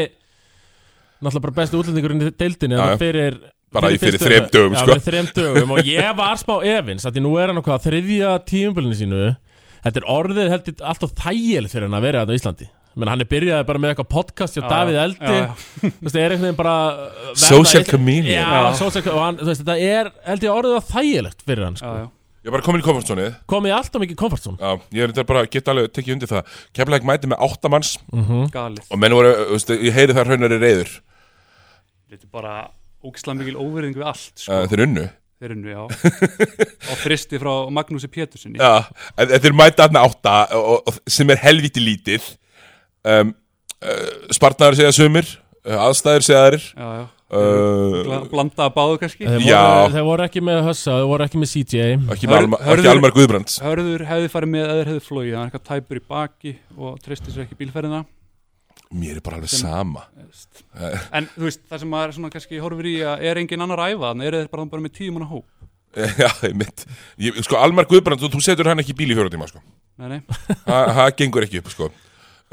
náttúrulega 1.23 1.45
bara 1.47 1.57
besti 1.61 1.79
útlendingurinn 1.79 2.25
í 2.27 2.33
deildinni 2.35 2.81
já. 2.81 2.97
fyrir 3.01 3.39
Bara 3.77 3.91
í 3.91 3.99
fyrir 4.01 4.23
þrem 4.23 4.47
dögum, 4.53 4.77
sko. 4.79 4.97
þrem 5.07 5.29
dögum 5.35 5.75
og 5.75 5.89
ég 5.89 6.13
var 6.19 6.39
smá 6.41 6.55
efins 6.67 7.07
að 7.07 7.17
því 7.17 7.23
nú 7.25 7.33
er 7.41 7.51
hann 7.51 7.61
okkar 7.63 7.83
þriðja 7.87 8.37
tíumbölinu 8.49 8.99
sínu 8.99 9.23
Þetta 9.87 10.01
er 10.01 10.07
orðið 10.11 10.49
heldur 10.51 10.87
alltaf 10.91 11.13
þægilegt 11.15 11.75
fyrir 11.75 11.87
hann 11.87 11.97
að 11.99 12.07
vera 12.09 12.23
þetta 12.25 12.35
á 12.35 12.39
Íslandi 12.41 12.69
menn 12.97 13.11
hann 13.13 13.23
er 13.25 13.29
byrjaði 13.31 13.67
bara 13.69 13.83
með 13.83 13.93
eitthvað 13.93 14.11
podcast 14.13 14.57
hjá 14.57 14.63
Já, 14.63 14.69
Davíð 14.73 15.01
Eldi. 15.03 15.33
já, 15.33 15.41
já. 15.43 15.55
þú 15.87 16.07
veist, 16.07 16.17
er 16.17 16.35
einhvern 16.35 16.47
veginn 16.47 16.61
bara 16.61 16.77
Social 17.37 17.89
og 19.13 19.43
veist, 19.51 19.65
þetta 19.65 19.77
er 19.77 20.13
held 20.31 20.47
ég 20.47 20.61
orðið 20.61 20.79
að 20.79 20.93
þægilegt 20.95 21.45
fyrir 21.47 21.69
hann 21.69 21.77
sko. 21.81 21.97
já. 22.01 22.07
Ég 22.47 22.53
er 22.53 22.55
bara 22.55 22.63
komin 22.63 22.79
í 22.79 22.85
komfortzónið 22.87 23.33
komið 23.51 23.73
í 23.73 23.75
alltaf 23.75 24.03
mikið 24.05 24.19
comfort 24.21 24.45
zone 24.45 24.61
Já, 24.63 24.83
ég 24.95 25.11
er 25.19 25.25
bara, 25.27 25.41
get 25.51 25.67
alveg 25.73 25.89
tekið 25.97 26.15
undir 26.15 26.31
það. 26.31 26.51
Keflæk 26.79 27.07
mæti 27.09 27.27
með 27.33 27.41
áttamanns 27.43 27.97
galið. 28.55 28.85
Og 28.87 29.01
menn 29.03 29.17
voru, 29.19 29.33
þú 29.49 29.57
veist, 29.57 29.73
ég 29.83 29.97
heyri 29.97 30.15
þar 30.15 30.31
hraunari 30.31 30.59
reyður 30.63 30.93
Þetta 32.07 32.23
er 32.23 32.31
bara 32.37 32.53
ógislega 33.03 33.41
mikil 33.41 33.57
óverðing 33.59 33.99
við 33.99 34.07
allt 34.13 34.31
sko. 34.39 34.55
uh, 34.55 34.69
Þeir 34.71 34.85
unnu. 34.87 35.09
Þeir 35.43 35.55
unnu, 35.57 35.75
já. 35.75 35.83
Á 36.91 36.93
fristi 37.03 37.43
frá 37.43 37.53
Magnúsi 37.75 38.13
Pétursinni 38.15 38.63
Já, 38.63 38.87
en 39.19 39.35
en 39.35 39.43
þeir 39.43 39.99
átta 40.07 40.37
og, 40.55 40.87
og, 40.87 41.03
sem 41.11 41.35
er 41.35 41.43
helviti 41.43 41.83
lítið 41.83 42.31
um, 43.07 43.35
uh, 43.83 44.07
Spartnaður 44.35 44.79
segja 44.81 44.95
sumir 44.97 45.29
uh, 45.67 45.77
aðstæður 45.87 46.27
segja 46.27 46.43
já, 46.57 46.89
já. 47.01 47.05
uh, 47.37 48.27
blanda 48.33 48.67
að 48.69 48.75
báðu 48.77 48.99
kannski 49.03 49.27
Þeir 49.29 49.47
Já. 49.47 49.61
voru, 49.63 49.95
þeir 49.97 50.07
voru 50.11 50.27
ekki 50.27 50.43
með 50.49 50.61
Hössa, 50.69 50.99
þeir 51.01 51.09
voru 51.13 51.27
ekki 51.27 51.41
með 51.43 51.53
CJ 51.55 51.87
ekki, 51.97 52.27
með 52.31 52.37
Hör- 52.37 52.43
Alma, 52.43 52.61
Hörður- 52.67 52.83
ekki 52.85 52.93
Almar 52.95 53.17
Guðbrands 53.17 53.57
Hörður 53.65 54.07
hefði 54.11 54.33
farið 54.37 54.53
með 54.57 54.69
eða 54.75 54.87
hefði 54.91 55.07
flóið 55.09 55.33
hann 55.37 55.47
er 55.47 55.51
eitthvað 55.51 55.67
tæpur 55.73 56.01
í 56.03 56.05
baki 56.13 56.55
og 56.77 57.01
treysti 57.05 57.35
sér 57.35 57.47
ekki 57.47 57.59
í 57.59 57.61
bílferðina 57.65 58.05
mér 58.97 59.19
er 59.19 59.25
bara 59.27 59.41
alveg 59.41 59.51
Sem- 59.51 59.67
sama. 59.67 60.05
Eh. 60.79 60.99
en 61.19 61.27
þú 61.35 61.49
veist 61.49 61.63
það 61.67 61.81
sem 61.83 61.91
maður 61.91 62.13
svona 62.15 62.31
kannski 62.31 62.61
horfir 62.63 62.87
í 62.93 62.97
að 63.03 63.25
er 63.27 63.41
engin 63.41 63.65
annar 63.65 63.83
að 63.83 63.97
æfa 63.97 64.11
þannig 64.13 64.29
eru 64.31 64.41
þeir 64.45 64.51
bara, 64.53 64.67
bara 64.77 64.85
með 64.85 64.95
tíu 65.01 65.15
manna 65.17 65.27
hóp 65.31 65.47
já, 66.21 66.29
einmitt 66.45 66.85
ég, 67.19 67.39
sko 67.43 67.57
Almar 67.59 67.87
Guðbrands, 67.89 68.23
þú, 68.23 68.41
setur 68.45 68.69
hann 68.69 68.83
ekki 68.83 68.93
í 68.93 68.99
bíl 68.99 69.09
í 69.11 69.17
fjóra 69.17 69.33
tíma 69.33 69.47
sko. 69.49 69.63
nei, 69.97 70.09
nei. 70.13 70.21
það 70.69 70.91
það 70.99 71.11
gengur 71.23 71.47
ekki 71.47 71.63
upp 71.63 71.71
sko. 71.73 71.89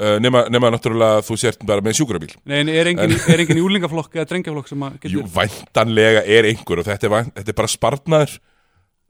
Uh, 0.00 0.16
nema, 0.22 0.44
nema 0.52 0.70
náttúrulega 0.74 1.22
þú 1.26 1.36
sért 1.40 1.64
bara 1.68 1.84
með 1.84 1.98
sjúkrabíl. 2.00 2.32
Nei 2.50 2.58
en 2.64 2.72
er 2.72 2.90
engin, 2.92 3.14
í- 3.16 3.22
er 3.34 3.44
engin 3.44 3.60
í 3.62 3.64
úlingaflokk 3.66 4.16
eða 4.18 4.28
drengjaflokk 4.32 4.68
sem 4.72 4.84
að 4.88 4.98
Jú, 5.14 5.22
getur 5.22 5.32
væntanlega 5.38 6.24
er 6.26 6.50
einhver 6.50 6.82
og 6.82 6.88
þetta 6.90 7.10
er, 7.10 7.32
þetta 7.38 7.54
er 7.54 7.58
bara 7.62 7.72
spartnaður 7.78 8.36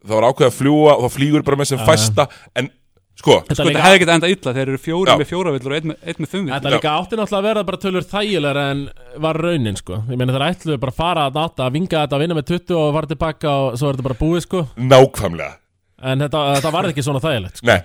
það 0.05 0.17
var 0.19 0.27
ákveð 0.31 0.49
að 0.51 0.57
fljúa 0.61 0.97
og 0.99 1.05
þá 1.07 1.15
flýgur 1.19 1.45
bara 1.47 1.61
með 1.63 1.71
sem 1.73 1.81
Já. 1.81 1.87
fæsta 1.89 2.27
en 2.61 2.67
sko, 3.17 3.39
Þetta 3.47 3.55
sko 3.57 3.69
þetta 3.71 3.85
hefði 3.87 4.01
getað 4.03 4.17
enda 4.19 4.29
illa 4.35 4.53
þeir 4.59 4.69
eru 4.75 4.81
fjóri 4.83 5.13
Já. 5.15 5.17
með 5.21 5.29
fjóra 5.31 5.53
villur 5.55 5.73
og 5.73 5.77
einn 5.79 5.91
með, 5.93 6.19
með 6.21 6.31
fimm 6.35 6.49
þetta 6.51 6.73
líka 6.75 6.93
átti 6.99 7.17
náttúrulega 7.21 7.39
að 7.41 7.47
vera 7.49 7.63
bara 7.71 7.81
tölur 7.85 8.07
þægilegra 8.11 8.65
en 8.75 8.83
var 9.25 9.39
raunin 9.41 9.79
sko. 9.81 10.01
Ég 10.11 10.19
meina 10.21 10.35
þeir 10.35 10.45
ætluðu 10.51 10.81
bara 10.83 10.93
að 10.93 10.99
fara 10.99 11.25
að 11.31 11.39
náta 11.39 11.65
að 11.69 11.77
vinga 11.79 12.03
þetta 12.03 12.19
að 12.19 12.25
vinna 12.25 12.37
með 12.41 12.49
20 12.51 12.77
og 12.83 12.89
fara 12.99 13.11
tilbaka 13.15 13.53
og 13.63 13.79
svo 13.81 13.89
er 13.89 13.95
þetta 13.97 14.07
bara 14.11 14.19
búið 14.21 14.45
sko. 14.45 14.65
Nákvæmlega. 14.93 15.55
En 16.05 16.21
þetta, 16.27 16.41
þetta 16.59 16.73
var 16.75 16.91
ekki 16.91 17.05
svona 17.07 17.23
þægilegt 17.25 17.63
sko. 17.63 17.69
Nei, 17.71 17.79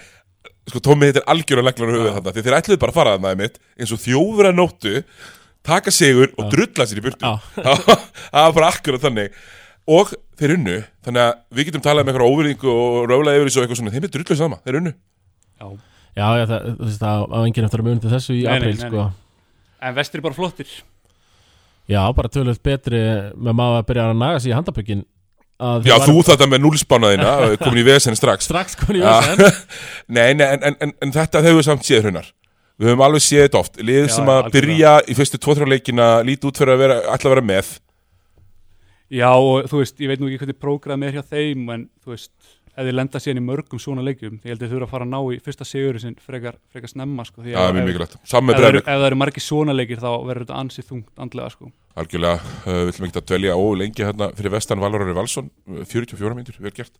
sko 0.72 0.82
Tómi 0.86 1.10
þetta 1.10 1.24
er 1.24 1.32
algjörlega 1.34 1.68
legglar 1.70 1.94
höfuð 1.96 2.16
þarna 2.16 2.34
því 2.36 2.46
þeir 2.46 2.58
ætluðu 2.60 2.82
bara 2.84 2.94
að 2.94 3.00
fara 3.00 3.16
þarna 3.16 3.36
mitt 3.40 3.60
eins 3.80 3.94
og 3.96 4.02
þjófur 4.04 4.50
að 4.50 4.58
nóttu 4.60 5.04
taka 5.66 5.94
sigur 5.94 6.34
og 6.38 6.50
drulla 6.54 6.88
sér 6.88 7.02
í 7.02 7.06
burtu. 7.06 7.26
Já. 7.26 7.40
það 8.32 8.46
var 8.46 8.56
bara 8.58 8.72
akkurat 8.74 9.04
þannig. 9.04 9.38
Og 9.90 10.12
þeir 10.38 10.56
unnu, 10.56 10.76
þannig 11.06 11.24
að 11.26 11.32
við 11.58 11.70
getum 11.70 11.84
talað 11.86 12.06
með 12.06 12.14
eitthvað 12.14 12.34
óverðingu 12.34 12.74
og 12.74 12.98
rálaði 13.10 13.40
yfir 13.40 13.50
þessu 13.50 13.60
og 13.60 13.66
eitthvað 13.66 13.80
svona 13.82 13.94
þeim 13.96 14.06
er 14.06 14.14
drulluð 14.14 14.40
sama, 14.40 14.60
þeir 14.66 14.80
unnu. 14.80 14.94
Já. 15.60 15.70
Já, 16.20 16.26
já, 16.36 16.44
það, 16.50 16.68
þú 16.68 16.88
veist, 16.88 17.02
það 17.02 17.24
á 17.30 17.40
enginn 17.40 17.68
eftir 17.68 17.82
að 17.82 17.88
muni 17.88 18.04
til 18.04 18.12
þessu 18.12 18.36
í 18.36 18.42
nei, 18.46 18.74
sko. 18.80 19.06
en 19.88 19.96
vestri 19.96 20.24
bara 20.26 20.36
flottir. 20.36 20.72
Já, 21.90 22.02
bara 22.14 22.30
tölvöld 22.30 22.62
betri 22.66 23.00
með 23.34 23.56
maður 23.58 23.80
að 23.80 23.88
byrja 23.90 24.06
að 24.10 24.20
naga 24.20 24.42
sig 24.42 24.52
í 24.52 24.58
handabökin 24.58 25.06
Já, 25.60 25.96
þú 26.06 26.22
þetta 26.24 26.48
með 26.48 26.62
núlspánaðina 26.64 27.32
komin 27.64 27.82
í 27.82 27.86
vesen 27.88 28.16
strax. 28.16 28.48
Strax 28.48 28.78
komin 28.80 29.02
í 29.02 29.04
Já. 29.04 29.18
vesen. 29.26 29.58
Nei, 30.16 30.30
nei, 30.40 30.46
en, 30.56 30.62
en, 30.72 30.94
en, 31.04 31.12
þetta 31.16 31.44
hefur 31.44 31.60
við 31.60 31.68
samt 31.68 31.88
séð 31.88 32.06
hrunar 32.08 32.30
Við 32.80 32.94
höfum 32.94 33.04
alveg 33.04 33.24
séð 33.26 33.42
þetta 33.44 33.60
oft. 33.60 33.80
Lið 33.84 34.06
sem 34.16 34.30
að 34.32 34.46
byrja 34.54 34.92
í 35.12 35.16
fyrstu 35.18 35.40
2-3 35.44 35.66
leikina 35.68 36.06
líti 36.24 36.48
út 36.48 36.62
fyrir 36.62 36.78
að 36.78 36.84
vera, 36.86 37.00
ætla 37.12 37.28
að 37.28 37.34
vera 37.34 37.44
með. 37.50 37.74
Já 39.12 39.32
og 39.34 39.68
þú 39.68 39.82
veist 39.82 40.00
ég 40.00 40.12
veit 40.14 40.22
nú 40.22 40.30
ekki 40.30 40.46
hvernig 40.46 40.60
prógram 40.62 41.04
er 41.04 41.18
hjá 41.18 41.26
þeim 41.26 41.66
en 41.74 41.84
þú 42.00 42.14
veist 42.14 42.32
ef 42.76 42.86
þið 42.88 42.96
lenda 42.96 43.20
síðan 43.24 43.40
í 43.42 43.44
mörgum 43.48 43.82
svona 43.82 44.04
leikjum 44.06 44.38
ég 44.44 44.52
held 44.54 44.60
að 44.60 44.66
þið 44.66 44.74
þurfa 44.76 44.88
að 44.88 44.94
fara 44.94 45.08
að 45.08 45.12
ná 45.14 45.20
í 45.34 45.40
fyrsta 45.46 45.66
sigur 45.68 46.00
sin 46.02 46.16
frekar, 46.24 46.56
frekar 46.72 46.92
snemma 46.92 47.26
sko 47.28 47.44
því 47.44 47.56
Já, 47.56 47.60
að 47.64 47.76
mjög 47.80 47.90
ef, 47.90 48.14
ef, 48.16 48.24
það 48.30 48.40
eru- 48.40 48.54
breyðleik, 48.54 48.86
ef 48.86 49.00
það 49.02 49.08
eru 49.10 49.20
margir 49.24 49.46
svona 49.46 49.76
leikir 49.76 50.02
þá 50.04 50.10
verður 50.30 50.46
þetta 50.46 50.60
ansið 50.64 50.88
þungt 50.92 51.24
andlega 51.26 51.54
sko. 51.56 51.72
Algjörlega 52.00 52.40
uh, 52.40 52.80
Við 52.86 52.94
ætlum 52.94 53.10
ekki 53.10 53.22
að 53.22 53.28
dvelja 53.34 53.58
ó 53.60 53.66
lengi 53.82 54.06
hérna 54.08 54.30
fyrir 54.38 54.54
vestan 54.56 54.84
Valurari 54.84 55.18
Valsson 55.18 55.50
uh, 55.50 55.84
44 55.90 56.38
mínútur, 56.38 56.60
vel 56.64 56.74
gert. 56.78 56.96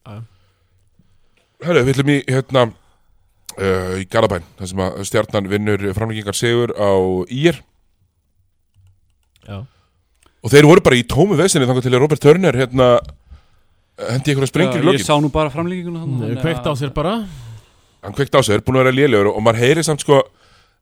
Herru, 1.64 1.84
við 1.86 1.94
ætlum 1.96 2.14
í 2.14 2.20
hérna 2.28 2.66
uh, 2.70 3.96
í 4.02 4.06
Garabæn 4.12 4.46
þar 4.60 4.72
sem 4.74 4.84
að 4.86 5.02
stjarnan 5.10 5.50
vinnur 5.52 5.86
framlengingar 5.96 6.38
sigur 6.38 6.74
á 6.76 6.92
IR 7.30 7.62
Já, 9.50 9.64
og 10.40 10.52
þeir 10.54 10.68
voru 10.70 10.84
bara 10.84 10.98
í 11.00 11.06
tómu 11.10 11.38
vesinni 11.40 11.68
þannig 11.68 11.86
til 11.86 11.94
að 11.96 12.04
Robert 12.04 12.22
Turner 12.24 12.56
hérna 12.60 12.90
hendi 14.14 14.34
ykkur 14.34 14.46
að 14.48 14.52
sprengja 14.52 14.80
í 14.80 14.86
lokin 14.86 15.00
ég 15.02 15.06
sá 15.08 15.16
nú 15.22 15.30
bara 15.34 15.52
framlíkinguna 15.54 16.06
Nei, 16.06 16.18
þannig 16.22 16.42
kveikt 16.44 16.68
á 16.68 16.72
að- 16.72 16.80
sér 16.82 16.94
bara. 16.96 17.14
Hann 18.04 18.16
kveikt 18.16 18.36
á 18.36 18.42
sér, 18.48 18.62
búin 18.64 18.80
að 18.80 18.86
vera 18.88 18.96
lélegur 18.96 19.32
og 19.34 19.42
maður 19.44 19.60
heyri 19.66 19.84
samt 19.84 20.06
sko 20.06 20.22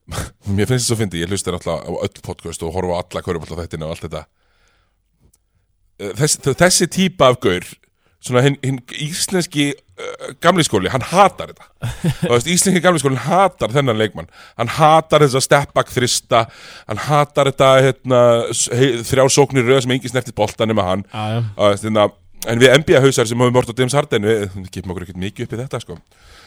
mér 0.55 0.69
finnst 0.69 0.85
þetta 0.85 0.91
svo 0.91 0.99
fyndi, 1.01 1.19
ég 1.23 1.31
hlusti 1.31 1.51
náttúrulega 1.51 1.89
á 1.89 1.91
öll 2.05 2.21
podcast 2.23 2.63
og 2.63 2.75
horfa 2.77 2.95
á 2.95 3.01
alla 3.01 3.59
þettina 3.63 3.87
og 3.89 3.95
allt 3.95 4.05
þetta. 4.07 4.21
Eh, 5.99 6.13
Þess, 6.19 6.37
þessi 6.61 6.87
típa 6.93 7.31
af 7.33 7.39
gaur 7.43 7.65
svona 8.27 8.41
hinn 8.43 8.55
hin 8.65 8.77
íslenski 9.03 9.67
uh, 9.75 10.31
gamli 10.43 10.63
skóli, 10.65 10.89
hann 10.91 11.03
hatar 11.05 11.51
þetta. 11.51 11.67
Veist, 12.31 12.49
íslenski 12.49 12.81
gamli 12.83 13.01
skóli 13.01 13.19
hatar 13.21 13.73
þennan 13.75 13.99
leikmann. 13.99 14.29
Hann 14.57 14.71
hatar 14.77 15.23
þess 15.25 15.37
að 15.37 15.45
step 15.45 15.73
back 15.77 15.91
þrista 15.93 16.45
hann 16.89 17.01
hatar 17.07 17.51
þetta 17.51 17.69
hérna, 17.85 18.21
þrjá 19.11 19.27
sóknir 19.37 19.67
röð 19.69 19.83
sem 19.85 19.93
engin 19.97 20.13
snertir 20.13 20.35
bolta 20.37 20.65
nema 20.69 20.87
hann. 20.89 21.05
Já, 21.13 21.25
já, 21.37 21.43
og, 21.55 21.63
veist, 21.75 21.85
hérna, 21.87 22.07
en 22.47 22.61
við 22.61 22.73
NBA-hausar 22.81 23.27
sem 23.29 23.39
höfum 23.43 23.55
vort 23.57 23.69
á 23.69 23.77
James 23.77 23.95
Harden 23.97 24.25
við 24.27 24.47
gefum 24.71 24.93
okkur 24.93 25.05
ekkert 25.07 25.21
mikið 25.21 25.45
upp 25.47 25.53
í 25.53 25.59
þetta 25.61 25.81
sko. 25.83 25.97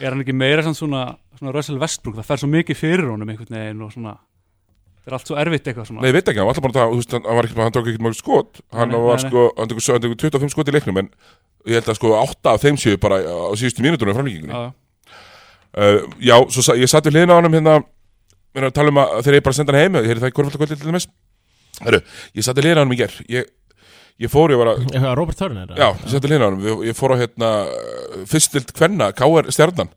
er 0.01 0.11
hann 0.15 0.23
ekki 0.25 0.35
meira 0.37 0.65
svona, 0.65 1.05
svona 1.39 1.55
Russell 1.57 1.79
Westbrook 1.83 2.17
það 2.21 2.29
fer 2.31 2.43
svo 2.43 2.51
mikið 2.51 2.81
fyrir 2.81 3.11
honum 3.11 3.29
einhvern 3.35 3.57
veginn 3.59 3.85
og 3.87 3.93
svona 3.95 4.17
það 5.01 5.11
er 5.13 5.17
allt 5.17 5.31
svo 5.31 5.39
erfitt 5.41 5.69
eitthvað 5.71 5.89
svona 5.91 6.03
Nei, 6.05 6.11
ég 6.11 6.17
veit 6.19 6.29
ekki, 6.29 6.39
hann 6.41 6.49
var 6.49 6.55
alltaf 6.57 6.67
bara 6.69 6.85
að, 6.87 6.91
þú 6.95 7.01
veist, 7.01 7.15
hann, 7.17 7.25
hann 7.29 7.39
var 7.41 7.49
ekki, 7.49 7.61
hann 7.61 7.77
tók 7.77 7.89
ekki 7.93 8.05
mjög 8.05 8.19
skot, 8.21 8.61
hann 8.77 8.93
Nei, 8.93 9.01
var 9.07 9.17
nei, 9.21 9.25
sko, 9.29 9.47
hann 9.57 9.71
hann 9.71 9.73
tók 9.73 10.21
25 10.21 10.55
skot 10.57 10.69
í 10.71 10.77
leiknum, 10.77 11.01
en 11.05 11.09
ég 11.69 11.81
held 11.81 11.89
að 11.93 11.99
sko 12.01 12.13
8 12.21 12.53
af 12.55 12.61
þeim 12.65 12.79
séu 12.81 13.01
bara 13.01 13.21
á 13.25 13.53
síðustu 13.57 13.85
mínúturinn 13.85 14.17
framlíkingunni. 14.17 14.53
Já, 14.57 14.71
Uh, 15.71 16.03
já, 16.19 16.35
svo 16.51 16.63
sa- 16.67 16.75
ég 16.75 16.89
satt 16.91 17.05
við 17.07 17.15
hliðina 17.15 17.31
á 17.31 17.39
honum 17.39 17.53
hérna, 17.55 17.75
við 18.51 18.59
erum 18.59 18.71
að 18.71 18.75
tala 18.75 18.91
um 18.91 18.97
að 18.99 19.11
þegar 19.23 19.37
ég 19.37 19.43
bara 19.47 19.55
senda 19.55 19.73
hann 19.73 19.81
heim, 19.85 19.95
ég 20.01 20.09
heyrði 20.11 20.23
það 20.25 20.31
í 20.33 20.35
korfaldakvöldi 20.35 20.79
til 20.81 20.89
dæmis. 20.91 21.07
Herru, 21.85 22.01
ég 22.35 22.43
satt 22.43 22.57
við 22.59 22.65
hliðina 22.67 22.75
á 22.75 22.83
honum 22.83 22.95
í 22.97 22.99
ger, 22.99 23.15
ég, 23.31 23.45
ég 24.21 24.33
fór, 24.33 24.53
ég 24.55 24.61
var 24.61 24.73
að, 24.75 24.83
Eitthvað, 24.91 25.15
Robert 25.19 25.39
Turner 25.41 25.71
já, 25.77 25.87
ég 25.89 26.11
satt 26.13 26.25
við 26.25 26.31
hliðina 26.33 26.47
á 26.47 26.51
honum, 26.51 26.67
ég, 26.87 26.97
fór 26.99 27.15
á 27.17 27.21
hérna, 27.23 27.51
fyrstild 28.31 28.75
kvenna, 28.77 29.11
K.R. 29.17 29.49
Stjarnan, 29.55 29.91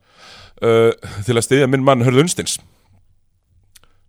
uh, 0.64 0.90
til 1.26 1.36
að 1.36 1.46
stiðja 1.48 1.68
minn 1.70 1.84
mann 1.86 2.04
Hörð 2.06 2.24
Unstins, 2.24 2.56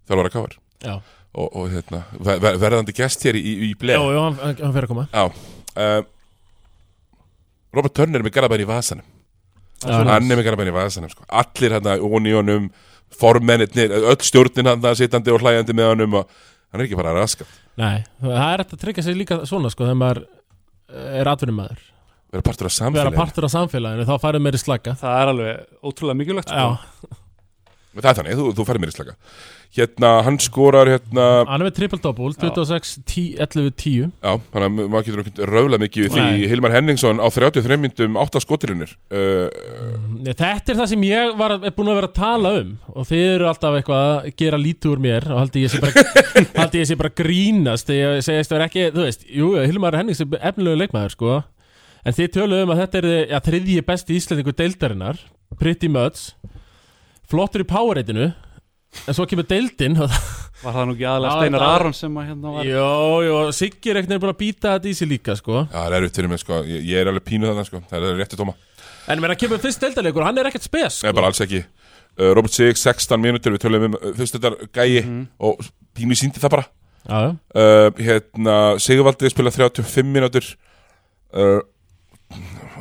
þjálfara 0.07 0.33
K.R. 0.37 0.57
Já, 0.85 0.95
Og, 1.35 1.49
og 1.51 1.65
hérna, 1.67 2.05
ver, 2.23 2.37
ver- 2.39 2.57
verðandi 2.61 2.93
gest 2.95 3.25
hér 3.27 3.35
í, 3.35 3.41
í, 3.43 3.55
í 3.67 3.71
já, 3.75 3.99
já, 3.99 4.19
hann, 4.23 4.37
hann 4.39 4.71
fyrir 4.71 4.85
að 4.87 4.91
koma 4.93 5.03
Já 5.11 5.25
uh, 5.27 6.05
Robert 7.75 7.91
Turner 7.97 8.21
er 8.21 8.23
með 8.23 8.37
garabæn 8.37 8.63
í 8.63 8.67
vasanum 8.69 9.03
Hann 9.83 10.31
er 10.31 10.39
með 10.39 10.45
garabæn 10.47 10.69
í 10.71 10.75
vasanum 10.77 11.11
sko. 11.11 11.25
Allir 11.27 11.75
hann 11.75 11.89
í 12.29 12.31
honum 12.37 12.69
Formennir, 13.15 13.67
öll 13.75 14.15
stjórnin 14.23 14.67
hann 14.71 14.87
Sittandi 14.97 15.33
og 15.35 15.43
hlæjandi 15.43 15.75
með 15.75 15.91
honum 15.91 16.15
og 16.21 16.31
Hann 16.75 16.83
er 16.83 16.89
ekki 16.89 16.97
bara 16.99 17.13
að 17.15 17.21
raska 17.23 17.45
Nei, 17.79 18.03
það 18.19 18.39
er 18.43 18.61
hægt 18.65 18.73
að 18.75 18.81
tryggja 18.85 19.03
sig 19.07 19.15
líka 19.15 19.37
svona 19.47 19.71
sko 19.71 19.85
þegar 19.87 19.99
maður 20.01 20.23
eh, 20.91 21.11
er 21.21 21.29
atvinnumæður 21.31 21.83
Vera 22.35 22.43
partur 22.43 22.67
af 22.67 22.73
vera 22.73 22.79
samfélaginu. 22.83 23.15
partur 23.15 23.45
af 23.47 23.51
samfélaginu, 23.53 24.05
þá 24.09 24.15
færið 24.19 24.41
meiri 24.43 24.59
slaka. 24.59 24.93
Það 24.99 25.19
er 25.21 25.29
alveg 25.31 25.85
ótrúlega 25.87 26.19
mikilvægt 26.19 26.49
sko. 26.51 26.63
Já, 26.65 27.21
Það 27.95 28.09
er 28.09 28.17
þannig, 28.17 28.33
þú, 28.35 28.45
þú 28.57 28.63
færir 28.67 28.81
mér 28.83 28.91
í 28.91 28.95
slaka 28.97 29.13
Hérna, 29.75 30.09
hann 30.23 30.37
skorar 30.39 30.87
hérna 30.87 31.23
hann 31.49 31.59
er 31.59 31.67
með 31.67 31.73
triple-double 31.81 32.29
26, 32.39 32.91
10, 33.11 33.25
11, 33.43 33.73
10 33.75 34.05
Já, 34.23 34.37
þannig 34.53 34.67
að 34.67 34.91
maður 34.93 35.07
getur 35.09 35.21
ekki 35.23 35.47
röfla 35.49 35.79
mikið 35.81 36.05
við 36.05 36.13
Því. 36.15 36.45
Hilmar 36.53 36.75
Henningsson 36.77 37.19
á 37.19 37.27
33 37.27 37.77
myndum 37.83 38.15
8 38.21 38.41
skotirinnar 38.45 38.93
uh, 39.11 39.49
Nei, 40.15 40.31
Þetta 40.31 40.71
er 40.71 40.79
það 40.79 40.87
sem 40.93 41.03
ég 41.09 41.33
var, 41.41 41.57
er 41.59 41.75
búin 41.75 41.91
að 41.91 41.99
vera 41.99 42.09
að 42.11 42.15
tala 42.21 42.53
um. 42.61 42.69
Og 42.95 43.09
þið 43.09 43.25
eru 43.33 43.49
alltaf 43.51 43.75
eitthvað 43.81 44.05
að 44.13 44.29
gera 44.39 44.61
lítið 44.61 44.93
úr 44.93 45.03
mér 45.03 45.27
og 45.33 45.41
haldi 45.43 45.65
ég 45.65 45.73
sé 45.75 45.81
bara, 45.83 46.05
haldi 46.61 46.81
ég 46.81 46.89
sé 46.89 46.97
bara 47.01 47.13
grínast 47.19 47.91
þegar 47.91 48.15
ég 48.21 48.25
segist 48.29 48.55
vera 48.55 48.69
ekki, 48.69 48.87
þú 48.95 49.03
veist, 49.09 49.27
jú, 49.41 49.51
Hilmar 49.59 49.99
Hennings 49.99 50.23
er 50.23 50.39
efnilegu 50.39 50.79
leikmaður, 50.85 51.17
sko. 51.17 51.35
En 52.05 52.15
þið 52.15 52.31
töluðu 52.37 52.63
um 52.67 52.73
að 52.75 52.81
þetta 52.85 53.01
er 53.01 53.11
ja, 53.33 53.43
þriðji 53.49 53.85
besti 53.91 54.15
íslendingu 54.19 54.55
deildarinnar 54.55 55.19
pretty 55.59 55.89
much 55.91 56.31
flottur 57.29 57.63
í 57.65 57.67
power-eitinu 57.67 58.31
en 59.07 59.13
svo 59.17 59.25
kemur 59.29 59.45
deildin 59.49 59.97
var 60.63 60.73
það 60.73 60.85
nú 60.89 60.95
ekki 60.95 61.05
aðalega 61.09 61.31
Já, 61.33 61.39
Steinar 61.41 61.65
Aron 61.67 61.93
sem 61.97 62.15
að 62.21 62.27
hérna 62.29 62.53
var 62.55 62.69
Jó, 62.69 62.87
jó, 63.27 63.35
Siggi 63.57 63.91
er 63.91 63.99
ekkert 64.01 64.21
búin 64.23 64.33
að 64.33 64.39
býta 64.39 64.75
þetta 64.77 64.89
í 64.89 64.93
sig 64.97 65.09
líka, 65.11 65.35
sko. 65.39 65.65
Já, 65.67 65.75
það 65.75 65.87
er 65.91 65.97
erfitt 65.99 66.19
fyrir 66.21 66.31
mig 66.31 66.41
sko. 66.41 66.61
Ég, 66.69 66.85
ég 66.89 67.01
er 67.03 67.11
alveg 67.11 67.25
pínuð 67.27 67.51
þannig 67.53 67.69
sko. 67.69 67.81
Það 67.91 68.07
er 68.09 68.15
rétti 68.21 68.39
tóma. 68.39 68.55
En 69.11 69.21
mér 69.21 69.35
að 69.35 69.41
kemur 69.43 69.61
fyrst 69.61 69.83
deildarleikur, 69.83 70.25
hann 70.25 70.39
er 70.41 70.49
ekkert 70.49 70.65
spes, 70.65 71.01
Nei, 71.03 71.11
sko. 71.11 71.13
bara 71.19 71.29
alls 71.29 71.43
ekki. 71.45 71.61
Uh, 72.15 72.31
Robert 72.33 72.55
Sig, 72.55 72.77
16 72.79 73.19
mínútur, 73.21 73.53
við 73.53 73.61
tölum 73.65 73.89
um 73.89 73.97
uh, 73.99 74.13
fyrst 74.17 74.37
þetta 74.39 74.69
gæi 74.73 75.03
Mhm. 75.03 75.21
og 75.39 75.59
Pínu 75.95 76.15
síndi 76.17 76.39
það 76.41 76.53
bara. 76.55 76.65
Já, 77.05 77.17
já, 77.21 77.29
uh, 77.61 78.01
Hérna, 78.07 78.55
Sigvaldi 78.81 79.29
spila 79.29 79.51
35 79.53 80.09
mínútur. 80.15 80.47
Uh, 81.35 81.59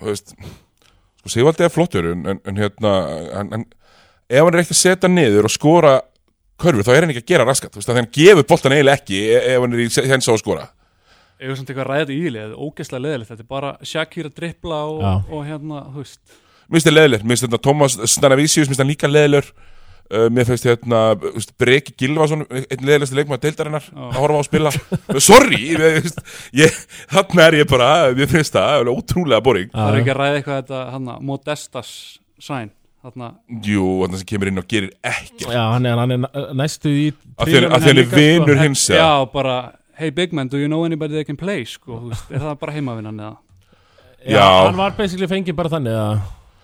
þú 0.01 0.09
veist 0.09 0.33
sko, 0.39 1.29
Sigvaldi 1.35 1.65
er 1.67 1.73
flottur 1.75 2.09
en, 2.13 2.25
en, 2.33 2.41
en 2.49 2.57
hérna 2.63 2.93
hann, 3.35 3.51
hann, 3.53 3.65
ef 4.29 4.45
hann 4.45 4.55
er 4.55 4.63
ekki 4.65 4.75
að 4.77 4.81
setja 4.81 5.11
niður 5.11 5.49
og 5.49 5.55
skora 5.55 5.99
körfu, 6.61 6.85
þá 6.87 6.95
er 6.95 7.05
hann 7.05 7.13
ekki 7.15 7.25
að 7.25 7.33
gera 7.33 7.49
raskat. 7.49 7.75
Þú 7.75 7.81
veist, 7.81 7.91
þannig 7.91 8.01
að 8.01 8.05
hann 8.05 8.15
gefur 8.19 8.49
boltan 8.53 8.77
eiginlega 8.77 9.01
ekki 9.01 9.21
e- 9.27 9.43
ef 9.53 9.65
hann 9.65 9.77
er 9.77 9.85
í 9.85 9.91
hens 10.13 10.31
á 10.31 10.33
að 10.33 10.41
skora. 10.43 10.65
Ef 11.35 11.51
við 11.51 11.59
samt 11.59 11.71
eitthvað 11.71 11.85
að 11.85 11.91
ræða 11.91 12.05
þetta 12.05 12.17
ílið, 12.31 12.57
ógeðslega 12.63 13.05
leðilegt 13.05 13.31
þetta 13.33 13.45
er 13.45 13.51
bara 13.51 13.71
Shakir 13.83 14.29
að 14.31 14.35
drippla 14.39 14.81
og, 14.87 15.01
Já. 15.03 15.15
og 15.35 15.47
hérna, 15.49 15.85
þú 15.91 16.05
veist. 16.05 16.21
Minnst 16.71 16.89
er 16.89 16.95
leðileg, 16.95 17.25
minnst 17.29 17.45
þetta 17.45 17.61
Thomas 17.67 17.97
Stanavísius 18.15 18.71
minnst 18.71 18.81
hann 18.81 18.89
líka 18.89 19.11
leðilegur 19.11 19.51
uh, 19.51 20.29
mér 20.33 20.47
finnst 20.49 20.69
hérna 20.69 21.01
Breki 21.61 21.97
Gilvason, 22.01 22.47
einn 22.49 22.87
leðilegsti 22.87 23.19
leikmaður 23.19 23.43
deildarinnar 23.49 23.91
að 23.91 24.17
horfa 24.23 24.39
á 24.39 24.41
að 24.41 24.49
spila. 24.49 24.73
Sorry, 25.29 25.61
þarna 27.13 27.49
er 27.49 27.59
ég 27.61 27.69
bara 27.75 27.91
mér 28.15 28.31
finnst 28.31 28.55
það 28.55 28.95
ótrúlega 28.95 29.45
boring. 29.45 29.75
Það 29.75 29.91
er 29.91 30.01
ekki 30.01 30.15
að 30.15 30.23
ræða 30.23 30.41
eitthvað 30.41 30.63
þetta 30.63 30.87
hann 30.95 31.13
Modestas 31.27 31.93
sæn 32.39 32.73
þarna 33.05 33.31
jú, 33.69 33.85
þarna 34.03 34.21
sem 34.21 34.29
kemur 34.33 34.51
inn 34.51 34.63
og 34.63 34.69
gerir 34.71 34.93
ekki 35.05 35.47
Já, 35.47 35.63
hann 35.75 35.87
er, 35.87 36.01
hann 36.01 36.17
er 36.17 36.23
næ- 36.25 36.45
næstu 36.65 36.93
í 36.93 37.09
því 37.45 37.65
hann 37.71 37.91
er 37.93 38.05
vinur 38.15 38.61
hins 38.63 38.87
Já, 38.93 39.09
bara 39.33 39.57
Hey 39.95 40.11
big 40.11 40.33
man, 40.35 40.49
do 40.51 40.59
you 40.59 40.67
know 40.67 40.83
anybody 40.85 41.15
that 41.15 41.27
can 41.29 41.37
play 41.39 41.63
sko, 41.71 42.01
þú 42.01 42.09
veist, 42.11 42.31
er 42.35 42.41
það 42.43 42.57
bara 42.65 42.73
heimavinnan 42.75 43.21
eða? 43.21 43.37
Já, 44.25 44.41
Já. 44.41 44.49
hann 44.67 44.81
var 44.81 44.97
basically 44.99 45.29
fengið 45.31 45.55
bara 45.55 45.71
þannig 45.71 45.95
að 45.95 46.17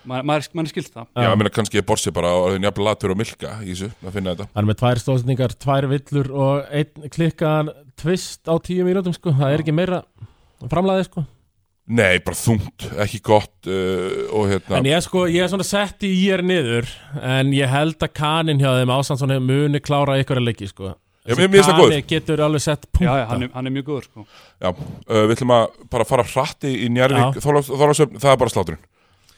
maður 0.09 0.25
maður 0.27 0.47
man 0.57 0.65
er 0.67 0.71
skilt 0.73 0.89
það. 0.91 1.05
Já, 1.13 1.27
ég 1.29 1.37
meina 1.39 1.51
kannski 1.53 1.79
er 1.79 1.85
Borsi 1.87 2.11
bara 2.15 2.31
orðin 2.41 2.65
jafn 2.67 2.83
latur 2.87 3.13
og 3.13 3.19
milka 3.21 3.53
í 3.61 3.69
þessu, 3.71 3.91
að 4.01 4.15
finna 4.17 4.33
þetta. 4.33 4.47
Hann 4.55 4.65
er 4.65 4.69
með 4.71 4.79
tvær 4.81 5.01
stóðsendingar, 5.03 5.53
tvær 5.61 5.87
villur 5.91 6.31
og 6.33 6.73
einn 6.81 7.11
klikkaðan 7.13 7.71
tvist 8.01 8.49
á 8.49 8.55
tíu 8.65 8.87
mínútum 8.87 9.15
sko. 9.15 9.31
Það 9.37 9.53
er 9.55 9.63
ekki 9.63 9.75
meira 9.77 10.01
framlæði 10.71 11.07
sko. 11.07 11.25
Nei, 11.91 12.19
bara 12.23 12.37
þungt, 12.37 12.85
ekki 13.03 13.19
gott 13.25 13.67
uh, 13.67 14.27
og 14.37 14.45
hérna 14.51 14.77
En 14.77 14.85
ég 14.87 15.01
sko, 15.03 15.25
ég 15.27 15.43
er 15.43 15.49
svona 15.51 15.65
sett 15.65 16.05
í 16.07 16.11
ég 16.27 16.37
er 16.37 16.43
niður 16.45 16.91
En 17.19 17.49
ég 17.55 17.67
held 17.71 17.97
að 18.05 18.13
kanin 18.21 18.61
hjá 18.61 18.69
þeim 18.77 18.93
Ásansson 18.93 19.33
muni 19.43 19.81
klára 19.83 20.19
ykkur 20.21 20.39
að 20.39 20.45
leiki 20.51 20.69
sko. 20.69 20.93
Já, 21.25 21.35
mér- 21.35 21.49
finnst 21.51 21.69
það 21.69 21.81
góður. 21.81 21.91
Kani 21.97 22.07
getur 22.09 22.41
alveg 22.45 22.63
sett 22.63 22.87
punta 22.89 23.09
Já, 23.09 23.17
já, 23.19 23.25
hann, 23.29 23.43
er, 23.45 23.51
hann 23.57 23.67
er 23.69 23.73
mjög 23.75 23.89
góður 23.89 24.07
sko. 24.07 24.23
Já, 24.61 24.69
uh, 24.71 25.19
við 25.25 25.35
ætlum 25.35 25.53
að 25.57 25.83
bara 25.97 26.07
fara 26.09 26.25
hratti 26.31 26.71
í 26.85 26.87
Njarvík 26.93 27.41
Þorlásöfn, 27.43 28.17
það 28.21 28.33
er 28.33 28.41
bara 28.45 28.53
sláturinn 28.55 28.81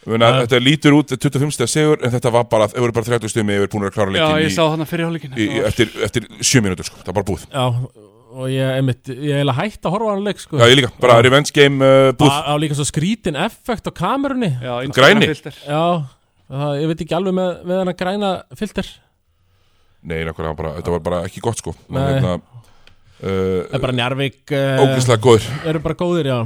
Muna, 0.03 0.29
Já. 0.29 0.39
Þetta 0.43 0.59
lítur 0.59 0.95
út 0.97 1.13
25 1.15 1.53
steg 1.55 1.69
sigur 1.71 2.01
en 2.03 2.11
þetta 2.11 2.31
var 2.35 2.47
bara, 2.51 2.67
þau 2.71 2.81
voru 2.83 2.95
bara 2.97 3.07
30 3.07 3.31
stumi 3.31 3.55
yfir 3.55 3.69
búin 3.71 3.85
að 3.87 3.93
klára 3.95 4.11
Já, 4.11 4.25
leikin 4.27 4.41
ég 4.43 4.49
í, 4.51 4.55
sá 4.55 4.63
þarna 4.65 4.87
fyrir 4.89 5.07
hálfleikin 5.07 5.37
í, 5.37 5.45
í, 5.47 5.61
eftir, 5.69 5.93
eftir 6.03 6.25
7 6.43 6.63
mínútur 6.65 6.89
sko, 6.89 6.99
það 6.99 7.13
er 7.13 7.17
bara 7.19 7.27
búið 7.29 7.45
Já, 7.47 7.63
og 8.33 8.49
ég, 8.49 8.65
einmitt, 8.79 9.07
ég 9.13 9.29
er 9.31 9.39
eiginlega 9.41 9.55
hægt 9.59 9.85
að 9.87 9.93
horfa 9.95 10.09
á 10.09 10.13
hann 10.15 10.25
leik 10.25 10.41
sko. 10.41 10.57
Já, 10.59 10.65
ég 10.71 10.77
líka, 10.79 10.89
bara 11.03 11.15
Já. 11.19 11.23
revenge 11.27 11.53
game 11.55 11.85
uh, 11.85 12.09
búið 12.17 12.35
Á 12.49 12.53
líka 12.61 12.77
svo 12.79 12.85
skrítin 12.89 13.37
effekt 13.39 13.87
á 13.87 13.91
kamerunni 13.93 14.49
Já, 14.57 14.73
Græni. 14.95 15.29
Já, 15.29 15.83
það, 16.49 16.73
ég 16.81 16.91
veit 16.91 17.03
ekki 17.05 17.17
alveg 17.19 17.37
með, 17.37 17.53
með 17.69 17.81
hann 17.83 17.93
að 17.93 17.99
græna 18.01 18.31
filter 18.59 18.89
Nei, 20.03 20.19
nákvæmlega, 20.27 20.57
bara, 20.59 20.73
þetta 20.79 20.95
var 20.97 21.05
bara 21.05 21.21
ekki 21.29 21.43
gott 21.45 21.61
sko 21.61 21.71
og 21.75 21.95
Nei. 21.95 22.03
hérna 22.09 22.35
Það 23.23 23.31
er 23.71 23.77
uh, 23.77 23.83
bara 23.85 23.95
Njarvík 23.95 24.51
uh, 24.51 24.83
Ógæslega 24.83 25.21
góður 25.23 25.45
Eru 25.71 25.83
bara 25.85 25.99
góðir, 26.01 26.31
já 26.33 26.39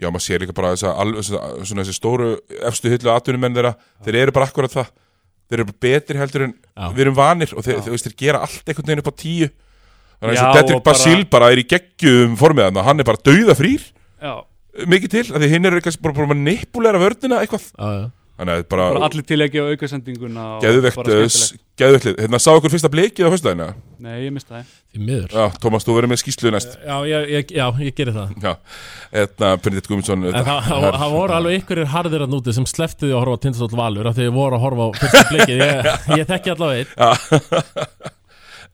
Já, 0.00 0.08
maður 0.10 0.24
sér 0.24 0.42
líka 0.42 0.54
bara 0.56 0.72
þess 0.74 0.88
að 0.90 1.10
svona 1.68 1.84
þessi 1.84 1.94
stóru 1.94 2.30
efstu 2.66 2.90
hillu 2.90 3.12
atvinnumenn 3.12 3.54
þeirra 3.54 3.74
þeir 4.02 4.16
eru 4.24 4.32
bara 4.34 4.48
akkurat 4.50 4.72
það 4.72 4.88
þeir 5.44 5.60
eru 5.60 5.66
bara 5.68 5.82
betri 5.84 6.18
heldur 6.18 6.44
en 6.48 6.54
Já. 6.56 6.86
við 6.96 7.02
erum 7.04 7.16
vanir 7.18 7.52
og 7.54 7.62
þeir, 7.62 7.76
Já. 7.78 7.84
þeir, 7.86 8.02
þeir 8.08 8.16
gera 8.24 8.40
allt 8.42 8.72
einhvern 8.72 8.88
veginn 8.90 9.02
upp 9.04 9.12
á 9.12 9.20
tíu 9.22 9.48
þannig 10.20 10.32
að 10.32 10.34
Já, 10.34 10.40
eins 10.40 10.48
og 10.48 10.58
Dedrick 10.58 10.80
og 10.80 10.84
bara- 10.88 10.98
Basíl 10.98 11.24
bara 11.36 11.52
er 11.52 11.62
í 11.62 11.68
geggjum 11.74 12.36
formið 12.40 12.68
að 12.70 12.82
hann 12.88 13.00
er 13.00 13.08
bara 13.10 13.24
dauða 13.30 13.56
frýr 13.58 13.86
Já, 14.24 14.34
mikið 14.90 15.10
til, 15.14 15.24
af 15.34 15.40
því 15.42 15.48
hinn 15.54 15.66
eru 15.70 15.80
kannski 15.84 16.02
bara, 16.02 16.14
bara 16.18 16.32
manipulæra 16.34 16.98
vörnina 17.02 17.40
eitthvað. 17.44 17.66
Já, 17.78 17.88
já. 18.00 18.06
Þannig 18.34 18.50
að 18.50 18.56
þetta 18.58 18.66
er 18.66 18.70
bara 18.74 18.84
bara 18.90 19.06
allir 19.06 19.22
til 19.28 19.36
að 19.44 19.50
gefa 19.54 19.72
aukasendinguna 19.76 20.44
og 20.56 20.64
geðvegt 20.64 20.96
bara 20.98 21.10
skemmtilegt. 21.30 21.60
geðvegt 21.78 22.06
lið. 22.08 22.16
hérna 22.24 22.40
sá 22.42 22.48
okkur 22.50 22.72
fyrsta 22.72 22.88
blikið 22.90 23.28
á 23.30 23.34
höstæðina 23.34 23.66
Nei, 24.02 24.16
ég 24.24 24.32
mista 24.34 24.56
það. 24.56 24.72
Því 24.90 25.04
miður. 25.06 25.28
Já, 25.30 25.44
Tómas, 25.62 25.86
þú 25.86 25.94
verður 25.94 26.10
með 26.10 26.20
skýslu 26.24 26.50
næst. 26.50 26.74
Já, 26.82 26.96
ég, 27.06 27.28
ég, 27.30 27.54
já, 27.54 27.64
ég 27.78 27.94
gerir 27.94 28.16
það. 28.16 28.34
Já, 28.42 28.52
hérna, 29.14 29.52
Benedikt 29.62 29.86
Guðmundsson 29.92 30.26
En 30.26 30.34
það, 30.34 30.60
það, 30.66 30.88
það 30.98 31.14
voru 31.14 31.38
alveg 31.38 31.60
ykkurir 31.60 31.90
harðir 31.94 32.26
að 32.26 32.34
núti 32.34 32.56
sem 32.58 32.66
því 32.66 33.12
að 33.14 33.20
horfa 33.22 33.38
á 33.38 33.42
Tindastóll 33.46 33.78
Valur 33.78 34.10
af 34.10 34.18
því 34.18 34.26
þið 34.26 34.34
voru 34.34 34.58
að 34.58 34.66
horfa 34.66 34.82
á 34.82 34.88
fyrsta 34.98 35.24
blikið 35.30 35.62
ég, 35.62 35.88
ég 36.18 36.26
þekki 36.34 36.54
allavega 36.56 36.82
einn 36.82 38.12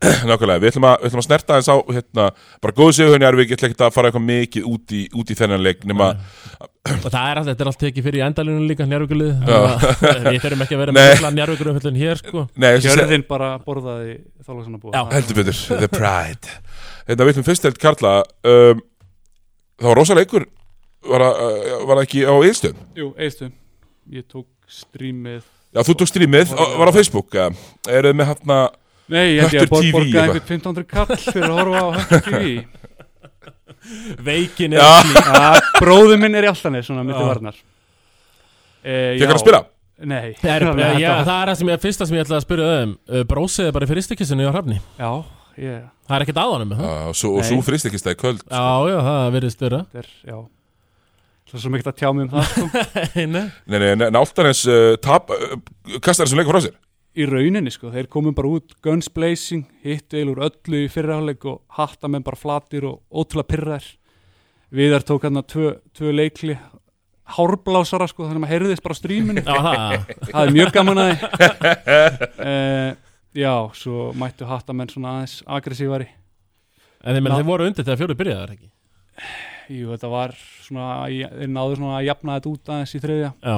Nákvæmlega, 0.30 0.60
við 0.62 0.70
ætlum 0.70 0.86
að, 0.88 0.94
við 1.02 1.10
ætlum 1.10 1.20
að 1.20 1.24
snerta 1.26 1.56
þess 1.58 1.68
á 1.68 1.76
hérna, 1.92 2.24
bara 2.64 2.74
góðu 2.78 2.94
sigur 2.96 3.12
henni 3.16 3.26
Arvík, 3.28 3.50
ég 3.52 3.58
ætla 3.58 3.68
ekki 3.68 3.84
að 3.84 3.90
fara 3.92 4.08
eitthvað 4.08 4.24
mikið 4.30 4.68
út 4.70 4.94
í, 4.96 5.00
út 5.20 5.32
í 5.32 5.36
þennan 5.36 5.60
leik 5.66 5.82
nema, 5.90 6.06
og 6.88 7.04
það 7.04 7.18
er 7.20 7.40
alltaf, 7.42 7.50
þetta 7.50 7.64
er 7.66 7.70
allt 7.72 7.80
tekið 7.84 8.06
fyrir 8.08 8.20
í 8.20 8.24
endalunum 8.24 8.64
líka 8.70 8.86
njárvíkulið 8.88 9.44
við 9.44 10.38
þurfum 10.46 10.64
ekki 10.64 10.78
að 10.78 10.82
vera 10.84 10.94
með 10.96 11.10
allar 11.18 11.36
njárvíkulum 11.36 11.98
hér 12.00 12.22
sko. 12.22 12.46
Nei, 12.56 12.70
ég 12.78 12.80
sé- 12.86 12.94
Hjörðin 12.94 13.26
bara 13.28 13.50
borðaði 13.66 14.16
þálagsana 14.46 14.80
búa 14.80 14.94
Já. 14.96 15.02
heldur 15.18 15.40
betur, 15.42 15.60
the 15.84 15.90
pride. 15.92 16.56
Hérna, 17.04 17.26
við 17.28 17.34
ætlum 17.34 17.48
fyrst 17.50 17.68
held 17.68 17.80
Karla 17.84 18.14
um, 18.48 18.80
það 19.76 19.90
var 19.92 20.00
rosalega 20.00 20.30
ykkur 20.30 20.48
var, 21.12 21.28
að, 21.28 21.46
var 21.84 22.00
það 22.00 22.04
ekki 22.08 22.24
á 22.24 22.34
Eilstöðum 22.40 22.84
Jú, 22.96 23.12
eistu 23.20 23.52
Ég 24.10 24.24
tók 24.26 24.48
strímið. 24.70 25.44
Já, 25.76 25.84
þú 25.86 25.94
tók 26.00 26.08
strímið, 26.10 26.50
var 26.56 26.88
á 26.90 26.96
Facebook 26.96 27.36
eruð 27.36 28.16
með 28.18 28.32
hérna 28.32 28.56
Nei, 29.10 29.24
ég 29.34 29.42
held 29.42 29.56
ég 29.56 29.64
að 29.64 29.72
TV 29.74 29.94
borga 29.96 30.22
einhvern 30.24 30.44
1500 30.44 30.86
kall 30.90 31.16
fyrir 31.24 31.48
að 31.48 31.58
horfa 31.58 31.80
á 31.82 31.88
Höttur 31.98 32.22
TV 32.28 32.52
veikin 34.28 34.76
er 34.76 34.82
Já, 34.82 35.58
bróður 35.80 36.20
minn 36.20 36.36
er 36.36 36.46
í 36.46 36.50
alltanir 36.50 36.84
svona 36.86 37.02
myndi 37.04 37.18
Já. 37.18 37.26
varnar. 37.30 37.60
E, 38.84 38.92
Fekk 39.16 39.26
hann 39.26 39.36
að 39.36 39.42
spila? 39.42 39.60
Nei. 40.00 40.30
Það 40.40 40.52
er, 40.54 40.64
það 40.64 41.34
er 41.34 41.50
það 41.50 41.56
sem 41.60 41.70
ég, 41.72 41.82
fyrsta 41.82 42.06
sem 42.08 42.16
ég 42.16 42.24
ætlaði 42.24 42.38
að 42.38 42.46
spyrja 42.46 42.68
um 42.84 42.94
uh, 42.96 43.24
Brósið 43.28 43.68
er 43.68 43.74
bara 43.76 43.88
í 43.88 43.90
fyrstekissinu 43.90 44.46
á 44.48 44.52
hrafni. 44.54 44.78
Já, 45.00 45.10
ég 45.60 45.82
Það 46.08 46.16
er 46.16 46.24
ekkert 46.24 46.40
aðanum 46.44 46.70
með 46.72 46.80
það 46.80 46.94
Já, 46.94 47.02
og 47.10 47.18
svo, 47.20 47.34
ekki 47.90 48.00
stæði 48.00 48.16
kvöld 48.22 48.40
Já, 48.46 48.64
já, 48.90 48.96
það 49.08 49.26
verðist 49.36 49.64
vera. 49.66 49.82
Þetta 49.90 50.04
er, 50.04 50.14
já. 50.30 50.38
Það 51.50 51.58
er 51.58 51.64
svo 51.64 51.72
mikið 51.74 51.90
að 51.90 51.98
tjá 52.00 52.08
mig 52.14 52.24
um 52.24 52.32
það 52.32 52.48
sko. 52.52 52.68
Nei, 53.18 53.26
Nei, 53.34 53.78
nei, 53.82 53.90
nei, 53.98 54.06
Náltanens 54.14 54.62
uh, 54.70 54.94
tap, 55.02 55.34
uh, 55.34 55.58
kastar 55.98 56.28
þessum 56.28 56.40
leikur 56.40 56.56
frá 56.56 56.64
sér 56.68 56.78
Í 57.18 57.26
rauninni 57.26 57.72
sko, 57.74 57.90
þeir 57.90 58.06
komum 58.10 58.34
bara 58.36 58.52
út 58.54 58.76
Guns 58.84 59.10
blazing, 59.10 59.64
hittu 59.82 60.20
eil 60.20 60.28
úr 60.30 60.44
öllu 60.46 60.84
í 60.84 60.90
fyrirháleik 60.92 61.46
og 61.50 61.64
hatta 61.74 62.10
menn 62.10 62.26
bara 62.26 62.38
flatir 62.38 62.86
og 62.86 63.00
ótrúlega 63.10 63.50
pyrrar 63.50 63.88
Viðar 64.70 65.02
tók 65.02 65.24
hann 65.26 65.42
tvö, 65.50 65.72
tvö 65.96 66.12
leikli 66.14 66.54
hárblásara 67.30 68.06
sko, 68.10 68.22
þannig 68.26 68.38
að 68.38 68.44
maður 68.44 68.54
heyrðist 68.54 68.84
bara 68.84 68.98
stríminu 68.98 69.42
það 69.42 70.40
er 70.44 70.52
mjög 70.54 70.70
gaman 70.74 71.00
að 71.02 71.10
uh, 72.38 72.90
Já, 73.30 73.70
svo 73.78 74.10
mættu 74.18 74.46
hatta 74.48 74.74
menn 74.74 74.90
svona 74.90 75.12
aðeins 75.14 75.36
aggressívari. 75.46 76.08
En 77.06 77.14
þeir, 77.14 77.22
menn, 77.22 77.34
þeir 77.38 77.46
voru 77.46 77.66
undir 77.68 77.86
þegar 77.86 78.00
fjóri 78.00 78.16
byrjaðar 78.18 78.54
ekki? 78.56 78.70
Jú, 79.70 79.92
þetta 79.92 80.10
var 80.10 80.34
svona, 80.64 80.86
þeir 81.06 81.52
náðu 81.54 81.76
svona 81.78 82.00
að 82.00 82.08
jafna 82.08 82.38
þetta 82.38 82.50
út 82.50 82.72
aðeins 82.74 82.94
í 82.96 83.02
þriðja. 83.04 83.28
Já, 83.38 83.54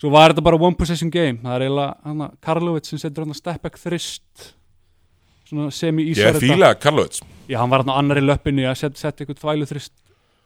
Svo 0.00 0.12
var 0.12 0.32
þetta 0.32 0.44
bara 0.44 0.60
one 0.60 0.76
possession 0.76 1.10
game. 1.12 1.40
Það 1.42 1.54
er 1.56 1.66
eiginlega 1.66 1.94
hann 2.04 2.38
Karlovic 2.44 2.88
sem 2.88 3.00
setur 3.00 3.24
hann 3.24 3.32
að 3.32 3.40
step 3.40 3.62
back 3.64 3.78
þrist. 3.80 4.50
Svona 5.46 5.70
semi-ísar 5.72 6.34
Ég 6.36 6.42
fíla 6.42 6.74
Karlovits. 6.80 7.22
Já, 7.46 7.60
hann 7.62 7.70
var 7.72 7.84
hann 7.84 7.94
á 7.94 8.00
annari 8.00 8.24
löppinni 8.24 8.66
að 8.66 8.80
setja 8.82 9.06
set 9.06 9.22
eitthvað 9.22 9.40
þvælu 9.44 9.70
þrist. 9.70 9.94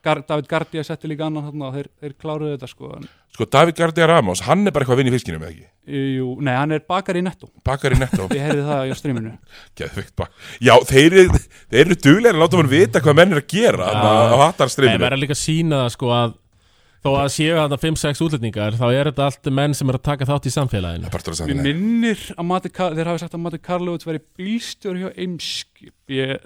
Gar, 0.01 0.23
David 0.25 0.47
Gardia 0.49 0.83
setti 0.85 1.11
líka 1.11 1.27
annan 1.27 1.45
þarna 1.45 1.67
og 1.67 1.75
þeir, 1.77 1.89
þeir 2.01 2.13
kláruðu 2.23 2.53
þetta 2.55 2.69
sko. 2.71 2.91
Sko, 3.35 3.47
David 3.53 3.77
Gardia 3.77 4.07
Ramos, 4.09 4.41
hann 4.47 4.65
er 4.65 4.73
bara 4.73 4.87
eitthvað 4.87 4.97
að 4.97 5.01
vinna 5.03 5.11
í 5.11 5.15
fiskinu 5.19 5.41
með 5.43 5.51
ekki? 5.51 5.67
Jú, 6.17 6.29
Nei, 6.47 6.53
hann 6.57 6.73
er 6.73 6.85
bakar 6.89 7.19
í 7.21 7.23
netto. 7.25 7.51
Bakar 7.69 7.93
í 7.93 7.99
netto. 8.01 8.29
Ég 8.33 8.47
heyrði 8.47 8.65
það 8.65 8.85
í 8.87 8.97
streaminu. 8.97 9.33
Geðveikt 9.81 10.15
bak 10.17 10.33
Já, 10.65 10.73
þeir, 10.89 11.19
eru- 11.27 11.43
þeir 11.43 11.83
eru 11.83 11.99
duglega 12.07 12.33
að 12.33 12.41
láta 12.41 12.61
mann 12.61 12.73
vita 12.73 13.03
hvað 13.05 13.19
menn 13.21 13.37
er 13.37 13.43
að 13.43 13.53
gera 13.53 13.91
ja. 13.93 14.15
á 14.33 14.37
hattar 14.47 14.71
Nei, 14.71 14.75
streyminu 14.77 15.05
verða 15.05 15.21
líka 15.21 15.37
að 15.37 15.43
sína 15.43 15.83
það 15.83 15.93
sko 15.99 16.15
að 16.17 16.35
þó 17.01 17.11
að 17.17 17.29
séu 17.33 17.55
þarna 17.57 17.79
5-6 17.81 18.21
útlendingar 18.27 18.75
þá 18.77 18.87
er 18.93 19.09
þetta 19.11 19.27
allt 19.31 19.51
menn 19.57 19.75
sem 19.77 19.89
er 19.89 19.97
að 19.99 20.03
taka 20.11 20.27
þátt 20.29 20.49
í 20.51 20.53
samfélaginu. 20.53 21.09
Það 21.09 21.31
að 21.33 21.39
segja 21.41 21.63
minnir 21.65 22.25
að 22.37 22.49
Mati, 22.51 22.69
Ka- 22.77 22.91
þeir 22.93 23.11
hafi 23.13 23.23
sagt 23.25 23.37
að 23.39 23.45
Mati 23.47 23.59
Karlovic 23.59 24.05
væri 24.09 24.21
bílstjóri 24.37 25.05
hjá 25.07 25.11
Eimskip 25.17 25.95
Ég 26.13 26.37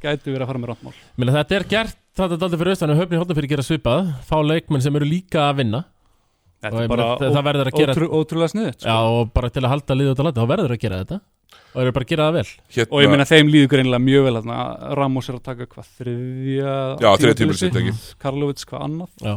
gæti 0.00 0.30
verið 0.32 0.46
að 0.46 0.50
fara 0.52 0.62
með 0.62 0.72
ráttmál 0.72 0.96
Menni, 1.18 1.32
Þetta 1.36 1.56
er 1.58 1.64
gert, 1.74 1.96
þetta 2.16 2.34
er 2.38 2.44
aldrei 2.48 2.58
fyrir 2.62 2.72
austan 2.74 2.94
og 2.94 3.00
höfni 3.02 3.18
hóttan 3.20 3.36
fyrir 3.38 3.48
að 3.50 3.54
gera 3.56 3.66
svipað. 3.68 4.12
Fá 4.28 4.36
leikmenn 4.42 4.82
sem 4.84 4.96
eru 4.96 5.08
líka 5.08 5.44
að 5.50 5.56
vinna. 5.64 5.84
Þetta 6.58 6.74
Og 6.74 6.82
er 6.82 6.88
bara 6.90 7.04
meina, 7.06 7.32
það 7.36 7.44
verður 7.46 7.68
að 7.70 7.76
gera- 7.78 7.94
ótrú, 7.94 8.06
ótrúlega 8.18 8.50
sniðut 8.50 8.82
Já, 8.88 8.96
og 8.98 9.28
bara 9.34 9.50
til 9.50 9.62
að 9.62 9.70
halda 9.70 9.94
liðið 9.94 10.10
út 10.14 10.18
á 10.18 10.24
landi 10.26 10.40
þá 10.40 10.48
verður 10.50 10.72
að 10.74 10.80
gera 10.82 11.02
þetta. 11.04 11.20
Og 11.74 11.82
eru 11.82 11.92
bara 11.92 12.04
að 12.04 12.08
gera 12.10 12.24
það 12.28 12.34
vel. 12.38 12.48
Hérna, 12.74 12.92
Og 12.92 13.02
ég 13.04 13.10
meina 13.12 13.24
þeim 13.28 13.50
líður 13.52 13.68
greinilega 13.72 14.02
mjög 14.02 14.24
vel. 14.26 14.42
Ramos 14.98 15.28
er 15.28 15.34
að 15.38 15.42
taka 15.46 15.66
hvað 15.70 15.86
þriðja 16.00 16.72
Já, 16.98 17.08
þriðja 17.08 17.18
tímabilið 17.18 17.38
tímabilið 17.38 17.58
sitt, 17.62 17.78
ekki? 17.78 17.92
sitt. 17.94 18.18
Karlovic 18.18 18.64
hvað 18.66 18.82
annað. 18.88 19.08
Já. 19.22 19.34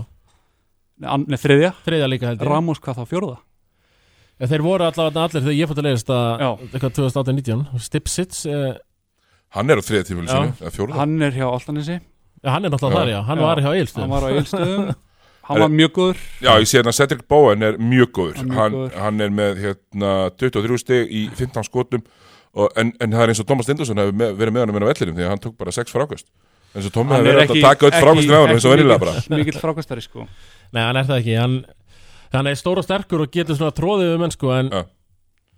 Nei, 1.01 1.37
þriðja. 1.41 1.71
Þriðja 1.85 2.09
líka 2.11 2.29
held 2.29 2.41
ég. 2.43 2.47
Ramos 2.51 2.79
hvað 2.83 2.99
þá 3.01 3.05
fjórða? 3.09 3.37
Ja, 4.41 4.47
Þeir 4.49 4.63
voru 4.65 4.85
allavega 4.87 5.23
allir 5.27 5.43
þegar 5.43 5.57
ég 5.57 5.69
fótt 5.69 5.81
að 5.81 5.87
leiðast 5.89 6.09
að 6.13 6.41
Já. 6.41 6.49
eitthvað 6.71 6.95
2018-19 6.97 7.81
Stipsits, 7.85 8.45
eh, 8.49 8.73
Hann 9.53 9.69
er 9.69 9.77
á 9.77 9.83
Já. 9.85 10.03
sinu, 10.05 10.25
eða 10.61 10.71
fjóruða 10.77 10.97
Hann 11.01 11.21
er 11.21 11.31
hjá 11.35 11.45
Altanesi 11.51 11.97
ja, 12.41 12.49
hann 12.55 12.65
er 12.65 12.71
náttúrulega 12.73 12.95
Já. 12.95 13.01
þar 13.01 13.11
já, 13.11 13.19
hann 13.27 13.37
Já. 13.37 13.41
var 13.45 13.57
hjá 13.61 13.67
Hann 13.69 13.79
Eilstöðum 13.81 14.09
var 14.15 14.25
á 14.25 14.29
Eilstöðum 14.33 14.95
Hann 15.51 15.59
var 15.59 15.71
mjög 15.73 15.91
góður. 15.97 16.17
Já, 16.41 16.51
ég 16.61 16.67
sé 16.69 16.77
hérna 16.79 16.93
Cedric 16.95 17.23
Bowen 17.27 17.63
er 17.65 17.77
mjög 17.81 18.11
góður. 18.15 18.37
Hann 18.37 18.51
hann, 18.55 18.75
hann 18.95 19.21
er 19.25 19.31
með 19.33 19.57
hérna 19.59 20.11
23 20.37 20.77
stig 20.79 21.09
í 21.11 21.23
15 21.35 21.65
skotum 21.67 22.03
og, 22.53 22.69
en, 22.77 22.93
en 23.01 23.11
það 23.11 23.23
er 23.25 23.33
eins 23.33 23.41
og 23.41 23.47
Thomas 23.49 23.67
Lindarsson 23.67 23.99
hefur 23.99 24.15
með, 24.21 24.35
verið 24.39 24.53
með 24.55 24.63
hann 24.63 24.73
með 24.77 24.85
vellinum 24.91 25.17
því 25.17 25.25
að 25.25 25.31
hann 25.33 25.41
tók 25.43 25.57
bara 25.59 25.73
6 25.75 25.91
frákast. 25.97 26.29
Eins 26.71 26.87
og 26.87 26.93
Tommi 26.95 27.11
Hann 27.17 27.25
hefur 27.25 27.33
er 27.33 27.41
verið 27.41 27.57
að 27.57 27.65
taka 27.67 27.89
öll 27.89 27.97
frákastin 28.05 28.31
á 28.31 28.39
hann 28.45 28.53
eins 28.55 28.65
og 28.69 28.71
venjulega 28.77 29.01
bara. 29.03 29.13
mikill- 29.17 29.41
Mikill 29.41 29.59
frákastari 29.65 30.05
sko 30.05 30.27
Nei, 30.71 30.81
hann 30.85 30.99
er 31.01 31.07
það 31.09 31.19
ekki 31.21 31.35
hann, 31.41 31.55
hann 32.33 32.47
er 32.51 32.57
stór 32.59 32.79
og 32.81 32.85
sterkur 32.87 33.25
og 33.25 33.31
getur 33.33 33.57
svona 33.59 33.73
tróðið 33.75 34.13
um 34.15 34.21
menn 34.25 34.33
sko 34.35 34.51
en. 34.55 34.69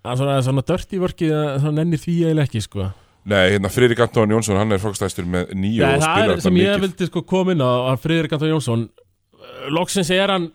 Það 0.03 0.11
er 0.11 0.19
svona, 0.19 0.37
svona 0.43 0.63
dört 0.67 0.91
í 0.93 0.99
vörki 0.99 1.27
Það 1.63 1.75
nennir 1.77 2.01
því 2.01 2.15
eiginlega 2.25 2.47
ekki 2.49 2.61
sko. 2.65 2.89
Nei, 3.23 3.43
hérna 3.53 3.69
Friðrik 3.71 4.01
Anton 4.03 4.33
Jónsson, 4.35 4.57
hann 4.59 4.75
er 4.75 4.81
fólkstæstur 4.83 5.23
með 5.31 5.53
nýju 5.55 5.85
og 5.85 5.93
Það 5.93 6.01
spilar 6.03 6.23
er 6.25 6.31
þetta 6.33 6.43
sem 6.43 6.57
ég 6.59 6.65
mikið. 6.73 6.81
vildi 6.83 7.07
sko 7.07 7.21
koma 7.29 7.53
inn 7.55 7.63
á 7.63 7.95
Friðrik 8.03 8.33
Anton 8.35 8.51
Jónsson. 8.51 8.81
Uh, 9.37 9.69
Loksins 9.71 10.09
er 10.11 10.33
hann 10.33 10.49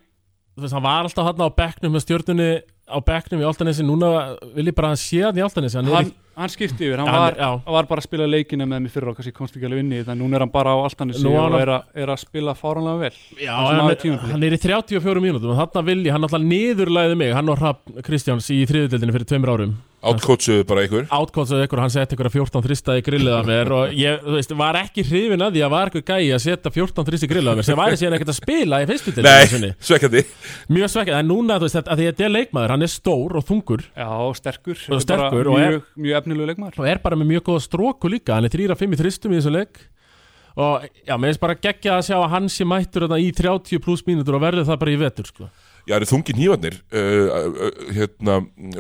þú 0.59 0.67
veist, 0.67 0.75
Hann 0.77 0.85
var 0.85 1.07
alltaf 1.09 1.31
hann 1.31 1.41
á 1.41 1.49
bekknum 1.63 1.95
með 1.97 2.05
stjórnunni 2.05 2.51
á 2.93 2.99
bekknum 3.09 3.41
í 3.41 3.47
Altanesi 3.49 3.87
Núna 3.89 4.11
vil 4.57 4.67
ég 4.69 4.77
bara 4.77 4.91
að 4.91 4.97
hann 4.99 5.01
sé 5.01 5.23
hann 5.25 5.39
í 5.41 5.45
Altanesi 5.47 5.79
Hann 5.81 5.89
er 5.89 5.97
hann, 5.97 6.13
í 6.13 6.28
hann 6.39 6.53
skipti 6.53 6.87
yfir, 6.87 7.01
hann 7.03 7.09
var, 7.11 7.35
var 7.75 7.89
bara 7.91 8.01
að 8.03 8.07
spila 8.09 8.27
leikina 8.31 8.67
með 8.71 8.85
mér 8.87 8.93
fyrir 8.95 9.11
og 9.11 9.17
kannski 9.19 9.33
komst 9.37 9.57
ekki 9.59 9.67
alveg 9.69 9.83
inn 9.85 9.93
í 9.93 9.99
þetta 10.03 10.15
en 10.15 10.21
núna 10.23 10.39
er 10.39 10.45
hann 10.47 10.53
bara 10.55 10.75
á 10.75 10.79
á 10.79 10.87
og 10.87 11.59
er, 11.61 11.73
að- 11.75 12.03
er 12.05 12.13
að 12.15 12.21
spila 12.23 12.55
fáranlega 12.55 12.99
vel. 13.03 13.13
Já, 13.43 13.53
sem 13.59 13.81
hann, 13.83 13.91
er, 13.91 14.19
hann 14.33 14.43
er 14.49 14.57
í 14.57 14.61
34 14.63 15.25
mínútum 15.25 15.53
og 15.55 15.59
þarna 15.61 15.85
vil 15.91 15.99
ég, 16.07 16.13
hann 16.15 16.23
alltaf 16.29 16.45
niðurlæði 16.47 17.17
mig 17.19 17.35
hann 17.35 17.49
og 17.53 17.59
Hrafn 17.59 18.03
Kristjáns 18.07 18.49
í 18.55 18.63
þriðudeldinu 18.71 19.17
fyrir 19.19 19.29
tveimur 19.35 19.55
árum 19.57 19.77
Átkótsuðu 19.99 20.63
bara 20.69 20.85
ykkur 20.87 21.07
átkváðsaði 21.11 21.65
ykkur, 21.67 21.81
hann 21.83 21.91
setti 21.91 22.15
ykkur 22.15 22.29
að 22.29 22.35
14 22.39 22.63
þrista 22.69 22.95
í 22.95 23.03
grillið 23.03 23.35
að 23.35 23.49
mér 23.51 23.73
og 23.75 23.95
ég, 23.99 24.21
þú 24.23 24.35
veist, 24.37 24.53
var 24.61 24.77
ekki 24.79 25.03
hrifin 25.09 25.43
að 25.43 25.57
því 25.57 25.65
að 25.67 25.73
var 25.75 25.91
ykkur 25.91 26.05
gæi 26.07 26.29
að 26.37 26.43
setja 26.45 26.71
14 26.77 27.09
þrista 27.09 27.27
í 27.27 27.31
grillið 27.33 27.51
að 27.51 27.59
mér 27.59 27.67
sem 27.67 27.81
væri 27.81 27.99
síðan 27.99 28.15
ekkert 28.19 28.31
að 28.31 28.39
spila 28.39 28.79
í 28.79 28.87
fyrstu 28.93 29.15
deildinni 29.17 29.71
Nei, 29.73 29.75
svekkandi 29.89 30.23
mjög 30.79 30.93
svekkið, 30.95 31.17
en 31.19 31.29
núna, 31.33 31.59
þú 31.59 31.67
veist, 31.67 31.81
að 31.83 31.99
því 31.99 32.07
að 32.07 32.13
þetta 32.15 32.27
er 32.29 32.35
leikmaður 32.37 32.75
hann 32.77 32.87
er 32.87 32.93
stór 32.95 33.37
og 33.41 33.47
þungur. 33.51 33.85
Já, 33.99 34.09
sterkur, 34.39 34.79
Og 34.87 34.97
er 35.01 35.05
sterkur 35.09 35.51
og 35.51 35.59
er- 35.59 35.75
mjög, 35.75 35.87
mjög 36.07 36.19
efnilegu 36.23 36.51
leikmaður. 36.53 36.79
Og 36.79 36.91
er 36.95 37.03
bara 37.03 37.19
með 37.19 37.31
mjög 37.35 37.47
góða 37.51 37.65
stróku 37.67 38.13
líka 38.15 38.39
hann 38.39 38.47
er 38.47 38.55
3-5 38.55 38.95
í 38.95 39.01
þristum 39.03 39.35
í 39.35 39.41
þessu 39.43 39.51
leik. 39.59 39.83
Og 40.59 40.87
já, 41.07 41.15
mér 41.19 41.31
finnst 41.33 41.43
bara 41.43 41.55
geggja 41.59 41.99
að 41.99 42.07
sjá 42.09 42.17
að 42.23 42.31
hann 42.37 42.49
sé 42.51 42.65
mættur 42.67 43.05
þarna 43.07 43.19
í 43.23 43.29
30 43.35 43.79
pluss 43.83 44.03
mínútur 44.07 44.39
og 44.39 44.43
verður 44.43 44.67
það 44.67 44.79
bara 44.83 44.95
í 44.95 44.99
vetur 45.03 45.27
sko. 45.31 45.51
Já, 45.89 45.95
það 45.95 46.03
eru 46.03 46.09
þungi 46.11 46.35
nývarnir 46.37 46.75
uh, 46.93 47.39
uh, 47.49 47.69
hérna, 47.97 48.35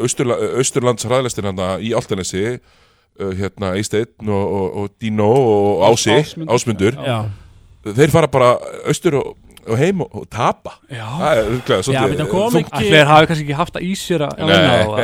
Austurla, 0.05 0.37
Austurlands 0.61 1.07
hraðlestin 1.09 1.47
hérna 1.49 1.69
í 1.81 1.95
Altanesi 1.97 2.43
uh, 2.53 3.31
hérna 3.39 3.71
Eisteinn 3.79 4.29
og, 4.29 4.57
og, 4.59 4.67
og 4.83 4.91
Dino 5.01 5.29
og 5.33 5.85
Ási, 5.89 6.13
Ásmundur. 6.13 6.51
Ásmundur. 6.53 6.99
Já, 7.01 7.95
þeir 7.97 8.13
fara 8.13 8.29
bara 8.29 8.51
austur 8.93 9.17
og, 9.23 9.31
og 9.65 9.81
heim 9.81 10.03
og, 10.05 10.27
tapa. 10.29 10.75
Já, 10.93 11.07
það 11.07 11.41
er 11.41 11.49
já 11.55 11.79
svolítið 11.89 12.75
Allir 12.83 13.09
hafi 13.13 13.31
kannski 13.31 13.47
ekki 13.47 13.57
haft 13.63 13.81
að 13.81 13.87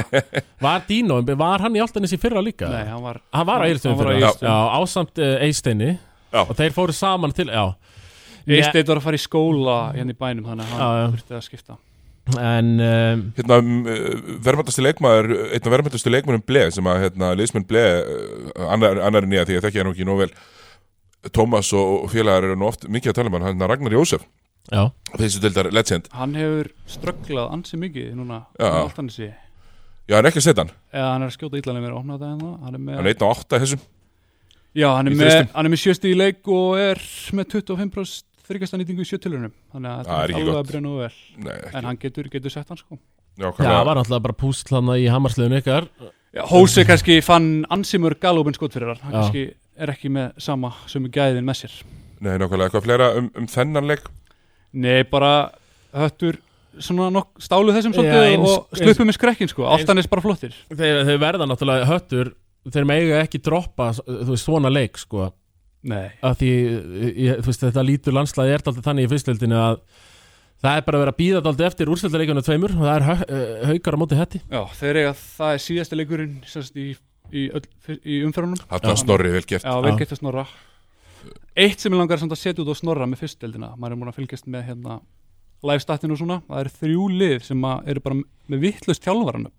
það. 0.05 0.20
Var 0.66 0.84
Dino, 0.90 1.22
var 1.40 1.64
hann 1.64 1.80
í 1.80 1.82
Altanis 1.86 2.12
í 2.12 2.20
fyrra 2.20 2.44
líka? 2.44 2.68
Nei, 2.68 2.84
hann 2.90 3.00
var 3.07 3.22
hann 3.32 3.48
var 3.48 3.64
á 3.64 3.72
já, 4.20 4.52
ásamt 4.76 5.24
uh, 5.24 5.38
Eisteini 5.46 5.94
Já. 6.34 6.44
og 6.44 6.52
þeir 6.59 6.76
fóru 6.76 6.92
saman 6.92 7.32
til, 7.32 7.48
já. 7.48 7.72
Eisteit 8.44 8.84
var 8.90 9.00
að 9.00 9.09
fara 9.09 9.16
í 9.16 9.24
skóla 9.24 9.80
hérna 9.94 10.12
í 10.12 10.20
bænum 10.20 10.44
þannig 10.50 10.72
að 10.76 10.96
hann 11.00 11.12
þurfti 11.16 11.38
að 11.38 11.44
skipta 11.48 11.80
en 12.41 12.68
um, 12.81 13.22
hérna 13.37 13.59
verðmættastu 14.45 14.85
leikmaður 14.85 15.33
einn 15.51 15.61
af 15.61 15.72
verðmættastu 15.75 16.12
leikmannum 16.12 16.45
Ble 16.49 16.62
sem 16.72 16.87
að 16.89 17.03
hérna, 17.03 17.33
liðsmenn 17.37 17.66
Ble 17.68 17.83
uh, 18.01 18.62
annar, 18.72 19.01
annar 19.05 19.29
nýja 19.29 19.45
því 19.49 19.59
að 19.59 19.66
þekki 19.66 19.83
hann 19.83 19.93
ekki 19.93 20.09
nóg 20.09 20.22
vel. 20.25 20.31
Tómas 21.35 21.70
og, 21.77 22.09
félagar 22.12 22.49
eru 22.49 22.57
nú 22.61 22.68
oft 22.68 22.89
mikið 22.89 23.12
að 23.12 23.18
tala 23.20 23.31
um 23.33 23.39
hann, 23.39 23.47
hann 23.51 23.64
er 23.64 23.72
Ragnar 23.72 23.97
Jósef. 23.97 24.25
Já, 24.72 24.89
þessu 25.12 25.41
dildar 25.45 25.68
legend. 25.77 26.09
Hann 26.16 26.37
hefur 26.41 26.70
strögglað 26.89 27.51
ansi 27.53 27.81
mikið 27.81 28.14
núna 28.16 28.47
Já. 28.57 28.68
á 28.72 28.81
Altanesi 28.81 29.29
já, 29.29 30.16
hann 30.16 30.25
er 30.25 30.31
ekki 30.31 30.41
að 30.41 30.47
setja 30.47 30.64
hann, 30.64 30.72
eða 30.93 31.11
hann 31.11 31.25
er 31.25 31.31
að 31.31 31.37
skjóta 31.37 31.61
ítlanlega 31.61 31.85
mér 31.85 31.95
að 31.95 32.01
opna 32.01 32.16
þetta 32.20 32.31
það 32.41 32.64
hann 32.64 32.79
er 32.79 32.83
með, 32.85 32.97
hann 32.97 33.05
er 33.05 33.12
einn 33.12 33.25
á 33.25 33.29
átta 33.33 33.61
þessum. 33.62 33.83
Já, 34.75 34.89
hann 34.91 35.09
er 35.11 35.16
með, 35.20 35.35
er 35.55 35.68
með 35.70 35.83
sjösti 35.85 36.11
í 36.11 36.16
leik 36.18 36.49
og 36.51 36.81
er 36.81 37.03
með 37.37 37.59
25% 37.61 38.34
þryggjasta 38.49 38.78
nýtingu 38.80 39.05
í 39.05 39.09
sjötilunum 39.09 39.53
þannig 39.72 39.90
að 39.90 40.05
Það 40.05 40.14
þetta 40.14 40.24
er 40.24 40.34
er 40.34 40.40
alveg 40.40 40.59
að 40.61 40.68
brenna 40.70 40.92
og 40.92 41.01
vel. 41.01 41.16
Nei, 41.45 41.55
ekki, 41.55 41.72
en 41.78 41.88
hann 41.88 42.01
getur, 42.03 42.28
getur 42.32 42.55
sett 42.55 42.68
hann 42.72 42.80
sko. 42.80 42.99
Já, 43.34 43.49
já, 43.49 43.53
það 43.59 43.84
var 43.88 43.99
náttúrulega 43.99 44.24
bara 44.28 44.38
púsl 44.45 44.74
hann 44.76 44.92
í 44.95 45.07
hamarsliðun 45.11 45.59
ykkar. 45.59 45.88
Já, 46.34 46.42
Hósi 46.51 46.84
kannski 46.86 47.18
fann 47.24 47.49
ansimur 47.72 48.16
galopin 48.20 48.57
skot 48.57 48.74
fyrir 48.76 48.92
hann 48.92 49.03
hann 49.03 49.14
Já. 49.14 49.18
kannski 49.20 49.45
er 49.84 49.92
ekki 49.95 50.11
með 50.14 50.32
sama 50.42 50.72
sömu 50.90 51.11
gæðin 51.14 51.47
með 51.47 51.61
sér. 51.64 51.76
Nei, 52.20 52.34
nákvæmlega, 52.38 52.68
eitthvað 52.70 52.86
fleira 52.86 53.09
um, 53.18 53.30
um 53.38 53.47
þennan 53.51 53.88
leik? 53.90 54.07
Nei, 54.74 55.03
bara 55.11 55.32
höttur 55.95 56.38
svona 56.82 57.09
nokk 57.14 57.38
stálu 57.42 57.74
þessum 57.74 57.95
Já, 57.95 58.01
svolítið 58.01 58.28
eins- 58.32 58.51
og 58.51 58.78
sluppu 58.80 59.07
með 59.07 59.18
skrekkin 59.18 59.51
sko. 59.51 59.66
Altanis 59.70 60.11
bara 60.11 60.24
flottir. 60.24 60.55
Þeir, 60.74 61.05
þeir 61.07 61.20
verða 61.22 61.47
náttúrulega 61.51 61.86
höttur. 61.90 62.32
Þeir 62.64 62.86
mega 62.88 63.18
ekki 63.22 63.42
droppa 63.45 63.90
þú 63.99 64.30
veist, 64.32 64.47
svona 64.47 64.70
leik 64.72 64.99
sko 64.99 65.28
að 66.24 66.37
því 66.41 66.51
ég, 66.55 67.39
þú 67.41 67.51
veist, 67.51 67.64
þetta 67.64 67.85
lítur 67.85 68.16
landslagi 68.16 68.55
er 68.55 68.62
alltaf 68.62 68.85
þannig 68.87 69.07
í 69.07 69.11
fyrstöldinu 69.12 69.59
að 69.61 69.80
það 70.64 70.76
er 70.78 70.85
bara 70.87 70.99
að 70.99 71.03
vera 71.05 71.14
að 71.14 71.18
býða 71.20 71.41
alltaf 71.43 71.66
eftir 71.68 71.91
úrslöldareikunum 71.93 72.47
tveimur 72.47 72.76
og 72.76 72.85
það 72.85 72.95
er 72.95 73.07
hau, 73.09 73.16
uh, 73.24 73.64
haukar 73.70 73.97
á 73.97 74.01
móti 74.01 74.20
hetti. 74.20 74.41
Já, 74.49 74.61
þeir 74.80 75.01
eiga 75.03 75.16
það 75.20 75.57
er 75.57 75.64
síðasti 75.64 75.99
leikurinn 75.99 76.39
sérst, 76.49 76.78
í, 76.78 76.95
í, 77.32 77.49
öll, 77.51 77.66
í 78.01 78.20
umferðunum. 78.24 78.62
Hann 78.72 79.03
snorri 79.03 79.35
vel 79.35 79.45
gert. 79.45 79.66
Já, 79.66 79.74
vel 79.85 79.97
gett 80.01 80.14
að 80.14 80.22
snorra. 80.22 80.47
Eitt 81.55 81.80
sem 81.80 81.93
ég 81.93 82.01
langar 82.01 82.20
samt 82.20 82.32
að 82.35 82.41
setja 82.41 82.64
út 82.64 82.72
á 82.72 82.76
snorra 82.76 83.09
með 83.09 83.24
fyrstdeldina 83.24 83.74
maður 83.76 83.95
er 83.95 84.01
múin 84.01 84.11
að 84.11 84.18
fylgjast 84.18 84.49
með 84.51 84.66
hérna 84.70 84.99
live 85.64 85.80
statinu 85.80 86.16
og 86.16 86.20
svona, 86.20 86.41
það 86.49 86.62
eru 86.62 86.72
þrjú 86.80 87.05
lið 87.20 87.37
sem 87.47 87.68
að 87.68 87.93
eru 87.93 88.03
bara 88.05 88.18
með 88.53 88.64
vittlust 88.66 89.05
þjálfaranum. 89.05 89.53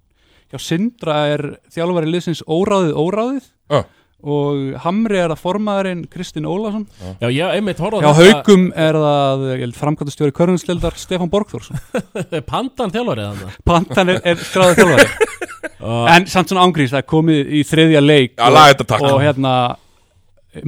Hjá 0.51 0.59
Sindra 0.61 1.15
er 1.31 1.43
þjálfari 1.73 2.11
liðsins 2.11 2.43
óráðið 2.45 2.99
óráðið. 3.01 3.47
Ah. 3.73 3.87
Og 4.25 4.73
Hamri 4.81 5.19
er 5.21 5.31
það 5.33 5.41
formaðurinn 5.43 6.03
Kristinn 6.09 6.47
Ólason. 6.49 6.87
Já, 7.21 7.27
ég 7.29 7.53
einmitt 7.59 7.81
horfði 7.81 8.01
hjá 8.01 8.17
Haukum 8.17 8.67
er 8.73 8.97
það 8.97 9.45
framkvæmtastjóri 9.77 10.35
Körnunslildar 10.35 10.97
Stefán 10.99 11.31
Borgþórsson 11.33 11.77
Pandan 12.51 12.93
þjálfarið 12.93 13.29
þannig 13.29 13.59
Pantan 13.69 14.13
er, 14.15 14.21
er 14.25 14.41
skráðið 14.41 14.81
þjálfari. 14.81 15.31
Og, 15.85 16.05
en 16.09 16.25
samt 16.31 16.49
svona 16.49 16.63
ángrís, 16.65 16.93
það 16.93 17.01
er 17.03 17.09
komið 17.11 17.49
í 17.53 17.63
þriðja 17.67 18.01
leik 18.01 18.31
Já, 18.39 18.45
laga 18.49 18.71
þetta 18.73 18.87
takk. 18.89 19.07
og 19.11 19.21
hérna 19.21 19.55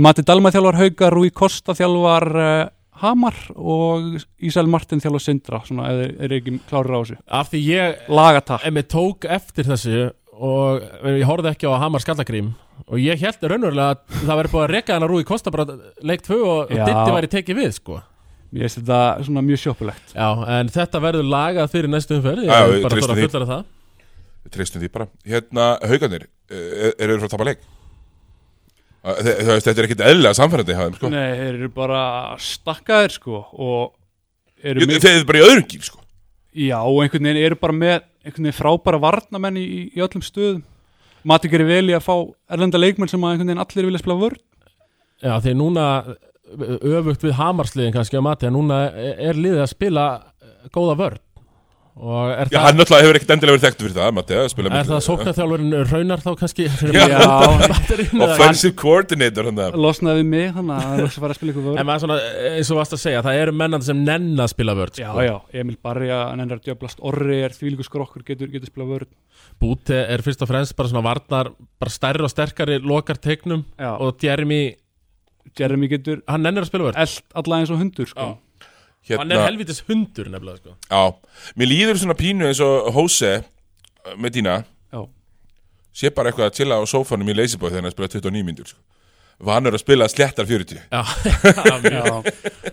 Matti 0.03 0.25
Dalma 0.27 0.51
þjálfar 0.53 0.77
Haukar, 0.81 1.15
Rúi 1.15 1.31
Kosta 1.33 1.73
þjálfar 1.77 2.27
uh, 2.37 2.51
Hamar 3.01 3.37
og 3.55 4.17
Ísæl 4.43 4.67
Martin 4.69 5.01
þjálfar 5.01 5.23
Sindra 5.23 5.61
svona, 5.65 5.89
eða 5.93 6.07
er 6.27 6.37
ekki 6.37 6.57
klárir 6.69 6.97
á 6.97 6.99
þessu. 6.99 7.17
Af 7.39 7.51
því 7.53 7.63
ég 7.65 8.07
lagatak 8.19 8.65
einmitt 8.67 8.89
tók 8.93 9.27
eftir 9.37 9.69
þessu 9.69 10.07
og 10.37 10.83
ég 11.07 11.25
horfði 11.29 11.53
ekki 11.53 11.69
á 11.71 11.81
Hamar 11.81 12.03
Skallagrím 12.03 12.51
og 12.85 12.99
ég 13.01 13.19
held 13.23 13.41
raunverulega 13.49 13.95
að 13.95 14.19
það 14.27 14.37
væri 14.41 14.51
búið 14.53 14.63
að 14.67 14.71
reka 14.75 14.93
hann 14.95 15.05
að 15.07 15.11
Rúi 15.13 15.25
Kosta 15.27 15.51
bara 15.53 15.65
leik 16.11 16.21
2 16.27 16.37
og, 16.37 16.51
og 16.67 16.75
Já. 16.77 16.83
Ditti 16.85 17.15
væri 17.17 17.29
tekið 17.33 17.59
við 17.61 17.71
sko. 17.79 17.97
Mér 18.53 18.63
finnst 18.67 18.77
þetta 18.79 18.99
svona 19.27 19.41
mjög 19.43 19.59
sjoppulegt. 19.59 20.13
Já, 20.15 20.27
en 20.59 20.69
þetta 20.71 21.01
verður 21.03 21.25
lagað 21.33 21.71
fyrir 21.73 21.91
næstu 21.91 22.15
umferð. 22.15 22.45
Ég 22.45 22.51
Já, 22.53 22.59
er 22.63 22.71
við 22.77 22.85
bara 22.85 22.93
treystum 22.93 23.09
þarf 23.09 23.17
að 23.17 23.19
því. 23.19 23.31
fullera 23.33 23.49
það. 23.49 23.65
Við 24.47 24.53
treystum 24.55 24.83
því 24.85 24.89
bara. 24.93 25.07
Hérna, 25.27 25.65
haugarnir, 25.91 26.27
er, 26.47 26.93
er 26.95 27.11
þeir 27.11 27.19
frá 27.19 27.27
að 27.27 27.33
tapa 27.35 27.47
leik? 27.49 27.65
Þe- 29.07 29.35
Þú 29.39 29.51
veist, 29.51 29.67
þetta 29.67 29.79
er 29.81 29.87
ekkit 29.87 30.01
eðlilega 30.07 30.37
samfærandi 30.37 30.73
hjá 30.75 30.81
þeim, 30.85 30.95
sko. 30.99 31.09
Nei, 31.11 31.27
þeir 31.39 31.53
eru 31.61 31.69
bara 31.75 31.99
stakkaðir 32.43 33.13
sko 33.15 33.41
og 33.53 33.93
eru 34.63 34.83
Jú, 34.83 34.87
með, 34.89 35.01
Þeir 35.05 35.13
eru 35.19 35.27
bara 35.29 35.39
í 35.39 35.45
öðrum 35.47 35.67
gíl, 35.71 35.83
sko. 35.87 36.01
Já, 36.57 36.79
og 36.81 36.97
einhvern 37.03 37.27
veginn 37.29 37.43
eru 37.45 37.59
bara 37.61 37.75
með 37.77 37.99
einhvern 38.25 38.47
veginn 38.49 38.57
frábæra 38.57 38.99
varnamenn 39.03 39.59
í, 39.61 39.67
í 39.95 40.01
öllum 40.03 40.23
stöðum 40.25 40.63
Matti 41.27 41.51
gerir 41.51 41.67
vel 41.67 41.89
í 41.91 41.95
að 41.97 42.05
fá 42.05 42.15
erlenda 42.55 42.79
leikmenn 42.79 43.11
sem 43.11 43.23
að 43.23 43.33
einhvern 43.35 43.51
veginn 43.51 43.63
allir 43.63 43.87
vilja 43.89 44.01
spila 44.03 44.19
vörn. 44.21 44.41
Já, 45.23 45.33
því 45.43 45.53
núna 45.59 45.85
öfugt 46.47 47.25
við 47.25 47.35
Hamarsliðin 47.35 47.95
kannski 47.95 48.19
á 48.19 48.23
mati 48.23 48.47
að 48.47 48.55
núna 48.55 48.77
er 48.95 49.35
liðið 49.35 49.63
að 49.65 49.73
spila 49.73 50.05
góða 50.71 50.95
er 51.01 51.23
Já, 51.97 52.45
það, 52.51 52.57
hann 52.61 52.77
náttúrulega 52.77 53.05
hefur 53.07 53.17
ekkit 53.17 53.31
endilega 53.33 53.55
verið 53.55 53.63
þekktu 53.65 53.85
fyrir 53.85 53.95
það, 53.97 54.11
Matti, 54.17 54.35
að 54.37 54.49
spila 54.53 54.71
er 54.77 54.89
það 54.89 54.99
sóknarþjálfurinn 55.07 55.75
raunar 55.89 56.21
þá 56.21 56.29
kannski? 56.41 56.67
Já, 56.93 57.21
Offensive 58.27 58.73
coordinator, 58.77 59.49
hann 59.49 59.57
það 59.57 59.77
losnaði 59.81 60.21
við 60.21 60.29
mig 60.31 60.51
þannig 60.53 60.75
að 60.75 60.83
það 60.85 60.93
er 60.93 61.03
loks 61.03 61.17
að 61.17 61.35
spila 61.39 61.53
ykkur 61.55 61.65
vörn 61.67 61.81
En 61.81 61.89
maður 61.89 62.03
svona, 62.05 62.17
eins 62.53 62.71
og 62.73 62.79
varst 62.81 62.97
að 62.97 63.01
segja, 63.01 63.23
það 63.25 63.41
eru 63.41 63.55
mennandi 63.63 63.89
sem 63.89 64.03
nenn 64.05 64.43
að 64.45 64.51
spila 64.53 64.77
vörn 64.77 65.01
Já, 65.01 65.09
sko. 65.09 65.25
já, 65.25 65.35
Emil 65.63 65.77
Barja, 65.89 66.19
nennir 66.37 66.59
að 66.59 66.65
djöblast 66.69 67.01
Orri 67.09 67.41
er 67.47 67.57
þvílíku 67.57 67.87
skrokkur, 67.87 68.25
getur, 68.27 68.51
getur 68.53 68.69
spila 68.69 68.89
vörn 68.93 69.11
Búti 69.57 69.97
er 69.97 70.21
fyrst 70.25 70.43
og 70.45 70.51
fremst 70.51 70.77
bara 70.77 70.91
svona 70.91 71.05
varnar 71.05 71.49
bara 71.81 71.93
stærri 71.93 72.21
og 72.25 72.29
sterkari 72.29 72.77
lokar 72.83 73.17
teiknum. 73.21 73.63
Já, 73.79 73.95
og 73.97 74.21
Jeremy, 74.21 74.75
Jeremy 75.57 75.89
getur 75.89 76.21
hann 76.29 76.45
nennir 76.45 76.61
að 76.65 76.69
spila 76.69 76.91
vörn 76.91 78.37
sko. 79.05 79.19
Hann 79.21 79.31
er 79.35 79.43
helvitis 79.45 79.83
hundur 79.87 80.29
nefnilega 80.33 80.61
sko. 80.61 80.75
Já, 80.89 81.03
mér 81.59 81.71
líður 81.71 82.01
svona 82.01 82.17
pínu 82.17 82.49
eins 82.49 82.61
og 82.63 82.89
Jose 82.95 83.33
uh, 83.43 84.13
með 84.17 84.37
dýna 84.39 84.57
Já. 84.93 85.01
sé 86.01 86.11
bara 86.15 86.31
eitthvað 86.31 86.49
að 86.51 86.57
chilla 86.59 86.79
á 86.79 86.83
sófanum 86.89 87.29
í 87.31 87.37
Lazyboy 87.37 87.71
þegar 87.73 87.87
hann 87.89 87.95
spila 87.97 88.13
29 88.17 88.47
myndur 88.47 88.71
sko. 88.73 88.81
Vanur 89.47 89.75
að 89.77 89.83
spila 89.83 90.07
sléttar 90.09 90.47
40 90.49 90.79
Já, 90.89 91.01
Já. 91.93 92.15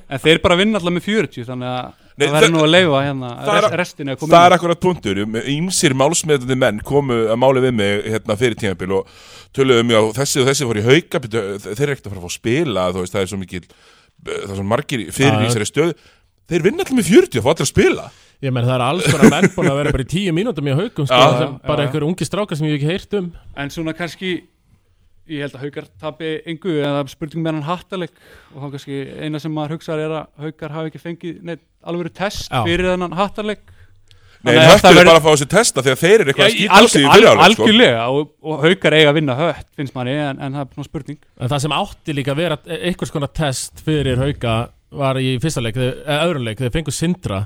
En 0.09 0.21
þeir 0.23 0.39
bara 0.41 0.57
vinna 0.57 0.79
alltaf 0.81 0.95
með 0.97 1.05
40 1.11 1.45
Þannig 1.51 1.69
að 1.69 1.91
Nei, 2.15 2.25
það 2.25 2.35
verður 2.39 2.53
nú 2.55 2.61
að 2.63 2.71
leifa 2.71 3.01
hérna 3.05 3.31
það 3.43 3.59
er- 3.59 3.77
rest, 3.81 4.01
koma 4.21 4.31
Það 4.31 4.45
er 4.47 4.55
akkurat 4.57 4.81
punktur, 4.85 5.21
ímsir 5.51 5.95
málsmeðandi 5.99 6.57
menn 6.63 6.79
komu 6.87 7.17
að 7.35 7.41
máli 7.43 7.63
við 7.67 7.75
mig 7.81 8.05
hérna 8.15 8.37
fyrir 8.39 8.57
tímabil 8.61 8.95
og 9.01 9.11
töluðu 9.59 9.85
mjög 9.91 10.09
á 10.09 10.17
þessi 10.23 10.41
og 10.41 10.49
þessi 10.49 10.69
fór 10.71 10.79
í 10.81 10.85
hauka, 10.87 11.21
byrju, 11.25 11.43
þeir 11.67 11.83
eru 11.85 11.97
ekkert 11.97 12.07
að 12.09 12.15
fara 12.15 12.23
að 12.23 12.25
fá 12.25 12.31
að 12.31 12.37
spila, 12.39 12.87
veist, 12.97 13.17
það 13.17 13.25
er 13.27 13.31
svo 13.33 13.41
mikil, 13.43 13.63
það 14.23 14.45
er 14.51 14.59
svo 14.59 14.67
margir 14.69 15.07
fyrir 15.15 15.41
í 15.41 15.49
þessari 15.49 15.69
stöð, 15.71 15.95
þeir 16.51 16.67
vinna 16.69 16.85
allir 16.85 17.01
með 17.01 17.11
40 17.11 17.41
og 17.41 17.47
fá 17.47 17.51
allir 17.55 17.67
að 17.67 17.73
spila. 17.73 18.09
Ég 18.45 18.53
menn 18.53 18.67
það 18.67 18.75
er 18.75 18.85
alls 18.85 19.07
konar 19.09 19.31
menn 19.33 19.53
búin 19.55 19.71
að 19.71 19.79
vera 19.79 19.93
bara 19.95 20.05
í 20.05 20.11
tíu 20.11 20.33
mínútum 20.37 20.67
í 20.69 20.75
haugum 20.75 21.07
sko, 21.09 21.21
Já, 21.21 21.39
sem 21.41 21.55
bara 21.65 21.87
einhver 21.87 22.05
ungi 22.05 22.27
strákar 22.29 22.59
sem 22.59 22.67
ég 22.69 22.75
hef 22.75 22.83
ekki 22.83 22.91
heyrt 22.93 23.17
um. 23.21 23.31
En 23.57 23.71
svona 23.73 23.95
kannski 23.97 24.33
ég 25.31 25.45
held 25.45 25.55
að 25.57 25.63
Haukar 25.65 25.87
tapi 26.01 26.33
engu 26.53 26.75
eða 26.85 27.05
spurningum 27.09 27.47
með 27.47 27.55
hann 27.57 27.69
hattaleg 27.71 28.19
og 28.53 28.59
þá 28.59 28.67
kannski 28.75 28.99
eina 29.25 29.41
sem 29.41 29.55
maður 29.57 29.79
hugsaður 29.79 30.05
er 30.05 30.17
að 30.19 30.43
Haukar 30.45 30.75
hafi 30.75 30.91
ekki 30.91 31.01
fengið 31.01 31.39
neitt 31.49 31.63
alvöru 31.85 32.13
test 32.13 32.51
Já. 32.51 32.61
fyrir 32.67 32.91
þennan 32.93 33.17
hattaleg 33.17 33.63
Nei, 34.45 34.53
Þannig 34.53 34.61
að 34.61 34.71
höttur 34.75 34.85
það 34.85 34.91
er 34.91 34.97
verður- 34.99 35.09
bara 35.09 35.21
að 35.21 35.25
fá 35.25 35.31
þessi 35.35 35.49
testa 35.55 35.83
því 35.85 35.93
að 35.95 36.01
þeir 36.05 36.15
eru 36.21 36.31
eitthvað 36.33 36.47
að 36.47 36.55
skýta 36.55 36.77
á 36.77 36.83
sig 36.85 37.01
í 37.05 37.09
fyrirháleik 37.15 37.55
sko. 37.55 37.65
algjörlega 37.65 38.03
og, 38.13 38.27
og 38.45 38.65
Haukar 38.67 38.97
eiga 38.99 39.09
að 39.11 39.17
vinna 39.19 39.37
hött 39.39 39.69
finnst 39.79 39.95
manni 39.97 40.13
en, 40.21 40.41
en 40.45 40.53
það 40.59 40.61
er 40.67 40.75
svona 40.77 40.89
spurning. 40.91 41.19
En 41.41 41.49
það 41.55 41.63
sem 41.65 41.75
átti 41.79 42.17
líka 42.19 42.35
að 42.35 42.41
vera 42.43 42.59
e- 42.69 42.81
einhvers 42.91 43.15
konar 43.15 43.33
test 43.41 43.81
fyrir 43.87 44.21
hauga 44.21 44.57
var 44.95 45.17
í 45.19 45.31
fyrsta 45.43 45.65
leik, 45.65 45.81
eða 45.81 46.19
öðrum 46.29 46.45
leik, 46.45 46.61
þeir 46.61 46.75
fengu 46.77 46.93
Sindra. 46.95 47.41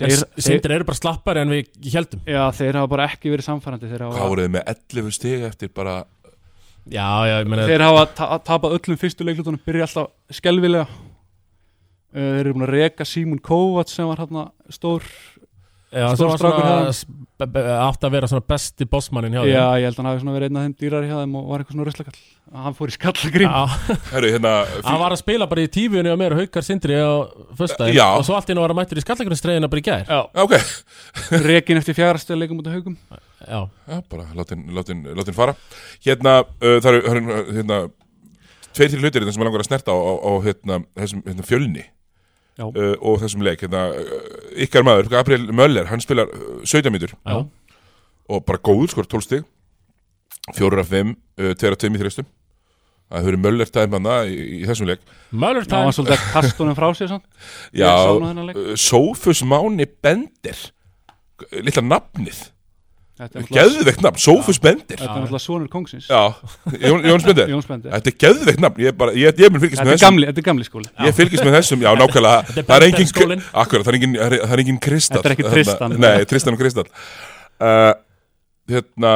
En 0.00 0.08
þeir, 0.08 0.24
þeir, 0.24 0.44
Sindra 0.48 0.74
eru 0.78 0.86
bara 0.88 0.96
slappari 1.02 1.42
en 1.44 1.52
við 1.52 1.92
heldum 1.92 2.24
já, 2.26 2.40
þeir 2.56 2.78
hafa 2.80 2.88
bara 2.96 3.08
ekki 3.12 3.30
verið 3.34 3.46
samfærandi 3.50 3.90
þeir 3.92 4.06
Hvað 4.08 4.16
hafa, 4.16 4.28
voruð 4.32 4.46
þið 4.48 4.54
með 4.56 4.70
11 4.72 5.12
stig 5.20 5.44
eftir 5.52 5.70
bara 5.76 5.98
Já, 6.88 7.04
já, 7.28 7.34
ég 7.44 7.48
meina 7.52 7.66
þeir 7.68 7.84
hafa 7.84 8.06
ta 8.16 8.38
tapað 8.48 8.78
öllum 8.78 8.98
fyrstu 9.00 9.24
leiklutunum 9.28 9.60
byrja 9.64 9.86
alltaf 9.86 10.08
skelvilega 10.40 10.88
þeir 12.14 12.40
eru 12.44 12.52
búin 12.54 12.66
að 12.68 12.72
reka 12.78 13.06
Simon 13.08 13.40
Kovac 13.42 13.90
sem 13.92 14.06
var 14.08 14.20
hérna 14.22 14.44
stór 14.72 15.04
já, 15.94 16.06
sem 16.18 16.28
var 16.28 16.40
strákur 16.40 16.64
svona, 16.64 16.80
hérna. 17.40 17.62
átti 17.86 18.08
að 18.08 18.14
vera 18.14 18.28
svona 18.30 18.44
besti 18.52 18.86
bossmannin 18.90 19.34
hjá 19.36 19.42
já, 19.48 19.64
ég 19.80 19.86
held 19.88 19.94
að 19.94 20.00
hann 20.00 20.08
hafi 20.10 20.22
svona 20.22 20.34
verið 20.36 20.50
einn 20.50 20.58
af 20.60 20.66
þeim 20.66 20.74
dýrar 20.82 21.06
hjá 21.08 21.14
þeim 21.20 21.36
og 21.40 21.46
var 21.50 21.62
eitthvað 21.64 21.76
svona 21.76 21.86
ruslakall. 21.88 22.20
Hann 22.64 22.76
fór 22.78 22.92
í 22.92 22.94
skallagrín 22.94 23.50
Já, 23.50 23.62
Herru, 24.12 24.30
hérna 24.34 24.52
hann 24.86 25.00
var 25.02 25.14
að 25.16 25.22
spila 25.22 25.48
bara 25.50 25.64
í 25.64 25.70
tífunni 25.74 26.12
á 26.12 26.16
mér 26.20 26.36
og 26.36 26.42
haukar 26.44 26.66
Sindri 26.66 26.98
á 27.00 27.12
Já. 27.94 28.06
og 28.12 28.24
svo 28.26 28.36
allt 28.38 28.52
í 28.52 28.56
nú 28.56 28.62
var 28.64 28.74
að 28.74 28.80
mættur 28.82 29.00
í 29.00 29.04
skallagrinnstreiðina 29.06 29.70
bara 29.72 29.82
í 29.82 29.86
gær. 29.88 30.04
Já, 30.06 30.20
Ok, 30.44 30.54
rekin 31.48 31.80
eftir 31.80 31.98
fjárastöð 31.98 32.42
leikum 32.42 32.60
út 32.62 32.70
af 32.70 32.78
haugum. 32.78 32.96
Já, 33.44 33.60
já, 33.88 33.98
bara 34.10 34.28
látin, 34.34 34.64
látin, 34.74 35.02
látin 35.16 35.36
fara. 35.36 35.54
Hérna, 36.04 36.40
uh, 36.62 36.78
það 36.80 36.90
eru 36.92 37.02
það 37.08 37.52
hérna, 37.58 37.80
tveir 38.74 38.94
til 38.94 39.02
hlutir 39.02 39.22
hérna 39.24 39.34
sem 39.34 39.42
ég 39.42 39.48
langar 39.50 39.64
að 39.64 39.68
snerta 39.68 39.92
á, 39.92 39.98
á, 39.98 40.12
á 40.24 40.32
hérna, 40.46 40.78
þessum 40.98 41.24
hérna, 41.26 41.46
fjölni. 41.46 41.84
Uh, 42.60 42.94
og 43.00 43.18
þessum 43.22 43.44
leik 43.46 43.64
hérna, 43.64 43.88
uh, 43.94 44.30
ykkar 44.66 44.86
maður, 44.86 45.10
Gabriel 45.12 45.50
Möller 45.52 45.90
hann 45.90 46.02
spilar 46.04 46.30
uh, 46.30 46.62
17 46.62 46.92
mítur 46.94 47.16
já, 47.16 47.42
og 48.28 48.46
bara 48.46 48.62
góður, 48.62 48.92
skor 48.94 49.10
12 49.10 49.26
stig. 49.26 49.50
Fjórar 50.54 50.82
af 50.84 50.90
5, 50.92 51.14
uh, 51.40 51.52
tveir 51.56 51.76
af 51.76 51.80
2 51.80 51.92
í 51.94 52.00
þreistum 52.02 52.30
það 53.04 53.20
hefur 53.20 53.30
verið 53.30 53.42
Möller 53.44 53.70
tæðum 53.70 53.98
hann 53.98 54.30
í, 54.30 54.38
í 54.58 54.62
þessum 54.68 54.88
leik. 54.88 55.02
Möller 55.30 55.66
það 55.66 55.74
var 55.74 55.84
time 55.84 55.96
svolítið 55.98 56.16
að 56.16 56.30
kastunum 56.34 56.78
frá 56.78 56.86
sér 56.96 57.12
samt. 57.12 57.26
Já, 57.76 57.92
Sófus 58.80 59.44
Máni 59.46 59.86
Bender 60.02 60.62
Lilla 61.52 61.82
nafnið 61.84 62.40
er 63.22 63.44
Geðveikt 63.46 64.00
nafn, 64.02 64.18
Sófus 64.18 64.58
Bender 64.62 64.98
þetta 64.98 65.04
er 65.06 65.12
náttúrulega 65.12 65.42
sonur 65.44 65.68
kongsins 65.70 66.08
Já, 66.10 66.22
Jón, 66.88 67.04
Jóns 67.06 67.26
Bender 67.28 67.52
Jóns 67.52 67.68
Bendi 67.68 67.92
Þetta 67.92 68.10
er 68.10 68.16
geðveikt 68.24 68.64
nafn, 68.64 68.82
ég, 68.82 68.96
bara, 68.98 69.14
ég, 69.14 69.38
ég 69.38 69.52
mun 69.54 69.62
þetta 69.62 69.84
með 69.84 69.84
er 69.84 69.92
þessum. 69.92 70.06
gamli, 70.08 70.30
þetta 70.30 70.42
er 70.42 70.48
gamli 70.48 70.66
skóli. 70.66 70.90
Ég 71.06 71.14
fylgist 71.18 71.46
með 71.46 71.56
þessum, 71.60 71.84
já 71.84 71.92
nákvæmlega. 72.00 72.56
Það 72.58 72.74
er 72.76 72.86
engin, 72.88 73.44
akkurat, 73.62 73.86
það 73.86 73.92
er 73.94 74.64
engin, 74.64 74.80
er 74.80 74.82
Kristall. 74.88 75.22
Þetta 75.22 75.30
er 75.30 75.36
ekki 75.36 75.46
Þarna- 75.46 75.54
Tristan. 75.54 75.96
Nei, 76.02 76.26
Tristan 76.32 76.58
og 76.58 76.64
Kristall. 76.64 76.90
Uh, 77.62 77.92
Hérna 78.70 79.12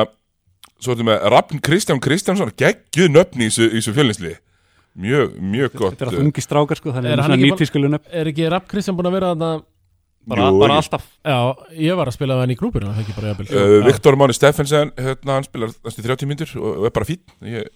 Svo 0.78 0.94
ertu 0.94 1.06
með 1.06 1.24
Rafn 1.32 1.62
Kristján 1.64 2.02
Kristjánsson 2.02 2.52
Geggjuð 2.58 3.10
nöfn 3.10 3.42
í 3.42 3.48
þessu, 3.48 3.66
í 3.66 3.80
þessu 3.80 3.94
fjölninsliði 3.96 4.36
Mjög, 4.98 5.34
mjög 5.38 5.74
gott 5.78 5.94
þetta 5.94 6.04
er 6.04 6.10
alltaf 6.12 6.24
ungi 6.24 6.44
strákar 6.44 6.78
sko 6.80 6.94
þannig 6.94 7.14
Er 7.14 7.22
að 7.22 7.42
nýtískulun 7.42 7.98
Er 7.98 8.30
ekki 8.30 8.46
Rapp 8.50 8.68
Kristján 8.70 8.98
búin 8.98 9.10
að 9.10 9.16
vera 9.18 9.32
þarna 9.32 9.50
bara, 10.26 10.48
Jú, 10.50 10.58
bara 10.60 10.74
ég- 10.74 10.82
alltaf. 10.82 11.04
Já, 11.24 11.38
ég 11.78 11.96
var 12.00 12.08
að 12.10 12.16
spila 12.18 12.34
með 12.38 12.46
hann 12.46 12.54
í 12.54 12.58
grúpinu 12.60 12.88
það 12.90 12.96
er 12.98 13.04
ekki 13.04 13.16
bara 13.18 13.32
jafnvel 13.34 13.50
uh, 13.58 13.84
Viktor 13.86 14.16
Máni 14.20 14.34
Steffensen 14.36 14.90
hérna, 14.98 15.36
Hann 15.38 15.46
spilar 15.46 15.74
næstu 15.84 16.02
30 16.06 16.26
mínútur 16.32 16.56
og, 16.60 16.72
og 16.82 16.88
er 16.90 16.94
bara 16.98 17.08
fín 17.08 17.22
Ég, 17.48 17.68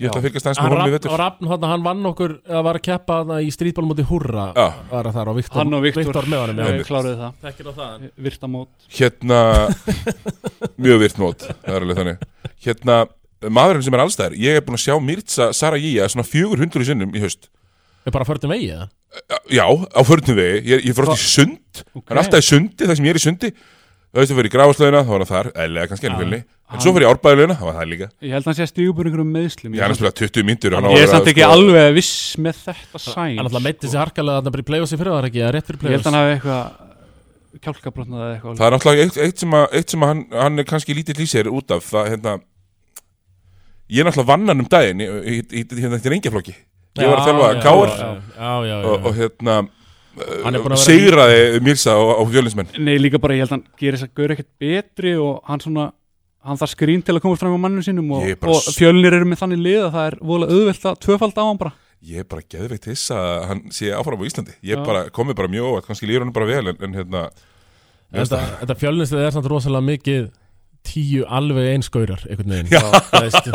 ég 0.00 0.08
ætla 0.08 0.22
að 0.22 0.26
fylgast 0.28 0.46
aðeins 0.48 0.60
með 0.62 0.64
Hann 0.68 0.76
honum 0.78 0.88
í 0.88 0.94
vetur. 0.96 1.12
og 1.12 1.18
Rapp, 1.20 1.42
hann, 1.50 1.66
hann 1.72 1.84
vann 1.84 2.06
okkur 2.12 2.34
að 2.48 2.62
var 2.68 2.78
að 2.80 2.84
keppa 2.88 3.18
þarna 3.20 3.40
í 3.44 3.50
strítbólum 3.52 3.90
múti 3.92 4.06
Húrra 4.08 4.46
Já. 4.56 4.66
var 4.90 5.10
að 5.10 5.18
þar 5.18 5.30
á 5.30 5.34
Viktor 5.36 5.60
hann 5.60 5.76
og 5.78 5.82
Viktor. 5.84 6.28
Með 6.32 6.40
honum, 6.46 6.62
já. 6.62 6.70
við 6.78 6.86
kláruðu 6.88 7.18
það. 7.20 7.34
Þekkir 7.44 7.68
á 7.68 7.72
það 7.80 8.06
virtamót 8.28 8.86
Hérna 8.98 9.40
Mjög 10.82 11.02
virt 11.04 11.18
mót 11.20 11.44
Það 11.50 11.74
er 11.76 11.82
alveg 11.84 12.00
þannig. 12.00 12.24
Hérna 12.66 12.96
Maðurinn 13.52 13.82
sem 13.84 13.96
er 13.98 14.02
allstæður 14.04 14.36
Ég 14.38 14.58
er 14.60 14.64
búin 14.66 14.78
að 14.78 14.84
sjá 14.86 14.94
Mirza 15.02 15.48
Sarajía 15.56 16.08
Svona 16.12 16.24
400 16.28 16.86
sinnum 16.88 17.12
í 17.18 17.22
haust 17.24 17.48
Við 18.02 18.16
bara 18.16 18.26
förtum 18.28 18.52
vegi 18.52 18.72
það 18.72 18.88
Já, 19.52 19.66
á 19.68 20.00
förnum 20.08 20.38
vegi. 20.38 20.64
Ég, 20.72 20.86
ég 20.88 20.96
fór 20.96 21.10
átt 21.12 21.20
í 21.20 21.28
sund. 21.28 21.82
Okay. 21.92 22.06
Það 22.08 22.14
er 22.14 22.20
alltaf 22.22 22.42
í 22.42 22.48
sundi 22.48 22.88
Það 22.88 22.98
sem 22.98 23.06
ég 23.06 23.12
er 23.12 23.18
í 23.18 23.22
sundi. 23.22 23.50
Það 24.12 24.20
veist 24.20 24.32
að 24.32 24.38
fyrir 24.40 24.48
í 24.48 24.52
gráðslöðina 24.52 25.02
Það 25.02 25.12
var 25.12 25.22
hann 25.22 25.30
þar 25.30 25.50
Eða 25.64 25.84
kannski 25.90 26.08
enn 26.08 26.14
Já. 26.14 26.20
fjölni 26.20 26.40
En 26.72 26.80
svo 26.80 26.92
fyrir 26.96 27.04
í 27.04 27.10
árbæðilöðina 27.10 27.56
Það 27.58 27.68
var 27.68 27.76
það 27.78 27.90
líka. 27.92 28.08
Ég 28.24 28.32
held 28.32 28.42
að 28.42 28.48
hann 28.50 28.56
sé 28.58 28.66
að 28.66 28.92
búin 28.96 29.08
einhverjum 29.08 29.32
meðslum 29.36 29.76
Ég 29.76 29.84
hann 29.84 29.92
að 29.92 29.98
spila 30.00 30.12
20 30.20 30.46
myndur 30.48 30.76
ég 30.76 31.02
er 31.02 31.10
samt 31.12 31.30
ekki 31.32 31.44
alveg 31.46 31.96
viss 31.96 32.12
með 32.40 32.62
þetta 32.66 33.02
sæn 33.04 33.36
Hann 33.36 33.44
alltaf 33.44 33.64
meitti 33.66 33.90
sig 33.92 34.00
harkalega 34.00 34.40
þarna 34.40 34.54
bara 34.56 34.64
í 34.64 34.68
play-offs 34.70 34.92
í 34.92 35.00
fyrir 35.00 35.12
það 35.12 35.28
ekki, 35.28 35.42
eða 35.42 35.52
rétt 35.56 35.68
fyrir 35.68 35.80
ég 35.92 35.96
held 35.96 36.06
play-offs 36.06 36.08
að 36.08 36.12
hann 36.12 36.20
hafi 36.22 36.36
eitthvað 36.38 36.90
kjálkabrotnað 37.60 38.22
eða 38.24 38.32
eitthvað. 38.36 38.56
Það 38.56 38.66
er 38.66 38.74
náttúrulega 38.76 39.04
eitt, 39.04 39.18
eitt 39.26 39.42
sem, 39.44 39.56
að, 39.58 39.66
eitt 39.76 39.92
sem 39.92 40.04
að 40.04 40.12
hann, 40.12 40.22
hann 40.40 40.62
er 40.62 40.68
kannski 40.68 40.96
lítill 40.96 41.20
í 41.20 41.28
sér 41.28 41.50
út 41.52 41.74
af 41.76 41.84
það, 41.84 42.08
hérna, 42.14 42.34
Ég 43.92 44.00
er 44.00 44.08
náttúrulega 44.08 44.30
vannan 44.32 44.62
um 44.64 44.68
daginn 44.72 45.02
í 45.04 45.64
hérna 45.76 45.98
eftir 45.98 46.16
engjaflokki 46.16 46.54
Ég 47.00 47.08
var 47.08 47.22
að 47.22 47.28
þjálfa 47.28 47.46
Já, 47.48 47.62
káar 47.64 47.92
Já, 47.96 48.10
já, 48.36 48.50
já, 48.68 48.74
já, 48.74 48.76
og, 48.92 49.06
og 49.08 49.16
hérna 49.16 49.56
vera- 50.52 50.78
Sigraði 50.82 51.60
Mirsa 51.64 51.94
á, 51.96 52.00
á 52.20 52.22
fjölinsmenn 52.28 52.72
Nei, 52.84 52.96
líka 53.00 53.20
bara 53.22 53.36
ég 53.38 53.44
held 53.46 53.52
að 53.52 53.56
hann 53.56 53.66
gerir 53.80 53.96
þess 53.98 54.08
að 54.10 54.16
gaur 54.20 54.34
ekkert 54.34 54.50
betri 54.60 55.14
og 55.16 55.38
hann 55.48 55.62
svona 55.64 55.86
hann 56.42 56.58
þarf 56.58 56.72
skrín 56.74 57.04
til 57.06 57.14
að 57.16 57.22
koma 57.22 57.38
fram 57.38 57.54
á 57.54 57.60
mannum 57.62 57.84
sínum 57.86 58.10
og, 58.18 58.26
og 58.50 58.68
fjölnir 58.74 59.14
eru 59.14 59.28
með 59.30 59.40
þannig 59.44 59.60
lið 59.62 59.84
að 59.86 59.92
það 59.94 60.06
er 60.10 60.16
voðalega 60.26 60.56
auðvelt 60.58 60.86
að 60.90 60.96
tvöfald 61.06 61.36
á 61.38 61.44
hann 61.46 61.60
bara. 61.60 61.72
Ég 62.02 62.18
er 62.18 62.26
bara 62.26 62.42
geðveikt 62.50 62.88
hissa 62.90 63.14
að 63.22 63.44
hann 63.52 63.60
sé 63.70 63.92
áfram 63.94 64.18
á 64.18 64.26
Íslandi. 64.26 64.56
Ég 64.66 64.82
bara, 64.82 65.04
komi 65.14 65.36
bara 65.38 65.46
mjög 65.52 65.68
óvægt, 65.70 65.86
kannski 65.86 66.08
líður 66.10 66.24
hann 66.26 66.34
bara 66.34 66.48
vel 66.50 66.72
en, 66.72 66.80
en 66.82 66.96
hérna, 66.98 67.22
Þetta, 68.12 68.40
þetta 68.64 68.76
fjölnistið 68.82 69.22
er 69.24 69.36
samt 69.36 69.46
rosalega 69.48 69.86
mikið 69.86 70.26
tíu 70.82 71.22
alveg 71.30 71.70
einskaurar 71.76 72.26
einhvern 72.26 72.56
veginn. 72.56 72.72
Já. 72.74 72.82
Það 73.12 73.28
veist, 73.28 73.52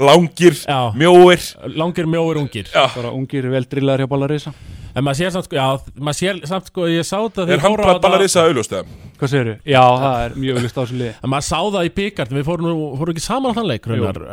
langir, 0.00 0.58
já, 0.62 0.80
mjóir. 0.96 1.44
Langir 1.76 2.08
mjóir 2.10 2.40
ungir. 2.42 2.70
Já. 2.72 2.86
bara 2.94 3.12
ungir 3.14 3.48
vel 3.52 3.64
drillaður 3.68 4.04
hjá 4.04 4.10
Ballarisa. 4.14 4.54
En 4.96 5.04
maður 5.04 5.18
sér 5.18 5.32
samt 5.34 5.44
sko, 5.44 5.56
já, 5.58 5.96
maður 6.00 6.16
sér 6.16 6.38
samt 6.48 6.68
sko, 6.70 6.86
ég 6.88 7.04
sá 7.04 7.18
það 7.36 7.50
Er 7.52 7.60
hann 7.60 7.74
ballarisa 8.00 8.46
auðlust 8.48 8.72
eða? 8.72 8.94
Hvað 9.20 9.30
segirðu? 9.32 9.54
Já, 9.68 9.82
það 10.00 10.22
er 10.22 10.36
mjög 10.40 10.60
auðvist 10.60 10.76
á 10.76 10.80
þessu 10.80 10.96
liði. 10.96 11.08
En 11.20 11.32
maður 11.32 11.46
sá 11.46 11.58
það 11.74 11.88
í 11.88 11.90
byggarn, 11.98 12.36
við 12.36 12.46
fórum, 12.46 12.68
fórum 13.00 13.12
ekki 13.12 13.24
saman 13.24 13.52
á 13.52 13.56
þann 13.58 13.68
leik, 13.68 13.88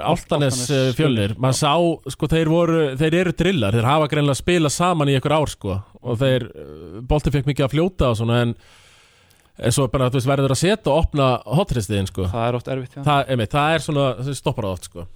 Áltanes 0.08 0.60
eh, 0.72 0.86
fjölnir, 0.96 1.34
maður 1.44 1.58
sá, 1.60 1.74
sko, 2.16 2.30
þeir 2.32 2.52
voru, 2.52 2.84
þeir 3.00 3.18
eru 3.20 3.34
drillar, 3.44 3.76
þeir 3.76 3.90
hafa 3.90 4.08
greinlega 4.12 4.40
spilað 4.40 4.76
saman 4.76 5.12
í 5.12 5.18
einhver 5.18 5.36
ár, 5.36 5.52
sko, 5.52 5.78
og 6.00 6.20
þeir, 6.24 6.48
bolti 7.12 7.36
fekk 7.36 7.52
mikið 7.52 7.68
að 7.68 7.76
fljóta 7.76 8.12
og 8.12 8.20
svona, 8.22 8.40
en, 8.48 8.54
en 9.60 9.76
svo 9.76 9.90
bara, 9.92 10.08
þú 10.12 10.20
veist, 10.22 10.32
verður 10.32 10.56
að 10.56 10.62
setja 10.64 10.94
og 10.94 11.02
opna 11.02 11.30
hottristiðin, 11.60 12.08
sko, 12.12 12.30
Það 12.32 12.48
er 12.48 12.60
oft 12.60 12.72
erfitt, 12.76 12.96
já. 12.96 13.04
Það, 13.08 13.26
einmitt, 13.36 13.56
það 13.56 13.76
er 13.78 13.88
svona, 13.88 14.08
það 14.20 14.40
stoppar 14.40 14.70
það 14.70 14.78
oft, 14.80 14.92
sko, 14.92 15.08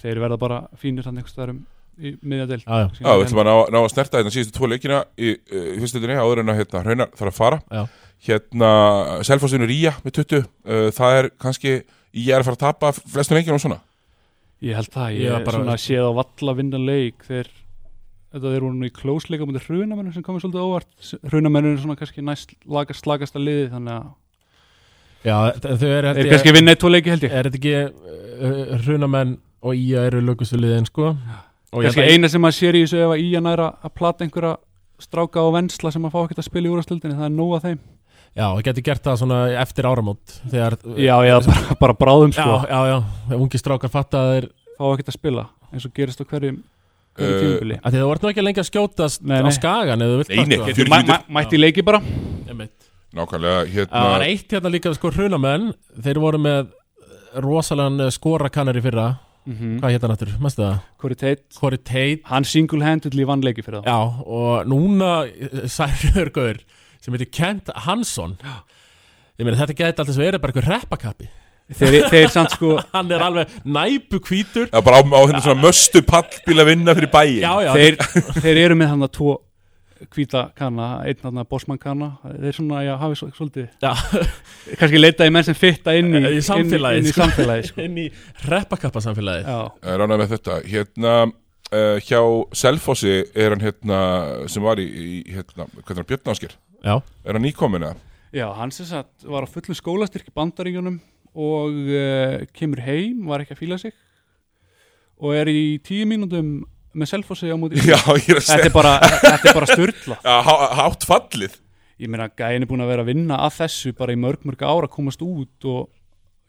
Þeir 0.00 0.20
verða 0.24 0.38
bara 0.40 0.58
fínir 0.80 1.06
hann 1.08 1.18
einhvers 1.20 1.34
staðar 1.36 1.54
um 1.54 1.60
í 2.00 2.14
miðjadel 2.24 2.60
já, 2.62 2.76
já, 2.80 2.86
Já, 2.96 3.10
við 3.10 3.24
ætlum 3.26 3.40
að 3.42 3.48
ná, 3.50 3.54
ná 3.74 3.78
að 3.82 3.88
snerta 3.92 4.20
hérna 4.20 4.32
síðustu 4.32 4.54
tvo 4.56 4.68
leikina 4.70 5.00
í, 5.20 5.34
í 5.36 5.78
fyrstöldinni 5.82 6.16
áður 6.16 6.40
en 6.42 6.52
að 6.52 6.60
hérna, 6.62 6.82
Hraunar 6.86 7.10
þarf 7.18 7.32
að 7.32 7.36
fara. 7.36 7.58
Já. 7.68 7.82
Hérna, 8.30 8.70
Selfossinu 9.28 9.68
Ría 9.68 9.92
með 10.04 10.14
20 10.20 10.40
uh, 10.40 10.86
Það 10.96 11.16
er 11.18 11.28
kannski, 11.40 11.74
ég 12.16 12.32
er 12.32 12.40
að 12.40 12.48
fara 12.48 12.58
að 12.58 12.64
tapa 12.64 12.92
flestu 12.96 13.36
leikina 13.36 13.58
og 13.58 13.64
svona. 13.64 13.80
Ég 14.64 14.76
held 14.76 14.92
það, 14.92 15.10
Ég 15.16 15.26
ég 15.26 15.34
er 15.36 15.44
bara- 15.44 15.60
svona 15.60 15.76
að 15.76 15.84
séð 15.84 16.08
á 16.08 16.12
valla 16.20 16.56
vinna 16.56 16.80
leik 16.84 17.26
þeir 17.28 17.52
Þetta 18.30 18.46
þeir 18.52 18.62
voru 18.62 18.76
nú 18.78 18.86
í 18.86 18.92
klósleika 18.94 19.46
mútið 19.48 19.64
hrunamennur 19.66 20.14
sem 20.14 20.22
komið 20.22 20.44
svolítið 20.44 20.62
óvart. 20.62 20.90
Hrunamennur 21.32 21.72
er 21.74 21.80
svona 21.82 21.96
kannski 21.98 22.22
næst 22.22 22.52
lagast, 22.62 23.08
lagasta 23.10 23.40
liði 23.42 23.64
þannig 23.72 23.96
að 23.96 24.04
já, 25.26 25.34
þau 25.64 25.88
eru, 25.88 26.12
þeir 26.14 26.28
kannski 26.30 26.52
vinna 26.54 26.70
eitt 26.76 26.80
tvo 26.84 26.92
leiki 26.94 27.10
held 27.10 27.26
ég. 27.26 27.34
Er 27.34 27.48
þetta 27.48 27.58
ekki 27.58 27.72
uh, 27.90 28.76
hrunamenn 28.84 29.32
og 29.62 29.74
Ía 29.76 30.06
eru 30.08 30.20
lögustu 30.24 30.56
liðin, 30.56 30.86
sko, 30.88 31.10
og 31.72 31.82
ég 31.82 31.90
Kannski 31.90 32.00
held 32.00 32.08
að- 32.10 32.14
eina 32.16 32.28
sem 32.28 32.40
maður 32.42 32.58
sér 32.58 32.74
í 32.78 32.82
þessu 32.86 33.00
ef 33.04 33.10
að 33.14 33.22
Ían 33.26 33.46
er 33.52 33.58
að 33.66 33.74
að 33.84 33.94
plata 33.94 34.24
einhverja 34.24 34.56
stráka 35.00 35.40
og 35.46 35.54
vensla 35.54 35.92
sem 35.92 36.02
að 36.04 36.12
fá 36.12 36.20
ekkert 36.24 36.38
að 36.42 36.48
spila 36.50 36.68
í 36.68 36.72
úrastöldinni 36.74 37.16
það 37.16 37.24
er 37.28 37.34
nóg 37.36 37.52
að 37.58 37.62
þeim. 37.68 37.78
Já, 38.36 38.46
ég 38.56 38.62
geti 38.64 38.82
gert 38.86 39.02
það 39.02 39.16
svona 39.18 39.38
eftir 39.58 39.84
áramót 39.90 40.34
Þegar 40.50 40.76
Já, 40.96 41.16
já, 41.26 41.40
bara, 41.42 41.74
bara 41.80 41.94
bráðum 41.98 42.30
já, 42.30 42.42
sko 42.44 42.66
já, 42.70 42.80
já, 42.86 43.36
ungi 43.36 43.58
strákar 43.58 43.90
fatta 43.90 44.18
að 44.22 44.28
þeir 44.36 44.46
fá 44.78 44.84
ekkert 44.94 45.08
að 45.10 45.16
spila 45.18 45.46
eins 45.72 45.86
og 45.88 45.94
gerist 45.94 46.20
á 46.22 46.24
hverjum 46.24 46.60
hverju 46.60 46.62
Uh, 47.20 47.40
tímubili 47.42 47.74
að 47.82 47.90
Því 47.90 47.98
það 47.98 48.06
vart 48.12 48.22
nú 48.22 48.28
ekki 48.30 48.42
lengi 48.46 48.60
að 48.62 48.68
skjótast 48.70 49.22
Nei, 49.26 49.40
á 49.42 49.42
nei. 49.42 49.50
skagan 49.56 50.00
eða 50.06 50.20
vilt 50.20 50.30
það 50.30 50.36
Mæ, 50.36 50.46
mæ, 50.46 50.86
mínútur. 50.86 51.24
Mætti 51.28 51.56
í 51.58 51.60
leiki 51.60 51.82
bara. 51.84 52.00
Nákvæmlega, 53.10 53.64
hérna 53.66 53.90
Það 53.90 54.10
var 54.14 54.24
eitt 54.28 54.52
hérna 54.54 54.70
líka 54.70 54.92
sko 54.94 55.10
hrunamenn. 55.10 55.64
Þeir 56.00 56.20
voru 56.22 56.38
með 56.38 56.68
rosalega 57.42 58.06
skorakannar 58.14 58.78
í 58.78 58.82
fyrra 58.84 59.08
mm 59.50 59.56
-hmm. 59.58 59.80
Hvað 59.80 59.92
hétt 59.92 60.02
hann 60.06 60.14
aftur, 60.14 60.32
mæstu 60.40 60.62
það? 60.62 60.78
Corey 61.00 61.16
Tate. 61.16 61.42
Corey 61.58 61.78
Tate. 61.78 62.20
Hann 62.24 62.44
single-handedly 62.44 63.26
vann 63.26 63.42
leiki 63.42 63.62
fyrir 63.62 63.82
það 63.82 63.86
Já, 63.90 64.00
og 64.26 64.66
núna 64.66 65.10
Særður 65.66 66.30
Gaur 66.32 66.56
sem 67.00 67.14
heitir 67.14 67.30
Kent 67.32 67.70
Hansson. 67.74 68.38
Ég 69.38 69.44
meina 69.44 69.56
þetta 69.56 69.74
gæti 69.74 70.00
alltaf 70.00 70.16
verið 70.16 70.40
bara 70.40 70.52
eitthvað 70.52 70.68
reppakappi. 70.68 71.28
Þeir, 71.70 72.08
þeir 72.10 72.32
samt 72.32 72.50
sko 72.56 72.72
hann 72.94 73.12
er 73.14 73.22
alveg 73.22 73.52
næpu 73.62 74.18
hvítur 74.18 74.66
Já, 74.66 74.80
bara 74.82 74.98
á, 74.98 75.02
á 75.06 75.22
hérna 75.22 75.42
svona 75.44 75.62
möstu 75.62 76.02
pallbíla 76.02 76.66
vinna 76.66 76.96
fyrir 76.98 77.12
bæin 77.12 77.44
já, 77.44 77.52
já, 77.62 77.70
þeir, 77.76 77.98
þeir 78.42 78.60
eru 78.64 78.78
með 78.80 78.90
hann 78.90 79.06
að 79.06 79.12
tvo 79.14 79.36
hvíta 80.14 80.42
kanna, 80.56 80.86
einn 81.04 81.20
hann 81.26 81.40
að 81.42 81.48
bossmann 81.50 81.78
kanna 81.80 82.10
þeir 82.24 82.56
svona, 82.56 82.80
já, 82.86 82.92
hafi 83.00 83.18
svo, 83.20 83.28
svolítið 83.36 83.68
já, 83.84 83.90
kannski 84.80 85.00
leitaði 85.00 85.34
menn 85.34 85.46
sem 85.46 85.58
fitta 85.58 85.94
inn 85.98 86.14
í, 86.16 86.22
Í 86.38 86.42
samfélagið, 86.46 87.02
inn, 87.02 87.08
í 87.10 87.12
sko. 87.12 87.20
samfélagi 87.26 87.68
sko. 87.70 87.84
inn 87.84 87.98
í 88.00 88.06
reppakappa 88.52 89.02
samfélagi 89.04 89.44
já, 89.44 89.58
Ránaði 90.00 90.22
með 90.22 90.32
þetta 90.36 90.58
Hérna 90.70 91.14
uh, 91.26 91.96
hjá 92.06 92.20
Selfossi 92.62 93.16
er 93.34 93.54
hann 93.54 93.64
hérna 93.64 94.00
sem 94.50 94.64
var 94.64 94.80
í, 94.82 94.88
í 94.88 95.22
hérna, 95.36 95.68
er 95.68 95.92
hann, 96.00 96.08
Björn 96.08 96.32
Ásker 96.34 96.56
já, 96.80 96.94
er 96.96 97.36
hann 97.36 97.44
nýkomin 97.44 97.84
eða? 97.90 97.98
já, 98.32 98.46
hann 98.56 98.70
sem 98.74 98.86
sagt 98.88 99.26
var 99.26 99.44
á 99.44 99.48
fullu 99.50 99.74
skólastyrk 99.76 100.28
í 100.30 100.36
bandaríkjunum 100.40 101.00
og 101.30 101.76
uh, 101.94 102.40
kemur 102.56 102.80
heim, 102.86 103.26
var 103.28 103.44
ekki 103.44 103.54
að 103.58 103.60
fíla 103.64 103.76
sig 103.82 103.92
og 105.20 105.34
er 105.36 105.50
í 105.52 105.76
tíu 105.84 106.06
mínútum 106.08 106.62
með 106.94 107.10
selfossi 107.12 107.50
á 107.52 107.56
móti 107.60 107.80
Já, 107.92 107.98
ég 108.18 108.30
er 108.32 108.40
að 108.40 108.44
þetta 108.44 108.54
segja. 108.54 108.66
er 108.70 108.74
bara, 108.74 108.94
þetta 109.04 109.50
er 109.52 109.56
bara 109.60 109.68
styrla 109.70 110.16
Já, 110.26 110.34
há- 110.48 110.72
hátt 110.80 111.06
fallið. 111.08 111.54
Ég 112.00 112.08
meina 112.08 112.30
gæin 112.32 112.64
er 112.64 112.68
búin 112.70 112.80
að 112.82 112.90
vera 112.94 113.04
að 113.04 113.10
vinna 113.12 113.36
að 113.44 113.56
þessu 113.60 113.92
bara 113.98 114.14
í 114.16 114.18
mörg 114.20 114.46
mörg 114.48 114.62
ára 114.64 114.88
komast 114.88 115.20
út 115.22 115.66
og 115.68 115.88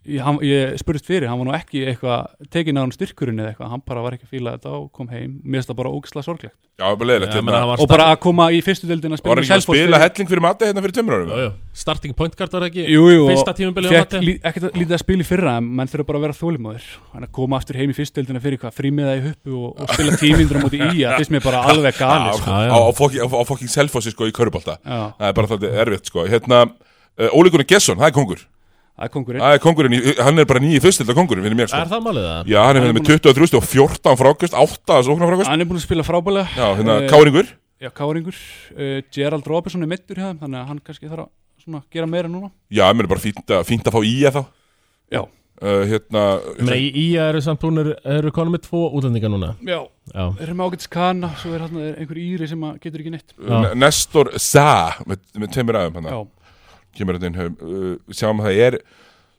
ég, 0.07 0.19
hann, 0.25 0.37
ég 0.45 0.77
spurðist 0.81 1.05
fyrir, 1.05 1.27
hann 1.29 1.37
var 1.41 1.47
nú 1.49 1.53
ekki 1.57 1.83
eitthvað 1.91 2.49
tekin 2.53 2.77
á 2.77 2.81
hann 2.81 2.91
styrkurinn 2.95 3.39
eða 3.41 3.51
eitthvað, 3.53 3.69
hann 3.75 3.83
bara 3.85 4.01
var 4.05 4.15
ekki 4.17 4.25
að 4.25 4.33
fíla 4.35 4.53
þetta 4.57 4.71
og 4.79 4.87
kom 4.95 5.07
heim, 5.13 5.39
mér 5.43 5.59
finnst 5.61 5.69
það 5.71 5.77
bara 5.81 5.91
ógislega 5.93 6.25
sorglegt. 6.25 6.55
Já, 6.81 6.87
bara 6.97 7.07
leiðilegt 7.11 7.35
Já, 7.35 7.41
menn, 7.41 7.53
hérna. 7.53 7.59
hann 7.61 7.69
var 7.69 7.81
og 7.83 7.89
bara 7.91 8.05
að 8.09 8.19
koma 8.23 8.45
í 8.49 8.61
fyrstu 8.65 8.87
deildin 8.89 9.13
að 9.13 9.19
Var 9.21 9.21
spila 9.21 9.41
ekki 9.43 9.53
að 9.53 9.65
spila 9.67 9.99
helling 10.01 10.29
fyrir 10.31 10.41
mati 10.41 10.65
hérna 10.65 10.81
fyrir 10.81 10.95
tveimur 10.97 11.13
árum? 11.19 11.33
Jú, 11.37 11.49
starting 11.77 12.15
point 12.17 12.35
guard 12.39 12.55
var 12.55 12.63
það 12.65 12.69
ekki 12.71 12.85
Jú, 12.89 13.03
jú, 13.11 13.27
fyrsta 13.29 13.53
og 13.53 13.57
tímabili 13.59 13.85
á 13.85 13.91
fekk 13.91 13.99
Matti 14.01 14.21
lí, 14.25 14.33
ekkert 14.49 14.65
að- 14.71 14.79
lítið 14.81 14.95
að 14.97 15.01
spila 15.03 15.21
í 15.21 15.27
fyrra 15.29 15.53
en 15.61 15.67
menn 15.77 15.91
þurfa 15.91 16.07
bara 16.09 16.17
að 16.17 16.25
vera 16.25 16.37
þólimóðir 16.39 16.87
hann 17.13 17.27
að 17.27 17.31
koma 17.37 17.59
aftur 17.61 17.77
heim 17.77 17.93
í 17.93 17.97
fyrstdeildina 17.99 18.41
fyrir 18.41 18.61
hvað 18.63 18.73
frímiða 18.79 19.13
í 19.19 19.21
huppu 19.27 19.59
og, 19.61 19.75
og 19.85 19.93
spila 19.93 20.17
tímyndur 20.23 20.57
á 20.57 20.61
móti 20.65 20.81
í 20.81 21.03
að 21.05 21.17
finnst 21.21 21.35
mér 21.35 21.45
bara 21.45 21.61
alveg 21.69 21.99
gali 22.01 22.33
sko. 22.39 22.49
Á, 22.49 22.77
á, 22.81 22.81
fokking- 22.97 23.21
á, 23.21 23.27
á 23.29 23.43
fokking 23.45 23.69
Selfossi 23.69 24.15
sko 24.15 24.25
í 24.25 24.33
Körbólta 24.33 24.79
Já, 24.81 25.13
Það 25.21 25.27
er 25.29 25.37
bara 25.37 25.51
þetta 25.53 25.75
erfitt 25.85 26.09
sko. 26.09 26.25
Hérna, 26.25 26.63
uh, 26.65 27.29
Óli 27.37 27.51
Gunnar 27.53 27.69
Gesson, 27.69 27.99
það 28.01 28.09
er 28.09 28.17
kongur 28.17 28.41
það 29.01 29.07
er 29.07 29.13
kongurinn 29.15 29.41
Það 29.41 29.55
er 29.57 29.61
kongurinn, 29.65 29.95
hann 30.21 30.41
er 30.43 30.47
bara 30.51 30.61
nýji 30.61 30.81
fyrstilda 30.83 31.15
kongurinn 31.17 31.45
fyrir 31.47 31.57
mér 31.57 31.69
sko. 31.71 31.79
Er 31.81 31.89
það 31.89 32.03
málið 32.05 32.27
það? 32.27 32.51
Já, 32.51 32.59
hann 32.67 32.77
er 32.77 32.85
hérna 32.85 32.95
með 32.99 33.07
23 33.09 33.57
og 33.57 33.65
14 33.65 34.19
frákust 34.21 34.57
8 34.61 34.99
sóknar 35.07 35.31
frákust. 35.31 35.49
Hann 35.49 35.63
er 35.65 35.69
búin 35.71 35.81
að 35.81 35.85
spila 35.87 36.05
frábælega 36.05 36.45
Já, 36.53 36.67
hérna, 36.77 36.97
Eh, 37.01 37.09
Káringur. 37.09 37.49
Já, 37.81 37.89
Káringur, 37.97 38.37
uh, 38.77 39.01
Gerald 39.11 39.47
Robertson 39.49 39.81
er 39.81 39.89
mittur 39.89 40.15
hjá 40.21 40.27
þeim 40.29 40.39
þannig 40.43 40.59
að 40.61 40.67
hann 40.69 40.81
kannski 40.85 41.09
þarf 41.09 41.25
að 41.25 41.29
svona, 41.65 41.81
gera 41.91 42.05
meira 42.07 42.29
núna. 42.29 42.51
Já, 42.69 42.85
mér 42.93 43.03
er 43.07 43.13
bara 43.15 43.23
fínt 43.25 43.41
að, 43.49 43.65
fínt 43.65 43.89
að 43.89 43.95
fá 43.97 44.01
í 44.05 44.15
eða 44.29 44.45
Já, 45.11 45.21
uh, 45.25 45.81
Hérna 45.89 46.21
Ég 46.59 46.61
meina, 46.61 46.77
í 46.77 46.91
í 46.93 47.05
eru 47.17 47.41
samt 47.41 47.59
búinir, 47.59 47.95
eru 48.05 48.31
konum 48.31 48.53
með 48.53 48.67
tvo 48.69 48.85
útlendinga 48.93 49.29
núna. 49.33 49.55
Já, 49.65 49.81
Já, 50.13 50.29
þeir 50.37 50.47
eru 50.47 50.55
uh, 56.99 57.95
sjáum 58.11 58.41
að 58.41 58.49
það 58.49 58.61
er 58.67 58.79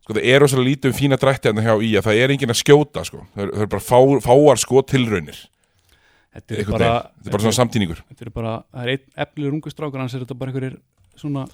sko 0.02 0.16
það 0.16 0.28
er 0.32 0.42
rosalega 0.42 0.68
lítið 0.68 0.90
um 0.90 0.98
fína 0.98 1.18
drætti 1.20 1.50
hérna 1.50 1.64
hjá 1.66 1.74
í 1.78 1.92
að 1.98 2.06
það 2.08 2.20
er 2.22 2.34
enginn 2.34 2.54
að 2.54 2.60
skjóta 2.62 3.04
sko. 3.06 3.24
Það 3.34 3.44
er, 3.44 3.52
það 3.54 3.66
er 3.66 3.72
bara 3.74 3.86
fá, 3.86 3.98
fáar 4.24 4.62
sko 4.62 4.82
tilraunir. 4.90 5.42
Þetta 6.32 6.56
er 6.56 6.70
bara 6.70 6.90
þetta 7.12 7.28
er 7.28 7.36
bara 7.36 7.44
svona 7.44 7.58
samtíningur. 7.58 8.02
Þetta 8.08 8.26
er 8.26 8.34
bara, 8.34 8.56
það 8.72 8.86
er 8.86 8.92
einn 8.94 9.24
efnilegur 9.26 9.56
ungu 9.58 9.72
strákur 9.72 10.02
hans 10.02 10.16
er 10.16 10.24
þetta 10.24 10.38
bara 10.40 10.52
einhverjir 10.52 10.78
svona 11.20 11.44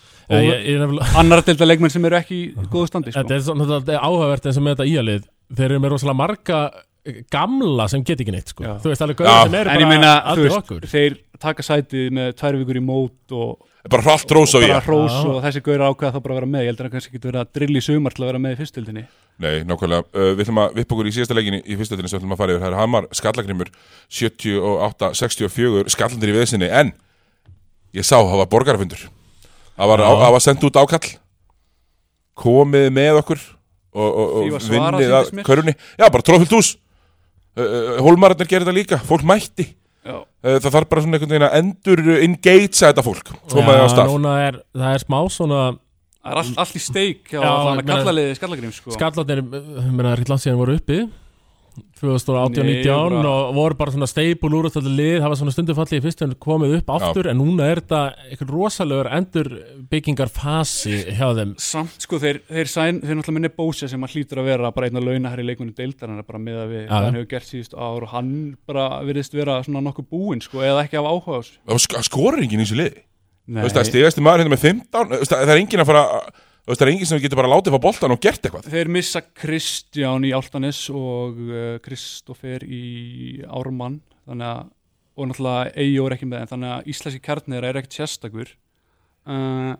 annar 1.19 1.43
delta 1.45 1.67
leikmenn 1.67 1.93
sem 1.93 2.05
eru 2.07 2.19
ekki 2.21 2.39
í 2.39 2.69
góðu 2.71 2.91
standi 2.93 3.13
sko. 3.13 3.21
Þetta 3.21 3.37
er 3.37 3.45
svona 3.49 3.67
þetta 3.73 3.97
er 3.97 4.07
áhugavert 4.07 4.47
eins 4.49 4.61
og 4.61 4.65
með 4.65 4.77
þetta 4.77 4.93
íalið. 4.93 5.27
Þeir 5.59 5.67
eru 5.69 5.83
með 5.83 5.95
rosalega 5.95 6.21
marga 6.23 6.61
gamla 7.33 7.89
sem 7.93 8.05
get 8.07 8.21
ekki 8.25 8.35
neitt 8.35 8.53
sko. 8.53 8.67
Þú 8.83 8.93
veist 8.93 9.05
alveg 9.07 9.23
Já. 9.23 9.29
gauðir 9.29 9.51
sem 9.51 9.59
eru 9.61 9.73
bara 9.75 9.89
meina, 9.93 10.13
allir 10.33 10.49
veist, 10.49 10.61
okkur. 10.63 10.91
Þeir 10.93 11.17
taka 11.43 11.67
sætið 11.67 12.13
með 12.19 12.35
tvær 12.41 12.61
vikur 12.63 12.81
í 12.81 12.85
mót 12.85 13.39
og 13.39 13.65
bara 13.89 14.05
bara 14.05 14.83
hrós 14.85 15.15
Já. 15.15 15.23
og 15.31 15.41
þessi 15.47 15.65
gauður 15.65 15.87
ákveða 15.89 16.13
þá 16.13 16.21
bara 16.21 16.35
að 16.35 16.41
vera 16.43 16.53
með. 16.57 16.67
Ég 16.67 16.73
heldur 16.73 16.87
að 16.87 16.91
hann 16.91 16.99
kannski 16.99 17.17
getur 17.17 17.33
verið 17.33 17.45
að 17.45 17.57
drilli 17.59 17.81
í 17.83 17.89
sumar 17.89 18.17
til 18.17 18.25
að 18.25 18.33
vera 18.33 18.43
með 18.45 18.57
í 18.57 18.61
fyrstildinni 18.63 19.07
Nei, 19.39 19.61
nákvæmlega, 19.63 20.03
uh, 20.19 20.33
við 20.35 20.43
ætlum 20.43 20.59
að 20.65 20.73
vippa 20.81 20.97
okkur 20.97 21.09
í 21.09 21.13
síðasta 21.15 21.35
leikinni 21.39 21.61
í 21.63 21.77
fyrstöldinni 21.79 22.11
sem 22.11 22.17
við 22.17 22.25
ætlum 22.25 22.35
að 22.35 22.41
fara 22.41 22.55
yfir, 22.57 22.63
það 22.65 22.73
er 22.73 22.79
Hamar 22.81 23.05
Skallagrimur 23.15 23.69
78-64 24.19 25.93
Skallandir 25.95 26.33
í 26.33 26.35
veðsinni, 26.35 26.71
en 26.75 26.91
ég 27.95 28.07
sá, 28.07 28.17
það 28.17 28.35
var 28.41 28.49
borgarafundur. 28.51 29.05
Það 29.79 29.93
var, 29.93 30.03
var 30.35 30.43
sendt 30.43 30.67
út 30.67 30.81
ákall. 30.83 31.13
Komið 32.39 32.89
með 32.99 33.21
okkur 33.21 33.45
og, 33.95 34.09
og, 34.09 34.35
og 34.41 34.67
vinnið 34.73 35.15
að 35.21 35.31
körunni. 35.47 35.77
Já, 35.95 36.09
bara 36.11 36.27
tróðfullt 36.27 36.59
hús 36.59 36.75
Hólmararnir 38.05 38.49
gerir 38.51 38.67
þetta 38.67 38.77
líka, 38.77 38.99
fólk 39.09 39.25
mætti. 39.29 39.69
Já, 40.09 40.15
uh, 40.23 40.57
það 40.63 40.71
þarf 40.73 40.89
bara 40.89 41.03
svona 41.05 41.19
einhvern 41.19 41.33
veginn 41.35 41.47
að 41.49 41.57
endur 41.59 42.03
engagea 42.23 42.71
þetta 42.89 43.05
fólk, 43.05 43.33
á 43.35 44.07
núna 44.09 44.35
er, 44.47 44.59
það 44.73 44.95
er 44.95 45.03
smá 45.05 45.19
svona 45.35 45.63
það 45.75 46.31
er 46.33 46.41
all, 46.43 46.53
all 46.65 46.79
í 46.79 46.83
steik 46.83 47.33
hjá 47.33 47.41
Já, 47.43 47.49
þannig 47.49 47.69
ég 47.69 47.83
meina- 47.83 47.97
að 47.99 48.05
kallaliði 48.05 48.37
skallagrims 48.39 48.79
sko. 48.81 48.95
Skallarnir, 48.97 49.43
ég 49.43 49.91
meina, 49.93 50.09
það 50.09 50.13
er 50.15 50.23
ekki 50.23 50.33
langt 50.33 50.45
síðan 50.47 50.61
voru 50.63 50.77
uppi 50.79 51.01
2018-19 51.99 52.65
Nei, 52.65 52.85
bara- 52.85 53.29
og 53.49 53.55
voru 53.57 53.77
bara 53.79 53.93
svona 53.95 54.07
steipul 54.09 54.51
úr 54.59 54.69
þetta 54.71 54.83
lið, 54.89 55.17
það 55.21 55.29
var 55.33 55.39
svona 55.41 55.55
stundum 55.55 55.77
fallið 55.79 55.99
í 55.99 56.05
fyrst 56.07 56.23
en 56.27 56.35
komið 56.47 56.77
upp 56.79 56.93
aftur, 56.97 57.29
en 57.31 57.39
núna 57.41 57.67
er 57.73 57.81
þetta 57.83 58.01
eitthvað 58.31 58.53
rosalegur 58.55 59.11
endur 59.19 59.49
byggingarfasi 59.91 60.95
hjá 61.19 61.29
þeim. 61.37 61.53
Samt 61.61 62.05
sko 62.05 62.19
þeir, 62.23 62.41
þeir, 62.49 62.71
sæn, 62.71 63.01
þeir 63.03 63.19
náttúrulega 63.19 63.37
minni 63.39 63.51
Bósja 63.59 63.89
sem 63.91 64.03
að 64.07 64.15
hlýtur 64.17 64.41
að 64.43 64.49
vera 64.51 64.71
bara 64.75 64.89
einn 64.89 65.01
að 65.01 65.09
launa 65.09 65.33
herri 65.33 65.45
leikmunni 65.49 65.75
deildar 65.79 66.09
hann 66.13 66.23
er 66.23 66.27
bara 66.29 66.43
með 66.43 66.59
að 66.65 66.73
við 66.73 66.83
Já, 66.83 66.89
já. 66.89 67.05
hann 67.05 67.19
hefur 67.19 67.31
gert 67.35 67.49
síðust 67.51 67.75
ár 67.79 68.03
og 68.07 68.13
hann 68.15 68.33
bara 68.69 68.87
virðist 69.07 69.35
vera 69.39 69.59
svona 69.67 69.83
nokkuð 69.89 70.09
búinn 70.13 70.43
sko 70.45 70.63
eða 70.65 70.85
ekki 70.87 70.99
af 71.01 71.09
áhuga 71.13 71.39
á 71.39 71.41
þessu. 71.43 71.57
Það 71.69 71.83
sk- 71.87 72.05
skorur 72.09 72.43
enginn 72.43 72.63
í 72.63 72.67
þessu 72.67 72.79
liði? 72.83 73.05
Nei, 73.49 73.63
Þú 73.63 73.65
veist, 73.69 73.77
það 73.79 73.85
er 73.85 73.91
stigasti 73.93 74.21
maður 74.25 74.43
hérna 74.45 74.55
með 74.55 74.65
15 74.67 75.09
þú 75.09 75.19
veist, 75.23 75.33
það 75.33 75.53
er 75.55 75.61
enginn 75.63 75.81
að 75.85 75.89
fara 75.89 76.05
þú 76.69 76.75
veist, 76.75 76.83
það 76.83 76.87
er 76.87 76.93
enginn 76.93 77.09
sem 77.09 77.21
getur 77.25 77.41
bara 77.41 77.51
látið 77.55 77.73
fá 77.73 77.81
boltan 77.81 78.13
og 78.13 78.21
gert 78.21 78.45
eitthvað. 78.45 78.67
Þeir 78.69 78.93
missa 78.93 79.23
Kristján 79.25 80.27
í 80.29 80.33
Áltanes 80.37 80.83
og 80.93 81.41
uh, 81.49 81.75
Kristoffer 81.81 82.65
í 82.69 82.85
Ármann. 83.49 84.03
Þannig 84.29 84.51
að, 84.53 84.65
og 85.17 85.31
náttúrulega 85.31 85.73
Eyjó 85.81 86.07
er 86.07 86.19
ekki 86.19 86.29
með 86.29 86.45
þeim 86.45 86.53
þannig 86.53 86.75
að 86.75 86.91
íslenski 86.93 87.25
kjarnir 87.25 87.67
er 87.71 87.81
ekkert 87.81 87.97
sérstakur. 87.97 88.53
Uh, 89.25 89.73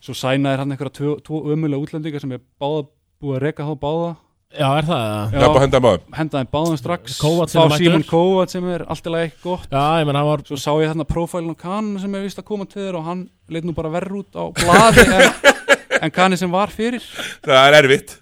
Svo 0.00 0.14
sænaðir 0.16 0.62
hann 0.62 0.72
einhverja 0.72 0.94
tvo, 0.96 1.10
tvo 1.20 1.42
ömulega 1.52 1.82
útlendinga 1.82 2.20
sem 2.22 2.30
er 2.32 2.40
báða 2.60 2.86
búið 3.20 3.34
að 3.36 3.42
reka 3.44 3.66
þá 3.68 3.74
báða 3.82 4.12
Já, 4.50 4.66
er 4.80 4.86
það? 4.88 5.02
það 5.30 5.34
er 5.36 5.44
bara 5.44 5.58
að 5.60 5.62
henda 5.62 5.80
maður. 5.84 6.00
Hendaði 6.16 6.48
báðum 6.50 6.78
strax. 6.80 7.18
Kovac 7.22 7.52
Fá 7.52 7.60
er 7.62 7.68
mættur. 7.70 7.84
Símon 7.84 8.06
Kovac 8.08 8.50
sem 8.50 8.64
er 8.74 8.82
alltaf 8.90 9.18
ekki 9.20 9.38
gott. 9.44 9.68
Já, 9.70 9.82
ég 10.00 10.08
menn, 10.08 10.18
hann 10.18 10.26
var 10.26 10.42
Svo 10.48 10.58
sá 10.58 10.70
ég 10.82 10.90
þarna 10.90 11.06
prófælun 11.06 11.54
á 11.54 11.56
Kahn 11.60 11.92
sem 12.02 12.16
er 12.18 12.24
vist 12.26 12.40
að 12.42 12.48
koma 12.48 12.66
til 12.66 12.82
þér 12.82 12.98
og 12.98 13.06
hann 13.06 13.20
leit 13.46 13.68
nú 13.68 13.76
bara 13.76 13.92
verð 13.94 14.16
út 14.24 14.34
á 14.34 14.44
blaði 14.58 15.06
en, 15.06 15.54
en 16.02 16.14
Kahni 16.16 16.40
sem 16.40 16.50
var 16.50 16.74
fyrir. 16.74 17.06
Það 17.46 17.62
er 17.68 17.78
erfitt. 17.84 18.16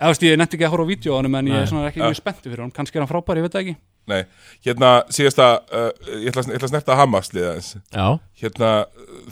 Eða, 0.00 0.10
veist, 0.10 0.24
ég 0.26 0.40
nefndi 0.40 0.56
ekki 0.58 0.66
að 0.70 0.72
horfa 0.74 0.96
á 0.96 1.12
hann 1.18 1.28
en 1.28 1.36
ég 1.36 1.52
Nei. 1.52 1.60
er 1.60 1.68
svona 1.70 1.88
ekki 1.90 2.00
Ja. 2.00 2.08
mjög 2.08 2.18
spenntu 2.22 2.48
fyrir 2.50 2.64
hann 2.64 2.72
kannski 2.74 2.98
er 2.98 3.04
hann 3.04 3.12
frábær, 3.12 3.38
ég 3.38 3.44
veit 3.46 3.54
það 3.54 3.62
ekki. 3.66 3.76
Nei, 4.10 4.22
hérna 4.66 4.90
síðasta 5.12 5.46
uh, 5.68 5.86
ég, 6.18 6.26
ætla, 6.32 6.42
ég 6.50 6.58
ætla 6.58 6.66
að 6.66 6.72
snerta 6.74 6.96
Hamas-lið 6.98 7.46
aðeins. 7.48 7.70
Já, 7.94 8.06
hérna, 8.42 8.72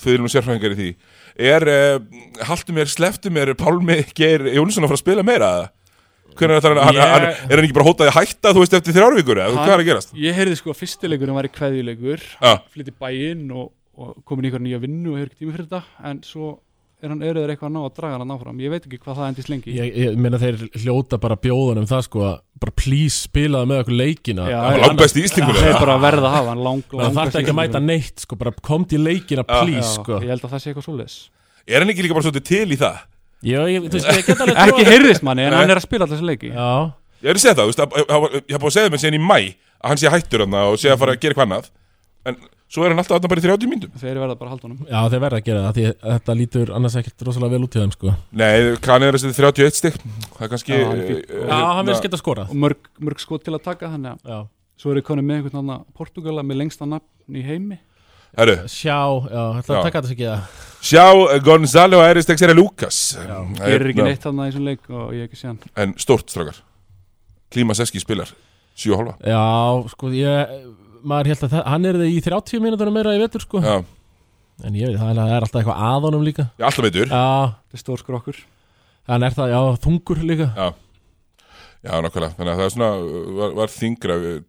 þau 0.00 0.08
eru 0.14 0.22
nú 0.24 0.30
sérfræðingar 0.32 0.76
í 0.76 0.78
því. 0.78 0.86
Er, 1.50 1.66
uh, 1.68 2.46
haltu 2.48 2.76
mér, 2.76 2.88
sleftu 2.88 3.32
mér 3.34 3.52
Pálmi 3.58 3.98
Geir 4.16 4.46
Jónsson 4.54 4.86
að 4.86 4.92
fara 4.94 5.00
að 5.00 5.04
spila 5.04 5.24
meira 5.26 5.50
eða? 5.58 5.66
Hvernig 5.66 5.81
er, 6.40 6.54
hann, 6.56 6.72
Ég- 6.72 6.82
hann, 6.82 6.96
hann, 6.96 7.28
er 7.50 7.56
hann 7.56 7.64
ekki 7.66 7.76
bara 7.76 7.88
hótaði 7.90 8.10
að 8.12 8.18
hætta 8.20 8.52
þú 8.56 8.64
veist 8.64 8.74
eftir 8.80 8.96
þrjárvíkur 8.96 9.42
eða, 9.44 9.54
hvað 9.60 9.74
er 9.76 9.84
að 9.84 9.88
gerast? 9.90 10.12
Ég 10.16 10.34
heyrði 10.40 10.56
sko 10.62 10.72
að 10.72 10.80
fyrstileikurinn 10.82 11.36
var 11.38 11.48
í 11.48 11.52
kveðjuleikur 11.58 12.26
Já. 12.40 12.52
flytti 12.72 12.94
bæinn 13.02 13.48
og, 13.52 13.72
og 13.98 14.12
komin 14.24 14.48
í 14.48 14.52
ykkur 14.52 14.64
nýja 14.64 14.80
vinnu 14.82 15.12
og 15.14 15.18
hefur 15.20 15.32
ekki 15.32 15.42
tími 15.44 15.56
fyrir 15.56 15.68
þetta 15.68 15.82
en 16.10 16.22
svo 16.26 16.52
er 17.02 17.10
hann 17.10 17.22
eruður 17.26 17.50
eitthvað 17.50 17.66
að 17.66 17.74
ná 17.74 17.80
að 17.82 17.94
draga 17.96 18.18
hann 18.20 18.30
áfram 18.30 18.60
ég 18.62 18.70
veit 18.70 18.84
ekki 18.86 18.98
hvað 19.02 19.16
það 19.18 19.30
endist 19.32 19.48
lengi 19.50 19.72
ég, 19.74 19.88
ég 20.04 20.18
meina 20.22 20.38
þeir 20.38 20.60
hljóta 20.84 21.18
bara 21.18 21.34
bjóðunum 21.42 21.88
það 21.90 22.04
sko 22.06 22.20
að 22.28 22.36
bara 22.62 22.74
please 22.78 23.24
spilaðu 23.26 23.66
með 23.72 23.80
okkur 23.82 23.96
leikina 23.98 24.44
Já, 24.46 24.58
Hann 24.62 24.76
já. 24.76 24.78
er 24.78 24.84
langbæst 24.86 25.18
í 25.18 25.24
Íslingur 25.26 25.58
það 25.58 25.66
er 25.72 25.80
bara 25.82 25.96
að 25.98 26.04
verða 26.06 26.28
að 26.30 26.36
hafa 26.36 26.52
hann 26.52 26.62
lang, 26.62 26.84
Það 26.94 27.16
þarf 27.18 27.38
ekki 27.42 27.50
að 27.50 27.58
mæta 27.58 27.80
neitt 27.82 28.22
sko, 28.22 28.38
bara 28.38 28.52
komt 28.70 28.94
í 28.94 29.00
leikina 29.02 29.42
Já. 29.42 29.58
please 29.64 29.90
sko 29.96 30.20
ég 30.22 30.30
held 30.30 30.46
að 30.46 30.54
það 30.54 30.62
sé 30.62 30.70
eitthvað 30.70 30.86
svoleiðis 30.86 31.16
Er 31.66 31.82
hann 31.82 31.90
ekki 31.90 32.06
líka 32.06 32.14
bara 32.14 32.26
svolítið 32.28 32.46
til 32.52 32.70
í 32.70 32.78
það? 32.78 33.02
Já, 33.42 33.60
ég, 33.66 33.82
þú 33.88 33.96
veist, 33.98 34.06
ég 34.12 34.26
get 34.26 34.40
alveg 34.40 34.56
ekki 34.56 34.72
trúað- 34.82 34.92
heyrðist 34.92 35.22
manni 35.26 35.42
en 35.42 35.50
Nei. 35.50 35.58
hann 35.60 35.70
er 35.74 35.80
að 35.80 35.86
spila 35.88 36.04
alltaf 36.06 36.18
þessi 36.20 36.28
leiki. 36.30 36.52
Já, 36.54 36.92
Ég 37.22 37.30
er 37.30 37.34
að 37.38 37.42
segja 37.42 37.54
það, 37.54 37.62
þú 37.62 37.70
veist, 37.70 37.82
að- 37.82 37.92
að- 37.98 38.10
að- 38.16 38.32
ég 38.34 38.50
hef 38.54 38.60
búin 38.62 38.70
að 38.72 38.76
segja 38.76 38.90
mér 38.90 39.00
síðan 39.02 39.18
í 39.18 39.22
mæ 39.22 39.38
að 39.82 39.88
hann 39.92 39.96
sé 40.02 40.08
hættur 40.10 40.40
hann 40.42 40.54
og 40.54 40.78
sé 40.78 40.88
að 40.90 40.98
fara 40.98 41.12
að 41.14 41.20
gera 41.22 41.34
eitthvað 41.34 41.46
annað. 41.46 41.68
En 42.26 42.36
svo 42.72 42.82
er 42.84 42.88
hann 42.90 42.98
alltaf 43.02 43.18
þarna 43.18 43.28
bara 43.30 43.40
í 43.40 43.44
30 43.46 43.68
myndum 43.70 43.90
þeir 43.98 44.18
verða 44.22 44.38
bara 44.38 44.48
að 44.50 44.52
halda 44.54 44.66
honum. 44.66 44.86
Já 44.90 45.00
þeir 45.12 45.22
verða 45.22 45.38
að 45.38 45.44
gera 45.46 45.60
það 45.66 45.74
því 45.76 45.84
að 45.86 46.10
þetta 46.12 46.34
lítur 46.40 46.72
annars 46.74 46.96
ekkert 47.02 47.22
rosalega 47.26 47.50
vel 47.54 47.62
út 47.66 47.76
í 47.76 47.80
þeim 47.82 47.92
sko. 47.94 48.14
Nei, 48.32 48.76
kann 48.82 49.02
er 49.02 49.12
þessi 49.12 49.34
31 49.38 49.78
stygg 49.78 49.94
það 50.02 50.42
er 50.42 50.48
kannski 50.54 50.72
Já, 50.74 50.86
hann 50.86 50.98
er 50.98 51.06
fínn. 51.10 51.22
eh, 51.30 51.46
Já, 51.46 51.54
hann 51.54 51.76
hérna- 51.78 51.86
vil 51.86 51.94
sketta 52.02 52.18
skora 52.18 52.42
og 52.48 52.56
mörg, 52.56 52.76
mörg 53.00 53.18
skot 53.20 53.44
til 53.44 53.54
að 53.54 53.62
taka 53.62 53.86
þannig 53.86 54.18
að 54.18 54.18
Já, 54.26 54.38
svo 54.82 54.90
er 54.90 55.00
ég 55.02 55.06
konið 55.06 55.24
með 55.26 55.36
einhvern 55.42 55.58
annan 55.62 55.84
Portugala 55.94 56.42
með 56.42 56.56
lengsta 56.62 56.86
nafn 56.86 57.06
í 57.38 57.42
heimi 57.46 57.78
Herru, 58.36 58.54
Sjá, 58.72 58.98
já, 59.28 59.42
ætla 59.60 59.74
Já. 59.74 59.78
að 59.78 59.86
taka 59.88 60.00
þetta 60.02 60.14
ekki 60.16 60.28
það 60.30 60.60
sjá 60.82 61.04
Gonzalo 61.44 61.98
Aris 62.02 62.26
Texera 62.26 62.54
Lucas. 62.56 63.00
Gerir 63.60 63.90
ekki 63.92 64.06
neitt 64.06 64.22
þarna 64.24 64.46
í 64.48 64.52
þessum 64.54 64.64
leik 64.70 64.86
og 64.90 65.10
ég 65.14 65.26
hef 65.26 65.28
ekki 65.30 65.40
sé 65.42 65.50
hann 65.50 65.58
En 65.78 65.92
stórt, 66.00 66.32
strákar. 66.32 66.62
Klímas 67.52 67.82
Eski 67.84 68.00
spilar 68.00 68.32
7,5 68.74 69.28
Já, 69.28 69.42
sko, 69.92 70.08
ég 70.16 70.54
maður 71.04 71.28
held 71.32 71.44
að 71.44 71.52
það, 71.58 71.66
hann 71.74 71.84
er 71.90 71.98
það 72.00 72.08
í 72.14 72.22
30 72.24 72.62
mínútur 72.64 72.90
meira 72.94 73.12
í 73.14 73.20
vetur, 73.20 73.42
sko. 73.44 73.60
Já, 73.60 73.76
en 74.64 74.78
ég 74.80 74.88
veit, 74.92 74.98
það 75.02 75.20
er 75.26 75.42
alltaf 75.44 75.60
eitthvað 75.60 75.82
að 75.90 76.06
honum 76.08 76.24
líka. 76.24 76.44
Ég 76.56 76.66
alltaf 76.68 76.86
veitur. 76.86 77.10
Já, 77.10 77.22
Þetta 77.68 77.78
er 77.78 77.82
stór 77.82 78.00
skrokkur. 78.00 78.38
Hann 79.10 79.26
er 79.26 79.34
það, 79.36 79.50
já, 79.52 79.60
þungur 79.82 80.22
líka. 80.24 80.46
Já, 80.56 80.68
já 81.82 81.94
nákvæmlega. 82.06 82.36
Þannig 82.38 82.52
að 82.52 82.60
það 82.62 82.68
er 82.68 82.74
svona, 82.76 82.90
var, 83.42 83.54
var 83.60 83.72
þingra 83.74 84.18
við- 84.22 84.42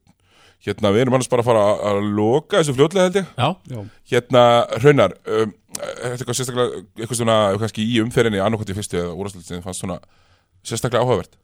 Hérna, 0.63 0.93
við 0.95 1.03
erum 1.03 1.17
annars 1.17 1.27
bara 1.31 1.43
að 1.43 1.47
fara 1.49 1.63
að, 1.67 1.81
að 1.89 2.05
loka 2.15 2.61
þessu 2.61 2.75
fljótlega 2.77 3.07
held 3.09 3.17
ég. 3.19 3.31
Já, 3.35 3.47
Já, 3.73 3.79
Hérna, 4.13 4.43
Raunar 4.79 5.15
um, 5.27 5.51
Er 5.75 6.13
þetta 6.13 6.21
eitthvað 6.21 6.37
sérstaklega 6.39 6.83
Eitthvað 7.01 7.19
svona, 7.19 7.37
kannski 7.59 7.83
í 7.83 7.97
umferðinni 8.03 8.39
Annarkvæmt 8.39 8.71
í 8.71 8.77
fyrstu 8.77 9.01
eða 9.01 9.17
úrastlutin 9.19 9.65
Fannst 9.65 9.83
svona 9.83 9.97
sérstaklega 10.63 11.03
áhugavert? 11.03 11.35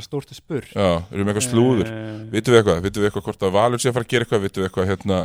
Stórt 0.00 0.30
er 0.32 0.38
spur 0.38 0.64
Já, 0.72 1.02
erum 1.12 1.26
við 1.28 1.34
eitthvað 1.34 1.44
slúður? 1.44 1.88
Eh, 1.92 2.20
Vitum 2.32 2.54
við 2.54 2.58
eitthvað, 2.62 2.78
vitum 2.86 3.02
við 3.02 3.08
eitthvað 3.10 3.24
hvort 3.26 3.42
að 3.44 3.50
Valur 3.58 3.82
sé 3.82 3.90
að 3.90 3.96
fara 3.98 4.06
að 4.06 4.12
gera 4.14 4.24
eitthvað? 4.24 4.44
Vitum 4.46 4.62
við 4.62 4.68
eitthvað 4.70 4.88
hérna 4.88 5.18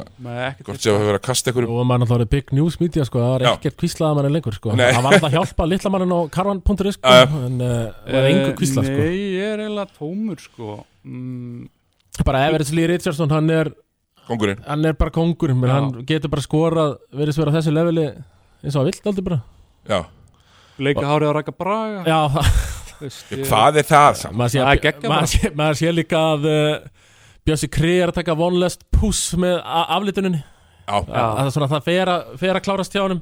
Hvort 0.68 0.84
sé 0.84 0.91
að 0.91 1.06
vera 1.07 1.22
að 1.22 1.24
kasta 1.30 1.52
eitthvað 1.53 1.69
og 1.72 1.88
maður 1.88 2.02
náttúrulega 2.03 2.32
big 2.34 2.52
news 2.57 2.76
media, 2.82 3.06
sko 3.07 3.22
það 3.24 3.32
var 3.32 3.45
Já. 3.45 3.49
ekkert 3.53 3.78
kvíslaða 3.80 4.18
manni 4.19 4.32
lengur, 4.36 4.57
sko. 4.57 4.74
Nei. 4.76 4.90
það 4.91 5.06
var 5.07 5.15
alltaf 5.15 5.30
að 5.30 5.38
hjálpa 5.38 5.68
litla 5.72 5.94
mannin 5.95 6.11
á 6.11 6.19
karvan.is, 6.36 6.99
sko 6.99 7.15
en 7.48 7.64
uh, 7.64 7.72
það 8.03 8.18
var 8.19 8.30
engu 8.34 8.52
kvísla, 8.60 8.84
sko. 8.90 8.99
Nei, 9.07 9.18
ég 9.38 9.53
er 9.56 9.64
eiginlega 9.64 9.95
tómur 10.02 10.44
sko. 10.44 10.76
Mm, 11.07 11.64
bara 12.26 12.45
Everett 12.48 12.72
Lee 12.73 12.88
Richardson, 12.88 13.30
hann 13.30 13.49
er 13.49 13.72
Kongurinn 14.27 14.60
hann 14.68 14.85
er 14.85 14.94
bara 14.94 15.11
kongur, 15.11 15.53
hann 15.69 15.91
getur 16.07 16.30
bara 16.30 16.41
skorað 16.44 16.98
verið 17.15 17.38
vera 17.39 17.53
á 17.53 17.56
þessu 17.57 17.72
leveli 17.76 18.07
eins 18.64 18.76
og 18.76 18.81
hann 18.81 18.89
vill 18.89 19.11
aldrei 19.11 19.23
bara. 19.30 19.39
Já, 19.88 19.99
Leika 20.84 21.06
hárið 21.07 21.31
á 21.31 21.34
Raka 21.38 21.53
Braga. 21.56 22.03
Já, 22.07 22.19
ég- 23.38 23.45
hvað 23.48 23.80
er 23.81 23.88
það 23.88 24.19
samt? 24.23 24.35
maður 24.35 24.53
sé, 25.80 25.88
að, 25.88 25.95
líka 25.95 26.18
að 26.34 26.48
uh, 26.52 26.77
Bjössi 27.48 27.69
Kree 27.72 28.02
er 28.03 28.11
að 28.11 28.18
taka 28.19 28.35
vonlest 28.35 28.84
puss 28.91 29.30
með 29.39 29.61
aflituninni. 29.64 30.41
Já, 30.88 31.02
Já. 31.03 31.23
það 31.38 31.45
er 31.45 31.53
svona 31.56 31.68
það 31.72 31.88
fer 31.88 32.10
að, 32.11 32.27
fer 32.39 32.56
að 32.60 32.64
klárast 32.64 32.94
hjá 32.95 33.02
honum. 33.03 33.22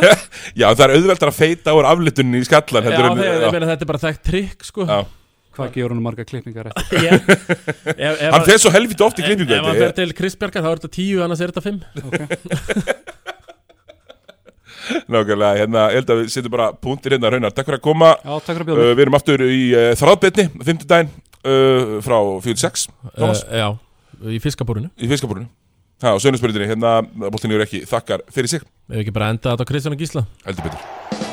Já, 0.60 0.66
það 0.76 0.82
er 0.86 0.92
auðveldar 0.96 1.30
að 1.32 1.38
feita 1.38 1.74
úr 1.76 1.88
aflitunni 1.88 2.40
í 2.40 2.48
skallan 2.48 2.84
Já, 2.84 2.88
heldur 2.90 3.06
en- 3.10 3.20
þegar, 3.20 3.38
já. 3.38 3.46
ég 3.46 3.54
meina 3.56 3.70
þetta 3.70 3.84
er 3.86 3.90
bara 3.92 4.02
þekkt 4.02 4.24
trikk 4.28 4.66
sko. 4.68 4.84
Já. 4.88 4.98
Hvað 5.58 5.72
gefur 5.74 5.90
hann 5.94 6.02
marga 6.04 6.24
klippingar 6.28 6.68
eftir? 6.70 7.02
Ég- 7.08 7.24
ef, 7.26 7.98
ef, 7.98 8.20
Hann 8.30 8.44
fer 8.46 8.60
svo 8.62 8.70
helviti 8.74 9.02
oft 9.06 9.18
í 9.18 9.24
klippingu 9.26 9.56
Ef 9.56 9.66
hann 9.66 9.80
fer 9.82 9.94
til 9.96 10.12
Krisbjargar 10.18 10.62
þá 10.64 10.70
er 10.70 10.80
þetta 10.82 10.92
tíu 10.94 11.22
annars 11.24 11.42
er 11.42 11.50
þetta 11.52 11.64
fimm. 11.66 11.80
Nákvæmlega, 15.08 15.50
hérna, 15.60 15.82
ég 15.92 16.00
held 16.00 16.10
að 16.14 16.20
við 16.22 16.30
setjum 16.32 16.52
bara 16.54 16.68
punktir 16.72 17.12
hérna 17.16 17.32
raunar. 17.34 17.52
Takk 17.52 17.68
fyrir 17.68 17.80
að 17.80 17.84
koma, 17.84 18.14
Já, 18.22 18.32
takk 18.40 18.54
fyrir 18.54 18.62
að 18.62 18.70
uh, 18.70 18.78
bjóða 18.78 18.94
við 18.96 19.04
erum 19.04 19.18
aftur 19.18 19.44
í 19.44 19.60
uh, 19.76 19.88
þráðbyrni 20.00 20.46
Fymtudaginn 20.64 21.10
uh, 21.12 21.94
frá 22.06 22.16
46 22.46 22.86
Thomas, 23.18 23.42
uh, 23.44 23.58
Já, 23.60 23.68
í 24.32 24.40
fiskabúrinu. 24.44 24.88
Í 24.96 25.10
fiskabúrinu. 25.12 25.48
Það 25.98 26.14
á 26.14 26.18
sögnarsbyrjunni, 26.24 26.70
hérna, 26.72 26.94
bóltinni 27.26 27.58
eru 27.58 27.66
ekki 27.66 27.82
þakkar 27.90 28.24
fyrir 28.32 28.54
sig. 28.54 28.64
Ef 28.88 29.02
ekki 29.02 29.16
bara 29.18 29.32
enda 29.34 29.52
þetta 29.56 29.66
á 29.66 29.70
Kristján 29.74 29.98
og 29.98 30.04
Gísla. 30.06 30.24
Heldur 30.46 30.70
betur 30.70 31.27